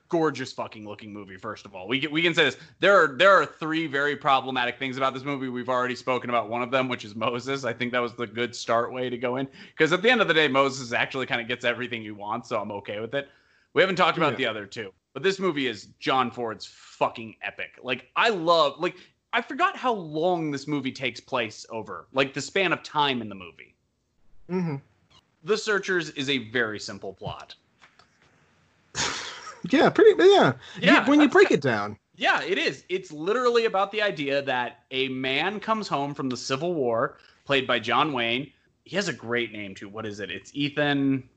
gorgeous 0.08 0.52
fucking 0.52 0.86
looking 0.86 1.10
movie. 1.12 1.36
First 1.36 1.64
of 1.64 1.74
all, 1.74 1.88
we 1.88 2.00
can, 2.00 2.10
we 2.10 2.20
can 2.20 2.34
say 2.34 2.44
this. 2.44 2.56
There 2.80 2.94
are 2.94 3.16
there 3.16 3.30
are 3.30 3.46
three 3.46 3.86
very 3.86 4.16
problematic 4.16 4.78
things 4.78 4.96
about 4.96 5.14
this 5.14 5.22
movie. 5.24 5.48
We've 5.48 5.68
already 5.68 5.94
spoken 5.94 6.28
about 6.30 6.48
one 6.50 6.62
of 6.62 6.70
them, 6.70 6.88
which 6.88 7.04
is 7.04 7.14
Moses. 7.14 7.64
I 7.64 7.72
think 7.72 7.92
that 7.92 8.00
was 8.00 8.14
the 8.14 8.26
good 8.26 8.54
start 8.56 8.92
way 8.92 9.08
to 9.08 9.16
go 9.16 9.36
in 9.36 9.46
because 9.70 9.92
at 9.92 10.02
the 10.02 10.10
end 10.10 10.20
of 10.20 10.28
the 10.28 10.34
day, 10.34 10.48
Moses 10.48 10.92
actually 10.92 11.26
kind 11.26 11.40
of 11.40 11.46
gets 11.48 11.64
everything 11.64 12.02
you 12.02 12.14
want, 12.16 12.44
so 12.46 12.60
I'm 12.60 12.72
okay 12.72 12.98
with 13.00 13.14
it. 13.14 13.28
We 13.74 13.82
haven't 13.82 13.96
talked 13.96 14.18
about 14.18 14.32
Yeah. 14.32 14.36
the 14.38 14.46
other 14.46 14.66
two, 14.66 14.92
but 15.14 15.22
this 15.22 15.38
movie 15.38 15.66
is 15.66 15.86
John 15.98 16.30
Ford's 16.30 16.66
fucking 16.66 17.36
epic. 17.42 17.78
Like 17.82 18.08
I 18.16 18.28
love 18.28 18.78
like 18.78 18.96
I 19.32 19.40
forgot 19.40 19.76
how 19.76 19.92
long 19.94 20.50
this 20.50 20.66
movie 20.68 20.92
takes 20.92 21.18
place 21.20 21.64
over, 21.70 22.06
like 22.12 22.34
the 22.34 22.40
span 22.40 22.72
of 22.72 22.82
time 22.82 23.22
in 23.22 23.28
the 23.28 23.34
movie. 23.34 23.74
hmm 24.48 24.76
The 25.44 25.56
Searchers 25.56 26.10
is 26.10 26.28
a 26.28 26.50
very 26.50 26.78
simple 26.78 27.12
plot. 27.14 27.54
Yeah, 29.70 29.90
pretty. 29.90 30.20
Yeah. 30.22 30.54
Yeah, 30.80 31.04
You- 31.04 31.10
when 31.10 31.20
you 31.20 31.28
break 31.28 31.52
it 31.52 31.60
down. 31.60 31.96
Yeah, 32.16 32.42
it 32.42 32.58
is. 32.58 32.84
It's 32.88 33.12
literally 33.12 33.66
about 33.66 33.92
the 33.92 34.02
idea 34.02 34.42
that 34.42 34.80
a 34.90 35.08
man 35.08 35.60
comes 35.60 35.86
home 35.86 36.14
from 36.14 36.28
the 36.28 36.36
Civil 36.36 36.74
War, 36.74 37.16
played 37.44 37.64
by 37.66 37.78
John 37.78 38.12
Wayne. 38.12 38.52
He 38.84 38.96
has 38.96 39.06
a 39.06 39.12
great 39.12 39.52
name 39.52 39.74
too. 39.76 39.88
What 39.88 40.04
is 40.04 40.18
it? 40.18 40.30
It's 40.32 40.50
Ethan. 40.52 41.28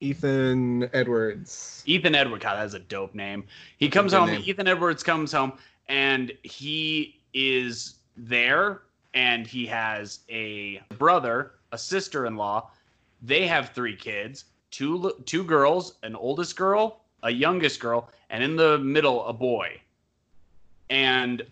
Ethan 0.00 0.88
Edwards. 0.92 1.82
Ethan 1.86 2.14
Edwards. 2.14 2.44
God, 2.44 2.56
that 2.56 2.66
is 2.66 2.74
a 2.74 2.78
dope 2.78 3.14
name. 3.14 3.44
He 3.78 3.88
comes 3.88 4.12
home. 4.12 4.28
name. 4.28 4.42
Ethan 4.44 4.68
Edwards 4.68 5.02
comes 5.02 5.32
home, 5.32 5.52
and 5.88 6.32
he 6.42 7.20
is 7.34 7.96
there, 8.16 8.82
and 9.14 9.46
he 9.46 9.66
has 9.66 10.20
a 10.28 10.80
brother, 10.98 11.52
a 11.72 11.78
sister-in-law. 11.78 12.70
They 13.22 13.46
have 13.46 13.70
three 13.70 13.96
kids: 13.96 14.44
two 14.70 15.12
two 15.26 15.44
girls, 15.44 15.94
an 16.02 16.14
oldest 16.14 16.56
girl, 16.56 17.00
a 17.22 17.30
youngest 17.30 17.80
girl, 17.80 18.08
and 18.30 18.42
in 18.42 18.56
the 18.56 18.78
middle, 18.78 19.26
a 19.26 19.32
boy. 19.32 19.80
And 20.90 21.44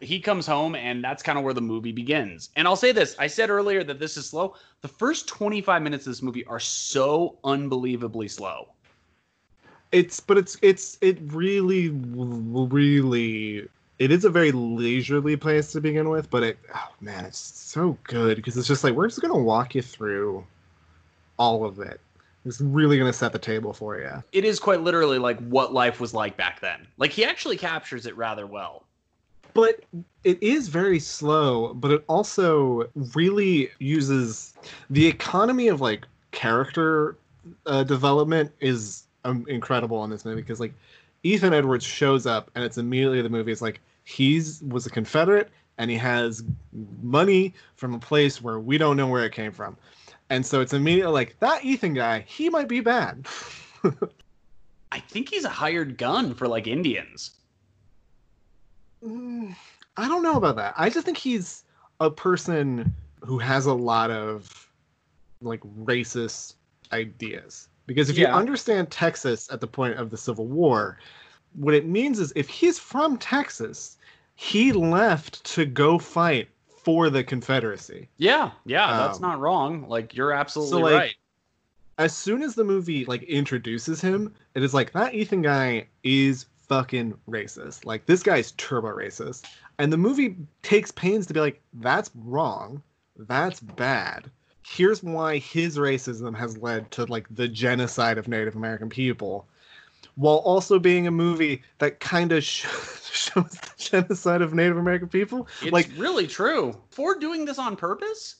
he 0.00 0.20
comes 0.20 0.46
home 0.46 0.74
and 0.74 1.02
that's 1.02 1.22
kind 1.22 1.38
of 1.38 1.44
where 1.44 1.54
the 1.54 1.60
movie 1.60 1.92
begins. 1.92 2.50
And 2.56 2.66
I'll 2.66 2.76
say 2.76 2.92
this, 2.92 3.16
I 3.18 3.26
said 3.26 3.50
earlier 3.50 3.84
that 3.84 3.98
this 3.98 4.16
is 4.16 4.28
slow. 4.28 4.54
The 4.82 4.88
first 4.88 5.28
25 5.28 5.82
minutes 5.82 6.06
of 6.06 6.12
this 6.12 6.22
movie 6.22 6.44
are 6.46 6.60
so 6.60 7.38
unbelievably 7.44 8.28
slow. 8.28 8.68
It's 9.92 10.20
but 10.20 10.38
it's 10.38 10.56
it's 10.62 10.98
it 11.00 11.18
really 11.20 11.88
really 11.88 13.68
it 13.98 14.12
is 14.12 14.24
a 14.24 14.30
very 14.30 14.52
leisurely 14.52 15.36
place 15.36 15.72
to 15.72 15.80
begin 15.80 16.08
with, 16.10 16.30
but 16.30 16.44
it 16.44 16.58
oh 16.74 16.88
man, 17.00 17.24
it's 17.24 17.38
so 17.38 17.98
good 18.04 18.36
because 18.36 18.56
it's 18.56 18.68
just 18.68 18.84
like 18.84 18.94
we're 18.94 19.08
just 19.08 19.20
gonna 19.20 19.36
walk 19.36 19.74
you 19.74 19.82
through 19.82 20.46
all 21.38 21.64
of 21.64 21.80
it. 21.80 22.00
It's 22.44 22.60
really 22.60 22.98
gonna 22.98 23.12
set 23.12 23.32
the 23.32 23.38
table 23.38 23.72
for 23.72 23.98
you. 23.98 24.22
It 24.30 24.44
is 24.44 24.60
quite 24.60 24.80
literally 24.80 25.18
like 25.18 25.40
what 25.40 25.72
life 25.74 25.98
was 25.98 26.14
like 26.14 26.36
back 26.36 26.60
then. 26.60 26.86
Like 26.96 27.10
he 27.10 27.24
actually 27.24 27.56
captures 27.56 28.06
it 28.06 28.16
rather 28.16 28.46
well. 28.46 28.84
But 29.54 29.80
it 30.24 30.42
is 30.42 30.68
very 30.68 31.00
slow, 31.00 31.74
but 31.74 31.90
it 31.90 32.04
also 32.08 32.88
really 33.14 33.70
uses 33.78 34.54
the 34.90 35.06
economy 35.06 35.68
of 35.68 35.80
like 35.80 36.06
character 36.30 37.16
uh, 37.66 37.82
development 37.84 38.52
is 38.60 39.04
um, 39.24 39.44
incredible 39.48 40.04
in 40.04 40.10
this 40.10 40.24
movie 40.24 40.42
because 40.42 40.60
like 40.60 40.74
Ethan 41.22 41.52
Edwards 41.52 41.84
shows 41.84 42.26
up 42.26 42.50
and 42.54 42.64
it's 42.64 42.78
immediately 42.78 43.22
the 43.22 43.28
movie 43.28 43.52
is 43.52 43.62
like 43.62 43.80
he's 44.04 44.62
was 44.62 44.86
a 44.86 44.90
Confederate 44.90 45.50
and 45.78 45.90
he 45.90 45.96
has 45.96 46.44
money 47.02 47.54
from 47.76 47.94
a 47.94 47.98
place 47.98 48.42
where 48.42 48.60
we 48.60 48.78
don't 48.78 48.96
know 48.96 49.06
where 49.06 49.24
it 49.24 49.32
came 49.32 49.52
from. 49.52 49.76
And 50.28 50.44
so 50.44 50.60
it's 50.60 50.72
immediately 50.72 51.12
like 51.12 51.36
that 51.40 51.64
Ethan 51.64 51.94
guy, 51.94 52.20
he 52.20 52.50
might 52.50 52.68
be 52.68 52.80
bad. 52.80 53.26
I 54.92 54.98
think 54.98 55.30
he's 55.30 55.44
a 55.44 55.50
hired 55.50 55.96
gun 55.96 56.34
for 56.34 56.46
like 56.46 56.66
Indians. 56.66 57.30
Mm, 59.04 59.54
I 59.96 60.08
don't 60.08 60.22
know 60.22 60.36
about 60.36 60.56
that. 60.56 60.74
I 60.76 60.90
just 60.90 61.06
think 61.06 61.18
he's 61.18 61.64
a 62.00 62.10
person 62.10 62.94
who 63.20 63.38
has 63.38 63.66
a 63.66 63.74
lot 63.74 64.10
of 64.10 64.68
like 65.42 65.60
racist 65.84 66.54
ideas. 66.92 67.68
Because 67.86 68.08
if 68.08 68.16
yeah. 68.16 68.28
you 68.28 68.34
understand 68.34 68.90
Texas 68.90 69.50
at 69.50 69.60
the 69.60 69.66
point 69.66 69.96
of 69.96 70.10
the 70.10 70.16
Civil 70.16 70.46
War, 70.46 70.98
what 71.54 71.74
it 71.74 71.86
means 71.86 72.18
is 72.20 72.32
if 72.36 72.48
he's 72.48 72.78
from 72.78 73.16
Texas, 73.18 73.98
he 74.36 74.72
left 74.72 75.42
to 75.44 75.66
go 75.66 75.98
fight 75.98 76.48
for 76.68 77.10
the 77.10 77.24
Confederacy. 77.24 78.08
Yeah, 78.16 78.52
yeah, 78.64 78.96
that's 78.96 79.16
um, 79.16 79.22
not 79.22 79.40
wrong. 79.40 79.88
Like 79.88 80.14
you're 80.14 80.32
absolutely 80.32 80.70
so, 80.70 80.78
like, 80.78 80.94
right. 80.94 81.14
As 81.98 82.16
soon 82.16 82.42
as 82.42 82.54
the 82.54 82.64
movie 82.64 83.04
like 83.04 83.22
introduces 83.24 84.00
him, 84.00 84.34
it 84.54 84.62
is 84.62 84.72
like 84.72 84.92
that 84.92 85.14
Ethan 85.14 85.42
guy 85.42 85.86
is 86.02 86.46
fucking 86.70 87.18
racist. 87.28 87.84
Like 87.84 88.06
this 88.06 88.22
guy's 88.22 88.52
turbo 88.52 88.88
racist. 88.96 89.44
And 89.80 89.92
the 89.92 89.96
movie 89.96 90.36
takes 90.62 90.92
pains 90.92 91.26
to 91.26 91.34
be 91.34 91.40
like, 91.40 91.60
that's 91.74 92.12
wrong. 92.14 92.80
That's 93.16 93.58
bad. 93.58 94.30
Here's 94.64 95.02
why 95.02 95.38
his 95.38 95.78
racism 95.78 96.36
has 96.36 96.56
led 96.58 96.88
to 96.92 97.06
like 97.06 97.26
the 97.28 97.48
genocide 97.48 98.18
of 98.18 98.28
Native 98.28 98.54
American 98.54 98.88
people 98.88 99.48
while 100.14 100.36
also 100.36 100.78
being 100.78 101.08
a 101.08 101.10
movie 101.10 101.62
that 101.78 101.98
kind 101.98 102.30
of 102.30 102.44
sh- 102.44 102.66
shows 103.12 103.50
the 103.50 103.72
genocide 103.76 104.40
of 104.40 104.54
Native 104.54 104.76
American 104.76 105.08
people. 105.08 105.48
It's 105.62 105.72
like 105.72 105.90
really 105.96 106.28
true. 106.28 106.80
Ford 106.90 107.20
doing 107.20 107.46
this 107.46 107.58
on 107.58 107.74
purpose? 107.74 108.36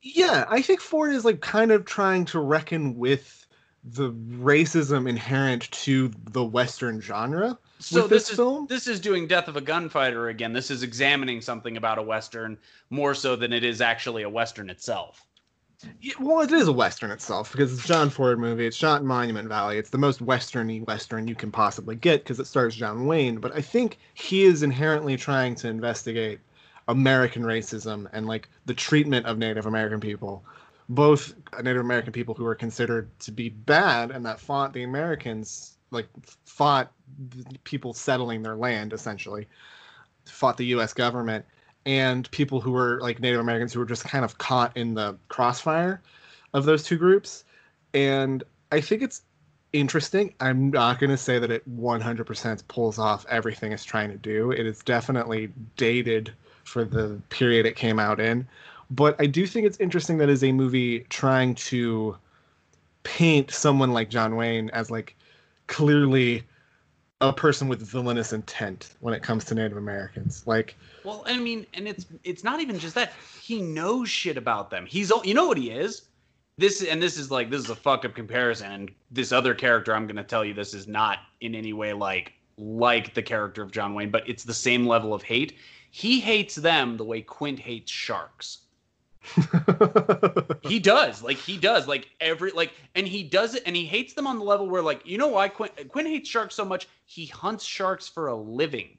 Yeah, 0.00 0.46
I 0.48 0.62
think 0.62 0.80
Ford 0.80 1.12
is 1.12 1.26
like 1.26 1.42
kind 1.42 1.70
of 1.70 1.84
trying 1.84 2.24
to 2.26 2.40
reckon 2.40 2.96
with 2.96 3.46
the 3.84 4.10
racism 4.12 5.06
inherent 5.06 5.70
to 5.70 6.10
the 6.30 6.44
Western 6.44 7.02
genre. 7.02 7.58
So 7.78 8.06
this, 8.06 8.08
this 8.08 8.30
is 8.30 8.36
film. 8.36 8.66
this 8.68 8.86
is 8.86 9.00
doing 9.00 9.26
Death 9.26 9.48
of 9.48 9.56
a 9.56 9.60
Gunfighter 9.60 10.28
again. 10.28 10.52
This 10.52 10.70
is 10.70 10.82
examining 10.82 11.40
something 11.40 11.76
about 11.76 11.98
a 11.98 12.02
Western 12.02 12.56
more 12.90 13.14
so 13.14 13.36
than 13.36 13.52
it 13.52 13.64
is 13.64 13.80
actually 13.80 14.22
a 14.22 14.28
Western 14.28 14.70
itself. 14.70 15.26
Yeah, 16.00 16.14
well, 16.20 16.40
it 16.40 16.52
is 16.52 16.68
a 16.68 16.72
western 16.72 17.10
itself 17.10 17.52
because 17.52 17.72
it's 17.72 17.84
a 17.84 17.88
John 17.88 18.10
Ford 18.10 18.38
movie. 18.38 18.66
It's 18.66 18.76
shot 18.76 19.00
in 19.00 19.06
Monument 19.06 19.48
Valley. 19.48 19.78
It's 19.78 19.90
the 19.90 19.98
most 19.98 20.24
westerny 20.24 20.86
western 20.86 21.28
you 21.28 21.34
can 21.34 21.50
possibly 21.50 21.96
get 21.96 22.22
because 22.22 22.40
it 22.40 22.46
stars 22.46 22.74
John 22.74 23.06
Wayne. 23.06 23.38
But 23.38 23.54
I 23.54 23.60
think 23.60 23.98
he 24.14 24.44
is 24.44 24.62
inherently 24.62 25.16
trying 25.16 25.54
to 25.56 25.68
investigate 25.68 26.40
American 26.88 27.42
racism 27.42 28.08
and 28.12 28.26
like 28.26 28.48
the 28.66 28.74
treatment 28.74 29.26
of 29.26 29.38
Native 29.38 29.66
American 29.66 30.00
people, 30.00 30.44
both 30.88 31.34
Native 31.62 31.82
American 31.82 32.12
people 32.12 32.34
who 32.34 32.46
are 32.46 32.54
considered 32.54 33.08
to 33.20 33.32
be 33.32 33.48
bad 33.48 34.10
and 34.10 34.24
that 34.26 34.40
fought 34.40 34.72
the 34.72 34.84
Americans, 34.84 35.76
like 35.90 36.06
fought 36.44 36.92
people 37.64 37.92
settling 37.92 38.42
their 38.42 38.56
land 38.56 38.92
essentially, 38.92 39.48
fought 40.26 40.56
the 40.56 40.66
U.S. 40.66 40.92
government, 40.92 41.44
and 41.86 42.30
people 42.30 42.60
who 42.60 42.72
were 42.72 43.00
like 43.00 43.20
Native 43.20 43.40
Americans 43.40 43.72
who 43.72 43.80
were 43.80 43.86
just 43.86 44.04
kind 44.04 44.24
of 44.24 44.38
caught 44.38 44.76
in 44.76 44.94
the 44.94 45.16
crossfire 45.28 46.00
of 46.52 46.64
those 46.64 46.82
two 46.82 46.96
groups. 46.96 47.44
And 47.92 48.42
I 48.72 48.80
think 48.80 49.02
it's 49.02 49.22
interesting. 49.72 50.32
I'm 50.40 50.70
not 50.70 50.98
going 50.98 51.10
to 51.10 51.16
say 51.16 51.38
that 51.38 51.50
it 51.50 51.68
100% 51.76 52.68
pulls 52.68 52.98
off 52.98 53.26
everything 53.28 53.72
it's 53.72 53.84
trying 53.84 54.10
to 54.10 54.16
do. 54.16 54.50
It 54.50 54.66
is 54.66 54.80
definitely 54.80 55.52
dated 55.76 56.32
for 56.64 56.84
the 56.84 57.20
period 57.28 57.66
it 57.66 57.76
came 57.76 57.98
out 57.98 58.20
in. 58.20 58.46
But 58.90 59.20
I 59.20 59.26
do 59.26 59.46
think 59.46 59.66
it's 59.66 59.78
interesting 59.80 60.18
that 60.18 60.28
is 60.28 60.44
a 60.44 60.52
movie 60.52 61.00
trying 61.10 61.54
to 61.56 62.16
paint 63.02 63.50
someone 63.50 63.92
like 63.92 64.10
John 64.10 64.36
Wayne 64.36 64.70
as 64.70 64.90
like 64.90 65.16
clearly 65.66 66.42
a 67.28 67.32
person 67.32 67.68
with 67.68 67.80
villainous 67.80 68.32
intent 68.32 68.94
when 69.00 69.14
it 69.14 69.22
comes 69.22 69.44
to 69.46 69.54
Native 69.54 69.76
Americans. 69.76 70.46
Like, 70.46 70.76
well, 71.04 71.22
I 71.26 71.38
mean, 71.38 71.66
and 71.74 71.86
it's 71.86 72.06
it's 72.24 72.44
not 72.44 72.60
even 72.60 72.78
just 72.78 72.94
that 72.94 73.12
he 73.40 73.60
knows 73.62 74.08
shit 74.08 74.36
about 74.36 74.70
them. 74.70 74.86
He's 74.86 75.12
you 75.24 75.34
know 75.34 75.46
what 75.46 75.58
he 75.58 75.70
is. 75.70 76.02
This 76.56 76.82
and 76.82 77.02
this 77.02 77.16
is 77.16 77.30
like 77.30 77.50
this 77.50 77.62
is 77.62 77.70
a 77.70 77.76
fuck 77.76 78.04
up 78.04 78.14
comparison. 78.14 78.70
And 78.70 78.90
this 79.10 79.32
other 79.32 79.54
character, 79.54 79.94
I'm 79.94 80.06
gonna 80.06 80.24
tell 80.24 80.44
you, 80.44 80.54
this 80.54 80.74
is 80.74 80.86
not 80.86 81.18
in 81.40 81.54
any 81.54 81.72
way 81.72 81.92
like 81.92 82.32
like 82.56 83.14
the 83.14 83.22
character 83.22 83.62
of 83.62 83.72
John 83.72 83.94
Wayne, 83.94 84.10
but 84.10 84.28
it's 84.28 84.44
the 84.44 84.54
same 84.54 84.86
level 84.86 85.14
of 85.14 85.22
hate. 85.22 85.58
He 85.90 86.20
hates 86.20 86.56
them 86.56 86.96
the 86.96 87.04
way 87.04 87.22
Quint 87.22 87.58
hates 87.58 87.90
sharks. 87.90 88.63
he 90.62 90.78
does. 90.78 91.22
Like 91.22 91.36
he 91.36 91.56
does. 91.56 91.88
Like 91.88 92.08
every 92.20 92.50
like 92.50 92.72
and 92.94 93.06
he 93.06 93.22
does 93.22 93.54
it 93.54 93.62
and 93.66 93.74
he 93.74 93.84
hates 93.84 94.12
them 94.12 94.26
on 94.26 94.38
the 94.38 94.44
level 94.44 94.68
where 94.68 94.82
like 94.82 95.06
you 95.06 95.18
know 95.18 95.28
why 95.28 95.48
Quinn, 95.48 95.70
Quint 95.88 96.08
hates 96.08 96.28
sharks 96.28 96.54
so 96.54 96.64
much? 96.64 96.88
He 97.06 97.26
hunts 97.26 97.64
sharks 97.64 98.08
for 98.08 98.28
a 98.28 98.34
living. 98.34 98.98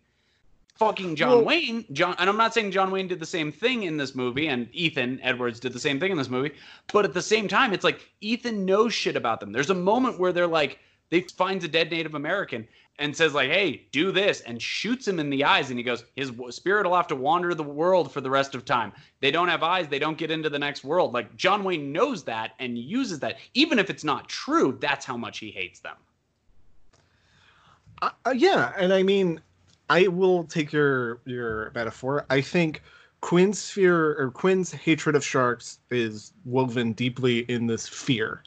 Fucking 0.75 1.15
John 1.15 1.29
well, 1.29 1.45
Wayne 1.45 1.85
John 1.93 2.15
and 2.19 2.29
I'm 2.29 2.37
not 2.37 2.53
saying 2.53 2.71
John 2.71 2.91
Wayne 2.91 3.07
did 3.07 3.19
the 3.19 3.25
same 3.25 3.51
thing 3.51 3.83
in 3.83 3.95
this 3.95 4.13
movie 4.13 4.47
and 4.47 4.67
Ethan 4.73 5.21
Edwards 5.23 5.59
did 5.59 5.71
the 5.71 5.79
same 5.79 5.99
thing 6.01 6.11
in 6.11 6.17
this 6.17 6.29
movie 6.29 6.51
but 6.91 7.05
at 7.05 7.13
the 7.13 7.21
same 7.21 7.47
time 7.47 7.71
it's 7.71 7.85
like 7.85 8.01
Ethan 8.19 8.65
knows 8.65 8.93
shit 8.93 9.15
about 9.15 9.39
them. 9.39 9.53
There's 9.53 9.69
a 9.69 9.75
moment 9.75 10.19
where 10.19 10.33
they're 10.33 10.47
like 10.47 10.79
they 11.11 11.21
finds 11.21 11.63
a 11.63 11.67
dead 11.67 11.91
Native 11.91 12.15
American 12.15 12.67
and 12.99 13.15
says 13.15 13.33
like, 13.33 13.49
"Hey, 13.49 13.87
do 13.91 14.11
this," 14.11 14.41
and 14.41 14.61
shoots 14.61 15.07
him 15.07 15.19
in 15.19 15.29
the 15.29 15.43
eyes, 15.43 15.69
and 15.69 15.77
he 15.77 15.83
goes, 15.83 16.05
"His 16.15 16.31
spirit 16.49 16.85
will 16.85 16.95
have 16.95 17.07
to 17.07 17.15
wander 17.15 17.53
the 17.53 17.63
world 17.63 18.11
for 18.11 18.21
the 18.21 18.29
rest 18.29 18.55
of 18.55 18.65
time. 18.65 18.93
They 19.19 19.31
don't 19.31 19.49
have 19.49 19.63
eyes; 19.63 19.87
they 19.87 19.99
don't 19.99 20.17
get 20.17 20.31
into 20.31 20.49
the 20.49 20.59
next 20.59 20.83
world." 20.83 21.13
Like 21.13 21.35
John 21.35 21.63
Wayne 21.63 21.91
knows 21.91 22.23
that 22.23 22.53
and 22.59 22.77
uses 22.77 23.19
that, 23.19 23.37
even 23.53 23.79
if 23.79 23.89
it's 23.89 24.03
not 24.03 24.29
true. 24.29 24.77
That's 24.79 25.05
how 25.05 25.17
much 25.17 25.39
he 25.39 25.51
hates 25.51 25.79
them. 25.79 25.95
Uh, 28.01 28.09
uh, 28.25 28.33
yeah, 28.35 28.73
and 28.77 28.93
I 28.93 29.03
mean, 29.03 29.41
I 29.89 30.07
will 30.07 30.43
take 30.45 30.71
your 30.71 31.19
your 31.25 31.71
metaphor. 31.75 32.25
I 32.29 32.41
think 32.41 32.81
Quinn's 33.21 33.69
fear 33.69 34.17
or 34.19 34.31
Quinn's 34.31 34.71
hatred 34.71 35.15
of 35.15 35.25
sharks 35.25 35.79
is 35.89 36.33
woven 36.45 36.93
deeply 36.93 37.39
in 37.39 37.67
this 37.67 37.87
fear, 37.87 38.43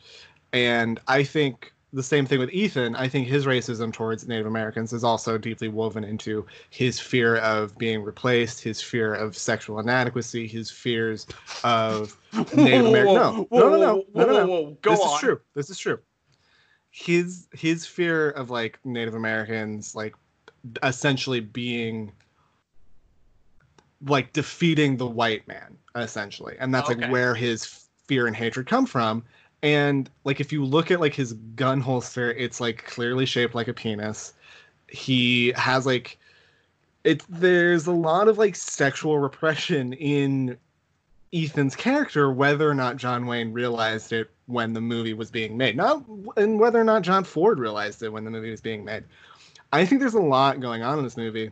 and 0.53 1.01
I 1.07 1.23
think 1.23 1.73
the 1.93 2.03
same 2.03 2.27
thing 2.27 2.39
with 2.39 2.51
Ethan. 2.51 2.95
I 2.97 3.09
think 3.09 3.27
his 3.27 3.47
racism 3.47 3.93
towards 3.93 4.29
Native 4.29 4.47
Americans 4.47 4.93
is 4.93 5.05
also 5.05 5.39
deeply 5.39 5.69
woven 5.69 6.05
into 6.05 6.47
his 6.71 7.01
fear 7.01 7.37
of 7.37 7.77
being 7.79 8.03
replaced, 8.03 8.63
his 8.63 8.83
fear 8.83 9.15
of 9.15 9.37
sexual 9.37 9.79
inadequacy, 9.79 10.47
his 10.47 10.71
fears 10.71 11.27
of 11.65 12.19
Native 12.55 12.87
Americans. 12.87 13.17
No, 13.17 13.47
no, 13.51 13.69
no, 13.69 13.79
no, 13.79 14.05
no, 14.15 14.27
no, 14.27 14.47
no. 14.47 14.77
Go 14.83 14.91
this 14.91 15.01
on. 15.01 15.15
is 15.15 15.21
true. 15.21 15.41
This 15.55 15.71
is 15.71 15.79
true. 15.79 15.99
His 16.91 17.49
his 17.53 17.87
fear 17.87 18.31
of 18.31 18.51
like 18.51 18.79
Native 18.85 19.15
Americans, 19.15 19.95
like 19.95 20.15
essentially 20.83 21.41
being 21.41 22.13
like 24.07 24.33
defeating 24.33 24.97
the 24.97 25.07
white 25.07 25.47
man, 25.49 25.79
essentially, 25.95 26.57
and 26.61 26.75
that's 26.75 26.91
okay. 26.91 27.01
like 27.01 27.11
where 27.11 27.35
his 27.35 27.87
fear 28.07 28.27
and 28.27 28.37
hatred 28.37 28.67
come 28.67 28.87
from 28.87 29.23
and 29.63 30.11
like 30.25 30.41
if 30.41 30.53
you 30.53 30.65
look 30.65 30.91
at 30.91 31.01
like 31.01 31.15
his 31.15 31.33
gun 31.55 31.81
holster 31.81 32.33
it's 32.33 32.61
like 32.61 32.85
clearly 32.85 33.27
shaped 33.27 33.55
like 33.55 33.69
a 33.69 33.75
penis. 33.75 34.33
He 34.89 35.53
has 35.57 35.87
like 35.87 36.19
it 37.05 37.23
there's 37.29 37.87
a 37.87 37.93
lot 37.93 38.29
of 38.29 38.39
like 38.39 38.57
sexual 38.57 39.19
repression 39.19 39.93
in 39.95 40.57
Ethan's 41.33 41.77
character 41.77 42.33
whether 42.33 42.69
or 42.69 42.75
not 42.75 42.97
John 42.97 43.27
Wayne 43.27 43.53
realized 43.53 44.13
it 44.13 44.31
when 44.47 44.73
the 44.73 44.81
movie 44.81 45.13
was 45.13 45.31
being 45.31 45.57
made. 45.57 45.77
Not 45.77 46.05
and 46.37 46.59
whether 46.59 46.81
or 46.81 46.85
not 46.85 47.03
John 47.03 47.25
Ford 47.25 47.59
realized 47.59 48.03
it 48.03 48.13
when 48.13 48.25
the 48.25 48.31
movie 48.31 48.51
was 48.51 48.61
being 48.61 48.85
made. 48.85 49.05
I 49.73 49.85
think 49.85 50.01
there's 50.01 50.15
a 50.15 50.21
lot 50.21 50.61
going 50.61 50.83
on 50.83 50.99
in 50.99 51.05
this 51.05 51.17
movie. 51.17 51.51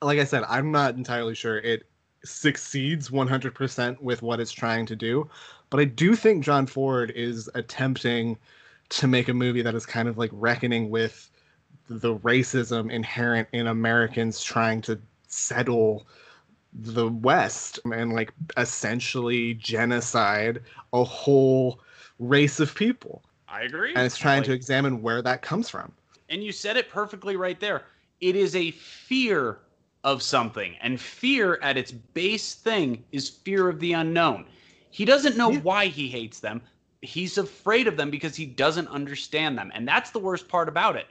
Like 0.00 0.18
I 0.18 0.24
said, 0.24 0.44
I'm 0.48 0.70
not 0.70 0.94
entirely 0.94 1.34
sure 1.34 1.58
it 1.58 1.84
succeeds 2.24 3.10
100% 3.10 4.00
with 4.00 4.22
what 4.22 4.40
it's 4.40 4.52
trying 4.52 4.86
to 4.86 4.96
do, 4.96 5.28
but 5.70 5.80
I 5.80 5.84
do 5.84 6.14
think 6.16 6.44
John 6.44 6.66
Ford 6.66 7.10
is 7.14 7.48
attempting 7.54 8.36
to 8.90 9.06
make 9.06 9.28
a 9.28 9.34
movie 9.34 9.62
that 9.62 9.74
is 9.74 9.84
kind 9.86 10.08
of 10.08 10.16
like 10.18 10.30
reckoning 10.32 10.90
with 10.90 11.30
the 11.88 12.16
racism 12.18 12.90
inherent 12.90 13.48
in 13.52 13.66
Americans 13.66 14.42
trying 14.42 14.80
to 14.82 14.98
settle 15.26 16.06
the 16.72 17.08
West 17.08 17.80
and 17.84 18.12
like 18.12 18.32
essentially 18.56 19.54
genocide 19.54 20.60
a 20.92 21.04
whole 21.04 21.80
race 22.18 22.60
of 22.60 22.74
people. 22.74 23.22
I 23.48 23.62
agree. 23.62 23.94
And 23.94 24.04
it's 24.04 24.18
trying 24.18 24.38
Like- 24.40 24.46
to 24.46 24.52
examine 24.52 25.00
where 25.02 25.22
that 25.22 25.42
comes 25.42 25.68
from. 25.70 25.92
And 26.28 26.44
you 26.44 26.52
said 26.52 26.76
it 26.76 26.90
perfectly 26.90 27.36
right 27.36 27.58
there. 27.58 27.84
It 28.20 28.36
is 28.36 28.54
a 28.54 28.70
fear 28.72 29.58
of 30.04 30.22
something, 30.22 30.76
and 30.80 31.00
fear 31.00 31.58
at 31.62 31.76
its 31.76 31.90
base 31.90 32.54
thing 32.54 33.02
is 33.12 33.28
fear 33.28 33.68
of 33.68 33.80
the 33.80 33.94
unknown. 33.94 34.44
He 34.90 35.04
doesn't 35.04 35.36
know 35.36 35.52
why 35.52 35.86
he 35.86 36.08
hates 36.08 36.40
them. 36.40 36.60
He's 37.02 37.38
afraid 37.38 37.86
of 37.86 37.96
them 37.96 38.10
because 38.10 38.34
he 38.34 38.46
doesn't 38.46 38.88
understand 38.88 39.56
them. 39.56 39.70
And 39.74 39.86
that's 39.86 40.10
the 40.10 40.18
worst 40.18 40.48
part 40.48 40.68
about 40.68 40.96
it. 40.96 41.06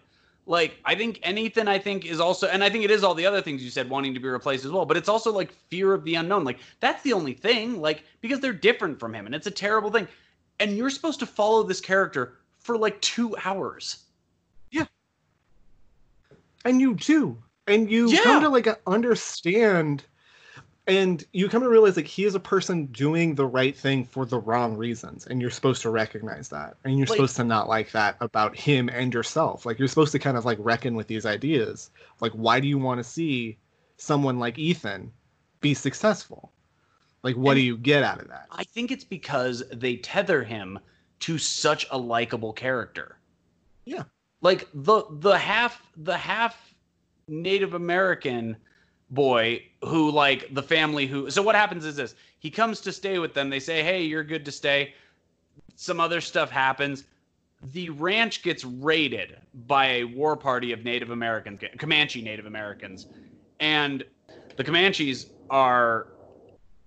Like, 0.45 0.77
I 0.85 0.95
think 0.95 1.19
anything 1.23 1.67
I 1.67 1.77
think 1.77 2.05
is 2.05 2.19
also, 2.19 2.47
and 2.47 2.63
I 2.63 2.69
think 2.69 2.85
it 2.85 2.91
is 2.91 3.03
all 3.03 3.13
the 3.13 3.25
other 3.25 3.41
things 3.41 3.63
you 3.63 3.69
said 3.69 3.89
wanting 3.89 4.13
to 4.13 4.19
be 4.19 4.29
replaced 4.29 4.63
as 4.65 4.71
well, 4.71 4.85
but 4.85 4.95
it's 4.95 5.09
also 5.09 5.31
like 5.31 5.51
fear 5.51 5.93
of 5.93 6.05
the 6.05 6.15
unknown. 6.15 6.45
Like, 6.45 6.59
that's 6.79 7.03
the 7.03 7.13
only 7.13 7.33
thing, 7.33 7.81
like, 7.81 8.03
because 8.21 8.39
they're 8.39 8.53
different 8.53 8.99
from 8.99 9.13
him, 9.13 9.25
and 9.25 9.35
it's 9.35 9.47
a 9.47 9.51
terrible 9.51 9.91
thing. 9.91 10.07
And 10.59 10.77
you're 10.77 10.89
supposed 10.89 11.19
to 11.19 11.25
follow 11.25 11.63
this 11.63 11.81
character 11.81 12.37
for 12.59 12.77
like 12.77 12.99
two 13.01 13.35
hours. 13.43 14.05
Yeah. 14.71 14.85
And 16.65 16.81
you 16.81 16.95
do 16.95 17.37
and 17.67 17.91
you 17.91 18.09
Yeah. 18.09 18.23
come 18.23 18.41
to 18.41 18.49
like 18.49 18.67
understand 18.87 20.03
and 20.87 21.25
you 21.33 21.49
come 21.49 21.61
to 21.63 21.69
realize 21.69 21.95
like 21.97 22.07
he 22.07 22.23
is 22.25 22.33
a 22.35 22.39
person 22.39 22.85
doing 22.87 23.35
the 23.35 23.45
right 23.45 23.75
thing 23.75 24.05
for 24.05 24.25
the 24.25 24.39
wrong 24.39 24.77
reasons 24.77 25.27
and 25.27 25.41
you're 25.41 25.49
supposed 25.51 25.81
to 25.81 25.89
recognize 25.89 26.49
that 26.49 26.75
and 26.83 26.97
you're 26.97 27.05
Like- 27.07 27.17
supposed 27.17 27.35
to 27.37 27.43
not 27.43 27.67
like 27.67 27.91
that 27.91 28.15
about 28.21 28.55
him 28.57 28.89
and 28.89 29.13
yourself 29.13 29.65
like 29.65 29.79
you're 29.79 29.87
supposed 29.87 30.11
to 30.13 30.19
kind 30.19 30.37
of 30.37 30.45
like 30.45 30.57
reckon 30.61 30.95
with 30.95 31.07
these 31.07 31.25
ideas 31.25 31.91
like 32.21 32.31
why 32.31 32.59
do 32.59 32.67
you 32.67 32.77
want 32.77 32.99
to 32.99 33.03
see 33.03 33.57
someone 33.97 34.39
like 34.39 34.57
ethan 34.57 35.11
be 35.61 35.73
successful 35.73 36.51
like 37.23 37.35
what 37.35 37.55
do 37.55 37.61
you 37.61 37.75
get 37.77 38.03
out 38.03 38.21
of 38.21 38.27
that 38.29 38.45
I 38.51 38.63
think 38.63 38.91
it's 38.91 39.03
because 39.03 39.63
they 39.73 39.97
tether 39.97 40.43
him 40.43 40.79
to 41.19 41.39
such 41.39 41.87
a 41.89 41.97
likable 41.97 42.53
character. 42.53 43.17
Yeah. 43.85 44.03
Like 44.41 44.67
the 44.73 45.03
the 45.09 45.35
half 45.37 45.81
the 45.97 46.15
half 46.15 46.75
Native 47.27 47.73
American 47.73 48.55
boy 49.09 49.63
who 49.85 50.11
like 50.11 50.53
the 50.53 50.63
family 50.63 51.07
who 51.07 51.29
so 51.29 51.41
what 51.41 51.55
happens 51.55 51.85
is 51.85 51.95
this. 51.95 52.15
He 52.39 52.49
comes 52.49 52.81
to 52.81 52.91
stay 52.91 53.19
with 53.19 53.33
them. 53.33 53.49
They 53.49 53.59
say 53.59 53.83
hey 53.83 54.03
you're 54.03 54.23
good 54.23 54.45
to 54.45 54.51
stay. 54.51 54.93
Some 55.75 55.99
other 55.99 56.21
stuff 56.21 56.49
happens. 56.49 57.05
The 57.73 57.89
ranch 57.89 58.43
gets 58.43 58.63
raided 58.63 59.37
by 59.67 59.85
a 59.87 60.03
war 60.03 60.35
party 60.35 60.71
of 60.71 60.83
native 60.83 61.09
americans 61.09 61.61
comanche 61.77 62.21
native 62.21 62.45
americans. 62.45 63.07
And 63.59 64.03
the 64.57 64.63
comanches 64.63 65.27
are 65.49 66.07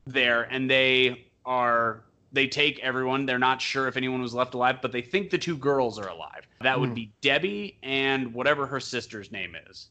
there 0.06 0.42
and 0.52 0.68
they 0.70 1.26
are 1.44 2.04
they 2.32 2.46
take 2.46 2.78
everyone. 2.80 3.26
They're 3.26 3.38
not 3.40 3.60
sure 3.60 3.88
if 3.88 3.96
anyone 3.96 4.20
was 4.20 4.34
left 4.34 4.54
alive 4.54 4.76
but 4.82 4.92
they 4.92 5.02
think 5.02 5.30
the 5.30 5.38
two 5.38 5.56
girls 5.56 5.98
are 5.98 6.08
alive. 6.08 6.46
That 6.60 6.78
would 6.78 6.90
Hmm. 6.90 6.94
be 6.94 7.12
debbie 7.22 7.78
and 7.82 8.32
whatever 8.34 8.66
her 8.66 8.78
sister's 8.78 9.32
name 9.32 9.56
is 9.70 9.88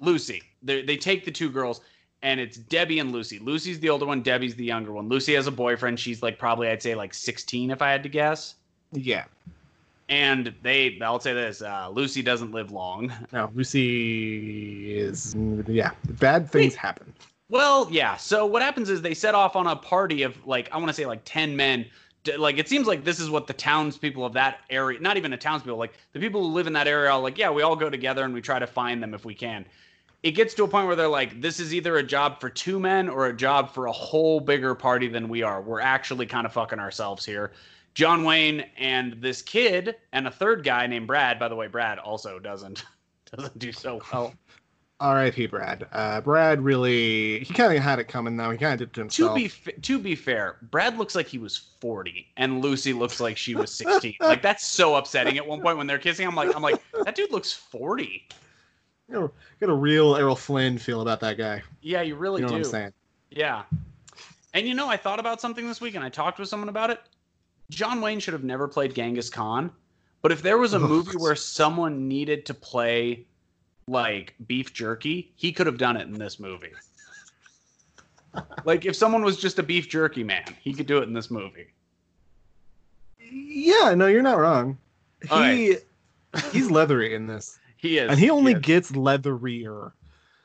lucy. 0.00 0.42
They, 0.62 0.82
they 0.82 0.96
take 0.96 1.24
the 1.24 1.30
two 1.30 1.50
girls 1.50 1.80
and 2.22 2.40
it's 2.40 2.56
debbie 2.56 2.98
and 2.98 3.12
lucy. 3.12 3.38
Lucy's 3.38 3.78
the 3.80 3.90
older 3.90 4.06
one 4.06 4.22
debbie's 4.22 4.54
the 4.54 4.64
younger 4.64 4.92
one. 4.92 5.08
Lucy 5.08 5.34
has 5.34 5.46
a 5.46 5.52
boyfriend. 5.52 6.00
She's 6.00 6.22
like 6.22 6.38
probably 6.38 6.68
i'd 6.68 6.82
say 6.82 6.94
like 6.94 7.14
16 7.14 7.70
if 7.70 7.82
i 7.82 7.90
had 7.90 8.02
to 8.02 8.08
guess. 8.08 8.56
Yeah. 8.92 9.24
And 10.08 10.54
they 10.62 10.98
i'll 11.02 11.20
say 11.20 11.34
this 11.34 11.62
uh, 11.62 11.88
lucy 11.90 12.22
doesn't 12.22 12.52
live 12.52 12.70
long. 12.70 13.12
No 13.32 13.50
lucy 13.54 14.98
is 14.98 15.34
yeah 15.66 15.90
bad 16.18 16.50
things 16.50 16.74
happen. 16.74 17.12
Well, 17.48 17.86
yeah. 17.90 18.16
So 18.16 18.44
what 18.44 18.62
happens 18.62 18.90
is 18.90 19.02
they 19.02 19.14
set 19.14 19.34
off 19.34 19.54
on 19.54 19.66
a 19.66 19.76
party 19.76 20.22
of 20.22 20.44
like 20.46 20.68
I 20.72 20.76
want 20.78 20.88
to 20.88 20.94
say 20.94 21.06
like 21.06 21.22
ten 21.24 21.54
men. 21.56 21.86
Like 22.38 22.58
it 22.58 22.68
seems 22.68 22.86
like 22.86 23.04
this 23.04 23.20
is 23.20 23.30
what 23.30 23.46
the 23.46 23.52
townspeople 23.52 24.24
of 24.24 24.32
that 24.34 24.60
area, 24.70 25.00
not 25.00 25.16
even 25.16 25.30
the 25.30 25.36
townspeople, 25.36 25.78
like 25.78 25.94
the 26.12 26.20
people 26.20 26.42
who 26.42 26.48
live 26.48 26.66
in 26.66 26.72
that 26.74 26.88
area, 26.88 27.10
are 27.10 27.20
like, 27.20 27.38
yeah, 27.38 27.50
we 27.50 27.62
all 27.62 27.76
go 27.76 27.90
together 27.90 28.24
and 28.24 28.34
we 28.34 28.40
try 28.40 28.58
to 28.58 28.66
find 28.66 29.02
them 29.02 29.14
if 29.14 29.24
we 29.24 29.34
can. 29.34 29.64
It 30.22 30.32
gets 30.32 30.54
to 30.54 30.64
a 30.64 30.68
point 30.68 30.86
where 30.86 30.96
they're 30.96 31.08
like, 31.08 31.40
this 31.40 31.60
is 31.60 31.72
either 31.74 31.98
a 31.98 32.02
job 32.02 32.40
for 32.40 32.48
two 32.48 32.80
men 32.80 33.08
or 33.08 33.26
a 33.26 33.36
job 33.36 33.72
for 33.72 33.86
a 33.86 33.92
whole 33.92 34.40
bigger 34.40 34.74
party 34.74 35.08
than 35.08 35.28
we 35.28 35.42
are. 35.42 35.62
We're 35.62 35.80
actually 35.80 36.26
kind 36.26 36.46
of 36.46 36.52
fucking 36.52 36.80
ourselves 36.80 37.24
here. 37.24 37.52
John 37.94 38.24
Wayne 38.24 38.66
and 38.76 39.14
this 39.22 39.40
kid 39.40 39.96
and 40.12 40.26
a 40.26 40.30
third 40.30 40.64
guy 40.64 40.86
named 40.86 41.06
Brad. 41.06 41.38
By 41.38 41.48
the 41.48 41.56
way, 41.56 41.66
Brad 41.66 41.98
also 41.98 42.38
doesn't 42.38 42.84
doesn't 43.36 43.58
do 43.58 43.72
so 43.72 44.00
well. 44.12 44.34
R.I.P. 44.98 45.46
Brad. 45.46 45.86
Uh, 45.92 46.20
Brad 46.22 46.62
really, 46.62 47.40
he 47.40 47.52
kind 47.52 47.76
of 47.76 47.82
had 47.82 47.98
it 47.98 48.04
coming 48.08 48.36
though. 48.36 48.50
He 48.50 48.56
kind 48.56 48.72
of 48.80 48.92
did 48.92 48.98
it 49.04 49.10
to 49.10 49.16
To 49.28 49.34
be 49.34 49.46
f- 49.46 49.68
to 49.82 49.98
be 49.98 50.14
fair, 50.14 50.56
Brad 50.70 50.96
looks 50.96 51.14
like 51.14 51.26
he 51.26 51.38
was 51.38 51.56
40 51.80 52.26
and 52.38 52.62
Lucy 52.62 52.92
looks 52.94 53.20
like 53.20 53.36
she 53.36 53.54
was 53.54 53.70
16. 53.74 54.16
like 54.20 54.40
that's 54.40 54.66
so 54.66 54.94
upsetting 54.94 55.36
at 55.36 55.46
one 55.46 55.60
point 55.60 55.76
when 55.76 55.86
they're 55.86 55.98
kissing. 55.98 56.26
I'm 56.26 56.34
like 56.34 56.54
I'm 56.56 56.62
like 56.62 56.82
that 57.04 57.14
dude 57.14 57.30
looks 57.30 57.52
40. 57.52 58.26
Got 59.12 59.24
a, 59.24 59.30
got 59.60 59.70
a 59.70 59.74
real 59.74 60.16
Errol 60.16 60.34
Flynn 60.34 60.78
feel 60.78 61.02
about 61.02 61.20
that 61.20 61.36
guy. 61.36 61.62
Yeah, 61.82 62.00
you 62.02 62.16
really 62.16 62.40
you 62.40 62.46
know 62.46 62.48
do. 62.48 62.54
what 62.54 62.66
I'm 62.66 62.70
saying? 62.70 62.92
Yeah. 63.30 63.62
And 64.54 64.66
you 64.66 64.74
know, 64.74 64.88
I 64.88 64.96
thought 64.96 65.20
about 65.20 65.40
something 65.40 65.68
this 65.68 65.80
week 65.80 65.94
and 65.94 66.02
I 66.02 66.08
talked 66.08 66.38
with 66.38 66.48
someone 66.48 66.70
about 66.70 66.90
it. 66.90 67.00
John 67.68 68.00
Wayne 68.00 68.18
should 68.18 68.32
have 68.32 68.44
never 68.44 68.66
played 68.66 68.94
Genghis 68.94 69.28
Khan. 69.28 69.70
But 70.22 70.32
if 70.32 70.42
there 70.42 70.56
was 70.58 70.72
a 70.72 70.78
movie 70.80 71.16
where 71.18 71.36
someone 71.36 72.08
needed 72.08 72.46
to 72.46 72.54
play 72.54 73.26
like 73.88 74.34
beef 74.48 74.72
jerky, 74.72 75.32
he 75.36 75.52
could 75.52 75.66
have 75.66 75.78
done 75.78 75.96
it 75.96 76.08
in 76.08 76.14
this 76.14 76.40
movie. 76.40 76.72
like 78.64 78.84
if 78.84 78.96
someone 78.96 79.22
was 79.22 79.36
just 79.36 79.58
a 79.58 79.62
beef 79.62 79.88
jerky 79.88 80.24
man, 80.24 80.44
he 80.60 80.72
could 80.74 80.86
do 80.86 80.98
it 80.98 81.04
in 81.04 81.12
this 81.14 81.30
movie. 81.30 81.68
Yeah, 83.18 83.94
no, 83.94 84.06
you're 84.06 84.22
not 84.22 84.38
wrong. 84.38 84.76
All 85.30 85.42
He 85.42 85.76
he's 86.52 86.70
leathery 86.70 87.14
in 87.14 87.26
this, 87.26 87.58
He 87.76 87.98
is. 87.98 88.10
and 88.10 88.18
he 88.18 88.28
only 88.28 88.52
is. 88.54 88.60
gets 88.60 88.90
leatherier. 88.92 89.92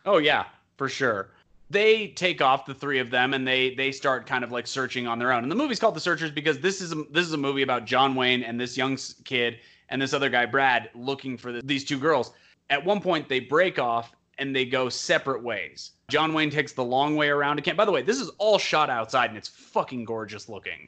Oh 0.06 0.18
yeah, 0.20 0.46
for 0.78 0.88
sure. 0.88 1.32
They 1.72 2.10
take 2.10 2.42
off 2.42 2.66
the 2.66 2.74
three 2.74 3.00
of 3.00 3.10
them 3.10 3.34
and 3.34 3.48
they 3.48 3.74
they 3.76 3.92
start 3.92 4.28
kind 4.28 4.44
of 4.44 4.52
like 4.52 4.68
searching 4.68 5.08
on 5.08 5.18
their 5.18 5.32
own. 5.32 5.42
And 5.44 5.52
the 5.52 5.56
movie's 5.56 5.80
called 5.80 5.96
The 5.96 6.00
Searchers 6.02 6.30
because 6.30 6.60
this 6.60 6.80
is 6.80 6.92
a, 6.92 7.04
this 7.12 7.26
is 7.26 7.34
a 7.34 7.38
movie 7.38 7.62
about 7.64 7.86
John 7.86 8.14
Wayne 8.14 8.44
and 8.44 8.60
this 8.60 8.78
young 8.78 8.98
kid 9.26 9.60
and 9.90 10.00
this 10.02 10.14
other 10.14 10.30
guy 10.30 10.46
Brad 10.46 10.90
looking 10.94 11.38
for 11.38 11.52
the, 11.52 11.62
these 11.64 11.84
two 11.84 11.98
girls. 11.98 12.34
At 12.72 12.84
one 12.84 13.02
point 13.02 13.28
they 13.30 13.40
break 13.42 13.78
off 13.78 14.16
and 14.40 14.56
they 14.56 14.66
go 14.66 14.90
separate 14.90 15.44
ways. 15.44 15.92
John 16.10 16.34
Wayne 16.34 16.50
takes 16.50 16.72
the 16.74 16.84
long 16.84 17.16
way 17.16 17.30
around 17.30 17.58
to 17.58 17.62
camp. 17.62 17.78
By 17.78 17.86
the 17.86 17.92
way, 17.92 18.02
this 18.02 18.20
is 18.20 18.30
all 18.40 18.58
shot 18.58 18.90
outside 18.90 19.30
and 19.30 19.38
it's 19.38 19.48
fucking 19.50 20.06
gorgeous 20.06 20.50
looking. 20.50 20.88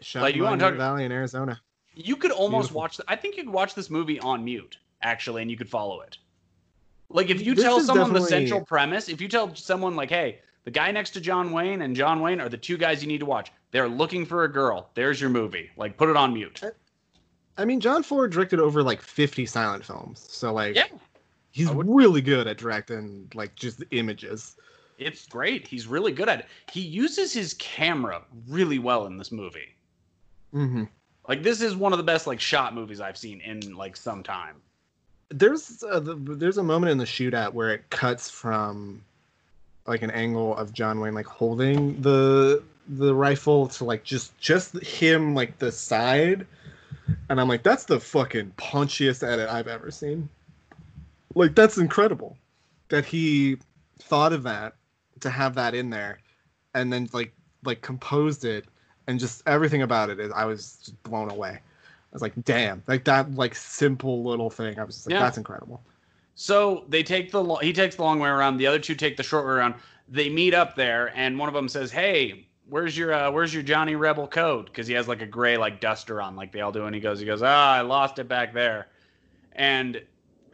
Shot 0.00 0.22
Like, 0.22 0.36
you 0.36 0.44
wanna 0.44 0.58
talk- 0.58 0.74
Valley 0.74 1.04
in 1.04 1.12
Arizona. 1.12 1.60
You 1.94 2.16
could 2.16 2.30
almost 2.30 2.68
Beautiful. 2.68 2.80
watch. 2.80 2.96
The, 2.98 3.04
I 3.08 3.16
think 3.16 3.36
you 3.36 3.42
could 3.44 3.52
watch 3.52 3.74
this 3.74 3.90
movie 3.90 4.20
on 4.20 4.44
mute 4.44 4.78
actually, 5.02 5.42
and 5.42 5.50
you 5.50 5.56
could 5.56 5.68
follow 5.68 6.00
it. 6.00 6.16
Like 7.08 7.30
if 7.30 7.40
you 7.44 7.54
This 7.54 7.64
tell 7.64 7.78
is 7.78 7.86
someone 7.86 8.12
the 8.12 8.20
central 8.22 8.64
premise, 8.64 9.08
if 9.08 9.20
you 9.20 9.28
tell 9.28 9.54
someone 9.54 9.94
like, 9.96 10.10
"Hey, 10.10 10.40
the 10.64 10.70
guy 10.70 10.90
next 10.90 11.10
to 11.10 11.20
John 11.20 11.52
Wayne 11.52 11.82
and 11.82 11.94
John 11.94 12.20
Wayne 12.20 12.40
are 12.40 12.48
the 12.48 12.56
two 12.56 12.76
guys 12.76 13.00
you 13.02 13.08
need 13.08 13.20
to 13.20 13.26
watch. 13.26 13.52
They're 13.70 13.88
looking 13.88 14.26
for 14.26 14.44
a 14.44 14.52
girl. 14.52 14.90
There's 14.94 15.20
your 15.20 15.30
movie. 15.30 15.70
Like 15.76 15.96
put 15.96 16.08
it 16.08 16.16
on 16.16 16.32
mute." 16.34 16.60
I 17.58 17.64
mean, 17.64 17.80
John 17.80 18.02
Ford 18.02 18.30
directed 18.32 18.60
over 18.60 18.82
like 18.82 19.00
50 19.00 19.46
silent 19.46 19.84
films, 19.84 20.26
so 20.28 20.52
like, 20.52 20.74
Yeah. 20.76 20.86
he's 21.52 21.70
would- 21.70 21.88
really 21.88 22.20
good 22.20 22.46
at 22.46 22.58
directing 22.58 23.30
like 23.34 23.54
just 23.54 23.82
images. 23.90 24.56
It's 24.98 25.26
great. 25.26 25.66
He's 25.66 25.86
really 25.86 26.12
good 26.12 26.28
at 26.28 26.40
it. 26.40 26.46
He 26.72 26.80
uses 26.80 27.32
his 27.32 27.54
camera 27.54 28.22
really 28.48 28.78
well 28.78 29.06
in 29.06 29.18
this 29.18 29.30
movie. 29.30 29.74
Mm-hmm. 30.54 30.84
Like 31.28 31.42
this 31.42 31.60
is 31.60 31.76
one 31.76 31.92
of 31.92 31.98
the 31.98 32.02
best 32.04 32.26
like 32.26 32.40
shot 32.40 32.74
movies 32.74 33.00
I've 33.00 33.18
seen 33.18 33.40
in 33.42 33.74
like 33.74 33.96
some 33.96 34.22
time. 34.22 34.56
There's 35.28 35.82
uh, 35.82 35.98
the, 36.00 36.14
there's 36.14 36.56
a 36.58 36.62
moment 36.62 36.92
in 36.92 36.98
the 36.98 37.04
shootout 37.04 37.52
where 37.52 37.70
it 37.72 37.88
cuts 37.90 38.30
from 38.30 39.02
like 39.86 40.02
an 40.02 40.10
angle 40.12 40.56
of 40.56 40.72
John 40.72 41.00
Wayne 41.00 41.14
like 41.14 41.26
holding 41.26 42.00
the 42.00 42.62
the 42.88 43.12
rifle 43.14 43.66
to 43.66 43.84
like 43.84 44.04
just 44.04 44.38
just 44.38 44.80
him 44.82 45.34
like 45.34 45.58
the 45.58 45.72
side, 45.72 46.46
and 47.28 47.40
I'm 47.40 47.48
like, 47.48 47.62
that's 47.62 47.84
the 47.84 48.00
fucking 48.00 48.52
punchiest 48.56 49.26
edit 49.26 49.48
I've 49.48 49.68
ever 49.68 49.90
seen. 49.90 50.28
Like 51.34 51.54
that's 51.54 51.78
incredible 51.78 52.36
that 52.88 53.04
he 53.04 53.58
thought 53.98 54.32
of 54.32 54.42
that 54.44 54.74
to 55.20 55.30
have 55.30 55.54
that 55.56 55.74
in 55.74 55.90
there, 55.90 56.18
and 56.74 56.92
then 56.92 57.08
like 57.12 57.32
like 57.64 57.82
composed 57.82 58.44
it 58.44 58.64
and 59.06 59.18
just 59.20 59.42
everything 59.46 59.82
about 59.82 60.10
it 60.10 60.18
is 60.20 60.32
I 60.32 60.44
was 60.44 60.76
just 60.84 61.02
blown 61.02 61.30
away. 61.30 61.50
I 61.50 61.60
was 62.12 62.22
like, 62.22 62.32
damn, 62.44 62.82
like 62.86 63.04
that 63.04 63.34
like 63.34 63.54
simple 63.54 64.22
little 64.24 64.50
thing. 64.50 64.78
I 64.78 64.84
was 64.84 64.94
just 64.96 65.06
like, 65.06 65.14
Yeah. 65.14 65.20
that's 65.20 65.36
incredible. 65.38 65.82
So 66.34 66.84
they 66.88 67.02
take 67.02 67.30
the 67.30 67.42
lo- 67.42 67.56
he 67.56 67.72
takes 67.72 67.96
the 67.96 68.02
long 68.02 68.18
way 68.18 68.28
around. 68.28 68.56
The 68.58 68.66
other 68.66 68.78
two 68.78 68.94
take 68.94 69.16
the 69.16 69.22
short 69.22 69.44
way 69.46 69.52
around. 69.52 69.74
They 70.08 70.28
meet 70.28 70.54
up 70.54 70.76
there, 70.76 71.12
and 71.16 71.38
one 71.38 71.48
of 71.48 71.54
them 71.54 71.68
says, 71.68 71.90
"Hey, 71.90 72.45
where's 72.68 72.96
your 72.96 73.12
uh, 73.12 73.30
where's 73.30 73.52
your 73.52 73.62
Johnny 73.62 73.96
Rebel 73.96 74.26
coat?" 74.26 74.66
Because 74.66 74.86
he 74.86 74.94
has 74.94 75.08
like 75.08 75.22
a 75.22 75.26
gray 75.26 75.56
like 75.56 75.80
duster 75.80 76.20
on, 76.20 76.36
like 76.36 76.52
they 76.52 76.60
all 76.60 76.72
do. 76.72 76.84
And 76.86 76.94
he 76.94 77.00
goes, 77.00 77.20
he 77.20 77.26
goes, 77.26 77.42
"Ah, 77.42 77.74
I 77.74 77.80
lost 77.82 78.18
it 78.18 78.28
back 78.28 78.52
there." 78.52 78.88
And 79.52 80.02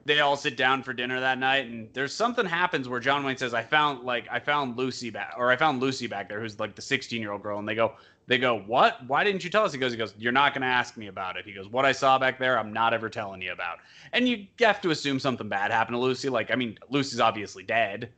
they 0.05 0.20
all 0.20 0.36
sit 0.36 0.56
down 0.56 0.82
for 0.82 0.93
dinner 0.93 1.20
that 1.20 1.39
night, 1.39 1.66
and 1.66 1.89
there's 1.93 2.14
something 2.14 2.44
happens 2.44 2.89
where 2.89 3.01
John 3.01 3.24
Wayne 3.24 3.36
says, 3.36 3.55
"I 3.55 3.62
found 3.62 4.05
like 4.05 4.26
I 4.30 4.39
found 4.40 4.76
Lucy 4.76 5.10
back, 5.10 5.34
or 5.36 5.51
I 5.51 5.56
found 5.56 5.80
Lucy 5.80 6.06
back 6.06 6.28
there, 6.28 6.40
who's 6.40 6.59
like 6.59 6.74
the 6.74 6.82
16 6.82 7.20
year 7.20 7.32
old 7.32 7.43
girl." 7.43 7.59
And 7.59 7.68
they 7.68 7.74
go, 7.74 7.93
they 8.26 8.39
go, 8.39 8.59
"What? 8.59 9.05
Why 9.06 9.24
didn't 9.24 9.44
you 9.44 9.51
tell 9.51 9.64
us?" 9.64 9.72
He 9.72 9.78
goes, 9.78 9.93
"He 9.93 9.98
goes, 9.98 10.14
you're 10.18 10.32
not 10.32 10.55
gonna 10.55 10.66
ask 10.66 10.97
me 10.97 11.09
about 11.09 11.36
it." 11.36 11.44
He 11.44 11.52
goes, 11.52 11.68
"What 11.68 11.84
I 11.84 11.93
saw 11.93 12.18
back 12.18 12.39
there, 12.39 12.59
I'm 12.59 12.72
not 12.72 12.94
ever 12.94 13.09
telling 13.09 13.43
you 13.43 13.52
about." 13.52 13.78
And 14.12 14.28
you 14.28 14.47
have 14.60 14.80
to 14.82 14.90
assume 14.90 15.18
something 15.18 15.48
bad 15.48 15.70
happened 15.70 15.94
to 15.94 16.01
Lucy. 16.01 16.28
Like, 16.28 16.51
I 16.51 16.56
mean, 16.56 16.78
Lucy's 16.90 17.20
obviously 17.20 17.62
dead. 17.62 18.10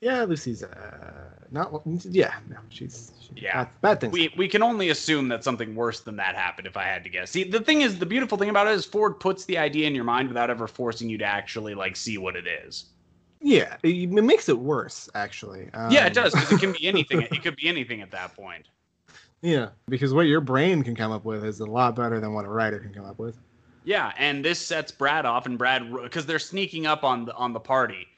Yeah, 0.00 0.24
Lucy's 0.24 0.62
uh 0.62 1.30
not 1.50 1.82
yeah, 2.04 2.34
no, 2.48 2.56
she's, 2.68 3.12
she's 3.20 3.42
Yeah. 3.42 3.64
bad, 3.64 3.80
bad 3.80 4.00
things. 4.00 4.12
We 4.12 4.32
we 4.36 4.48
can 4.48 4.62
only 4.62 4.90
assume 4.90 5.28
that 5.28 5.42
something 5.42 5.74
worse 5.74 6.00
than 6.00 6.16
that 6.16 6.34
happened. 6.34 6.66
If 6.66 6.76
I 6.76 6.84
had 6.84 7.02
to 7.04 7.10
guess, 7.10 7.30
see, 7.30 7.44
the 7.44 7.60
thing 7.60 7.80
is, 7.80 7.98
the 7.98 8.06
beautiful 8.06 8.36
thing 8.36 8.50
about 8.50 8.66
it 8.66 8.74
is 8.74 8.84
Ford 8.84 9.18
puts 9.20 9.44
the 9.46 9.56
idea 9.58 9.86
in 9.86 9.94
your 9.94 10.04
mind 10.04 10.28
without 10.28 10.50
ever 10.50 10.66
forcing 10.66 11.08
you 11.08 11.18
to 11.18 11.24
actually 11.24 11.74
like 11.74 11.96
see 11.96 12.18
what 12.18 12.36
it 12.36 12.46
is. 12.46 12.86
yeah, 13.40 13.76
it, 13.82 13.88
it 13.88 14.22
makes 14.24 14.48
it 14.48 14.58
worse 14.58 15.08
actually. 15.14 15.70
Um, 15.72 15.90
yeah, 15.90 16.06
it 16.06 16.14
does 16.14 16.34
because 16.34 16.50
it 16.50 16.58
can 16.58 16.72
be 16.72 16.86
anything. 16.88 17.22
it 17.22 17.42
could 17.42 17.56
be 17.56 17.68
anything 17.68 18.02
at 18.02 18.10
that 18.10 18.34
point. 18.36 18.68
Yeah, 19.42 19.68
because 19.88 20.12
what 20.12 20.22
your 20.26 20.40
brain 20.40 20.82
can 20.82 20.94
come 20.96 21.12
up 21.12 21.24
with 21.24 21.44
is 21.44 21.60
a 21.60 21.66
lot 21.66 21.94
better 21.94 22.20
than 22.20 22.32
what 22.34 22.44
a 22.44 22.48
writer 22.48 22.78
can 22.80 22.92
come 22.92 23.04
up 23.04 23.18
with. 23.18 23.38
Yeah, 23.84 24.12
and 24.18 24.44
this 24.44 24.58
sets 24.58 24.90
Brad 24.90 25.24
off, 25.24 25.46
and 25.46 25.56
Brad 25.56 25.90
because 25.92 26.26
they're 26.26 26.38
sneaking 26.40 26.86
up 26.86 27.04
on 27.04 27.24
the 27.24 27.34
on 27.34 27.52
the 27.52 27.60
party. 27.60 28.08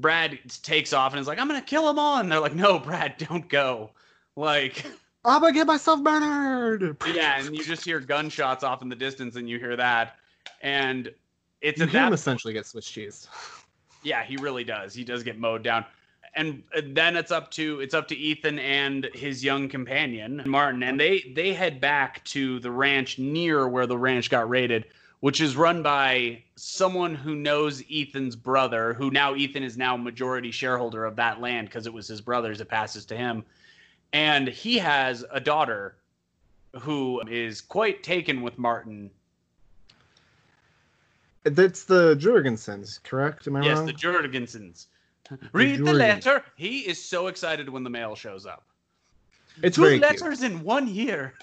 Brad 0.00 0.38
takes 0.62 0.92
off 0.92 1.12
and 1.12 1.20
is 1.20 1.26
like, 1.26 1.38
"I'm 1.38 1.48
gonna 1.48 1.60
kill 1.60 1.86
them 1.86 1.98
all," 1.98 2.18
and 2.18 2.30
they're 2.30 2.40
like, 2.40 2.54
"No, 2.54 2.78
Brad, 2.78 3.16
don't 3.18 3.48
go." 3.48 3.90
Like, 4.36 4.84
I'm 5.24 5.40
gonna 5.40 5.52
get 5.52 5.66
myself 5.66 6.00
murdered. 6.00 6.96
yeah, 7.12 7.40
and 7.44 7.56
you 7.56 7.64
just 7.64 7.84
hear 7.84 8.00
gunshots 8.00 8.64
off 8.64 8.82
in 8.82 8.88
the 8.88 8.96
distance, 8.96 9.36
and 9.36 9.48
you 9.48 9.58
hear 9.58 9.76
that, 9.76 10.16
and 10.62 11.12
it's 11.60 11.80
You 11.80 11.86
at 11.86 11.92
that 11.92 12.12
essentially 12.12 12.52
get 12.54 12.66
Swiss 12.66 12.88
cheese. 12.88 13.28
Yeah, 14.04 14.22
he 14.22 14.36
really 14.36 14.62
does. 14.62 14.94
He 14.94 15.02
does 15.02 15.24
get 15.24 15.40
mowed 15.40 15.64
down. 15.64 15.84
And 16.36 16.62
uh, 16.74 16.82
then 16.86 17.16
it's 17.16 17.32
up 17.32 17.50
to 17.52 17.80
it's 17.80 17.94
up 17.94 18.06
to 18.08 18.16
Ethan 18.16 18.60
and 18.60 19.10
his 19.12 19.42
young 19.42 19.68
companion 19.68 20.40
Martin, 20.46 20.84
and 20.84 21.00
they 21.00 21.32
they 21.34 21.52
head 21.52 21.80
back 21.80 22.22
to 22.26 22.60
the 22.60 22.70
ranch 22.70 23.18
near 23.18 23.66
where 23.66 23.88
the 23.88 23.98
ranch 23.98 24.30
got 24.30 24.48
raided, 24.48 24.84
which 25.20 25.40
is 25.40 25.56
run 25.56 25.82
by 25.82 26.42
someone 26.56 27.14
who 27.14 27.34
knows 27.34 27.82
Ethan's 27.92 28.36
brother, 28.36 28.94
who 28.94 29.10
now 29.10 29.34
Ethan 29.34 29.62
is 29.62 29.76
now 29.76 29.96
majority 29.96 30.50
shareholder 30.50 31.04
of 31.04 31.16
that 31.16 31.40
land 31.40 31.68
because 31.68 31.86
it 31.86 31.92
was 31.92 32.06
his 32.06 32.20
brother's. 32.20 32.60
It 32.60 32.68
passes 32.68 33.04
to 33.06 33.16
him, 33.16 33.44
and 34.12 34.46
he 34.48 34.78
has 34.78 35.24
a 35.32 35.40
daughter 35.40 35.96
who 36.80 37.20
is 37.28 37.60
quite 37.60 38.02
taken 38.02 38.42
with 38.42 38.58
Martin. 38.58 39.10
That's 41.44 41.84
the 41.84 42.14
Jorgensens, 42.16 43.02
correct? 43.02 43.46
Am 43.46 43.56
I 43.56 43.62
Yes, 43.64 43.78
wrong? 43.78 43.86
the 43.86 43.92
Jorgensens. 43.94 44.86
Read 45.52 45.80
the 45.80 45.84
Jurgen. 45.84 45.98
letter. 45.98 46.44
He 46.56 46.80
is 46.80 47.02
so 47.02 47.26
excited 47.26 47.68
when 47.68 47.84
the 47.84 47.90
mail 47.90 48.14
shows 48.14 48.46
up. 48.46 48.64
it's 49.62 49.76
Two 49.76 49.82
very 49.82 49.98
cute. 49.98 50.20
letters 50.20 50.42
in 50.42 50.62
one 50.62 50.86
year. 50.88 51.34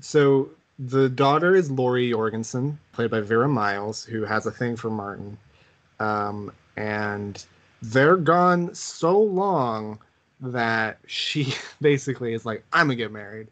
So 0.00 0.50
the 0.78 1.08
daughter 1.08 1.54
is 1.56 1.70
Laurie 1.70 2.10
Jorgensen, 2.10 2.78
played 2.92 3.10
by 3.10 3.20
Vera 3.20 3.48
Miles, 3.48 4.04
who 4.04 4.24
has 4.24 4.46
a 4.46 4.50
thing 4.50 4.76
for 4.76 4.90
Martin. 4.90 5.36
Um, 5.98 6.52
and 6.76 7.44
they're 7.82 8.16
gone 8.16 8.74
so 8.74 9.20
long 9.20 9.98
that 10.40 10.98
she 11.06 11.52
basically 11.80 12.32
is 12.34 12.46
like, 12.46 12.64
"I'm 12.72 12.86
gonna 12.86 12.96
get 12.96 13.10
married," 13.10 13.48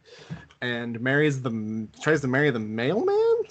and 0.60 1.00
marries 1.00 1.42
the 1.42 1.86
tries 2.00 2.20
to 2.20 2.28
marry 2.28 2.50
the 2.50 2.60
mailman. 2.60 3.42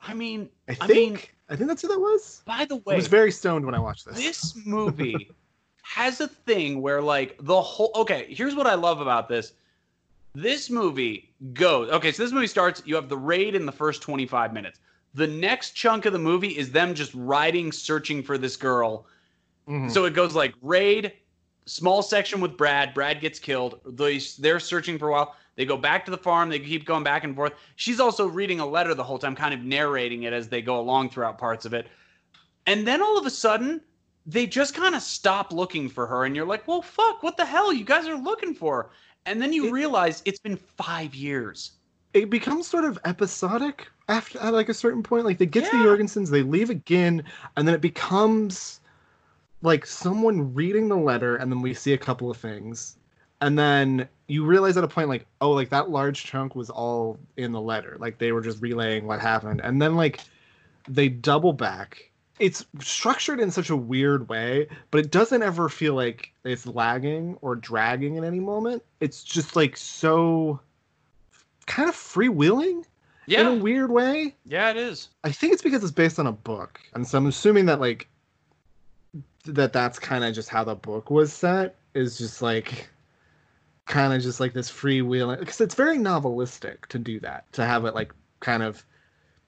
I 0.00 0.14
mean, 0.14 0.48
I 0.68 0.76
I 0.80 0.86
think. 0.86 0.88
mean, 0.88 1.18
I 1.50 1.56
think 1.56 1.68
that's 1.68 1.82
who 1.82 1.88
that 1.88 2.00
was. 2.00 2.42
by 2.46 2.64
the 2.64 2.76
way, 2.76 2.82
I 2.88 2.90
way, 2.92 2.96
was 2.96 3.06
very 3.08 3.30
stoned 3.30 3.66
when 3.66 3.74
I 3.74 3.78
watched 3.78 4.06
this. 4.06 4.16
this 4.16 4.56
movie 4.66 5.30
has 5.82 6.20
a 6.20 6.28
thing 6.28 6.80
where 6.80 7.02
like 7.02 7.36
the 7.40 7.60
whole 7.60 7.90
okay 7.94 8.26
here's 8.32 8.54
what 8.54 8.66
i 8.66 8.74
love 8.74 9.02
about 9.02 9.28
this 9.28 9.52
this 10.34 10.68
movie 10.68 11.32
goes 11.52 11.88
okay 11.90 12.10
so 12.10 12.22
this 12.22 12.32
movie 12.32 12.46
starts 12.46 12.82
you 12.84 12.94
have 12.94 13.08
the 13.08 13.16
raid 13.16 13.54
in 13.54 13.66
the 13.66 13.72
first 13.72 14.02
25 14.02 14.52
minutes. 14.52 14.80
The 15.14 15.26
next 15.28 15.72
chunk 15.72 16.06
of 16.06 16.12
the 16.12 16.18
movie 16.18 16.58
is 16.58 16.72
them 16.72 16.92
just 16.92 17.12
riding 17.14 17.70
searching 17.70 18.22
for 18.22 18.36
this 18.36 18.56
girl. 18.56 19.06
Mhm. 19.68 19.90
so 19.90 20.04
it 20.04 20.12
goes 20.12 20.34
like 20.34 20.54
raid 20.60 21.12
small 21.66 22.02
section 22.02 22.40
with 22.40 22.56
brad. 22.56 22.92
Brad 22.92 23.20
gets 23.20 23.38
killed. 23.38 23.80
They, 23.86 24.18
they're 24.38 24.60
searching 24.60 24.98
for 24.98 25.08
a 25.08 25.12
while. 25.12 25.36
They 25.56 25.64
go 25.64 25.76
back 25.76 26.04
to 26.04 26.10
the 26.10 26.18
farm. 26.18 26.50
They 26.50 26.58
keep 26.58 26.84
going 26.84 27.04
back 27.04 27.24
and 27.24 27.34
forth. 27.34 27.54
She's 27.76 28.00
also 28.00 28.26
reading 28.26 28.60
a 28.60 28.66
letter 28.66 28.92
the 28.92 29.04
whole 29.04 29.18
time 29.18 29.34
kind 29.34 29.54
of 29.54 29.60
narrating 29.60 30.24
it 30.24 30.32
as 30.32 30.48
they 30.48 30.60
go 30.60 30.78
along 30.78 31.10
throughout 31.10 31.38
parts 31.38 31.64
of 31.64 31.72
it. 31.72 31.86
And 32.66 32.86
then 32.86 33.00
all 33.00 33.16
of 33.16 33.24
a 33.24 33.30
sudden 33.30 33.80
they 34.26 34.46
just 34.46 34.74
kind 34.74 34.94
of 34.94 35.02
stop 35.02 35.52
looking 35.52 35.88
for 35.88 36.06
her 36.06 36.24
and 36.24 36.34
you're 36.34 36.46
like 36.46 36.66
well 36.66 36.80
fuck 36.80 37.22
what 37.22 37.36
the 37.36 37.44
hell 37.44 37.72
you 37.72 37.84
guys 37.84 38.06
are 38.06 38.16
looking 38.16 38.54
for 38.54 38.90
and 39.26 39.40
then 39.40 39.52
you 39.52 39.66
It- 39.66 39.72
realize 39.72 40.22
it's 40.24 40.40
been 40.40 40.56
five 40.56 41.14
years 41.14 41.72
it 42.14 42.30
becomes 42.30 42.66
sort 42.66 42.84
of 42.84 42.98
episodic 43.04 43.88
after 44.08 44.38
at 44.38 44.54
like 44.54 44.68
a 44.68 44.74
certain 44.74 45.02
point. 45.02 45.24
Like 45.24 45.38
they 45.38 45.46
get 45.46 45.68
to 45.68 45.78
the 45.78 45.84
Jorgensens, 45.84 46.30
they 46.30 46.42
leave 46.42 46.70
again, 46.70 47.24
and 47.56 47.66
then 47.66 47.74
it 47.74 47.80
becomes 47.80 48.80
like 49.62 49.84
someone 49.84 50.54
reading 50.54 50.88
the 50.88 50.96
letter, 50.96 51.36
and 51.36 51.50
then 51.50 51.60
we 51.60 51.74
see 51.74 51.92
a 51.92 51.98
couple 51.98 52.30
of 52.30 52.36
things, 52.36 52.96
and 53.40 53.58
then 53.58 54.08
you 54.28 54.44
realize 54.46 54.76
at 54.76 54.84
a 54.84 54.88
point 54.88 55.08
like, 55.08 55.26
oh, 55.40 55.50
like 55.50 55.70
that 55.70 55.90
large 55.90 56.24
chunk 56.24 56.54
was 56.54 56.70
all 56.70 57.18
in 57.36 57.50
the 57.50 57.60
letter. 57.60 57.96
Like 57.98 58.18
they 58.18 58.30
were 58.30 58.40
just 58.40 58.62
relaying 58.62 59.06
what 59.06 59.20
happened, 59.20 59.60
and 59.62 59.82
then 59.82 59.96
like 59.96 60.20
they 60.88 61.08
double 61.08 61.52
back. 61.52 62.10
It's 62.40 62.64
structured 62.80 63.38
in 63.38 63.50
such 63.50 63.70
a 63.70 63.76
weird 63.76 64.28
way, 64.28 64.68
but 64.90 64.98
it 64.98 65.10
doesn't 65.10 65.42
ever 65.42 65.68
feel 65.68 65.94
like 65.94 66.32
it's 66.42 66.66
lagging 66.66 67.38
or 67.42 67.54
dragging 67.54 68.16
in 68.16 68.24
any 68.24 68.40
moment. 68.40 68.82
It's 69.00 69.22
just 69.22 69.54
like 69.54 69.76
so 69.76 70.60
kind 71.66 71.88
of 71.88 71.94
freewheeling 71.94 72.84
in 73.28 73.46
a 73.46 73.54
weird 73.54 73.90
way. 73.90 74.34
yeah 74.44 74.70
it 74.70 74.76
is 74.76 75.08
I 75.22 75.32
think 75.32 75.54
it's 75.54 75.62
because 75.62 75.82
it's 75.82 75.92
based 75.92 76.18
on 76.18 76.26
a 76.26 76.32
book, 76.32 76.80
and 76.94 77.06
so 77.06 77.18
I'm 77.18 77.26
assuming 77.26 77.66
that 77.66 77.80
like 77.80 78.08
that 79.46 79.72
that's 79.72 79.98
kind 79.98 80.24
of 80.24 80.34
just 80.34 80.48
how 80.48 80.64
the 80.64 80.74
book 80.74 81.10
was 81.10 81.32
set. 81.32 81.76
Is 81.94 82.18
just 82.18 82.42
like 82.42 82.88
kind 83.86 84.12
of 84.12 84.20
just 84.22 84.40
like 84.40 84.52
this 84.52 84.70
freewheeling 84.70 85.38
because 85.38 85.60
it's 85.60 85.74
very 85.74 85.98
novelistic 85.98 86.86
to 86.86 86.98
do 86.98 87.20
that 87.20 87.50
to 87.52 87.64
have 87.64 87.84
it 87.84 87.94
like 87.94 88.12
kind 88.40 88.62
of 88.62 88.84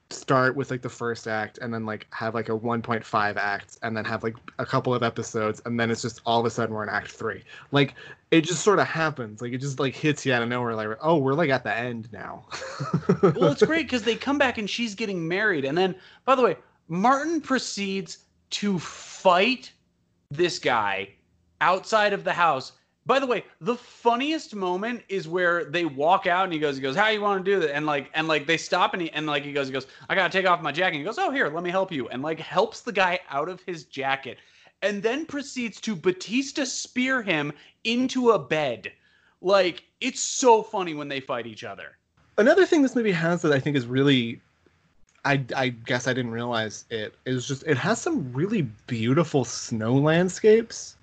start 0.09 0.55
with 0.55 0.71
like 0.71 0.81
the 0.81 0.89
first 0.89 1.27
act 1.27 1.57
and 1.57 1.73
then 1.73 1.85
like 1.85 2.07
have 2.11 2.33
like 2.33 2.47
a 2.47 2.57
1.5 2.57 3.35
acts 3.35 3.77
and 3.83 3.95
then 3.95 4.05
have 4.05 4.23
like 4.23 4.35
a 4.57 4.65
couple 4.65 4.93
of 4.93 5.03
episodes 5.03 5.61
and 5.65 5.77
then 5.77 5.91
it's 5.91 6.01
just 6.01 6.21
all 6.25 6.39
of 6.39 6.45
a 6.45 6.49
sudden 6.49 6.73
we're 6.73 6.83
in 6.83 6.87
act 6.87 7.11
three 7.11 7.43
like 7.73 7.93
it 8.31 8.41
just 8.41 8.63
sort 8.63 8.79
of 8.79 8.87
happens 8.87 9.41
like 9.41 9.51
it 9.51 9.57
just 9.57 9.81
like 9.81 9.93
hits 9.93 10.25
you 10.25 10.31
out 10.31 10.41
of 10.41 10.47
nowhere 10.47 10.75
like 10.75 10.97
oh 11.01 11.17
we're 11.17 11.33
like 11.33 11.49
at 11.49 11.63
the 11.63 11.73
end 11.75 12.07
now 12.13 12.45
well, 13.21 13.51
it's 13.51 13.63
great 13.63 13.85
because 13.85 14.03
they 14.03 14.15
come 14.15 14.37
back 14.37 14.57
and 14.57 14.69
she's 14.69 14.95
getting 14.95 15.27
married. 15.27 15.65
And 15.65 15.77
then, 15.77 15.95
by 16.25 16.35
the 16.35 16.41
way, 16.41 16.57
Martin 16.87 17.41
proceeds 17.41 18.19
to 18.51 18.79
fight 18.79 19.71
this 20.29 20.59
guy 20.59 21.09
outside 21.61 22.13
of 22.13 22.23
the 22.23 22.33
house. 22.33 22.73
By 23.07 23.19
the 23.19 23.25
way, 23.25 23.45
the 23.61 23.75
funniest 23.75 24.53
moment 24.53 25.01
is 25.07 25.29
where 25.29 25.63
they 25.63 25.85
walk 25.85 26.27
out 26.27 26.43
and 26.43 26.51
he 26.51 26.59
goes, 26.59 26.75
he 26.75 26.81
goes, 26.81 26.93
how 26.93 27.07
you 27.07 27.21
want 27.21 27.43
to 27.43 27.51
do 27.51 27.57
that? 27.61 27.73
And 27.73 27.85
like, 27.85 28.11
and 28.13 28.27
like 28.27 28.45
they 28.45 28.57
stop 28.57 28.91
and 28.93 29.01
he, 29.01 29.09
and 29.11 29.25
like 29.25 29.43
he 29.43 29.53
goes, 29.53 29.67
he 29.67 29.73
goes, 29.73 29.87
I 30.09 30.15
gotta 30.15 30.29
take 30.29 30.45
off 30.45 30.61
my 30.61 30.73
jacket. 30.73 30.97
And 30.97 30.99
he 30.99 31.05
goes, 31.05 31.17
oh 31.17 31.31
here, 31.31 31.47
let 31.47 31.63
me 31.63 31.69
help 31.69 31.89
you. 31.89 32.09
And 32.09 32.21
like 32.21 32.37
helps 32.37 32.81
the 32.81 32.91
guy 32.91 33.21
out 33.29 33.47
of 33.47 33.61
his 33.61 33.85
jacket, 33.85 34.39
and 34.81 35.01
then 35.01 35.25
proceeds 35.25 35.79
to 35.81 35.95
Batista 35.95 36.65
spear 36.65 37.21
him 37.21 37.53
into 37.85 38.31
a 38.31 38.39
bed. 38.39 38.91
Like 39.41 39.85
it's 40.01 40.19
so 40.19 40.61
funny 40.61 40.93
when 40.93 41.07
they 41.07 41.21
fight 41.21 41.47
each 41.47 41.63
other. 41.63 41.95
another 42.37 42.65
thing 42.65 42.81
this 42.81 42.95
movie 42.95 43.13
has 43.13 43.41
that 43.41 43.53
I 43.53 43.59
think 43.61 43.77
is 43.77 43.87
really 43.87 44.41
I, 45.23 45.43
I 45.55 45.69
guess 45.69 46.07
I 46.07 46.13
didn't 46.13 46.31
realize 46.31 46.83
it 46.89 47.15
is 47.25 47.47
just 47.47 47.63
it 47.65 47.77
has 47.77 48.01
some 48.01 48.33
really 48.33 48.63
beautiful 48.87 49.45
snow 49.45 49.93
landscapes 49.95 50.96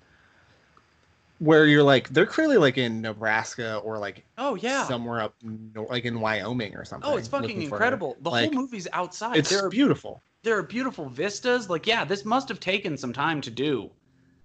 where 1.39 1.65
you're 1.65 1.83
like 1.83 2.09
they're 2.09 2.25
clearly 2.25 2.57
like 2.57 2.77
in 2.77 3.01
Nebraska 3.01 3.77
or 3.77 3.97
like 3.97 4.23
Oh 4.37 4.55
yeah. 4.55 4.85
somewhere 4.87 5.21
up 5.21 5.35
like 5.89 6.05
in 6.05 6.19
Wyoming 6.19 6.75
or 6.75 6.85
something. 6.85 7.09
Oh, 7.09 7.17
it's 7.17 7.27
fucking 7.27 7.47
looking 7.49 7.67
for 7.69 7.75
it. 7.75 7.77
incredible. 7.77 8.17
The 8.21 8.29
Like, 8.29 8.53
whole 8.53 8.61
movie's 8.61 8.87
outside. 8.93 9.35
It's 9.37 9.49
there 9.49 9.65
are 9.65 9.69
beautiful. 9.69 10.21
there 10.43 10.57
are 10.57 10.63
beautiful 10.63 11.09
vistas. 11.09 11.69
Like, 11.69 11.85
yeah, 11.87 12.05
this 12.05 12.23
must 12.23 12.47
have 12.49 12.59
taken 12.59 12.97
some 12.97 13.11
time 13.11 13.41
to 13.41 13.51
do. 13.51 13.89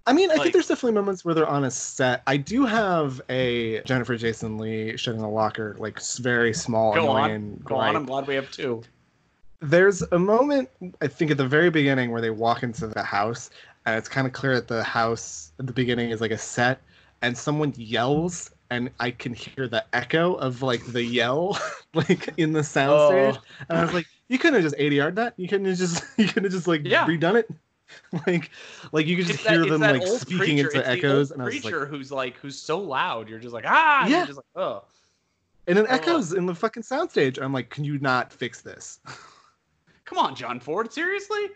I 0.07 0.13
mean, 0.13 0.31
I 0.31 0.33
Like- 0.33 0.41
think 0.43 0.53
there's 0.53 0.67
definitely 0.67 0.93
moments 0.93 1.23
where 1.23 1.35
they're 1.35 1.47
on 1.47 1.63
a 1.63 1.69
set. 1.71 2.23
I 2.25 2.35
do 2.37 2.65
have 2.65 3.21
a 3.29 3.81
Jennifer 3.83 4.17
Jason 4.17 4.57
Lee 4.57 4.97
shut 4.97 5.13
in 5.15 5.21
a 5.21 5.29
locker, 5.29 5.75
like 5.79 5.99
very 6.19 6.53
small, 6.53 6.93
Go 6.95 7.07
on. 7.07 7.29
annoying. 7.29 7.61
Go 7.63 7.75
on. 7.75 7.95
I'm 7.95 8.05
glad 8.07 8.25
we 8.27 8.33
have 8.35 8.49
two. 8.51 8.81
There's 9.61 10.01
a 10.11 10.17
moment 10.17 10.69
I 11.01 11.07
think 11.07 11.29
at 11.29 11.37
the 11.37 11.47
very 11.47 11.69
beginning 11.69 12.09
where 12.11 12.19
they 12.19 12.31
walk 12.31 12.63
into 12.63 12.87
the 12.87 13.03
house 13.03 13.51
and 13.85 13.97
it's 13.97 14.09
kind 14.09 14.27
of 14.27 14.33
clear 14.33 14.55
that 14.55 14.67
the 14.67 14.83
house 14.83 15.51
at 15.59 15.67
the 15.67 15.73
beginning 15.73 16.11
is 16.11 16.21
like 16.21 16.31
a 16.31 16.37
set 16.37 16.81
and 17.21 17.37
someone 17.37 17.73
yells 17.77 18.51
and 18.69 18.89
I 18.99 19.11
can 19.11 19.33
hear 19.33 19.67
the 19.67 19.83
echo 19.93 20.35
of 20.35 20.61
like 20.61 20.85
the 20.85 21.03
yell 21.03 21.59
like 21.93 22.29
in 22.37 22.53
the 22.53 22.61
soundstage. 22.61 23.37
Oh. 23.37 23.65
And 23.69 23.77
I 23.77 23.83
was 23.83 23.93
like, 23.93 24.07
you 24.29 24.37
couldn't 24.37 24.61
have 24.61 24.71
just 24.71 24.81
ADR'd 24.81 25.15
that. 25.17 25.33
You 25.37 25.47
couldn't 25.47 25.65
have 25.67 25.77
just 25.77 26.03
you 26.17 26.27
couldn't 26.27 26.45
have 26.45 26.53
just 26.53 26.67
like 26.67 26.81
yeah. 26.85 27.05
redone 27.05 27.35
it. 27.35 27.49
like 28.27 28.51
like 28.93 29.05
you 29.05 29.17
could 29.17 29.27
just 29.27 29.39
it's 29.39 29.49
hear 29.49 29.65
that, 29.65 29.69
them 29.69 29.81
like 29.81 30.07
speaking 30.07 30.37
preacher. 30.37 30.67
into 30.67 30.79
it's 30.79 30.87
echoes 30.87 31.31
and 31.31 31.41
I 31.41 31.45
was 31.45 31.59
preacher 31.59 31.81
like, 31.81 31.89
who's 31.89 32.11
like 32.11 32.37
who's 32.37 32.57
so 32.57 32.79
loud. 32.79 33.27
You're 33.27 33.39
just 33.39 33.53
like, 33.53 33.65
ah, 33.67 34.07
yeah. 34.07 34.25
just 34.25 34.37
like, 34.37 34.45
oh. 34.55 34.85
And 35.67 35.77
it 35.77 35.85
oh. 35.89 35.93
echoes 35.93 36.33
in 36.33 36.45
the 36.45 36.55
fucking 36.55 36.83
soundstage. 36.83 37.41
I'm 37.41 37.53
like, 37.53 37.69
can 37.69 37.83
you 37.83 37.99
not 37.99 38.31
fix 38.31 38.61
this? 38.61 38.99
Come 40.05 40.17
on, 40.17 40.35
John 40.35 40.59
Ford, 40.59 40.91
seriously? 40.91 41.51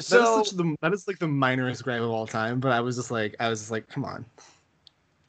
So 0.00 0.18
that 0.18 0.40
is, 0.40 0.48
such 0.48 0.56
the, 0.56 0.76
that 0.82 0.92
is 0.92 1.06
like 1.06 1.18
the 1.18 1.26
minorest 1.26 1.82
gripe 1.84 2.00
of 2.00 2.10
all 2.10 2.26
time. 2.26 2.60
But 2.60 2.72
I 2.72 2.80
was 2.80 2.96
just 2.96 3.10
like, 3.10 3.36
I 3.40 3.48
was 3.48 3.60
just 3.60 3.70
like, 3.70 3.88
come 3.88 4.04
on, 4.04 4.24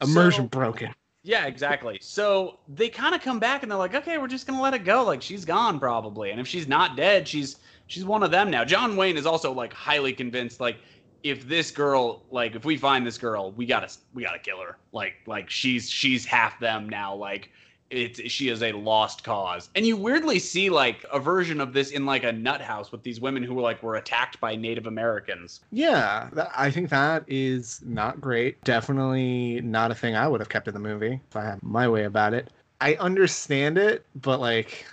immersion 0.00 0.44
so, 0.44 0.48
broken. 0.48 0.94
Yeah, 1.24 1.46
exactly. 1.46 1.98
So 2.00 2.58
they 2.68 2.88
kind 2.88 3.14
of 3.14 3.22
come 3.22 3.38
back 3.38 3.62
and 3.62 3.70
they're 3.70 3.78
like, 3.78 3.94
okay, 3.94 4.18
we're 4.18 4.28
just 4.28 4.46
gonna 4.46 4.60
let 4.60 4.74
it 4.74 4.84
go. 4.84 5.04
Like 5.04 5.22
she's 5.22 5.44
gone 5.44 5.78
probably, 5.78 6.30
and 6.30 6.40
if 6.40 6.48
she's 6.48 6.66
not 6.66 6.96
dead, 6.96 7.28
she's 7.28 7.56
she's 7.86 8.04
one 8.04 8.22
of 8.22 8.30
them 8.30 8.50
now. 8.50 8.64
John 8.64 8.96
Wayne 8.96 9.16
is 9.16 9.26
also 9.26 9.52
like 9.52 9.72
highly 9.72 10.12
convinced, 10.12 10.60
like 10.60 10.78
if 11.22 11.46
this 11.46 11.70
girl, 11.70 12.24
like 12.30 12.56
if 12.56 12.64
we 12.64 12.76
find 12.76 13.06
this 13.06 13.18
girl, 13.18 13.52
we 13.52 13.66
gotta 13.66 13.88
we 14.14 14.24
gotta 14.24 14.40
kill 14.40 14.60
her. 14.60 14.78
Like 14.90 15.14
like 15.26 15.48
she's 15.48 15.88
she's 15.88 16.24
half 16.24 16.58
them 16.58 16.88
now. 16.88 17.14
Like 17.14 17.50
it's 17.92 18.20
she 18.30 18.48
is 18.48 18.62
a 18.62 18.72
lost 18.72 19.22
cause. 19.22 19.70
And 19.74 19.86
you 19.86 19.96
weirdly 19.96 20.38
see 20.38 20.70
like 20.70 21.04
a 21.12 21.18
version 21.18 21.60
of 21.60 21.72
this 21.72 21.90
in 21.90 22.06
like 22.06 22.24
a 22.24 22.32
nut 22.32 22.60
house 22.60 22.90
with 22.90 23.02
these 23.02 23.20
women 23.20 23.42
who 23.42 23.54
were 23.54 23.62
like 23.62 23.82
were 23.82 23.96
attacked 23.96 24.40
by 24.40 24.56
Native 24.56 24.86
Americans. 24.86 25.60
Yeah, 25.70 26.30
I 26.56 26.70
think 26.70 26.88
that 26.90 27.24
is 27.26 27.80
not 27.84 28.20
great. 28.20 28.62
Definitely 28.64 29.60
not 29.60 29.90
a 29.90 29.94
thing 29.94 30.16
I 30.16 30.26
would 30.26 30.40
have 30.40 30.48
kept 30.48 30.68
in 30.68 30.74
the 30.74 30.80
movie 30.80 31.20
if 31.28 31.36
I 31.36 31.44
had 31.44 31.62
my 31.62 31.88
way 31.88 32.04
about 32.04 32.34
it. 32.34 32.50
I 32.80 32.94
understand 32.94 33.78
it, 33.78 34.04
but 34.16 34.40
like 34.40 34.86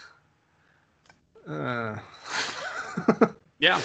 uh 1.47 1.97
Yeah. 3.59 3.81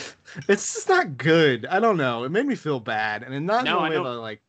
It's 0.49 0.75
just 0.75 0.89
not 0.89 1.17
good. 1.19 1.67
I 1.67 1.81
don't 1.81 1.97
know. 1.97 2.25
It 2.25 2.31
made 2.31 2.47
me 2.47 2.55
feel 2.55 2.81
bad. 2.81 3.23
And 3.23 3.47
not 3.47 3.65
no, 3.65 3.85
in 3.85 3.93
the 3.93 3.99
way 3.99 4.05
that 4.05 4.21
like 4.21 4.41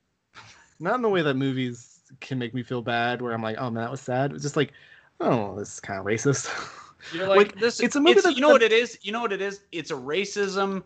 not 0.80 0.96
in 0.96 1.02
the 1.02 1.10
way 1.10 1.22
that 1.22 1.36
movies 1.36 1.95
can 2.22 2.40
make 2.40 2.54
me 2.54 2.64
feel 2.64 2.82
bad 2.82 3.22
where 3.22 3.34
I'm 3.34 3.42
like, 3.42 3.58
oh 3.58 3.70
man, 3.70 3.84
that 3.84 3.92
was 3.92 4.02
sad. 4.02 4.34
It's 4.34 4.44
just 4.44 4.56
like, 4.56 4.72
oh, 5.20 5.58
this 5.58 5.74
is 5.74 5.80
kind 5.80 6.00
of 6.00 6.06
racist. 6.06 6.50
You're 7.14 7.28
like, 7.28 7.38
like 7.38 7.60
this. 7.60 7.80
It's 7.80 7.96
a 7.96 8.00
movie. 8.00 8.20
It's, 8.20 8.36
you 8.36 8.42
know 8.42 8.50
what 8.50 8.64
it 8.64 8.72
is. 8.72 8.98
You 9.02 9.12
know 9.12 9.22
what 9.22 9.34
it 9.34 9.42
is. 9.42 9.62
It's 9.72 9.92
a 9.92 9.96
racism. 9.96 10.84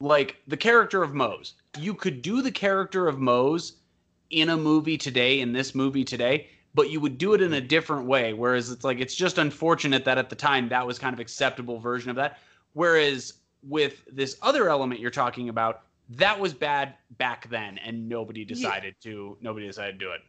Like 0.00 0.36
the 0.48 0.56
character 0.56 1.02
of 1.02 1.14
Mose. 1.14 1.54
You 1.78 1.94
could 1.94 2.22
do 2.22 2.42
the 2.42 2.50
character 2.50 3.06
of 3.06 3.18
Mose 3.20 3.74
in 4.30 4.50
a 4.50 4.56
movie 4.56 4.98
today, 4.98 5.40
in 5.40 5.52
this 5.52 5.74
movie 5.74 6.04
today, 6.04 6.48
but 6.74 6.90
you 6.90 7.00
would 7.00 7.16
do 7.16 7.34
it 7.34 7.40
in 7.40 7.54
a 7.54 7.60
different 7.60 8.06
way. 8.06 8.32
Whereas 8.32 8.70
it's 8.70 8.84
like 8.84 9.00
it's 9.00 9.14
just 9.14 9.38
unfortunate 9.38 10.04
that 10.04 10.18
at 10.18 10.28
the 10.28 10.36
time 10.36 10.68
that 10.68 10.86
was 10.86 10.98
kind 10.98 11.14
of 11.14 11.20
acceptable 11.20 11.78
version 11.78 12.10
of 12.10 12.16
that. 12.16 12.38
Whereas 12.72 13.34
with 13.62 14.04
this 14.10 14.36
other 14.42 14.68
element 14.68 15.00
you're 15.00 15.10
talking 15.10 15.48
about, 15.48 15.82
that 16.10 16.38
was 16.38 16.52
bad 16.52 16.94
back 17.16 17.48
then, 17.48 17.78
and 17.78 18.08
nobody 18.08 18.44
decided 18.44 18.96
yeah. 19.00 19.12
to 19.12 19.38
nobody 19.40 19.66
decided 19.66 19.98
to 19.98 20.04
do 20.04 20.10
it 20.10 20.20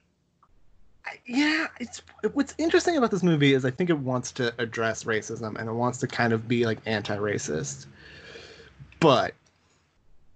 yeah, 1.25 1.67
it's 1.79 2.01
what's 2.33 2.53
interesting 2.57 2.97
about 2.97 3.11
this 3.11 3.23
movie 3.23 3.53
is 3.53 3.65
I 3.65 3.71
think 3.71 3.89
it 3.89 3.97
wants 3.97 4.31
to 4.33 4.53
address 4.59 5.03
racism 5.03 5.57
and 5.57 5.69
it 5.69 5.73
wants 5.73 5.99
to 5.99 6.07
kind 6.07 6.33
of 6.33 6.47
be 6.47 6.65
like 6.65 6.79
anti-racist. 6.85 7.87
But 8.99 9.33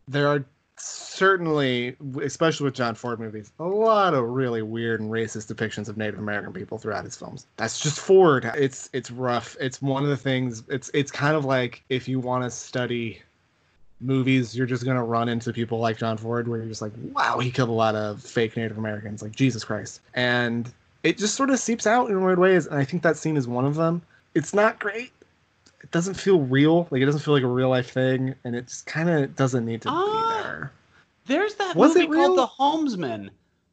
there 0.08 0.28
are 0.28 0.44
certainly, 0.78 1.96
especially 2.22 2.66
with 2.66 2.74
John 2.74 2.96
Ford 2.96 3.20
movies, 3.20 3.52
a 3.60 3.64
lot 3.64 4.14
of 4.14 4.24
really 4.24 4.62
weird 4.62 5.02
and 5.02 5.12
racist 5.12 5.54
depictions 5.54 5.90
of 5.90 5.98
Native 5.98 6.20
American 6.20 6.54
people 6.54 6.78
throughout 6.78 7.04
his 7.04 7.16
films. 7.16 7.48
That's 7.58 7.80
just 7.80 8.00
Ford. 8.00 8.50
It's 8.56 8.90
it's 8.94 9.12
rough. 9.12 9.56
It's 9.60 9.82
one 9.82 10.04
of 10.04 10.10
the 10.10 10.18
things. 10.18 10.64
It's 10.70 10.90
it's 10.94 11.12
kind 11.12 11.36
of 11.36 11.46
like 11.46 11.84
if 11.90 12.08
you 12.08 12.20
want 12.20 12.44
to 12.44 12.52
study 12.52 13.22
movies, 14.02 14.56
you're 14.56 14.68
just 14.68 14.86
gonna 14.86 15.04
run 15.04 15.30
into 15.30 15.54
people 15.54 15.80
like 15.80 15.98
John 15.98 16.18
Ford, 16.18 16.48
where 16.48 16.60
you're 16.60 16.68
just 16.68 16.82
like, 16.82 16.94
wow, 17.12 17.40
he 17.40 17.52
killed 17.52 17.70
a 17.70 17.74
lot 17.74 17.96
of 17.96 18.22
fake 18.22 18.56
Native 18.58 18.78
Americans, 18.78 19.22
like 19.22 19.32
Jesus 19.32 19.64
Christ, 19.64 20.02
and 20.14 20.72
it 21.04 21.18
just 21.18 21.36
sort 21.36 21.50
of 21.50 21.60
seeps 21.60 21.88
out 21.88 22.10
in 22.10 22.24
weird 22.24 22.40
ways, 22.40 22.68
and 22.68 22.78
I 22.78 22.84
think 22.84 23.04
that 23.04 23.18
scene 23.18 23.38
is 23.38 23.48
one 23.48 23.66
of 23.66 23.76
them. 23.76 24.02
It's 24.36 24.54
not 24.54 24.80
great. 24.80 25.12
It 25.82 25.92
doesn't 25.92 26.16
feel 26.16 26.42
real. 26.42 26.88
Like 26.92 27.02
it 27.02 27.06
doesn't 27.06 27.22
feel 27.22 27.34
like 27.34 27.44
a 27.44 27.48
real 27.48 27.70
life 27.70 27.92
thing, 27.92 28.36
and 28.44 28.56
it 28.56 28.68
just 28.68 28.86
kind 28.86 29.10
of 29.10 29.36
doesn't 29.36 29.66
need 29.66 29.82
to 29.84 29.88
be 29.88 29.94
ah, 29.96 30.42
there. 30.44 30.72
There's 31.26 31.56
that 31.56 31.76
Was 31.76 31.96
movie 31.96 32.08
called 32.08 32.38
The 32.38 32.48
Homesman. 32.48 33.30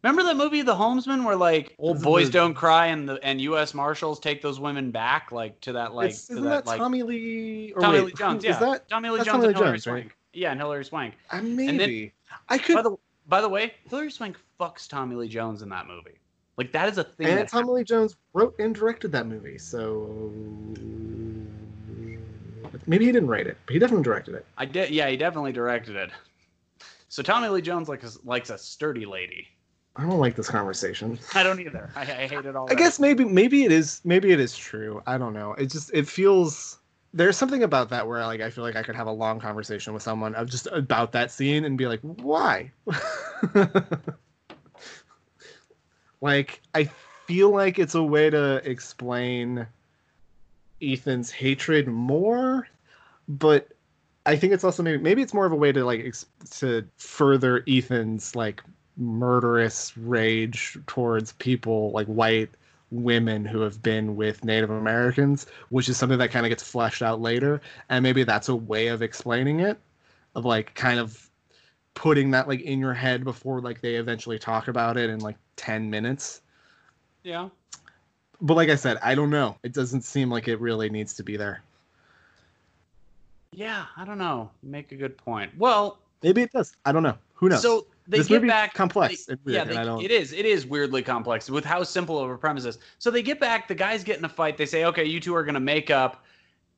Remember 0.07 0.23
that 0.23 0.37
movie, 0.37 0.63
The 0.63 0.73
Homesman, 0.73 1.25
where 1.25 1.35
like 1.35 1.75
old 1.81 2.01
boys 2.01 2.31
don't 2.31 2.55
cry 2.55 2.87
and 2.87 3.09
the 3.09 3.19
and 3.25 3.41
U.S. 3.41 3.75
Marshals 3.75 4.21
take 4.21 4.41
those 4.41 4.61
women 4.61 4.93
back, 4.93 5.33
like 5.33 5.61
to 5.63 5.73
that 5.73 5.95
like 5.95 6.11
isn't 6.11 6.45
that, 6.45 6.65
that 6.65 6.67
like, 6.67 6.79
Tommy 6.79 7.03
Lee 7.03 7.73
or 7.75 7.81
Tommy 7.81 7.99
wait, 7.99 8.07
Lee 8.07 8.13
Jones? 8.13 8.45
Yeah, 8.45 8.53
is 8.53 8.59
that 8.61 8.89
Tommy 8.89 9.11
Lee 9.11 9.17
Jones 9.19 9.27
Tommy 9.27 9.43
Lee 9.43 9.49
and 9.49 9.57
Hilary 9.57 9.73
Jones, 9.73 9.83
Swank? 9.83 10.05
Right? 10.05 10.13
Yeah, 10.33 10.53
and 10.53 10.61
Hilary 10.61 10.85
Swank. 10.85 11.15
Uh, 11.31 11.43
maybe 11.43 11.69
and 11.69 11.81
then, 11.81 12.11
I 12.49 12.59
could. 12.59 12.77
By 12.77 12.83
the, 12.83 12.97
by 13.27 13.41
the 13.41 13.49
way, 13.49 13.75
Hilary 13.91 14.13
Swank 14.13 14.39
fucks 14.61 14.87
Tommy 14.87 15.17
Lee 15.17 15.27
Jones 15.27 15.63
in 15.63 15.69
that 15.71 15.89
movie. 15.89 16.19
Like 16.57 16.71
that 16.71 16.89
is 16.89 16.99
a 16.99 17.05
thing. 17.05 17.27
And 17.27 17.49
Tommy 17.49 17.73
Lee 17.73 17.83
Jones 17.83 18.15
wrote 18.33 18.55
and 18.61 18.77
directed 18.77 19.11
that 19.11 19.27
movie, 19.27 19.59
so 19.59 20.31
maybe 22.87 23.07
he 23.07 23.11
didn't 23.11 23.29
write 23.29 23.49
it, 23.49 23.57
but 23.67 23.73
he 23.73 23.81
definitely 23.81 24.05
directed 24.05 24.37
it. 24.37 24.47
I 24.57 24.67
did. 24.67 24.91
Yeah, 24.91 25.09
he 25.09 25.17
definitely 25.17 25.51
directed 25.51 25.97
it. 25.97 26.11
So 27.09 27.25
Tommy 27.25 27.49
Lee 27.49 27.61
Jones 27.61 27.89
likes 27.89 28.21
likes 28.25 28.51
a 28.51 28.59
sturdy 28.59 29.05
lady. 29.05 29.49
I 29.99 30.03
don't 30.03 30.19
like 30.19 30.37
this 30.37 30.49
conversation. 30.49 31.19
I 31.35 31.43
don't 31.43 31.59
either. 31.61 31.91
I, 31.97 32.03
I 32.03 32.27
hate 32.27 32.45
it 32.45 32.55
all. 32.55 32.71
I 32.71 32.75
guess 32.75 33.01
maybe 33.01 33.25
maybe 33.25 33.65
it 33.65 33.73
is 33.73 34.03
maybe 34.05 34.31
it 34.33 34.41
is 34.41 34.57
true. 34.57 35.03
I 35.07 35.17
don't 35.17 35.33
know. 35.33 35.55
It 35.55 35.67
just 35.71 35.91
it 35.95 36.07
feels 36.07 36.79
there's 37.15 37.37
something 37.37 37.63
about 37.63 37.89
that 37.91 38.07
where 38.07 38.25
like 38.27 38.43
I 38.43 38.51
feel 38.51 38.63
like 38.63 38.77
I 38.77 38.83
could 38.83 38.95
have 38.95 39.07
a 39.07 39.13
long 39.13 39.41
conversation 39.41 39.95
with 39.95 40.03
someone 40.03 40.35
of 40.35 40.51
just 40.51 40.67
about 40.71 41.13
that 41.13 41.31
scene 41.31 41.65
and 41.65 41.79
be 41.79 41.87
like, 41.87 42.01
why? 42.03 42.71
like 46.21 46.61
I 46.75 46.85
feel 47.27 47.51
like 47.51 47.79
it's 47.79 47.95
a 47.95 48.03
way 48.03 48.29
to 48.29 48.57
explain 48.71 49.67
Ethan's 50.83 51.31
hatred 51.31 51.89
more, 51.89 52.69
but 53.29 53.69
I 54.27 54.37
think 54.37 54.53
it's 54.53 54.65
also 54.65 54.83
maybe 54.83 55.03
maybe 55.03 55.23
it's 55.23 55.33
more 55.33 55.47
of 55.47 55.53
a 55.53 55.57
way 55.57 55.73
to 55.73 55.87
like 55.87 56.05
ex- 56.05 56.27
to 56.59 56.87
further 56.99 57.65
Ethan's 57.67 58.37
like 58.37 58.63
murderous 58.97 59.97
rage 59.97 60.79
towards 60.87 61.33
people 61.33 61.91
like 61.93 62.07
white 62.07 62.51
women 62.91 63.45
who 63.45 63.61
have 63.61 63.83
been 63.83 64.17
with 64.17 64.45
Native 64.45 64.71
Americans, 64.71 65.47
which 65.71 65.89
is 65.89 65.97
something 65.97 66.19
that 66.19 66.31
kind 66.31 66.47
of 66.47 66.51
gets 66.51 66.63
fleshed 66.63 67.03
out 67.03 67.21
later. 67.21 67.61
And 67.89 68.03
maybe 68.03 68.25
that's 68.25 68.49
a 68.49 68.57
way 68.57 68.89
of 68.89 69.03
explaining 69.03 69.61
it, 69.61 69.79
of 70.35 70.45
like 70.45 70.75
kind 70.75 70.99
of 70.99 71.29
putting 71.95 72.31
that 72.31 72.47
like 72.47 72.61
in 72.61 72.79
your 72.79 72.95
head 72.95 73.25
before 73.25 73.61
like 73.61 73.81
they 73.81 73.97
eventually 73.97 74.39
talk 74.39 74.69
about 74.69 74.97
it 74.97 75.11
in 75.11 75.21
like 75.21 75.37
10 75.57 75.91
minutes. 75.91 76.43
Yeah. 77.23 77.49
But 78.41 78.55
like 78.55 78.69
I 78.69 78.77
said, 78.77 78.99
I 79.03 79.15
don't 79.15 79.31
know. 79.31 79.57
It 79.63 79.73
doesn't 79.73 80.03
seem 80.03 80.31
like 80.31 80.47
it 80.47 80.61
really 80.61 80.91
needs 80.91 81.15
to 81.15 81.23
be 81.23 81.37
there. 81.37 81.63
Yeah, 83.53 83.87
I 83.97 84.05
don't 84.05 84.19
know. 84.19 84.51
You 84.63 84.71
make 84.71 84.93
a 84.93 84.97
good 84.97 85.17
point. 85.17 85.51
Well, 85.57 85.99
maybe 86.23 86.43
it 86.43 86.53
does. 86.53 86.77
I 86.85 86.93
don't 86.93 87.03
know. 87.03 87.17
Who 87.35 87.49
knows? 87.49 87.63
So 87.63 87.87
they 88.09 88.19
this 88.19 88.29
get 88.29 88.47
back 88.47 88.75
complex. 88.75 89.27
They, 89.27 89.37
yeah, 89.47 89.65
they, 89.65 90.05
it 90.05 90.11
is. 90.11 90.33
It 90.33 90.47
is 90.47 90.67
weirdly 90.67 91.03
complex 91.03 91.51
with 91.51 91.65
how 91.65 91.83
simple 91.83 92.19
of 92.19 92.31
a 92.31 92.39
premise 92.39 92.65
is. 92.65 92.79
So 92.99 93.11
they 93.11 93.23
get 93.23 93.41
back. 93.41 93.69
The 93.69 93.75
guys 93.75 94.05
get 94.05 94.19
in 94.19 94.25
a 94.25 94.29
fight. 94.29 94.57
They 94.57 94.67
say, 94.67 94.85
"Okay, 94.85 95.05
you 95.05 95.21
two 95.21 95.35
are 95.35 95.45
gonna 95.45 95.61
make 95.61 95.91
up," 95.91 96.25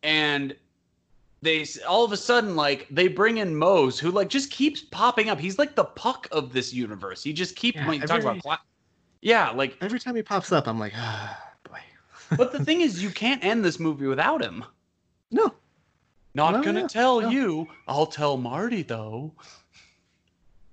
and 0.03 0.57
they 1.43 1.67
all 1.87 2.05
of 2.05 2.13
a 2.13 2.17
sudden 2.17 2.57
like 2.57 2.87
they 2.91 3.09
bring 3.09 3.39
in 3.39 3.55
Mose, 3.55 3.99
who 3.99 4.11
like 4.11 4.29
just 4.29 4.51
keeps 4.51 4.81
popping 4.81 5.29
up. 5.29 5.39
He's 5.39 5.59
like 5.59 5.75
the 5.75 5.85
puck 5.85 6.29
of 6.33 6.53
this 6.53 6.73
universe. 6.73 7.23
He 7.23 7.33
just 7.33 7.57
keeps 7.57 7.77
yeah, 7.77 7.87
when 7.87 8.01
you 8.01 8.07
talk 8.07 8.21
about. 8.23 8.61
Yeah, 9.21 9.51
like 9.51 9.77
every 9.81 9.99
time 9.99 10.15
he 10.17 10.23
pops 10.23 10.53
up, 10.53 10.69
I'm 10.69 10.79
like, 10.79 10.93
ah, 10.97 11.53
boy. 11.65 11.81
but 12.37 12.53
the 12.53 12.65
thing 12.65 12.81
is, 12.81 13.03
you 13.03 13.11
can't 13.11 13.45
end 13.45 13.65
this 13.65 13.79
movie 13.79 14.07
without 14.07 14.43
him. 14.43 14.65
No. 15.31 15.53
Not 16.35 16.55
no, 16.55 16.63
gonna 16.63 16.83
no, 16.83 16.89
tell 16.89 17.21
no. 17.21 17.31
you. 17.31 17.69
I'll 17.87 18.07
tell 18.07 18.37
Marty 18.37 18.83
though. 18.83 19.33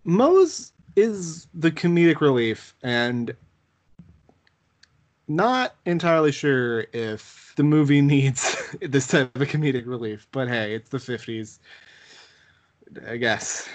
Mose 0.06 0.72
is 0.96 1.48
the 1.54 1.72
comedic 1.72 2.22
relief, 2.22 2.76
and 2.84 3.36
not 5.28 5.76
entirely 5.86 6.32
sure 6.32 6.86
if 6.94 7.54
the 7.58 7.64
movie 7.64 8.02
needs 8.14 8.76
this 8.82 9.08
type 9.08 9.36
of 9.36 9.48
comedic 9.48 9.86
relief. 9.86 10.28
But 10.32 10.48
hey, 10.48 10.74
it's 10.76 10.90
the 10.90 10.98
'50s, 10.98 11.60
I 13.08 13.18
guess. 13.18 13.68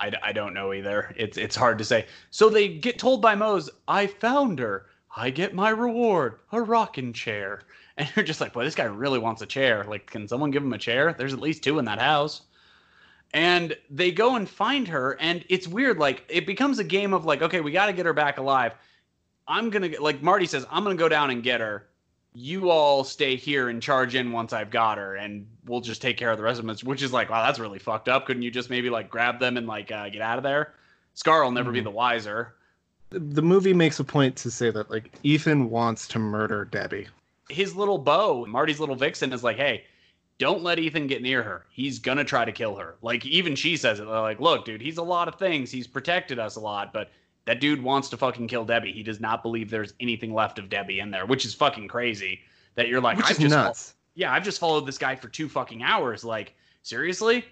I, 0.00 0.10
I 0.22 0.32
don't 0.32 0.54
know 0.54 0.72
either. 0.72 1.14
It's 1.16 1.36
it's 1.36 1.54
hard 1.54 1.78
to 1.78 1.84
say. 1.84 2.06
So 2.30 2.48
they 2.48 2.68
get 2.68 2.98
told 2.98 3.22
by 3.22 3.34
Mose, 3.34 3.70
"I 3.86 4.06
found 4.08 4.58
her. 4.58 4.86
I 5.14 5.30
get 5.30 5.54
my 5.54 5.68
reward, 5.70 6.38
a 6.52 6.62
rocking 6.62 7.12
chair. 7.12 7.62
And 7.96 8.10
you're 8.16 8.24
just 8.24 8.40
like, 8.40 8.52
boy, 8.52 8.64
this 8.64 8.74
guy 8.74 8.84
really 8.84 9.18
wants 9.18 9.42
a 9.42 9.46
chair. 9.46 9.84
Like, 9.84 10.06
can 10.06 10.26
someone 10.26 10.50
give 10.50 10.62
him 10.62 10.72
a 10.72 10.78
chair? 10.78 11.14
There's 11.16 11.34
at 11.34 11.40
least 11.40 11.62
two 11.62 11.78
in 11.78 11.84
that 11.84 12.00
house. 12.00 12.42
And 13.34 13.76
they 13.88 14.12
go 14.12 14.36
and 14.36 14.48
find 14.48 14.86
her, 14.88 15.16
and 15.18 15.44
it's 15.48 15.66
weird. 15.66 15.98
Like, 15.98 16.24
it 16.28 16.46
becomes 16.46 16.78
a 16.78 16.84
game 16.84 17.14
of 17.14 17.24
like, 17.24 17.40
okay, 17.40 17.60
we 17.60 17.72
got 17.72 17.86
to 17.86 17.92
get 17.94 18.04
her 18.04 18.12
back 18.12 18.38
alive. 18.38 18.72
I'm 19.48 19.70
gonna 19.70 19.90
like 20.00 20.22
Marty 20.22 20.46
says, 20.46 20.66
I'm 20.70 20.84
gonna 20.84 20.96
go 20.96 21.08
down 21.08 21.30
and 21.30 21.42
get 21.42 21.60
her. 21.60 21.86
You 22.34 22.70
all 22.70 23.04
stay 23.04 23.36
here 23.36 23.68
and 23.68 23.82
charge 23.82 24.14
in 24.14 24.32
once 24.32 24.52
I've 24.52 24.70
got 24.70 24.98
her, 24.98 25.16
and 25.16 25.46
we'll 25.66 25.80
just 25.80 26.00
take 26.00 26.16
care 26.16 26.30
of 26.30 26.38
the 26.38 26.44
rest 26.44 26.60
of 26.60 26.66
them. 26.66 26.76
Which 26.84 27.02
is 27.02 27.12
like, 27.12 27.28
wow, 27.28 27.44
that's 27.44 27.58
really 27.58 27.78
fucked 27.78 28.08
up. 28.08 28.26
Couldn't 28.26 28.42
you 28.42 28.50
just 28.50 28.70
maybe 28.70 28.88
like 28.88 29.10
grab 29.10 29.40
them 29.40 29.56
and 29.56 29.66
like 29.66 29.90
uh, 29.90 30.08
get 30.08 30.22
out 30.22 30.38
of 30.38 30.44
there? 30.44 30.74
Scar 31.14 31.44
will 31.44 31.50
never 31.50 31.68
mm-hmm. 31.68 31.74
be 31.74 31.80
the 31.80 31.90
wiser. 31.90 32.54
The 33.10 33.42
movie 33.42 33.74
makes 33.74 34.00
a 34.00 34.04
point 34.04 34.36
to 34.36 34.50
say 34.50 34.70
that 34.70 34.90
like 34.90 35.10
Ethan 35.22 35.68
wants 35.68 36.08
to 36.08 36.18
murder 36.18 36.64
Debbie. 36.64 37.08
His 37.50 37.76
little 37.76 37.98
beau, 37.98 38.46
Marty's 38.46 38.80
little 38.80 38.94
vixen, 38.94 39.32
is 39.32 39.44
like, 39.44 39.56
hey, 39.58 39.84
don't 40.42 40.64
let 40.64 40.80
Ethan 40.80 41.06
get 41.06 41.22
near 41.22 41.40
her. 41.40 41.66
He's 41.70 42.00
gonna 42.00 42.24
try 42.24 42.44
to 42.44 42.50
kill 42.50 42.74
her. 42.74 42.96
Like 43.00 43.24
even 43.24 43.54
she 43.54 43.76
says 43.76 44.00
it. 44.00 44.08
Like, 44.08 44.40
look, 44.40 44.64
dude, 44.64 44.80
he's 44.80 44.98
a 44.98 45.02
lot 45.02 45.28
of 45.28 45.36
things. 45.36 45.70
He's 45.70 45.86
protected 45.86 46.40
us 46.40 46.56
a 46.56 46.60
lot, 46.60 46.92
but 46.92 47.12
that 47.44 47.60
dude 47.60 47.80
wants 47.80 48.08
to 48.08 48.16
fucking 48.16 48.48
kill 48.48 48.64
Debbie. 48.64 48.90
He 48.90 49.04
does 49.04 49.20
not 49.20 49.44
believe 49.44 49.70
there's 49.70 49.94
anything 50.00 50.34
left 50.34 50.58
of 50.58 50.68
Debbie 50.68 50.98
in 50.98 51.12
there, 51.12 51.26
which 51.26 51.44
is 51.44 51.54
fucking 51.54 51.86
crazy. 51.86 52.40
That 52.74 52.88
you're 52.88 53.00
like, 53.00 53.18
which 53.18 53.26
I've 53.26 53.40
is 53.40 53.52
nuts. 53.52 53.94
yeah, 54.16 54.32
I've 54.32 54.42
just 54.42 54.58
followed 54.58 54.84
this 54.84 54.98
guy 54.98 55.14
for 55.14 55.28
two 55.28 55.48
fucking 55.48 55.84
hours. 55.84 56.24
Like, 56.24 56.54
seriously? 56.82 57.44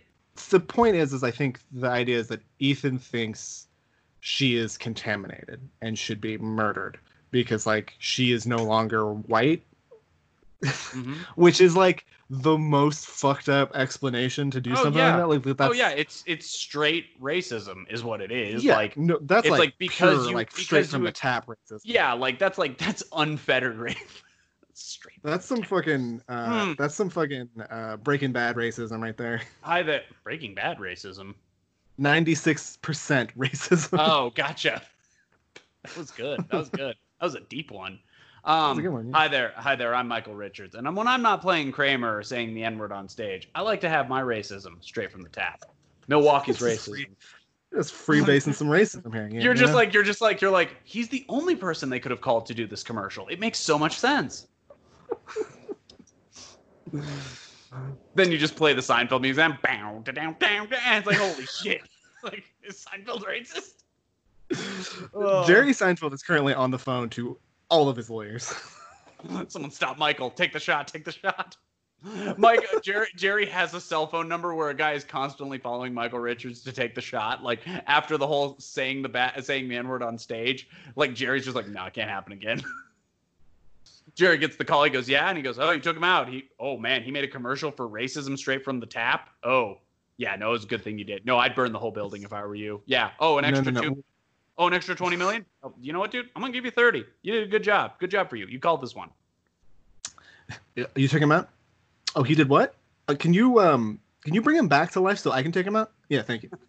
The 0.50 0.58
point 0.58 0.96
is, 0.96 1.12
is 1.12 1.22
I 1.22 1.30
think 1.30 1.60
the 1.70 1.88
idea 1.88 2.18
is 2.18 2.26
that 2.26 2.40
Ethan 2.58 2.98
thinks 2.98 3.68
she 4.18 4.56
is 4.56 4.76
contaminated 4.76 5.60
and 5.80 5.96
should 5.96 6.20
be 6.20 6.38
murdered 6.38 6.98
because 7.30 7.66
like 7.66 7.94
she 7.98 8.32
is 8.32 8.48
no 8.48 8.64
longer 8.64 9.12
white 9.12 9.62
mm-hmm. 10.62 11.14
which 11.34 11.60
is 11.60 11.76
like 11.76 12.06
the 12.28 12.56
most 12.56 13.06
fucked 13.06 13.48
up 13.48 13.74
explanation 13.74 14.50
to 14.52 14.60
do 14.60 14.72
oh, 14.72 14.76
something 14.76 14.94
yeah. 14.94 15.16
like 15.24 15.42
that. 15.42 15.48
Like 15.48 15.56
that's... 15.56 15.70
Oh 15.70 15.72
yeah, 15.72 15.90
it's 15.90 16.22
it's 16.26 16.46
straight 16.46 17.20
racism 17.20 17.90
is 17.90 18.04
what 18.04 18.20
it 18.20 18.30
is. 18.30 18.64
Yeah, 18.64 18.76
like 18.76 18.96
no, 18.96 19.18
that's 19.22 19.46
it's 19.46 19.50
like, 19.50 19.60
like 19.60 19.78
because 19.78 20.18
pure, 20.18 20.30
you 20.30 20.34
like 20.34 20.50
because 20.50 20.64
straight 20.64 20.86
from 20.86 21.04
the 21.04 21.12
tap 21.12 21.46
racism. 21.46 21.80
Yeah, 21.84 22.12
like 22.12 22.38
that's 22.38 22.58
like 22.58 22.78
that's 22.78 23.02
unfettered 23.12 23.76
race. 23.76 23.96
straight. 24.74 25.18
That's 25.22 25.44
some 25.44 25.62
fucking 25.62 26.22
uh, 26.28 26.66
hmm. 26.66 26.72
that's 26.78 26.94
some 26.94 27.10
fucking 27.10 27.48
uh, 27.68 27.96
Breaking 27.98 28.32
Bad 28.32 28.56
racism 28.56 29.02
right 29.02 29.16
there. 29.16 29.42
Hi, 29.62 29.82
that 29.82 30.04
Breaking 30.22 30.54
Bad 30.54 30.78
racism. 30.78 31.34
Ninety 31.98 32.34
six 32.34 32.76
percent 32.78 33.36
racism. 33.36 33.98
Oh, 33.98 34.30
gotcha. 34.30 34.82
That 35.82 35.96
was 35.96 36.10
good. 36.10 36.38
That 36.50 36.56
was 36.56 36.68
good. 36.68 36.94
That 37.20 37.24
was 37.24 37.34
a 37.34 37.40
deep 37.40 37.70
one. 37.70 37.98
Um, 38.44 38.82
one, 38.92 39.08
yeah. 39.08 39.16
Hi 39.16 39.28
there, 39.28 39.52
hi 39.56 39.76
there. 39.76 39.94
I'm 39.94 40.08
Michael 40.08 40.34
Richards, 40.34 40.74
and 40.74 40.96
when 40.96 41.06
I'm 41.06 41.22
not 41.22 41.42
playing 41.42 41.72
Kramer 41.72 42.16
or 42.16 42.22
saying 42.22 42.54
the 42.54 42.64
N 42.64 42.78
word 42.78 42.92
on 42.92 43.08
stage, 43.08 43.48
I 43.54 43.60
like 43.60 43.80
to 43.82 43.88
have 43.88 44.08
my 44.08 44.22
racism 44.22 44.82
straight 44.82 45.12
from 45.12 45.22
the 45.22 45.28
tap. 45.28 45.64
Milwaukee's 46.08 46.58
racism. 46.58 47.06
Just 47.72 47.94
freebasing 47.94 48.54
some 48.54 48.68
racism 48.68 49.14
here. 49.14 49.28
Yeah, 49.30 49.42
you're 49.42 49.54
just 49.54 49.74
like 49.74 49.94
you're 49.94 50.02
just 50.02 50.20
like 50.20 50.40
you're 50.40 50.50
like 50.50 50.74
he's 50.84 51.08
the 51.08 51.24
only 51.28 51.54
person 51.54 51.88
they 51.88 52.00
could 52.00 52.10
have 52.10 52.20
called 52.20 52.46
to 52.46 52.54
do 52.54 52.66
this 52.66 52.82
commercial. 52.82 53.28
It 53.28 53.38
makes 53.38 53.58
so 53.58 53.78
much 53.78 53.96
sense. 53.98 54.48
then 58.14 58.32
you 58.32 58.38
just 58.38 58.56
play 58.56 58.72
the 58.72 58.80
Seinfeld 58.80 59.20
music 59.20 59.44
and 59.44 59.56
bow 59.62 60.02
down 60.04 60.34
down 60.40 60.68
down. 60.68 60.68
It's 60.70 61.06
like 61.06 61.16
holy 61.16 61.46
shit! 61.46 61.82
Like 62.22 62.44
is 62.62 62.84
Seinfeld 62.84 63.24
racist? 63.24 63.84
Jerry 65.46 65.72
Seinfeld 65.72 66.12
is 66.12 66.22
currently 66.22 66.52
on 66.52 66.70
the 66.70 66.78
phone 66.78 67.08
to 67.10 67.38
all 67.70 67.88
of 67.88 67.96
his 67.96 68.10
lawyers. 68.10 68.52
Someone 69.48 69.70
stop 69.70 69.98
Michael. 69.98 70.30
Take 70.30 70.52
the 70.52 70.60
shot. 70.60 70.88
Take 70.88 71.04
the 71.04 71.12
shot. 71.12 71.56
Mike 72.38 72.64
uh, 72.74 72.80
Jerry 72.80 73.08
Jerry 73.14 73.46
has 73.46 73.74
a 73.74 73.80
cell 73.80 74.06
phone 74.06 74.26
number 74.26 74.54
where 74.54 74.70
a 74.70 74.74
guy 74.74 74.92
is 74.92 75.04
constantly 75.04 75.58
following 75.58 75.92
Michael 75.92 76.18
Richards 76.18 76.62
to 76.62 76.72
take 76.72 76.94
the 76.94 77.00
shot. 77.00 77.42
Like 77.42 77.60
after 77.86 78.16
the 78.16 78.26
whole 78.26 78.56
saying 78.58 79.02
the 79.02 79.08
bat 79.08 79.44
saying 79.44 79.68
the 79.68 79.76
N 79.76 79.86
word 79.86 80.02
on 80.02 80.16
stage, 80.16 80.68
like 80.96 81.14
Jerry's 81.14 81.44
just 81.44 81.56
like, 81.56 81.68
no, 81.68 81.84
it 81.84 81.92
can't 81.92 82.08
happen 82.08 82.32
again. 82.32 82.62
Jerry 84.14 84.38
gets 84.38 84.56
the 84.56 84.64
call. 84.64 84.82
He 84.84 84.90
goes, 84.90 85.08
yeah, 85.08 85.28
and 85.28 85.36
he 85.36 85.42
goes, 85.42 85.58
oh, 85.58 85.70
you 85.70 85.80
took 85.80 85.96
him 85.96 86.04
out. 86.04 86.28
He, 86.28 86.48
oh 86.58 86.78
man, 86.78 87.02
he 87.02 87.10
made 87.10 87.24
a 87.24 87.28
commercial 87.28 87.70
for 87.70 87.88
racism 87.88 88.36
straight 88.36 88.64
from 88.64 88.80
the 88.80 88.86
tap. 88.86 89.30
Oh, 89.44 89.78
yeah, 90.16 90.36
no, 90.36 90.48
it 90.48 90.52
was 90.52 90.64
a 90.64 90.68
good 90.68 90.82
thing 90.82 90.98
you 90.98 91.04
did. 91.04 91.24
No, 91.24 91.38
I'd 91.38 91.54
burn 91.54 91.72
the 91.72 91.78
whole 91.78 91.90
building 91.90 92.22
if 92.22 92.32
I 92.32 92.44
were 92.44 92.54
you. 92.54 92.82
Yeah. 92.86 93.10
Oh, 93.20 93.38
an 93.38 93.44
extra 93.44 93.72
no, 93.72 93.80
no, 93.80 93.88
no. 93.88 93.94
two. 93.94 94.04
Oh, 94.60 94.66
an 94.66 94.74
extra 94.74 94.94
20 94.94 95.16
million? 95.16 95.46
Oh, 95.62 95.72
you 95.80 95.94
know 95.94 95.98
what, 96.00 96.10
dude? 96.10 96.28
I'm 96.36 96.42
going 96.42 96.52
to 96.52 96.56
give 96.56 96.66
you 96.66 96.70
30. 96.70 97.06
You 97.22 97.32
did 97.32 97.44
a 97.44 97.46
good 97.46 97.62
job. 97.62 97.92
Good 97.98 98.10
job 98.10 98.28
for 98.28 98.36
you. 98.36 98.46
You 98.46 98.58
called 98.58 98.82
this 98.82 98.94
one. 98.94 99.08
You 100.94 101.08
took 101.08 101.22
him 101.22 101.32
out? 101.32 101.48
Oh, 102.14 102.22
he 102.22 102.34
did 102.34 102.46
what? 102.46 102.74
Uh, 103.08 103.14
can 103.14 103.32
you 103.32 103.58
um 103.58 103.98
can 104.22 104.34
you 104.34 104.42
bring 104.42 104.56
him 104.56 104.68
back 104.68 104.90
to 104.92 105.00
life 105.00 105.18
so 105.18 105.32
I 105.32 105.42
can 105.42 105.50
take 105.50 105.66
him 105.66 105.76
out? 105.76 105.92
Yeah, 106.08 106.22
thank 106.22 106.42
you. 106.42 106.50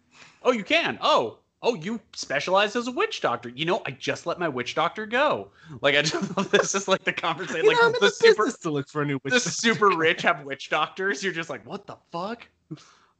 Oh, 0.44 0.50
you 0.50 0.64
can. 0.64 0.98
Oh, 1.00 1.38
oh, 1.62 1.76
you 1.76 2.00
specialize 2.14 2.74
as 2.74 2.88
a 2.88 2.90
witch 2.90 3.20
doctor. 3.20 3.48
You 3.48 3.64
know, 3.64 3.80
I 3.86 3.92
just 3.92 4.26
let 4.26 4.40
my 4.40 4.48
witch 4.48 4.74
doctor 4.74 5.06
go. 5.06 5.50
Like 5.80 5.94
I 5.94 6.02
just 6.02 6.34
this 6.50 6.74
is 6.74 6.88
like 6.88 7.04
the 7.04 7.12
conversation. 7.12 7.66
like 7.66 7.76
know, 7.76 7.92
the, 7.92 7.98
the 8.00 8.10
super 8.10 8.50
to 8.50 8.70
look 8.70 8.88
for 8.88 9.02
a 9.02 9.06
new 9.06 9.20
witch. 9.22 9.34
The 9.34 9.40
super 9.40 9.88
rich 9.96 10.22
have 10.22 10.44
witch 10.44 10.68
doctors. 10.68 11.22
You're 11.22 11.32
just 11.32 11.48
like, 11.48 11.64
what 11.64 11.86
the 11.86 11.96
fuck? 12.10 12.48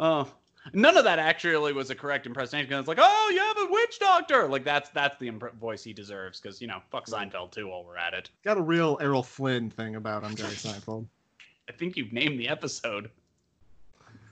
Oh, 0.00 0.28
None 0.72 0.96
of 0.96 1.04
that 1.04 1.18
actually 1.18 1.72
was 1.72 1.90
a 1.90 1.94
correct 1.94 2.26
impersonation. 2.26 2.68
Because 2.68 2.80
it's 2.80 2.88
like, 2.88 2.98
oh, 3.00 3.30
you 3.32 3.40
have 3.40 3.68
a 3.68 3.72
witch 3.72 3.98
doctor. 3.98 4.46
Like 4.46 4.64
that's 4.64 4.90
that's 4.90 5.18
the 5.18 5.28
imp- 5.28 5.54
voice 5.58 5.82
he 5.82 5.92
deserves. 5.92 6.40
Because 6.40 6.60
you 6.60 6.68
know, 6.68 6.80
fuck 6.90 7.06
Seinfeld 7.06 7.50
too. 7.50 7.68
While 7.68 7.84
we're 7.84 7.96
at 7.96 8.14
it, 8.14 8.30
got 8.44 8.58
a 8.58 8.62
real 8.62 8.98
Errol 9.00 9.22
Flynn 9.22 9.70
thing 9.70 9.96
about 9.96 10.22
him, 10.22 10.36
Jerry 10.36 10.54
Seinfeld. 10.54 11.06
I 11.68 11.72
think 11.72 11.96
you've 11.96 12.12
named 12.12 12.38
the 12.38 12.48
episode. 12.48 13.10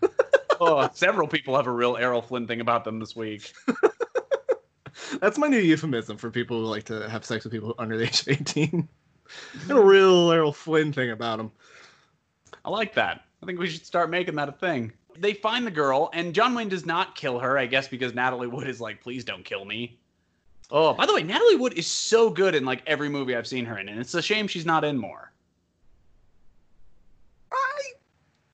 oh, 0.61 0.89
several 0.93 1.27
people 1.27 1.57
have 1.57 1.67
a 1.67 1.73
real 1.73 1.97
Errol 1.97 2.23
Flynn 2.23 2.47
thing 2.47 2.61
about 2.61 2.85
them 2.85 2.99
this 2.99 3.17
week. 3.17 3.53
That's 5.21 5.39
my 5.39 5.49
new 5.49 5.59
euphemism 5.59 6.17
for 6.17 6.31
people 6.31 6.61
who 6.61 6.67
like 6.67 6.85
to 6.85 7.09
have 7.09 7.25
sex 7.25 7.45
with 7.45 7.53
people 7.53 7.75
under 7.79 7.97
the 7.97 8.05
age 8.05 8.23
of 8.23 8.29
18. 8.29 8.89
Got 9.69 9.77
a 9.77 9.83
real 9.83 10.31
Errol 10.31 10.53
Flynn 10.53 10.93
thing 10.93 11.11
about 11.11 11.41
him. 11.41 11.51
I 12.65 12.71
like 12.71 12.95
that. 12.95 13.25
I 13.43 13.47
think 13.47 13.59
we 13.59 13.69
should 13.69 13.87
start 13.87 14.11
making 14.11 14.35
that 14.37 14.49
a 14.49 14.53
thing 14.53 14.93
they 15.21 15.35
find 15.35 15.67
the 15.67 15.71
girl, 15.71 16.11
and 16.13 16.35
John 16.35 16.55
Wayne 16.55 16.69
does 16.69 16.87
not 16.87 17.15
kill 17.15 17.39
her, 17.39 17.59
I 17.59 17.67
guess, 17.67 17.87
because 17.87 18.15
Natalie 18.15 18.49
Wood 18.49 18.67
is 18.67 18.81
like, 18.81 19.03
please 19.03 19.23
don't 19.25 19.45
kill 19.45 19.65
me. 19.65 19.99
Oh, 20.71 20.95
by 20.95 21.05
the 21.05 21.13
way, 21.13 21.23
Natalie 21.23 21.57
Wood 21.57 21.75
is 21.75 21.87
so 21.87 22.31
good 22.31 22.55
in 22.55 22.65
like 22.65 22.83
every 22.87 23.09
movie 23.09 23.37
I've 23.37 23.47
seen 23.47 23.65
her 23.67 23.79
in, 23.79 23.89
and 23.89 24.01
it's 24.01 24.15
a 24.15 24.23
shame 24.23 24.47
she's 24.47 24.67
not 24.67 24.85
in 24.85 24.97
more. 24.97 25.33
I 27.53 27.93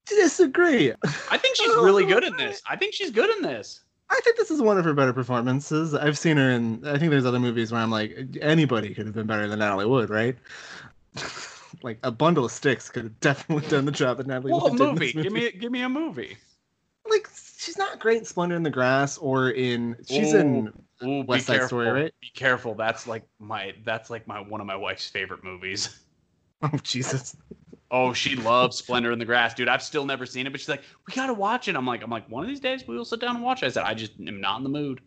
disagree. 0.07 0.93
I 1.31 1.39
think 1.39 1.57
she's 1.57 1.75
really 1.77 2.07
good 2.07 2.25
in 2.25 2.37
this. 2.37 2.63
I 2.69 2.77
think 2.77 2.95
she's 2.95 3.11
good 3.11 3.31
in 3.37 3.43
this. 3.43 3.81
I 4.09 4.21
think 4.25 4.37
this 4.37 4.51
is 4.51 4.63
one 4.63 4.79
of 4.79 4.85
her 4.85 4.95
better 4.95 5.13
performances. 5.13 5.93
I've 5.93 6.19
seen 6.19 6.37
her 6.37 6.51
in. 6.51 6.87
I 6.87 6.99
think 6.99 7.11
there's 7.11 7.27
other 7.27 7.41
movies 7.41 7.71
where 7.71 7.81
I'm 7.81 7.91
like, 7.91 8.17
anybody 8.41 8.95
could 8.95 9.07
have 9.07 9.15
been 9.15 9.27
better 9.27 9.47
than 9.47 9.59
Natalie 9.59 9.87
Wood, 9.87 10.11
right? 10.11 10.37
like 11.83 11.99
a 12.03 12.11
bundle 12.11 12.47
of 12.47 12.53
sticks 12.53 12.89
could 12.89 13.05
have 13.05 13.21
definitely 13.21 13.69
done 13.69 13.85
the 13.85 13.93
job 13.93 14.17
that 14.17 14.27
Natalie 14.27 14.53
well, 14.53 14.71
Wood 14.71 14.79
did. 14.79 14.79
Movie. 14.79 15.13
movie. 15.15 15.23
Give 15.23 15.33
me, 15.33 15.51
give 15.53 15.73
me 15.73 15.83
a 15.83 15.89
movie 15.89 16.37
like 17.11 17.29
she's 17.59 17.79
not 17.79 17.99
great 17.99 18.19
in 18.19 18.25
Splendor 18.25 18.57
in 18.57 18.63
the 18.63 18.71
Grass 18.71 19.19
or 19.19 19.51
in 19.51 19.97
she's 20.09 20.35
ooh, 20.35 20.39
in 20.39 20.73
ooh, 21.05 21.23
West 21.23 21.47
Side 21.47 21.55
careful. 21.55 21.69
Story, 21.69 21.91
right? 21.91 22.15
Be 22.21 22.31
careful. 22.35 22.75
That's 22.75 23.07
like 23.07 23.25
my 23.39 23.73
that's 23.85 24.11
like 24.11 24.27
my 24.27 24.41
one 24.41 24.61
of 24.61 24.67
my 24.67 24.77
wife's 24.77 25.09
favorite 25.09 25.45
movies. 25.45 26.01
Oh 26.63 26.79
Jesus. 26.83 27.37
Oh, 27.91 28.15
she 28.15 28.35
loves 28.35 28.79
Splendor 28.79 29.13
in 29.13 29.19
the 29.19 29.27
Grass, 29.27 29.53
dude. 29.53 29.69
I've 29.69 29.83
still 29.83 30.07
never 30.07 30.25
seen 30.25 30.47
it, 30.47 30.51
but 30.51 30.59
she's 30.59 30.71
like, 30.71 30.83
we 31.07 31.15
gotta 31.15 31.35
watch 31.35 31.69
it. 31.69 31.77
I'm 31.77 31.87
like, 31.87 32.03
I'm 32.03 32.09
like, 32.11 32.27
one 32.31 32.43
of 32.43 32.49
these 32.49 32.61
days 32.61 32.89
we 32.89 32.97
will 32.97 33.05
sit 33.05 33.21
down 33.21 33.37
and 33.37 33.45
watch 33.45 33.63
it. 33.63 33.67
I 33.67 33.69
said, 33.69 33.85
I 33.85 33.93
just 33.93 34.13
am 34.27 34.41
not 34.41 34.57
in 34.57 34.63
the 34.63 34.71
mood. 34.71 35.03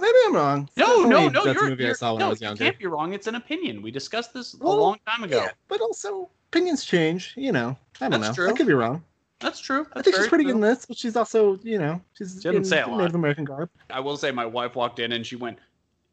Maybe 0.00 0.16
I'm 0.26 0.34
wrong. 0.34 0.68
No, 0.76 1.04
no, 1.04 1.28
no. 1.28 1.44
You're, 1.44 1.68
movie 1.68 1.82
you're, 1.82 1.92
I 1.92 1.94
saw 1.94 2.12
when 2.12 2.20
no, 2.20 2.26
I 2.26 2.28
was 2.30 2.40
younger. 2.40 2.64
You 2.64 2.70
can't 2.70 2.78
be 2.78 2.86
wrong. 2.86 3.12
It's 3.12 3.26
an 3.26 3.34
opinion. 3.34 3.82
We 3.82 3.90
discussed 3.90 4.32
this 4.32 4.54
well, 4.54 4.72
a 4.72 4.80
long 4.80 4.98
time 5.06 5.24
ago. 5.24 5.42
Yeah, 5.42 5.50
but 5.68 5.80
also 5.80 6.30
opinions 6.48 6.84
change. 6.84 7.34
You 7.36 7.52
know, 7.52 7.76
I 8.00 8.08
don't 8.08 8.20
That's 8.20 8.36
know. 8.36 8.44
True. 8.44 8.52
I 8.52 8.56
could 8.56 8.66
be 8.66 8.72
wrong. 8.72 9.04
That's 9.40 9.58
true. 9.58 9.86
That's 9.94 9.96
I 9.96 10.02
think 10.02 10.16
she's 10.16 10.28
pretty 10.28 10.44
true. 10.44 10.52
good 10.52 10.58
in 10.58 10.60
this, 10.60 10.84
but 10.86 10.98
she's 10.98 11.16
also, 11.16 11.58
you 11.62 11.78
know, 11.78 12.00
she's 12.16 12.40
she 12.42 12.48
in, 12.48 12.64
say 12.64 12.82
a 12.82 12.86
lot. 12.86 12.98
Native 12.98 13.14
American 13.14 13.44
garb. 13.44 13.70
I 13.88 14.00
will 14.00 14.16
say, 14.16 14.30
my 14.30 14.44
wife 14.46 14.76
walked 14.76 14.98
in 14.98 15.12
and 15.12 15.26
she 15.26 15.36
went, 15.36 15.58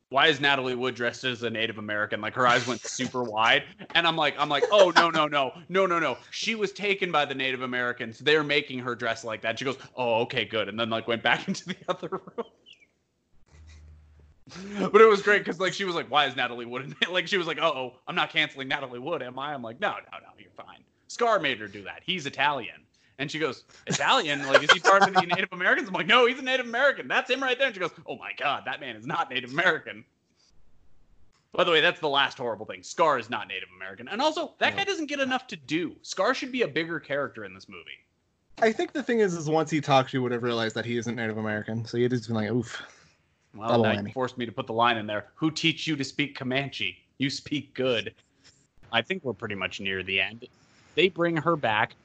"Why 0.09 0.27
is 0.27 0.39
Natalie 0.39 0.75
Wood 0.75 0.95
dressed 0.95 1.25
as 1.25 1.43
a 1.43 1.49
Native 1.49 1.77
American?" 1.77 2.21
Like 2.21 2.33
her 2.35 2.47
eyes 2.47 2.65
went 2.65 2.81
super 2.81 3.23
wide, 3.23 3.65
and 3.95 4.07
I'm 4.07 4.15
like, 4.15 4.35
I'm 4.39 4.47
like, 4.47 4.63
"Oh 4.71 4.93
no, 4.95 5.09
no, 5.09 5.27
no, 5.27 5.51
no, 5.67 5.85
no, 5.85 5.99
no." 5.99 6.17
She 6.31 6.55
was 6.55 6.71
taken 6.71 7.11
by 7.11 7.25
the 7.25 7.35
Native 7.35 7.63
Americans. 7.63 8.19
They're 8.19 8.45
making 8.45 8.79
her 8.79 8.95
dress 8.95 9.25
like 9.25 9.41
that. 9.41 9.59
She 9.59 9.65
goes, 9.65 9.77
"Oh, 9.95 10.21
okay, 10.21 10.45
good," 10.45 10.69
and 10.69 10.79
then 10.79 10.89
like 10.89 11.07
went 11.07 11.21
back 11.21 11.47
into 11.49 11.65
the 11.67 11.77
other 11.89 12.09
room. 12.09 12.47
but 14.89 15.01
it 15.01 15.09
was 15.09 15.21
great 15.21 15.39
because 15.39 15.59
like 15.59 15.73
she 15.73 15.83
was 15.83 15.95
like, 15.95 16.09
"Why 16.09 16.27
is 16.27 16.35
Natalie 16.37 16.65
Wood?" 16.65 16.95
like 17.11 17.27
she 17.27 17.37
was 17.37 17.45
like, 17.45 17.59
"Oh, 17.59 17.95
I'm 18.07 18.15
not 18.15 18.29
canceling 18.29 18.69
Natalie 18.69 18.99
Wood, 18.99 19.21
am 19.21 19.37
I?" 19.37 19.53
I'm 19.53 19.61
like, 19.61 19.81
"No, 19.81 19.89
no, 19.89 20.17
no, 20.19 20.29
you're 20.39 20.49
fine." 20.51 20.79
Scar 21.09 21.39
made 21.39 21.59
her 21.59 21.67
do 21.67 21.83
that. 21.83 22.01
He's 22.05 22.25
Italian. 22.25 22.86
And 23.19 23.31
she 23.31 23.39
goes, 23.39 23.63
Italian? 23.87 24.45
Like, 24.45 24.63
is 24.63 24.71
he 24.71 24.79
part 24.79 25.07
of 25.07 25.13
the 25.13 25.21
Native 25.35 25.51
Americans? 25.51 25.87
I'm 25.87 25.93
like, 25.93 26.07
no, 26.07 26.27
he's 26.27 26.37
a 26.39 26.43
Native 26.43 26.67
American. 26.67 27.07
That's 27.07 27.29
him 27.29 27.41
right 27.41 27.57
there. 27.57 27.67
And 27.67 27.75
she 27.75 27.79
goes, 27.79 27.91
oh 28.05 28.17
my 28.17 28.31
God, 28.37 28.63
that 28.65 28.79
man 28.79 28.95
is 28.95 29.07
not 29.07 29.29
Native 29.29 29.51
American. 29.51 30.05
By 31.53 31.63
the 31.63 31.71
way, 31.71 31.81
that's 31.81 31.99
the 31.99 32.09
last 32.09 32.37
horrible 32.37 32.65
thing. 32.65 32.83
Scar 32.83 33.17
is 33.17 33.29
not 33.29 33.47
Native 33.47 33.69
American. 33.75 34.07
And 34.07 34.21
also, 34.21 34.53
that 34.59 34.73
no. 34.73 34.77
guy 34.77 34.83
doesn't 34.83 35.07
get 35.07 35.19
enough 35.19 35.47
to 35.47 35.55
do. 35.55 35.95
Scar 36.03 36.35
should 36.35 36.51
be 36.51 36.61
a 36.61 36.67
bigger 36.67 36.99
character 36.99 37.45
in 37.45 37.53
this 37.53 37.67
movie. 37.67 37.97
I 38.59 38.71
think 38.71 38.91
the 38.91 39.01
thing 39.03 39.19
is, 39.19 39.33
is 39.33 39.49
once 39.49 39.71
he 39.71 39.81
talks, 39.81 40.13
you 40.13 40.21
would 40.21 40.31
have 40.31 40.43
realized 40.43 40.75
that 40.75 40.85
he 40.85 40.97
isn't 40.97 41.15
Native 41.15 41.37
American. 41.37 41.85
So 41.85 41.97
you'd 41.97 42.11
just 42.11 42.27
been 42.27 42.35
like, 42.35 42.51
oof. 42.51 42.81
Well, 43.55 43.81
now 43.81 43.91
you 43.91 44.11
forced 44.11 44.37
me 44.37 44.45
to 44.45 44.51
put 44.51 44.67
the 44.67 44.73
line 44.73 44.97
in 44.97 45.07
there. 45.07 45.25
Who 45.35 45.49
teach 45.49 45.87
you 45.87 45.95
to 45.95 46.03
speak 46.03 46.35
Comanche? 46.35 46.97
You 47.17 47.29
speak 47.29 47.73
good. 47.73 48.13
I 48.91 49.01
think 49.01 49.23
we're 49.23 49.33
pretty 49.33 49.55
much 49.55 49.79
near 49.79 50.03
the 50.03 50.21
end. 50.21 50.45
They 50.95 51.09
bring 51.09 51.37
her 51.37 51.55
back, 51.55 51.95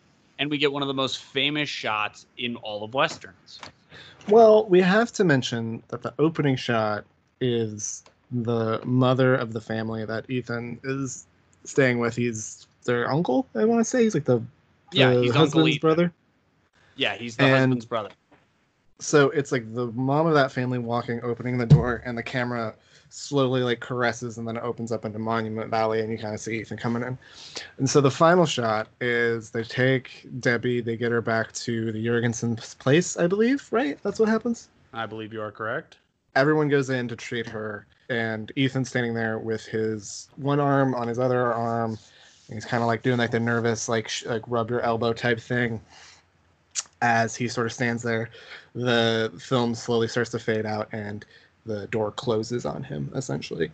and 0.42 0.50
we 0.50 0.58
get 0.58 0.72
one 0.72 0.82
of 0.82 0.88
the 0.88 0.94
most 0.94 1.22
famous 1.22 1.68
shots 1.68 2.26
in 2.36 2.56
all 2.56 2.82
of 2.82 2.94
westerns. 2.94 3.60
Well, 4.26 4.66
we 4.66 4.80
have 4.80 5.12
to 5.12 5.22
mention 5.22 5.84
that 5.86 6.02
the 6.02 6.12
opening 6.18 6.56
shot 6.56 7.04
is 7.40 8.02
the 8.32 8.80
mother 8.84 9.36
of 9.36 9.52
the 9.52 9.60
family 9.60 10.04
that 10.04 10.28
Ethan 10.28 10.80
is 10.82 11.28
staying 11.62 12.00
with. 12.00 12.16
He's 12.16 12.66
their 12.82 13.08
uncle, 13.08 13.46
I 13.54 13.64
want 13.64 13.82
to 13.82 13.84
say. 13.84 14.02
He's 14.02 14.14
like 14.14 14.24
the, 14.24 14.38
the 14.38 14.44
yeah, 14.90 15.20
he's 15.20 15.32
husband's 15.32 15.78
brother. 15.78 16.12
Yeah, 16.96 17.14
he's 17.14 17.36
the 17.36 17.44
and 17.44 17.52
husband's 17.52 17.86
brother. 17.86 18.10
So 18.98 19.30
it's 19.30 19.50
like 19.50 19.72
the 19.74 19.86
mom 19.88 20.26
of 20.26 20.34
that 20.34 20.52
family 20.52 20.78
walking, 20.78 21.20
opening 21.22 21.58
the 21.58 21.66
door, 21.66 22.02
and 22.04 22.16
the 22.16 22.22
camera 22.22 22.74
slowly 23.12 23.62
like 23.62 23.80
caresses 23.80 24.38
and 24.38 24.48
then 24.48 24.56
it 24.56 24.62
opens 24.62 24.90
up 24.90 25.04
into 25.04 25.18
Monument 25.18 25.70
Valley 25.70 26.00
and 26.00 26.10
you 26.10 26.16
kind 26.16 26.34
of 26.34 26.40
see 26.40 26.60
Ethan 26.60 26.78
coming 26.78 27.02
in. 27.02 27.18
And 27.76 27.88
so 27.88 28.00
the 28.00 28.10
final 28.10 28.46
shot 28.46 28.88
is 29.02 29.50
they 29.50 29.64
take 29.64 30.26
Debbie, 30.40 30.80
they 30.80 30.96
get 30.96 31.12
her 31.12 31.20
back 31.20 31.52
to 31.52 31.92
the 31.92 32.02
Jorgensen's 32.02 32.74
place, 32.74 33.18
I 33.18 33.26
believe, 33.26 33.68
right? 33.70 33.98
That's 34.02 34.18
what 34.18 34.30
happens? 34.30 34.70
I 34.94 35.04
believe 35.04 35.32
you 35.32 35.42
are 35.42 35.52
correct. 35.52 35.98
Everyone 36.34 36.68
goes 36.68 36.88
in 36.88 37.06
to 37.08 37.16
treat 37.16 37.46
her 37.46 37.86
and 38.08 38.50
Ethan's 38.56 38.88
standing 38.88 39.12
there 39.12 39.38
with 39.38 39.64
his 39.66 40.30
one 40.36 40.58
arm 40.58 40.94
on 40.94 41.06
his 41.06 41.18
other 41.18 41.52
arm. 41.52 41.98
he's 42.48 42.64
kind 42.64 42.82
of 42.82 42.86
like 42.86 43.02
doing 43.02 43.18
like 43.18 43.30
the 43.30 43.40
nervous 43.40 43.90
like 43.90 44.08
sh- 44.08 44.24
like 44.24 44.42
rub 44.46 44.70
your 44.70 44.80
elbow 44.80 45.12
type 45.12 45.38
thing 45.38 45.80
as 47.00 47.34
he 47.34 47.48
sort 47.48 47.66
of 47.66 47.72
stands 47.72 48.02
there 48.02 48.30
the 48.74 49.32
film 49.38 49.74
slowly 49.74 50.08
starts 50.08 50.30
to 50.30 50.38
fade 50.38 50.64
out 50.64 50.88
and 50.92 51.24
the 51.64 51.86
door 51.88 52.10
closes 52.12 52.66
on 52.66 52.82
him 52.82 53.10
essentially. 53.14 53.70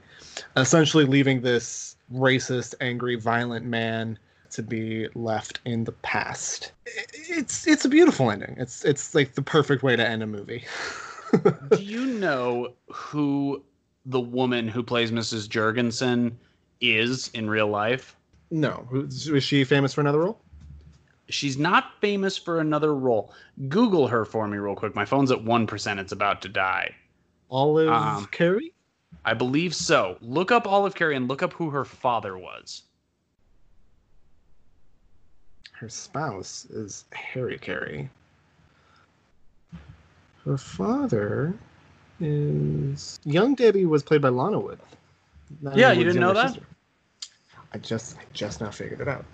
Essentially 0.57 1.05
leaving 1.05 1.41
this 1.41 1.97
racist 2.12 2.75
angry 2.81 3.16
violent 3.16 3.65
man 3.65 4.19
to 4.51 4.62
be 4.62 5.09
left 5.15 5.61
in 5.65 5.85
the 5.85 5.93
past. 5.93 6.73
It's 7.12 7.66
it's 7.66 7.85
a 7.85 7.89
beautiful 7.89 8.31
ending. 8.31 8.57
It's 8.59 8.85
it's 8.85 9.15
like 9.15 9.35
the 9.35 9.43
perfect 9.43 9.83
way 9.83 9.97
to 9.97 10.07
end 10.07 10.23
a 10.23 10.27
movie. 10.27 10.65
Do 11.70 11.83
you 11.83 12.07
know 12.07 12.73
who 12.91 13.62
the 14.07 14.20
woman 14.20 14.69
who 14.69 14.83
plays 14.83 15.11
mrs 15.11 15.49
jorgensen 15.49 16.39
is 16.81 17.29
in 17.35 17.51
real 17.51 17.69
life? 17.69 18.16
No. 18.51 18.87
Was 18.91 19.45
she 19.45 19.65
famous 19.65 19.93
for 19.93 20.01
another 20.01 20.20
role 20.20 20.41
she's 21.29 21.59
not 21.59 21.93
famous 22.01 22.37
for 22.37 22.61
another 22.61 22.95
role 22.95 23.33
google 23.69 24.09
her 24.09 24.25
for 24.25 24.47
me 24.49 24.59
real 24.59 24.75
quick 24.75 24.95
my 24.95 25.05
phone's 25.05 25.31
at 25.31 25.39
1% 25.39 25.99
it's 25.99 26.13
about 26.13 26.43
to 26.43 26.49
die 26.49 26.95
Olive 27.51 27.89
um, 27.89 28.27
Carey? 28.27 28.73
I 29.25 29.35
believe 29.35 29.75
so. 29.75 30.17
Look 30.21 30.53
up 30.53 30.67
Olive 30.67 30.95
Carey 30.95 31.17
and 31.17 31.29
look 31.29 31.43
up 31.43 31.53
who 31.53 31.71
her 31.71 31.85
father 31.85 32.39
was. 32.39 32.83
Her 35.73 35.89
spouse 35.89 36.67
is 36.67 37.05
Harry 37.13 37.59
Carey. 37.59 38.11
Her 40.45 40.59
father 40.59 41.55
is 42.21 43.21
young 43.25 43.55
Debbie 43.55 43.87
was 43.87 44.03
played 44.03 44.23
by 44.23 44.29
Lana 44.29 44.59
Wood. 44.59 44.79
yeah, 45.75 45.93
you 45.93 46.05
didn't 46.05 46.21
know 46.21 46.35
that? 46.35 46.49
Sister. 46.49 46.67
I 47.73 47.79
just 47.79 48.17
I 48.17 48.23
just 48.33 48.61
now 48.61 48.71
figured 48.71 49.01
it 49.01 49.09
out. 49.09 49.25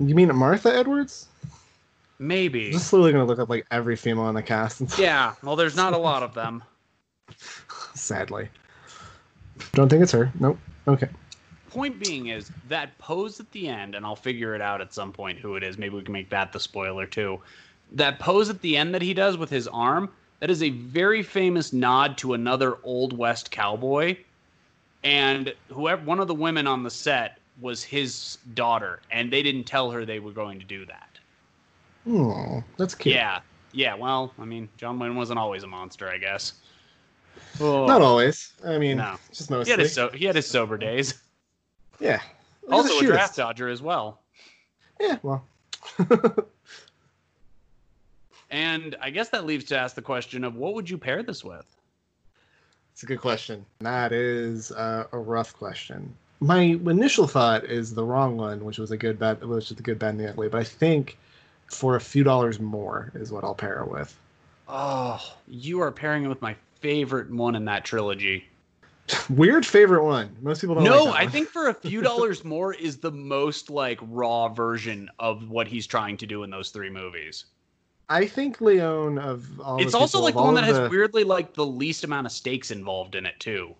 You 0.00 0.14
mean 0.14 0.34
Martha 0.34 0.74
Edwards? 0.74 1.28
Maybe. 2.18 2.66
I'm 2.66 2.72
just 2.72 2.88
slowly 2.88 3.12
gonna 3.12 3.24
look 3.24 3.38
up 3.38 3.48
like 3.48 3.66
every 3.70 3.96
female 3.96 4.28
in 4.28 4.34
the 4.34 4.42
cast. 4.42 4.80
And 4.80 4.98
yeah, 4.98 5.34
well, 5.42 5.56
there's 5.56 5.76
not 5.76 5.92
a 5.92 5.98
lot 5.98 6.22
of 6.22 6.34
them. 6.34 6.62
Sadly. 7.94 8.48
Don't 9.72 9.88
think 9.88 10.02
it's 10.02 10.12
her. 10.12 10.32
Nope. 10.40 10.58
Okay. 10.88 11.08
Point 11.70 11.98
being 11.98 12.28
is 12.28 12.50
that 12.68 12.96
pose 12.98 13.40
at 13.40 13.50
the 13.52 13.68
end, 13.68 13.94
and 13.94 14.06
I'll 14.06 14.16
figure 14.16 14.54
it 14.54 14.60
out 14.60 14.80
at 14.80 14.94
some 14.94 15.12
point 15.12 15.38
who 15.38 15.56
it 15.56 15.62
is. 15.62 15.76
Maybe 15.76 15.96
we 15.96 16.02
can 16.02 16.12
make 16.12 16.30
that 16.30 16.52
the 16.52 16.60
spoiler 16.60 17.06
too. 17.06 17.40
That 17.92 18.18
pose 18.18 18.48
at 18.48 18.60
the 18.60 18.76
end 18.76 18.94
that 18.94 19.02
he 19.02 19.14
does 19.14 19.36
with 19.36 19.50
his 19.50 19.66
arm, 19.68 20.10
that 20.40 20.50
is 20.50 20.62
a 20.62 20.70
very 20.70 21.22
famous 21.22 21.72
nod 21.72 22.16
to 22.18 22.34
another 22.34 22.78
old 22.84 23.16
west 23.16 23.50
cowboy. 23.50 24.16
And 25.02 25.54
whoever 25.68 26.02
one 26.04 26.20
of 26.20 26.28
the 26.28 26.34
women 26.34 26.66
on 26.66 26.82
the 26.82 26.90
set 26.90 27.38
was 27.60 27.82
his 27.82 28.38
daughter, 28.54 29.00
and 29.10 29.32
they 29.32 29.42
didn't 29.42 29.64
tell 29.64 29.90
her 29.90 30.04
they 30.04 30.20
were 30.20 30.32
going 30.32 30.58
to 30.58 30.64
do 30.64 30.84
that. 30.86 31.10
Oh, 32.08 32.62
that's 32.76 32.94
cute. 32.94 33.14
Yeah, 33.14 33.40
yeah. 33.72 33.94
Well, 33.94 34.32
I 34.38 34.44
mean, 34.44 34.68
John 34.76 34.98
Wayne 34.98 35.16
wasn't 35.16 35.38
always 35.38 35.62
a 35.62 35.66
monster, 35.66 36.08
I 36.08 36.18
guess. 36.18 36.54
Oh. 37.60 37.86
Not 37.86 38.02
always. 38.02 38.52
I 38.64 38.78
mean, 38.78 38.98
no. 38.98 39.16
just 39.32 39.50
mostly. 39.50 39.64
He 39.66 39.70
had 39.70 39.80
his, 39.80 39.92
so- 39.92 40.10
he 40.10 40.24
had 40.24 40.36
his 40.36 40.46
sober 40.46 40.76
days. 40.76 41.14
Yeah. 42.00 42.20
Also 42.70 42.98
a 42.98 43.06
draft 43.06 43.36
dodger 43.36 43.68
as 43.68 43.82
well. 43.82 44.20
Yeah, 45.00 45.18
well. 45.22 45.44
and 48.50 48.96
I 49.00 49.10
guess 49.10 49.28
that 49.30 49.44
leaves 49.44 49.64
to 49.66 49.78
ask 49.78 49.94
the 49.94 50.02
question 50.02 50.44
of 50.44 50.56
what 50.56 50.74
would 50.74 50.88
you 50.88 50.98
pair 50.98 51.22
this 51.22 51.44
with? 51.44 51.66
It's 52.92 53.02
a 53.02 53.06
good 53.06 53.20
question. 53.20 53.66
That 53.80 54.12
is 54.12 54.70
uh, 54.72 55.04
a 55.12 55.18
rough 55.18 55.52
question. 55.54 56.14
My 56.44 56.60
initial 56.60 57.26
thought 57.26 57.64
is 57.64 57.94
the 57.94 58.04
wrong 58.04 58.36
one, 58.36 58.66
which 58.66 58.78
was 58.78 58.90
a 58.90 58.98
good 58.98 59.18
bad, 59.18 59.42
which 59.42 59.70
is 59.70 59.78
a 59.78 59.82
good 59.82 59.98
bad 59.98 60.10
in 60.10 60.18
the 60.18 60.28
ugly. 60.28 60.48
But 60.50 60.60
I 60.60 60.64
think 60.64 61.16
for 61.68 61.96
a 61.96 62.00
few 62.00 62.22
dollars 62.22 62.60
more 62.60 63.10
is 63.14 63.32
what 63.32 63.44
I'll 63.44 63.54
pair 63.54 63.80
it 63.80 63.90
with. 63.90 64.14
Oh, 64.68 65.18
you 65.48 65.80
are 65.80 65.90
pairing 65.90 66.24
it 66.24 66.28
with 66.28 66.42
my 66.42 66.54
favorite 66.80 67.30
one 67.30 67.54
in 67.54 67.64
that 67.64 67.86
trilogy. 67.86 68.46
Weird 69.30 69.64
favorite 69.64 70.04
one. 70.04 70.36
Most 70.42 70.60
people 70.60 70.74
don't. 70.74 70.84
Know. 70.84 71.04
No, 71.04 71.04
like 71.04 71.28
I 71.28 71.30
think 71.30 71.48
for 71.48 71.68
a 71.68 71.74
few 71.74 72.02
dollars 72.02 72.44
more 72.44 72.74
is 72.74 72.98
the 72.98 73.12
most 73.12 73.70
like 73.70 73.98
raw 74.02 74.48
version 74.48 75.08
of 75.18 75.48
what 75.48 75.66
he's 75.66 75.86
trying 75.86 76.18
to 76.18 76.26
do 76.26 76.42
in 76.42 76.50
those 76.50 76.68
three 76.68 76.90
movies. 76.90 77.46
I 78.10 78.26
think 78.26 78.60
Leone 78.60 79.18
of 79.18 79.48
all. 79.60 79.80
It's 79.80 79.94
also 79.94 80.20
like 80.20 80.34
the 80.34 80.42
one 80.42 80.56
that 80.56 80.64
has 80.64 80.90
weirdly 80.90 81.24
like 81.24 81.54
the 81.54 81.64
least 81.64 82.04
amount 82.04 82.26
of 82.26 82.32
stakes 82.32 82.70
involved 82.70 83.14
in 83.14 83.24
it 83.24 83.40
too. 83.40 83.74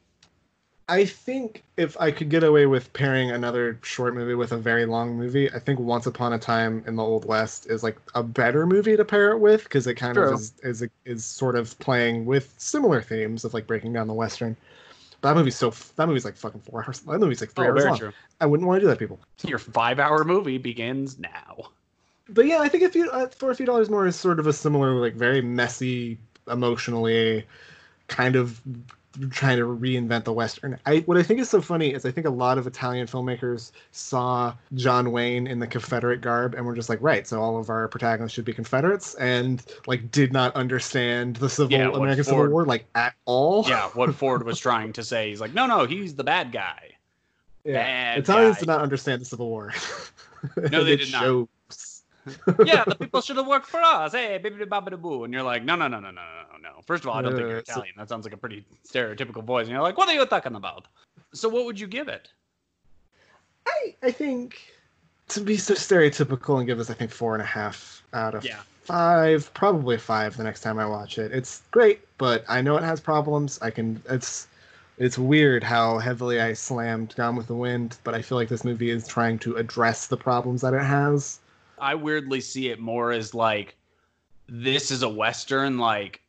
I 0.89 1.07
think 1.07 1.63
if 1.79 1.99
I 1.99 2.11
could 2.11 2.29
get 2.29 2.45
away 2.45 2.67
with 2.67 2.93
pairing 2.93 3.31
another 3.31 3.79
short 3.83 4.15
movie 4.15 4.35
with 4.35 4.53
a 4.53 4.59
very 4.59 4.85
long 4.85 5.17
movie, 5.17 5.51
I 5.51 5.59
think 5.59 5.81
Once 5.81 6.07
Upon 6.07 6.35
a 6.35 6.39
Time 6.39 6.85
in 6.87 6.97
the 6.97 7.03
Old 7.03 7.25
West 7.25 7.67
is 7.71 7.83
like 7.83 7.97
a 8.15 8.23
better 8.23 8.67
movie 8.67 8.95
to 8.97 9.05
pair 9.05 9.31
it 9.31 9.39
with 9.39 9.65
because 9.65 9.87
it 9.87 9.95
kind 9.95 10.15
True. 10.15 10.35
of 10.35 10.41
is 10.41 10.53
is, 10.63 10.89
is 11.07 11.25
sort 11.25 11.57
of 11.57 11.79
playing 11.79 12.27
with 12.27 12.55
similar 12.59 13.01
themes 13.01 13.45
of 13.45 13.55
like 13.55 13.67
breaking 13.67 13.95
down 13.95 14.09
the 14.09 14.15
western. 14.15 14.57
But 15.23 15.31
that 15.31 15.37
movie's 15.37 15.57
so 15.57 15.73
that 15.97 16.07
movie's 16.07 16.27
like 16.27 16.37
fucking 16.37 16.61
four 16.61 16.85
hours. 16.85 17.01
That 17.01 17.19
movie's 17.19 17.41
like 17.41 17.53
three 17.53 17.67
oh, 17.67 17.71
hours 17.71 17.85
long. 17.87 17.99
True. 17.99 18.13
I 18.43 18.47
wouldn't 18.47 18.69
want 18.69 18.77
to 18.77 18.81
do 18.83 18.89
that, 18.89 18.99
people. 18.99 19.19
Your 19.47 19.59
five-hour 19.59 20.25
movie 20.25 20.59
begins 20.59 21.19
now. 21.19 21.71
But 22.29 22.45
yeah, 22.45 22.59
I 22.59 22.69
think 22.69 22.83
if 22.83 22.95
you 22.95 23.09
uh, 23.11 23.29
for 23.29 23.51
a 23.51 23.55
few 23.55 23.65
dollars 23.65 23.89
more 23.89 24.07
is 24.07 24.17
sort 24.17 24.39
of 24.39 24.47
a 24.47 24.53
similar, 24.53 24.93
like 25.01 25.15
very 25.15 25.41
messy, 25.41 26.19
emotionally, 26.47 27.47
kind 28.09 28.37
of 28.37 28.61
trying 29.31 29.59
to 29.59 29.65
reinvent 29.65 30.25
the 30.25 30.33
western. 30.33 30.79
I 30.87 30.99
what 31.01 31.17
I 31.17 31.23
think 31.23 31.41
is 31.41 31.49
so 31.49 31.61
funny 31.61 31.93
is 31.93 32.05
I 32.05 32.11
think 32.11 32.27
a 32.27 32.31
lot 32.31 32.59
of 32.59 32.67
Italian 32.67 33.07
filmmakers 33.07 33.73
saw 33.93 34.55
John 34.75 35.13
Wayne 35.13 35.47
in 35.47 35.59
the 35.59 35.67
Confederate 35.67 36.21
garb 36.21 36.55
and 36.55 36.65
were 36.65 36.75
just 36.75 36.89
like, 36.89 36.99
right, 37.03 37.27
so 37.27 37.41
all 37.41 37.59
of 37.59 37.71
our 37.71 37.89
protagonists 37.89 38.35
should 38.35 38.45
be 38.45 38.53
Confederates, 38.53 39.15
and 39.15 39.65
like 39.87 40.11
did 40.11 40.33
not 40.33 40.55
understand 40.55 41.37
the 41.37 41.49
civil 41.49 41.73
yeah, 41.73 41.89
American 41.89 42.25
Ford, 42.25 42.27
Civil 42.27 42.49
War 42.49 42.65
like 42.65 42.87
at 42.95 43.15
all. 43.25 43.65
Yeah, 43.69 43.89
what 43.89 44.15
Ford 44.15 44.45
was 44.45 44.59
trying 44.59 44.93
to 44.95 45.03
say, 45.03 45.31
he's 45.31 45.41
like, 45.41 45.55
no, 45.55 45.67
no, 45.67 45.87
he's 45.87 46.15
the 46.15 46.25
bad 46.25 46.53
guy. 46.53 46.91
Yeah, 47.65 47.75
bad 47.75 48.19
Italians 48.19 48.57
guy. 48.57 48.61
did 48.61 48.69
not 48.69 48.81
understand 48.81 49.21
the 49.21 49.27
Civil 49.27 49.49
War. 49.49 49.73
No, 50.71 50.85
they 50.85 50.97
did 50.97 51.11
not. 51.11 51.49
Yeah, 52.65 52.85
the 52.85 52.97
people 52.99 53.21
should 53.21 53.37
have 53.37 53.47
worked 53.47 53.67
for 53.67 53.81
us. 53.81 54.13
Hey, 54.13 54.39
baby 54.39 54.65
boo. 54.65 55.25
And 55.25 55.33
you're 55.33 55.43
like, 55.43 55.65
no, 55.65 55.77
no, 55.77 55.89
no, 55.89 56.01
no, 56.01 56.11
no, 56.11 56.23
no, 56.23 56.59
no. 56.63 56.81
First 56.87 57.05
of 57.05 57.11
all, 57.11 57.17
I 57.17 57.23
don't 57.23 57.35
think 57.35 57.49
you're 57.49 57.59
Italian. 57.59 57.95
That 57.97 58.09
sounds 58.09 58.25
like 58.25 58.35
a 58.35 58.37
pretty 58.37 58.65
stereotypical 58.87 59.45
voice. 59.45 59.65
And 59.65 59.73
you're 59.73 59.83
like, 59.83 59.99
what 59.99 60.09
are 60.09 60.15
you 60.15 60.25
talking 60.27 60.55
about? 60.55 60.87
So 61.33 61.49
what 61.49 61.65
would 61.65 61.79
you 61.79 61.87
give 61.87 62.09
it? 62.09 62.29
I 63.67 63.95
I 64.03 64.11
think 64.11 64.61
to 65.29 65.41
be 65.41 65.57
so 65.57 65.75
stereotypical 65.75 66.59
and 66.59 66.67
give 66.67 66.79
this, 66.79 66.91
I 66.91 66.95
think 66.95 67.11
four 67.11 67.35
and 67.35 67.43
a 67.43 67.47
half 67.47 68.03
out 68.13 68.35
of 68.35 68.45
yeah. 68.45 68.61
five, 68.83 69.53
probably 69.55 69.97
five 69.97 70.37
the 70.37 70.45
next 70.45 70.61
time 70.61 70.79
I 70.79 70.87
watch 70.87 71.19
it. 71.19 71.33
It's 71.33 71.63
great, 71.71 72.01
but 72.19 72.45
I 72.49 72.61
know 72.61 72.77
it 72.77 72.83
has 72.83 73.01
problems. 73.01 73.59
I 73.63 73.71
can 73.71 74.03
it's 74.09 74.47
it's 74.99 75.19
weird 75.19 75.65
how 75.65 75.99
heavily 75.99 76.41
I 76.41 76.53
slammed 76.53 77.15
Gone 77.17 77.37
with 77.37 77.49
the 77.49 77.55
Wind, 77.55 77.99
but 78.05 78.15
I 78.15 78.23
feel 78.23 78.39
like 78.39 78.49
this 78.49 78.65
movie 78.65 78.91
is 78.91 79.09
trying 79.09 79.39
to 79.41 79.57
address 79.57 80.07
the 80.07 80.17
problems 80.17 80.61
that 80.61 80.75
it 80.75 80.83
has. 80.83 81.41
I 81.79 81.95
weirdly 81.95 82.41
see 82.41 82.69
it 82.69 82.79
more 82.79 83.13
as 83.13 83.35
like 83.35 83.77
this 84.49 84.91
is 84.91 85.03
a 85.03 85.09
western 85.09 85.79
like 85.79 86.21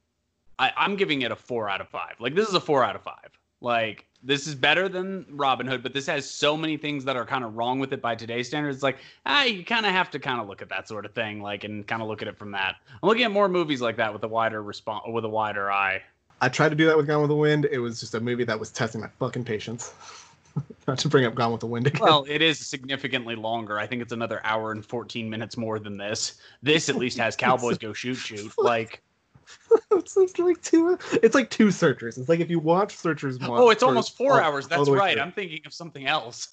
I, 0.57 0.71
I'm 0.77 0.95
giving 0.95 1.21
it 1.21 1.31
a 1.31 1.35
four 1.35 1.69
out 1.69 1.81
of 1.81 1.89
five. 1.89 2.15
Like 2.19 2.35
this 2.35 2.47
is 2.47 2.53
a 2.53 2.61
four 2.61 2.83
out 2.83 2.95
of 2.95 3.03
five. 3.03 3.29
Like 3.61 4.05
this 4.23 4.47
is 4.47 4.55
better 4.55 4.89
than 4.89 5.25
Robin 5.29 5.67
Hood, 5.67 5.83
but 5.83 5.93
this 5.93 6.07
has 6.07 6.29
so 6.29 6.57
many 6.57 6.77
things 6.77 7.05
that 7.05 7.15
are 7.15 7.25
kind 7.25 7.43
of 7.43 7.55
wrong 7.55 7.79
with 7.79 7.93
it 7.93 8.01
by 8.01 8.15
today's 8.15 8.47
standards. 8.47 8.81
Like, 8.81 8.97
ah, 9.25 9.43
you 9.43 9.63
kind 9.63 9.85
of 9.85 9.91
have 9.91 10.09
to 10.11 10.19
kind 10.19 10.41
of 10.41 10.47
look 10.47 10.63
at 10.63 10.69
that 10.69 10.87
sort 10.87 11.05
of 11.05 11.13
thing, 11.13 11.41
like, 11.41 11.63
and 11.63 11.85
kind 11.85 12.01
of 12.01 12.07
look 12.07 12.23
at 12.23 12.27
it 12.27 12.37
from 12.37 12.51
that. 12.51 12.75
I'm 12.89 13.07
looking 13.07 13.23
at 13.23 13.31
more 13.31 13.47
movies 13.47 13.81
like 13.81 13.97
that 13.97 14.11
with 14.11 14.23
a 14.23 14.27
wider 14.27 14.63
response, 14.63 15.03
with 15.07 15.25
a 15.25 15.29
wider 15.29 15.71
eye. 15.71 16.01
I 16.41 16.49
tried 16.49 16.69
to 16.69 16.75
do 16.75 16.85
that 16.87 16.97
with 16.97 17.07
Gone 17.07 17.21
with 17.21 17.29
the 17.29 17.35
Wind. 17.35 17.67
It 17.71 17.79
was 17.79 17.99
just 17.99 18.15
a 18.15 18.19
movie 18.19 18.43
that 18.45 18.59
was 18.59 18.71
testing 18.71 19.01
my 19.01 19.09
fucking 19.19 19.45
patience. 19.45 19.93
Not 20.87 20.99
to 20.99 21.09
bring 21.09 21.25
up 21.25 21.35
Gone 21.35 21.51
with 21.51 21.61
the 21.61 21.67
Wind 21.67 21.87
again. 21.87 22.01
Well, 22.01 22.25
it 22.27 22.41
is 22.41 22.59
significantly 22.59 23.35
longer. 23.35 23.79
I 23.79 23.87
think 23.87 24.01
it's 24.01 24.13
another 24.13 24.41
hour 24.43 24.71
and 24.71 24.85
14 24.85 25.29
minutes 25.29 25.57
more 25.57 25.79
than 25.79 25.97
this. 25.97 26.35
This 26.61 26.89
at 26.89 26.95
least 26.95 27.17
has 27.17 27.35
cowboys 27.37 27.77
go 27.77 27.93
shoot 27.93 28.15
shoot. 28.15 28.51
Like 28.57 29.01
it's, 29.91 30.17
like 30.37 30.61
two. 30.61 30.97
It's 31.13 31.35
like 31.35 31.49
two 31.49 31.71
searchers. 31.71 32.17
It's 32.17 32.29
like 32.29 32.39
if 32.39 32.49
you 32.49 32.59
watch 32.59 32.95
Searchers. 32.95 33.37
oh, 33.41 33.69
it's 33.69 33.83
almost 33.83 34.17
four 34.17 34.41
hours. 34.41 34.67
That's 34.67 34.89
right. 34.89 35.13
Through. 35.13 35.21
I'm 35.21 35.31
thinking 35.31 35.61
of 35.65 35.73
something 35.73 36.07
else. 36.07 36.49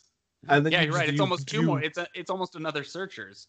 And 0.48 0.66
then 0.66 0.72
yeah, 0.72 0.82
you 0.82 0.90
are 0.90 0.96
right. 0.96 1.08
It's 1.08 1.20
almost 1.20 1.46
two 1.46 1.62
more. 1.62 1.80
It's 1.82 1.98
a, 1.98 2.06
it's 2.14 2.30
almost 2.30 2.56
another 2.56 2.84
Searchers. 2.84 3.48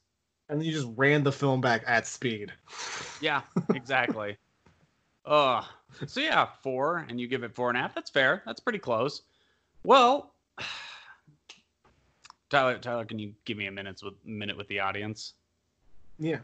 And 0.49 0.59
then 0.59 0.67
you 0.67 0.73
just 0.73 0.87
ran 0.95 1.23
the 1.23 1.31
film 1.31 1.61
back 1.61 1.83
at 1.87 2.05
speed. 2.05 2.51
Yeah, 3.21 3.41
exactly. 3.73 4.37
uh 5.25 5.63
so 6.07 6.19
yeah, 6.19 6.47
four, 6.61 7.05
and 7.09 7.19
you 7.19 7.27
give 7.27 7.43
it 7.43 7.55
four 7.55 7.69
and 7.69 7.77
a 7.77 7.81
half. 7.81 7.95
That's 7.95 8.09
fair. 8.09 8.43
That's 8.45 8.59
pretty 8.59 8.79
close. 8.79 9.23
Well, 9.83 10.32
Tyler, 12.49 12.77
Tyler, 12.77 13.05
can 13.05 13.19
you 13.19 13.33
give 13.45 13.57
me 13.57 13.67
a 13.67 13.71
minute 13.71 14.01
with 14.03 14.13
minute 14.25 14.57
with 14.57 14.67
the 14.67 14.79
audience? 14.79 15.33
Yeah. 16.19 16.39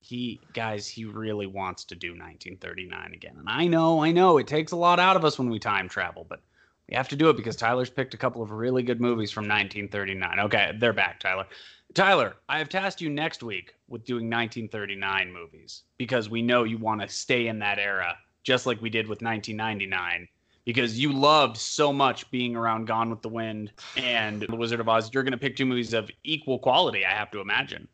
He 0.00 0.40
guys 0.52 0.86
he 0.86 1.04
really 1.06 1.46
wants 1.46 1.84
to 1.84 1.94
do 1.94 2.10
1939 2.10 3.14
again. 3.14 3.36
And 3.38 3.48
i 3.48 3.66
know 3.66 4.02
i 4.02 4.12
know 4.12 4.36
it 4.38 4.46
takes 4.46 4.72
a 4.72 4.76
lot 4.76 5.00
out 5.00 5.16
of 5.16 5.24
us 5.24 5.38
when 5.38 5.48
we 5.48 5.58
time 5.58 5.88
travel 5.88 6.26
but 6.28 6.42
we 6.88 6.94
have 6.94 7.08
to 7.08 7.16
do 7.16 7.30
it 7.30 7.36
because 7.38 7.56
tyler's 7.56 7.88
picked 7.88 8.12
a 8.12 8.18
couple 8.18 8.42
of 8.42 8.50
really 8.50 8.82
good 8.82 9.00
movies 9.00 9.30
from 9.30 9.44
1939 9.44 10.40
okay 10.40 10.72
they're 10.78 10.92
back 10.92 11.20
tyler. 11.20 11.46
Tyler 11.94 12.36
i 12.50 12.58
have 12.58 12.68
tasked 12.68 13.00
you 13.00 13.08
next 13.08 13.42
week 13.42 13.74
with 13.88 14.04
doing 14.04 14.28
1939 14.28 15.32
movies 15.32 15.84
because 15.96 16.28
we 16.28 16.42
know 16.42 16.64
you 16.64 16.76
want 16.76 17.00
to 17.00 17.08
stay 17.08 17.46
in 17.46 17.58
that 17.60 17.78
era 17.78 18.14
just 18.42 18.66
like 18.66 18.82
we 18.82 18.90
did 18.90 19.08
with 19.08 19.22
1999 19.22 20.28
because 20.64 20.98
you 20.98 21.12
loved 21.12 21.56
so 21.56 21.92
much 21.92 22.30
being 22.30 22.56
around 22.56 22.86
Gone 22.86 23.10
with 23.10 23.22
the 23.22 23.28
Wind 23.28 23.72
and 23.96 24.42
The 24.42 24.56
Wizard 24.56 24.80
of 24.80 24.88
Oz. 24.88 25.10
You're 25.12 25.22
going 25.22 25.32
to 25.32 25.38
pick 25.38 25.56
two 25.56 25.66
movies 25.66 25.92
of 25.92 26.10
equal 26.24 26.58
quality, 26.58 27.04
I 27.04 27.10
have 27.10 27.30
to 27.32 27.40
imagine. 27.40 27.86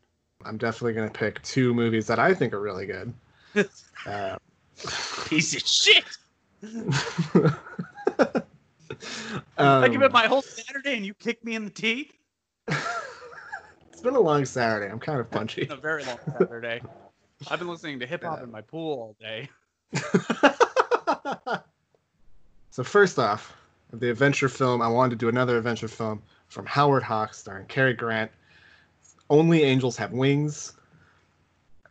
I'm 0.45 0.57
definitely 0.57 0.93
going 0.93 1.09
to 1.09 1.13
pick 1.13 1.41
two 1.43 1.73
movies 1.73 2.07
that 2.07 2.19
I 2.19 2.33
think 2.33 2.53
are 2.53 2.61
really 2.61 2.85
good. 2.85 3.13
uh, 4.05 4.37
Piece 5.27 5.55
of 5.55 5.61
shit. 5.61 6.05
um, 6.63 7.55
I 9.57 9.87
give 9.89 10.01
it 10.01 10.11
my 10.11 10.27
whole 10.27 10.41
Saturday 10.41 10.95
and 10.95 11.05
you 11.05 11.13
kick 11.13 11.43
me 11.43 11.55
in 11.55 11.65
the 11.65 11.71
teeth. 11.71 12.13
it's 12.67 14.01
been 14.01 14.15
a 14.15 14.19
long 14.19 14.45
Saturday. 14.45 14.91
I'm 14.91 14.99
kind 14.99 15.19
of 15.19 15.29
punchy. 15.29 15.67
a 15.69 15.75
very 15.75 16.03
long 16.05 16.17
Saturday. 16.37 16.81
I've 17.49 17.59
been 17.59 17.67
listening 17.67 17.99
to 17.99 18.07
hip 18.07 18.23
hop 18.23 18.39
uh, 18.39 18.43
in 18.43 18.51
my 18.51 18.61
pool 18.61 18.93
all 18.93 19.15
day. 19.19 19.49
So 22.71 22.83
first 22.83 23.19
off, 23.19 23.53
the 23.93 24.09
adventure 24.09 24.49
film, 24.49 24.81
I 24.81 24.87
wanted 24.87 25.11
to 25.11 25.15
do 25.17 25.29
another 25.29 25.57
adventure 25.57 25.87
film 25.87 26.21
from 26.47 26.65
Howard 26.65 27.03
Hawks 27.03 27.39
starring 27.39 27.65
Cary 27.67 27.93
Grant 27.93 28.31
only 29.29 29.63
Angels 29.63 29.97
Have 29.97 30.11
Wings. 30.11 30.73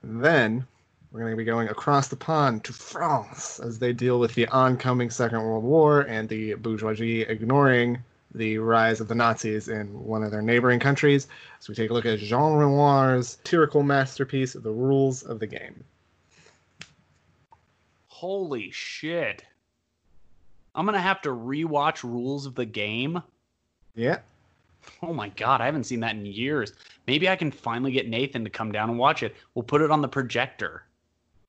And 0.02 0.22
then 0.22 0.66
we're 1.10 1.20
going 1.20 1.32
to 1.32 1.36
be 1.36 1.44
going 1.44 1.68
across 1.68 2.08
the 2.08 2.16
pond 2.16 2.64
to 2.64 2.72
France 2.72 3.60
as 3.60 3.78
they 3.78 3.92
deal 3.92 4.20
with 4.20 4.34
the 4.34 4.46
oncoming 4.48 5.10
Second 5.10 5.42
World 5.42 5.64
War 5.64 6.02
and 6.02 6.28
the 6.28 6.54
bourgeoisie 6.54 7.22
ignoring 7.22 7.98
the 8.34 8.58
rise 8.58 9.00
of 9.00 9.08
the 9.08 9.14
Nazis 9.14 9.68
in 9.68 9.86
one 10.04 10.22
of 10.22 10.30
their 10.30 10.42
neighboring 10.42 10.78
countries. 10.78 11.26
So 11.58 11.70
we 11.70 11.74
take 11.74 11.90
a 11.90 11.94
look 11.94 12.06
at 12.06 12.18
Jean 12.18 12.52
Renoir's 12.52 13.30
satirical 13.30 13.82
masterpiece, 13.82 14.52
The 14.52 14.70
Rules 14.70 15.22
of 15.22 15.40
the 15.40 15.46
Game. 15.46 15.82
Holy 18.06 18.70
shit. 18.70 19.44
I'm 20.74 20.86
going 20.86 20.94
to 20.94 21.00
have 21.00 21.20
to 21.22 21.30
rewatch 21.30 22.02
Rules 22.04 22.46
of 22.46 22.54
the 22.54 22.64
Game. 22.64 23.22
Yeah. 23.94 24.18
Oh 25.02 25.12
my 25.12 25.28
god, 25.30 25.60
I 25.60 25.66
haven't 25.66 25.84
seen 25.84 26.00
that 26.00 26.14
in 26.14 26.24
years. 26.24 26.72
Maybe 27.06 27.28
I 27.28 27.36
can 27.36 27.50
finally 27.50 27.92
get 27.92 28.08
Nathan 28.08 28.44
to 28.44 28.50
come 28.50 28.72
down 28.72 28.88
and 28.88 28.98
watch 28.98 29.22
it. 29.22 29.36
We'll 29.54 29.62
put 29.62 29.82
it 29.82 29.90
on 29.90 30.00
the 30.00 30.08
projector. 30.08 30.84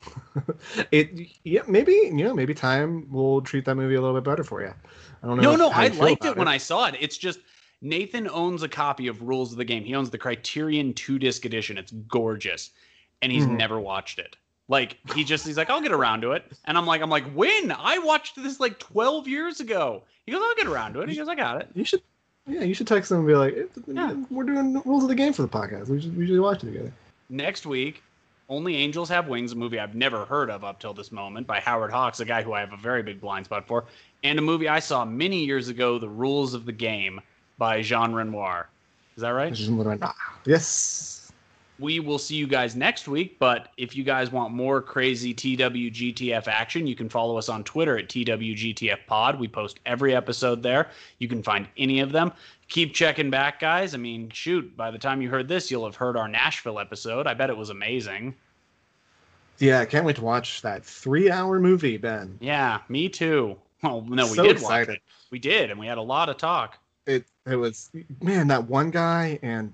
it 0.92 1.30
yeah, 1.44 1.62
maybe 1.68 1.92
you 1.92 2.24
know, 2.24 2.34
maybe 2.34 2.54
time 2.54 3.10
will 3.12 3.42
treat 3.42 3.66
that 3.66 3.76
movie 3.76 3.96
a 3.96 4.02
little 4.02 4.16
bit 4.16 4.24
better 4.24 4.44
for 4.44 4.62
you. 4.62 4.74
I 5.24 5.28
don't 5.28 5.38
know. 5.38 5.52
No, 5.52 5.56
no, 5.56 5.70
I 5.70 5.88
liked 5.90 6.26
it 6.26 6.36
when 6.36 6.48
I 6.48 6.58
saw 6.58 6.88
it. 6.88 6.96
It's 7.00 7.18
just 7.18 7.40
Nathan 7.82 8.28
owns 8.30 8.64
a 8.64 8.70
copy 8.70 9.08
of 9.08 9.22
Rules 9.22 9.52
of 9.52 9.58
the 9.58 9.66
Game. 9.66 9.84
He 9.84 9.96
owns 9.96 10.10
the 10.10 10.18
Criterion 10.18 10.94
two 10.94 11.20
disc 11.20 11.46
edition. 11.46 11.78
It's 11.78 11.92
gorgeous, 11.92 12.72
and 13.22 13.32
he's 13.32 13.46
mm. 13.46 13.56
never 13.58 13.80
watched 13.80 14.20
it. 14.20 14.36
Like 14.72 14.98
he 15.14 15.26
just 15.26 15.46
he's 15.46 15.58
like, 15.58 15.70
I'll 15.70 15.82
get 15.82 15.92
around 15.92 16.22
to 16.22 16.32
it, 16.32 16.46
and 16.64 16.78
I'm 16.78 16.86
like, 16.86 17.02
I'm 17.02 17.10
like, 17.10 17.26
when 17.34 17.74
I 17.78 17.98
watched 17.98 18.42
this 18.42 18.62
like 18.62 18.80
12 18.80 19.28
years 19.28 19.60
ago. 19.60 20.04
He 20.26 20.32
goes, 20.32 20.42
I'll 20.42 20.56
get 20.56 20.68
around 20.68 20.94
to 20.94 21.02
it. 21.02 21.10
He 21.10 21.16
goes, 21.18 21.28
I 21.28 21.36
got 21.36 21.60
it. 21.60 21.68
You 21.74 21.84
should 21.84 22.02
yeah, 22.48 22.62
you 22.62 22.74
should 22.74 22.88
text 22.88 23.10
them 23.10 23.20
and 23.20 23.28
be 23.28 23.36
like, 23.36 23.70
yeah. 23.88 24.16
"We're 24.30 24.46
doing 24.46 24.82
rules 24.86 25.04
of 25.04 25.10
the 25.10 25.16
game 25.16 25.34
for 25.34 25.42
the 25.42 25.50
podcast. 25.50 25.90
We 25.90 26.02
should 26.02 26.16
we 26.16 26.22
usually 26.22 26.40
watch 26.40 26.64
it 26.64 26.68
together." 26.68 26.94
Next 27.30 27.66
week, 27.66 28.02
only 28.48 28.78
Angels 28.78 29.10
Have 29.10 29.28
Wings, 29.28 29.52
a 29.52 29.56
movie 29.56 29.78
I've 29.78 29.94
never 29.94 30.24
heard 30.24 30.50
of 30.50 30.64
up 30.64 30.80
till 30.80 30.94
this 30.94 31.12
moment 31.12 31.48
by 31.48 31.60
Howard 31.60 31.92
Hawks, 31.92 32.22
a 32.22 32.26
guy 32.26 32.42
who 32.42 32.54
I 32.54 32.62
have 32.62 32.72
a 32.72 32.78
very 32.78 33.04
big 33.04 33.20
blind 33.20 33.46
spot 33.46 33.68
for, 33.68 33.86
and 34.24 34.40
a 34.40 34.42
movie 34.42 34.70
I 34.70 34.80
saw 34.80 35.04
many 35.04 35.44
years 35.44 35.68
ago, 35.68 36.00
The 36.00 36.10
Rules 36.10 36.54
of 36.54 36.66
the 36.66 36.72
Game 36.72 37.20
by 37.58 37.82
Jean 37.82 38.14
Renoir. 38.14 38.70
Is 39.18 39.22
that 39.22 39.30
right? 39.32 39.52
Yes 40.46 41.21
we 41.82 42.00
will 42.00 42.20
see 42.20 42.36
you 42.36 42.48
guys 42.48 42.76
next 42.76 43.08
week. 43.08 43.38
But 43.40 43.70
if 43.76 43.96
you 43.96 44.04
guys 44.04 44.32
want 44.32 44.54
more 44.54 44.82
crazy 44.82 45.34
TWGTF 45.34 46.48
action, 46.48 46.88
you 46.88 46.96
can 46.96 47.10
follow 47.10 47.38
us 47.38 47.50
on 47.50 47.64
Twitter 47.64 47.98
at 47.98 48.08
TWGTF 48.08 49.00
Pod. 49.08 49.40
We 49.40 49.48
post 49.48 49.80
every 49.86 50.16
episode 50.16 50.64
there. 50.64 50.90
You 51.18 51.28
can 51.28 51.44
find 51.44 51.68
any 51.78 52.00
of 52.00 52.12
them. 52.12 52.32
Keep 52.70 52.94
checking 52.94 53.30
back, 53.30 53.60
guys. 53.60 53.94
I 53.94 53.98
mean, 53.98 54.30
shoot, 54.30 54.78
by 54.78 54.92
the 54.92 54.98
time 54.98 55.22
you 55.22 55.30
heard 55.30 55.48
this, 55.48 55.70
you'll 55.70 55.86
have 55.86 55.96
heard 55.96 56.16
our 56.16 56.28
Nashville 56.28 56.80
episode. 56.80 57.28
I 57.28 57.34
bet 57.34 57.50
it 57.50 57.58
was 57.58 57.72
amazing. 57.72 58.34
Yeah, 59.58 59.80
I 59.80 59.86
can't 59.86 60.06
wait 60.06 60.16
to 60.16 60.24
watch 60.24 60.62
that 60.62 60.86
three 60.86 61.30
hour 61.30 61.60
movie, 61.60 61.98
Ben. 61.98 62.38
Yeah, 62.40 62.80
me 62.88 63.10
too. 63.10 63.58
Well, 63.84 64.02
no, 64.02 64.26
we 64.26 64.36
so 64.36 64.44
did 64.44 64.52
excited. 64.54 64.90
watch 64.90 64.98
it. 64.98 65.04
We 65.32 65.40
did, 65.40 65.72
and 65.72 65.80
we 65.80 65.88
had 65.88 65.98
a 65.98 66.02
lot 66.04 66.30
of 66.30 66.38
talk. 66.38 66.78
It 67.08 67.26
it 67.46 67.56
was 67.56 67.90
man, 68.22 68.48
that 68.48 68.68
one 68.68 68.92
guy 68.92 69.40
and 69.42 69.74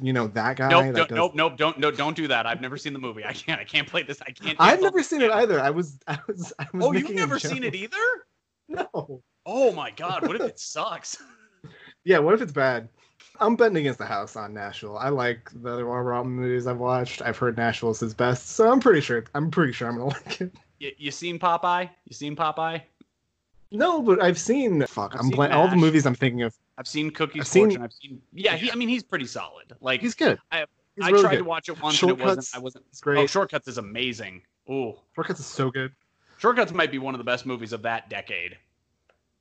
you 0.00 0.12
know 0.12 0.26
that 0.28 0.56
guy. 0.56 0.68
Nope, 0.68 0.94
that 0.94 1.08
does... 1.08 1.16
nope, 1.16 1.34
nope, 1.34 1.56
don't, 1.56 1.78
no, 1.78 1.90
don't 1.90 2.16
do 2.16 2.28
that. 2.28 2.46
I've 2.46 2.60
never 2.60 2.76
seen 2.76 2.92
the 2.92 2.98
movie. 2.98 3.24
I 3.24 3.32
can't, 3.32 3.60
I 3.60 3.64
can't 3.64 3.86
play 3.86 4.02
this. 4.02 4.20
I 4.22 4.30
can't. 4.30 4.56
I've 4.58 4.80
never 4.80 5.02
seen 5.02 5.22
it 5.22 5.30
either. 5.30 5.60
I 5.60 5.70
was, 5.70 5.98
I 6.06 6.18
was, 6.26 6.52
I 6.58 6.66
was. 6.72 6.84
Oh, 6.84 6.92
you've 6.92 7.10
never 7.10 7.38
seen 7.38 7.64
it 7.64 7.74
either? 7.74 7.96
No. 8.68 9.22
Oh 9.46 9.70
my 9.70 9.92
god! 9.92 10.26
What 10.26 10.34
if 10.34 10.42
it 10.42 10.58
sucks? 10.58 11.22
yeah, 12.04 12.18
what 12.18 12.34
if 12.34 12.42
it's 12.42 12.50
bad? 12.50 12.88
I'm 13.38 13.54
betting 13.54 13.76
against 13.76 14.00
the 14.00 14.06
house 14.06 14.34
on 14.34 14.52
Nashville. 14.52 14.98
I 14.98 15.08
like 15.08 15.52
the 15.54 15.72
other 15.72 15.84
Robin 15.84 16.32
movies 16.32 16.66
I've 16.66 16.78
watched. 16.78 17.22
I've 17.22 17.38
heard 17.38 17.56
Nashville 17.56 17.92
is 17.92 18.00
his 18.00 18.12
best, 18.12 18.48
so 18.48 18.68
I'm 18.68 18.80
pretty 18.80 19.00
sure. 19.00 19.24
I'm 19.36 19.52
pretty 19.52 19.72
sure 19.72 19.86
I'm 19.86 19.98
gonna 19.98 20.06
like 20.26 20.40
it. 20.40 20.52
You, 20.80 20.90
you 20.98 21.10
seen 21.12 21.38
Popeye? 21.38 21.88
You 22.06 22.12
seen 22.12 22.34
Popeye? 22.34 22.82
No, 23.70 24.02
but 24.02 24.20
I've 24.20 24.38
seen. 24.38 24.84
Fuck, 24.86 25.14
I've 25.14 25.20
I'm 25.20 25.30
playing 25.30 25.52
all 25.52 25.68
the 25.68 25.76
movies 25.76 26.06
I'm 26.06 26.14
thinking 26.16 26.42
of. 26.42 26.56
I've 26.78 26.86
seen 26.88 27.10
Cookie's 27.10 27.42
I've 27.42 27.48
Fortune. 27.48 27.70
Seen, 27.72 27.82
I've 27.82 27.92
seen. 27.92 28.22
Yeah, 28.32 28.56
he, 28.56 28.70
I 28.70 28.74
mean, 28.74 28.88
he's 28.88 29.02
pretty 29.02 29.26
solid. 29.26 29.74
Like 29.80 30.00
he's 30.00 30.14
good. 30.14 30.38
I, 30.52 30.66
he's 30.94 31.04
I 31.06 31.10
really 31.10 31.22
tried 31.22 31.30
good. 31.32 31.38
to 31.38 31.44
watch 31.44 31.68
it 31.68 31.80
once 31.82 31.96
Short 31.96 32.18
Cuts, 32.18 32.20
and 32.20 32.30
it 32.30 32.36
wasn't. 32.36 32.48
I 32.54 32.58
wasn't. 32.58 32.84
It's 32.90 33.00
great. 33.00 33.18
Oh, 33.18 33.26
Short 33.26 33.50
Cuts 33.50 33.68
is 33.68 33.78
amazing. 33.78 34.42
Oh, 34.68 34.98
Short 35.14 35.26
Cuts 35.28 35.40
is 35.40 35.46
so 35.46 35.70
good. 35.70 35.92
Short 36.38 36.56
Cuts 36.56 36.72
might 36.72 36.90
be 36.90 36.98
one 36.98 37.14
of 37.14 37.18
the 37.18 37.24
best 37.24 37.46
movies 37.46 37.72
of 37.72 37.82
that 37.82 38.10
decade. 38.10 38.58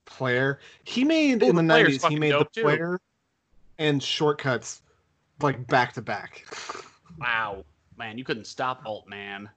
Player. 0.06 0.60
He 0.84 1.04
made 1.04 1.44
Ooh, 1.44 1.50
in 1.50 1.56
the 1.56 1.64
nineties. 1.64 2.06
He 2.06 2.16
made 2.18 2.32
the 2.34 2.46
player 2.46 2.98
too. 3.00 3.04
and 3.80 4.02
Short 4.02 4.38
Cuts 4.38 4.82
like 5.42 5.66
back 5.68 5.94
to 5.94 6.02
back. 6.02 6.46
Wow, 7.20 7.66
man, 7.98 8.18
you 8.18 8.24
couldn't 8.24 8.46
stop 8.48 8.82
Altman. 8.86 9.50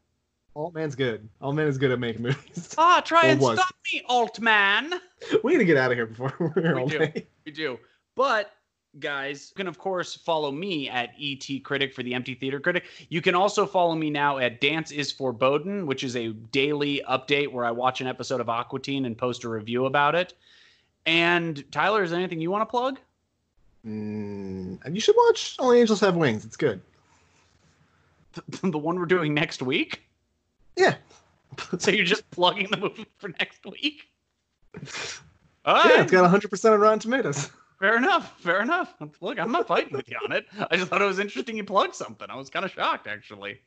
Altman's 0.59 0.97
good. 0.97 1.29
Altman 1.41 1.69
is 1.69 1.79
good 1.79 1.93
at 1.93 2.01
making 2.01 2.23
movies. 2.23 2.75
Ah, 2.79 3.01
try 3.01 3.27
and 3.27 3.41
was. 3.41 3.59
stop 3.59 3.75
me, 3.93 4.03
Altman. 4.09 4.95
We 5.45 5.53
need 5.53 5.59
to 5.59 5.65
get 5.65 5.77
out 5.77 5.91
of 5.91 5.97
here 5.97 6.07
before 6.07 6.33
we're 6.57 6.75
we 6.75 6.81
all 6.81 6.89
do. 6.89 7.09
We 7.45 7.53
do. 7.53 7.79
But 8.17 8.53
guys, 8.99 9.51
you 9.51 9.57
can 9.57 9.69
of 9.69 9.79
course 9.79 10.15
follow 10.15 10.51
me 10.51 10.89
at 10.89 11.11
ET 11.21 11.45
Critic 11.65 11.95
for 11.95 12.03
the 12.03 12.15
Empty 12.15 12.35
Theater 12.35 12.59
Critic. 12.59 12.85
You 13.09 13.21
can 13.21 13.35
also 13.35 13.67
follow 13.67 13.95
me 13.95 14.11
now 14.11 14.39
at 14.39 14.61
Dance 14.61 14.91
is 14.91 15.13
Forbodden, 15.13 15.87
which 15.87 16.03
is 16.03 16.17
a 16.17 16.29
daily 16.51 17.03
update 17.09 17.53
where 17.53 17.65
I 17.65 17.71
watch 17.71 18.01
an 18.01 18.07
episode 18.07 18.41
of 18.41 18.49
Aqua 18.49 18.81
Teen 18.81 19.05
and 19.05 19.17
post 19.17 19.45
a 19.45 19.49
review 19.49 19.87
about 19.87 20.15
it. 20.15 20.35
And 21.07 21.65
Tyler, 21.71 22.03
is 22.03 22.11
there 22.11 22.19
anything 22.19 22.41
you 22.41 22.51
want 22.51 22.63
to 22.63 22.71
plug? 22.71 22.99
Mm, 23.87 24.95
you 24.95 25.01
should 25.01 25.17
watch 25.17 25.57
Only 25.61 25.81
Angels 25.81 26.01
Have 26.01 26.17
Wings. 26.17 26.45
It's 26.45 26.57
good. 26.57 26.81
The 28.63 28.79
one 28.79 28.99
we're 28.99 29.07
doing 29.07 29.35
next 29.35 29.63
week? 29.63 30.08
Yeah. 30.79 30.95
So 31.79 31.91
you're 31.91 32.05
just 32.05 32.31
plugging 32.31 32.69
the 32.71 32.77
movie 32.77 33.07
for 33.17 33.31
next 33.41 33.65
week? 33.65 34.05
yeah, 34.75 36.03
it's 36.03 36.13
got 36.13 36.23
100 36.23 36.49
percent 36.51 36.75
on 36.75 36.81
Rotten 36.81 37.01
Tomatoes. 37.01 37.51
Fair 37.81 37.97
enough. 37.97 38.41
Fair 38.41 38.61
enough. 38.61 38.95
Look, 39.21 39.39
I'm 39.41 39.51
not 39.51 39.67
fighting 39.67 39.97
with 39.97 40.09
you 40.09 40.19
on 40.25 40.33
it. 40.33 40.47
I 40.71 40.77
just 40.77 40.89
thought 40.89 41.03
it 41.03 41.07
was 41.07 41.19
interesting 41.19 41.57
you 41.57 41.65
plugged 41.65 41.95
something. 41.95 42.29
I 42.31 42.37
was 42.37 42.51
kind 42.51 42.65
of 42.65 42.71
shocked, 42.71 43.07
actually. 43.07 43.61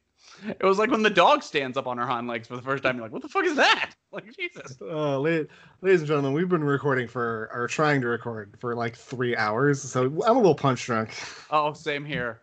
It 0.46 0.64
was 0.64 0.78
like 0.78 0.92
when 0.92 1.02
the 1.02 1.10
dog 1.10 1.44
stands 1.44 1.78
up 1.78 1.88
on 1.88 1.98
her 1.98 2.06
hind 2.06 2.28
legs 2.28 2.48
for 2.48 2.56
the 2.56 2.62
first 2.62 2.84
time. 2.84 2.96
You're 2.96 3.06
like, 3.06 3.14
what 3.14 3.22
the 3.22 3.30
fuck 3.30 3.46
is 3.46 3.56
that? 3.56 3.92
Like, 4.14 4.36
Jesus. 4.36 4.78
Uh, 4.82 5.18
ladies 5.20 5.48
and 5.82 6.06
gentlemen, 6.06 6.34
we've 6.34 6.50
been 6.50 6.66
recording 6.66 7.08
for, 7.08 7.50
or 7.54 7.66
trying 7.68 8.02
to 8.02 8.08
record 8.08 8.58
for 8.60 8.76
like 8.76 8.94
three 8.98 9.38
hours. 9.38 9.82
So 9.82 10.04
I'm 10.04 10.36
a 10.36 10.40
little 10.40 10.54
punch 10.54 10.86
drunk. 10.86 11.16
Oh, 11.50 11.72
same 11.72 12.04
here. 12.04 12.42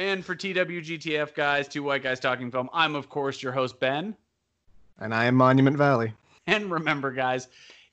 And 0.00 0.24
for 0.24 0.34
TWGTF 0.34 1.34
guys, 1.34 1.68
two 1.68 1.82
white 1.82 2.02
guys 2.02 2.18
talking 2.18 2.50
film, 2.50 2.70
I'm, 2.72 2.94
of 2.94 3.10
course, 3.10 3.42
your 3.42 3.52
host, 3.52 3.78
Ben. 3.78 4.16
And 4.98 5.14
I 5.14 5.26
am 5.26 5.34
Monument 5.34 5.76
Valley. 5.76 6.14
And 6.46 6.70
remember, 6.70 7.10
guys, 7.10 7.48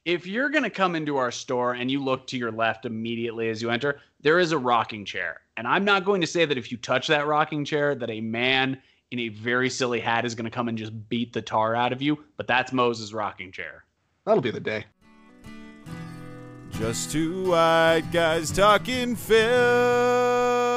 if 0.05 0.25
you're 0.25 0.49
going 0.49 0.63
to 0.63 0.69
come 0.69 0.95
into 0.95 1.17
our 1.17 1.31
store 1.31 1.73
and 1.73 1.91
you 1.91 2.01
look 2.01 2.25
to 2.27 2.37
your 2.37 2.53
left 2.53 2.85
immediately 2.85 3.49
as 3.49 3.61
you 3.61 3.69
enter, 3.71 3.99
there 4.21 4.39
is 4.39 4.53
a 4.53 4.57
rocking 4.57 5.03
chair. 5.03 5.41
And 5.57 5.67
I'm 5.67 5.83
not 5.83 6.05
going 6.05 6.21
to 6.21 6.27
say 6.27 6.45
that 6.45 6.57
if 6.57 6.71
you 6.71 6.77
touch 6.77 7.07
that 7.07 7.27
rocking 7.27 7.65
chair, 7.65 7.93
that 7.95 8.09
a 8.09 8.21
man 8.21 8.81
in 9.11 9.19
a 9.19 9.27
very 9.27 9.69
silly 9.69 9.99
hat 9.99 10.23
is 10.23 10.33
going 10.33 10.45
to 10.45 10.49
come 10.49 10.69
and 10.69 10.77
just 10.77 11.09
beat 11.09 11.33
the 11.33 11.41
tar 11.41 11.75
out 11.75 11.91
of 11.91 12.01
you, 12.01 12.23
but 12.37 12.47
that's 12.47 12.71
Moses' 12.71 13.11
rocking 13.11 13.51
chair. 13.51 13.83
That'll 14.23 14.41
be 14.41 14.51
the 14.51 14.61
day. 14.61 14.85
Just 16.71 17.11
two 17.11 17.49
white 17.49 18.03
guys 18.13 18.49
talking 18.49 19.17
film. 19.17 20.76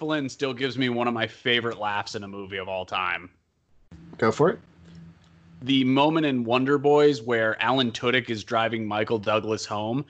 Flynn 0.00 0.30
still 0.30 0.54
gives 0.54 0.78
me 0.78 0.88
one 0.88 1.06
of 1.06 1.14
my 1.14 1.26
favorite 1.26 1.78
laughs 1.78 2.14
in 2.14 2.24
a 2.24 2.28
movie 2.28 2.56
of 2.56 2.68
all 2.68 2.86
time. 2.86 3.30
Go 4.16 4.32
for 4.32 4.48
it. 4.48 4.58
The 5.62 5.84
moment 5.84 6.24
in 6.24 6.42
Wonder 6.42 6.78
Boys 6.78 7.20
where 7.20 7.62
Alan 7.62 7.92
Tudyk 7.92 8.30
is 8.30 8.42
driving 8.42 8.86
Michael 8.86 9.18
Douglas 9.18 9.66
home, 9.66 10.06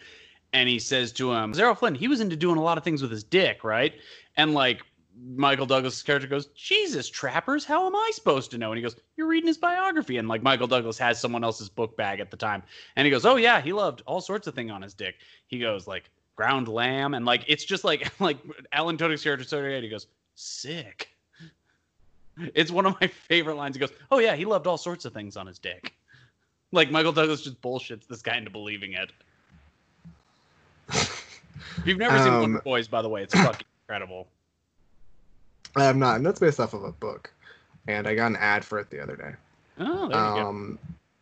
and 0.53 0.69
he 0.69 0.79
says 0.79 1.11
to 1.13 1.33
him, 1.33 1.53
"Errol 1.59 1.75
Flynn, 1.75 1.97
he 1.97 2.07
was 2.07 2.21
into 2.21 2.37
doing 2.37 2.57
a 2.57 2.63
lot 2.63 2.79
of 2.79 2.85
things 2.85 3.03
with 3.03 3.11
his 3.11 3.25
dick, 3.25 3.65
right?" 3.65 3.93
And 4.37 4.55
like 4.55 4.83
Michael 5.35 5.67
Douglas' 5.67 6.03
character 6.03 6.29
goes, 6.29 6.47
Jesus, 6.55 7.09
trappers, 7.09 7.65
how 7.65 7.87
am 7.87 7.97
I 7.97 8.11
supposed 8.15 8.51
to 8.53 8.59
know? 8.59 8.71
And 8.71 8.79
he 8.79 8.83
goes, 8.83 8.97
You're 9.17 9.27
reading 9.27 9.49
his 9.49 9.59
biography. 9.59 10.17
And 10.17 10.29
like 10.29 10.43
Michael 10.43 10.67
Douglas 10.67 10.99
has 10.99 11.21
someone 11.21 11.45
else's 11.45 11.69
book 11.69 11.97
bag 11.97 12.21
at 12.21 12.31
the 12.31 12.37
time. 12.37 12.63
And 12.97 13.05
he 13.05 13.11
goes, 13.11 13.27
Oh 13.27 13.37
yeah, 13.37 13.61
he 13.61 13.73
loved 13.73 14.03
all 14.07 14.21
sorts 14.21 14.47
of 14.47 14.55
thing 14.55 14.71
on 14.71 14.83
his 14.83 14.95
dick. 14.95 15.17
He 15.47 15.59
goes, 15.59 15.87
like 15.87 16.11
ground 16.37 16.69
lamb, 16.69 17.15
and 17.15 17.25
like 17.25 17.45
it's 17.47 17.65
just 17.65 17.85
like 17.85 18.13
like 18.21 18.39
Alan 18.73 18.97
Tudyk's 18.97 19.23
character 19.23 19.45
started 19.45 19.83
he 19.83 19.89
goes, 19.89 20.07
Sick. 20.35 21.09
It's 22.55 22.71
one 22.71 22.87
of 22.87 22.99
my 23.01 23.07
favorite 23.07 23.57
lines. 23.57 23.77
He 23.77 23.81
goes, 23.81 23.93
Oh 24.11 24.19
yeah, 24.19 24.35
he 24.35 24.45
loved 24.45 24.67
all 24.67 24.79
sorts 24.79 25.05
of 25.05 25.13
things 25.13 25.37
on 25.37 25.47
his 25.47 25.59
dick. 25.59 25.93
Like 26.73 26.91
Michael 26.91 27.13
Douglas 27.13 27.43
just 27.43 27.61
bullshits 27.61 28.07
this 28.07 28.23
guy 28.23 28.37
into 28.37 28.51
believing 28.51 28.95
it. 28.95 29.11
if 30.89 31.83
you've 31.85 31.99
never 31.99 32.17
seen 32.19 32.29
Um, 32.29 32.41
Wonder 32.41 32.61
Boys, 32.61 32.89
by 32.89 33.03
the 33.03 33.09
way, 33.09 33.23
it's 33.23 33.35
fucking 33.35 33.67
incredible. 33.83 34.27
I 35.77 35.85
have 35.85 35.97
not, 35.97 36.17
and 36.17 36.27
that's 36.27 36.41
based 36.41 36.59
off 36.61 36.75
of 36.75 36.85
a 36.85 36.93
book, 36.93 37.33
and 37.87 38.07
I 38.07 38.15
got 38.15 38.27
an 38.27 38.37
ad 38.37 38.65
for 38.65 38.79
it 38.79 38.91
the 38.91 39.03
other 39.03 39.17
day. 39.17 39.33
Oh, 39.79 40.09
there 40.09 40.19
you 40.19 40.43
go. 40.43 40.49
Um, 40.49 40.79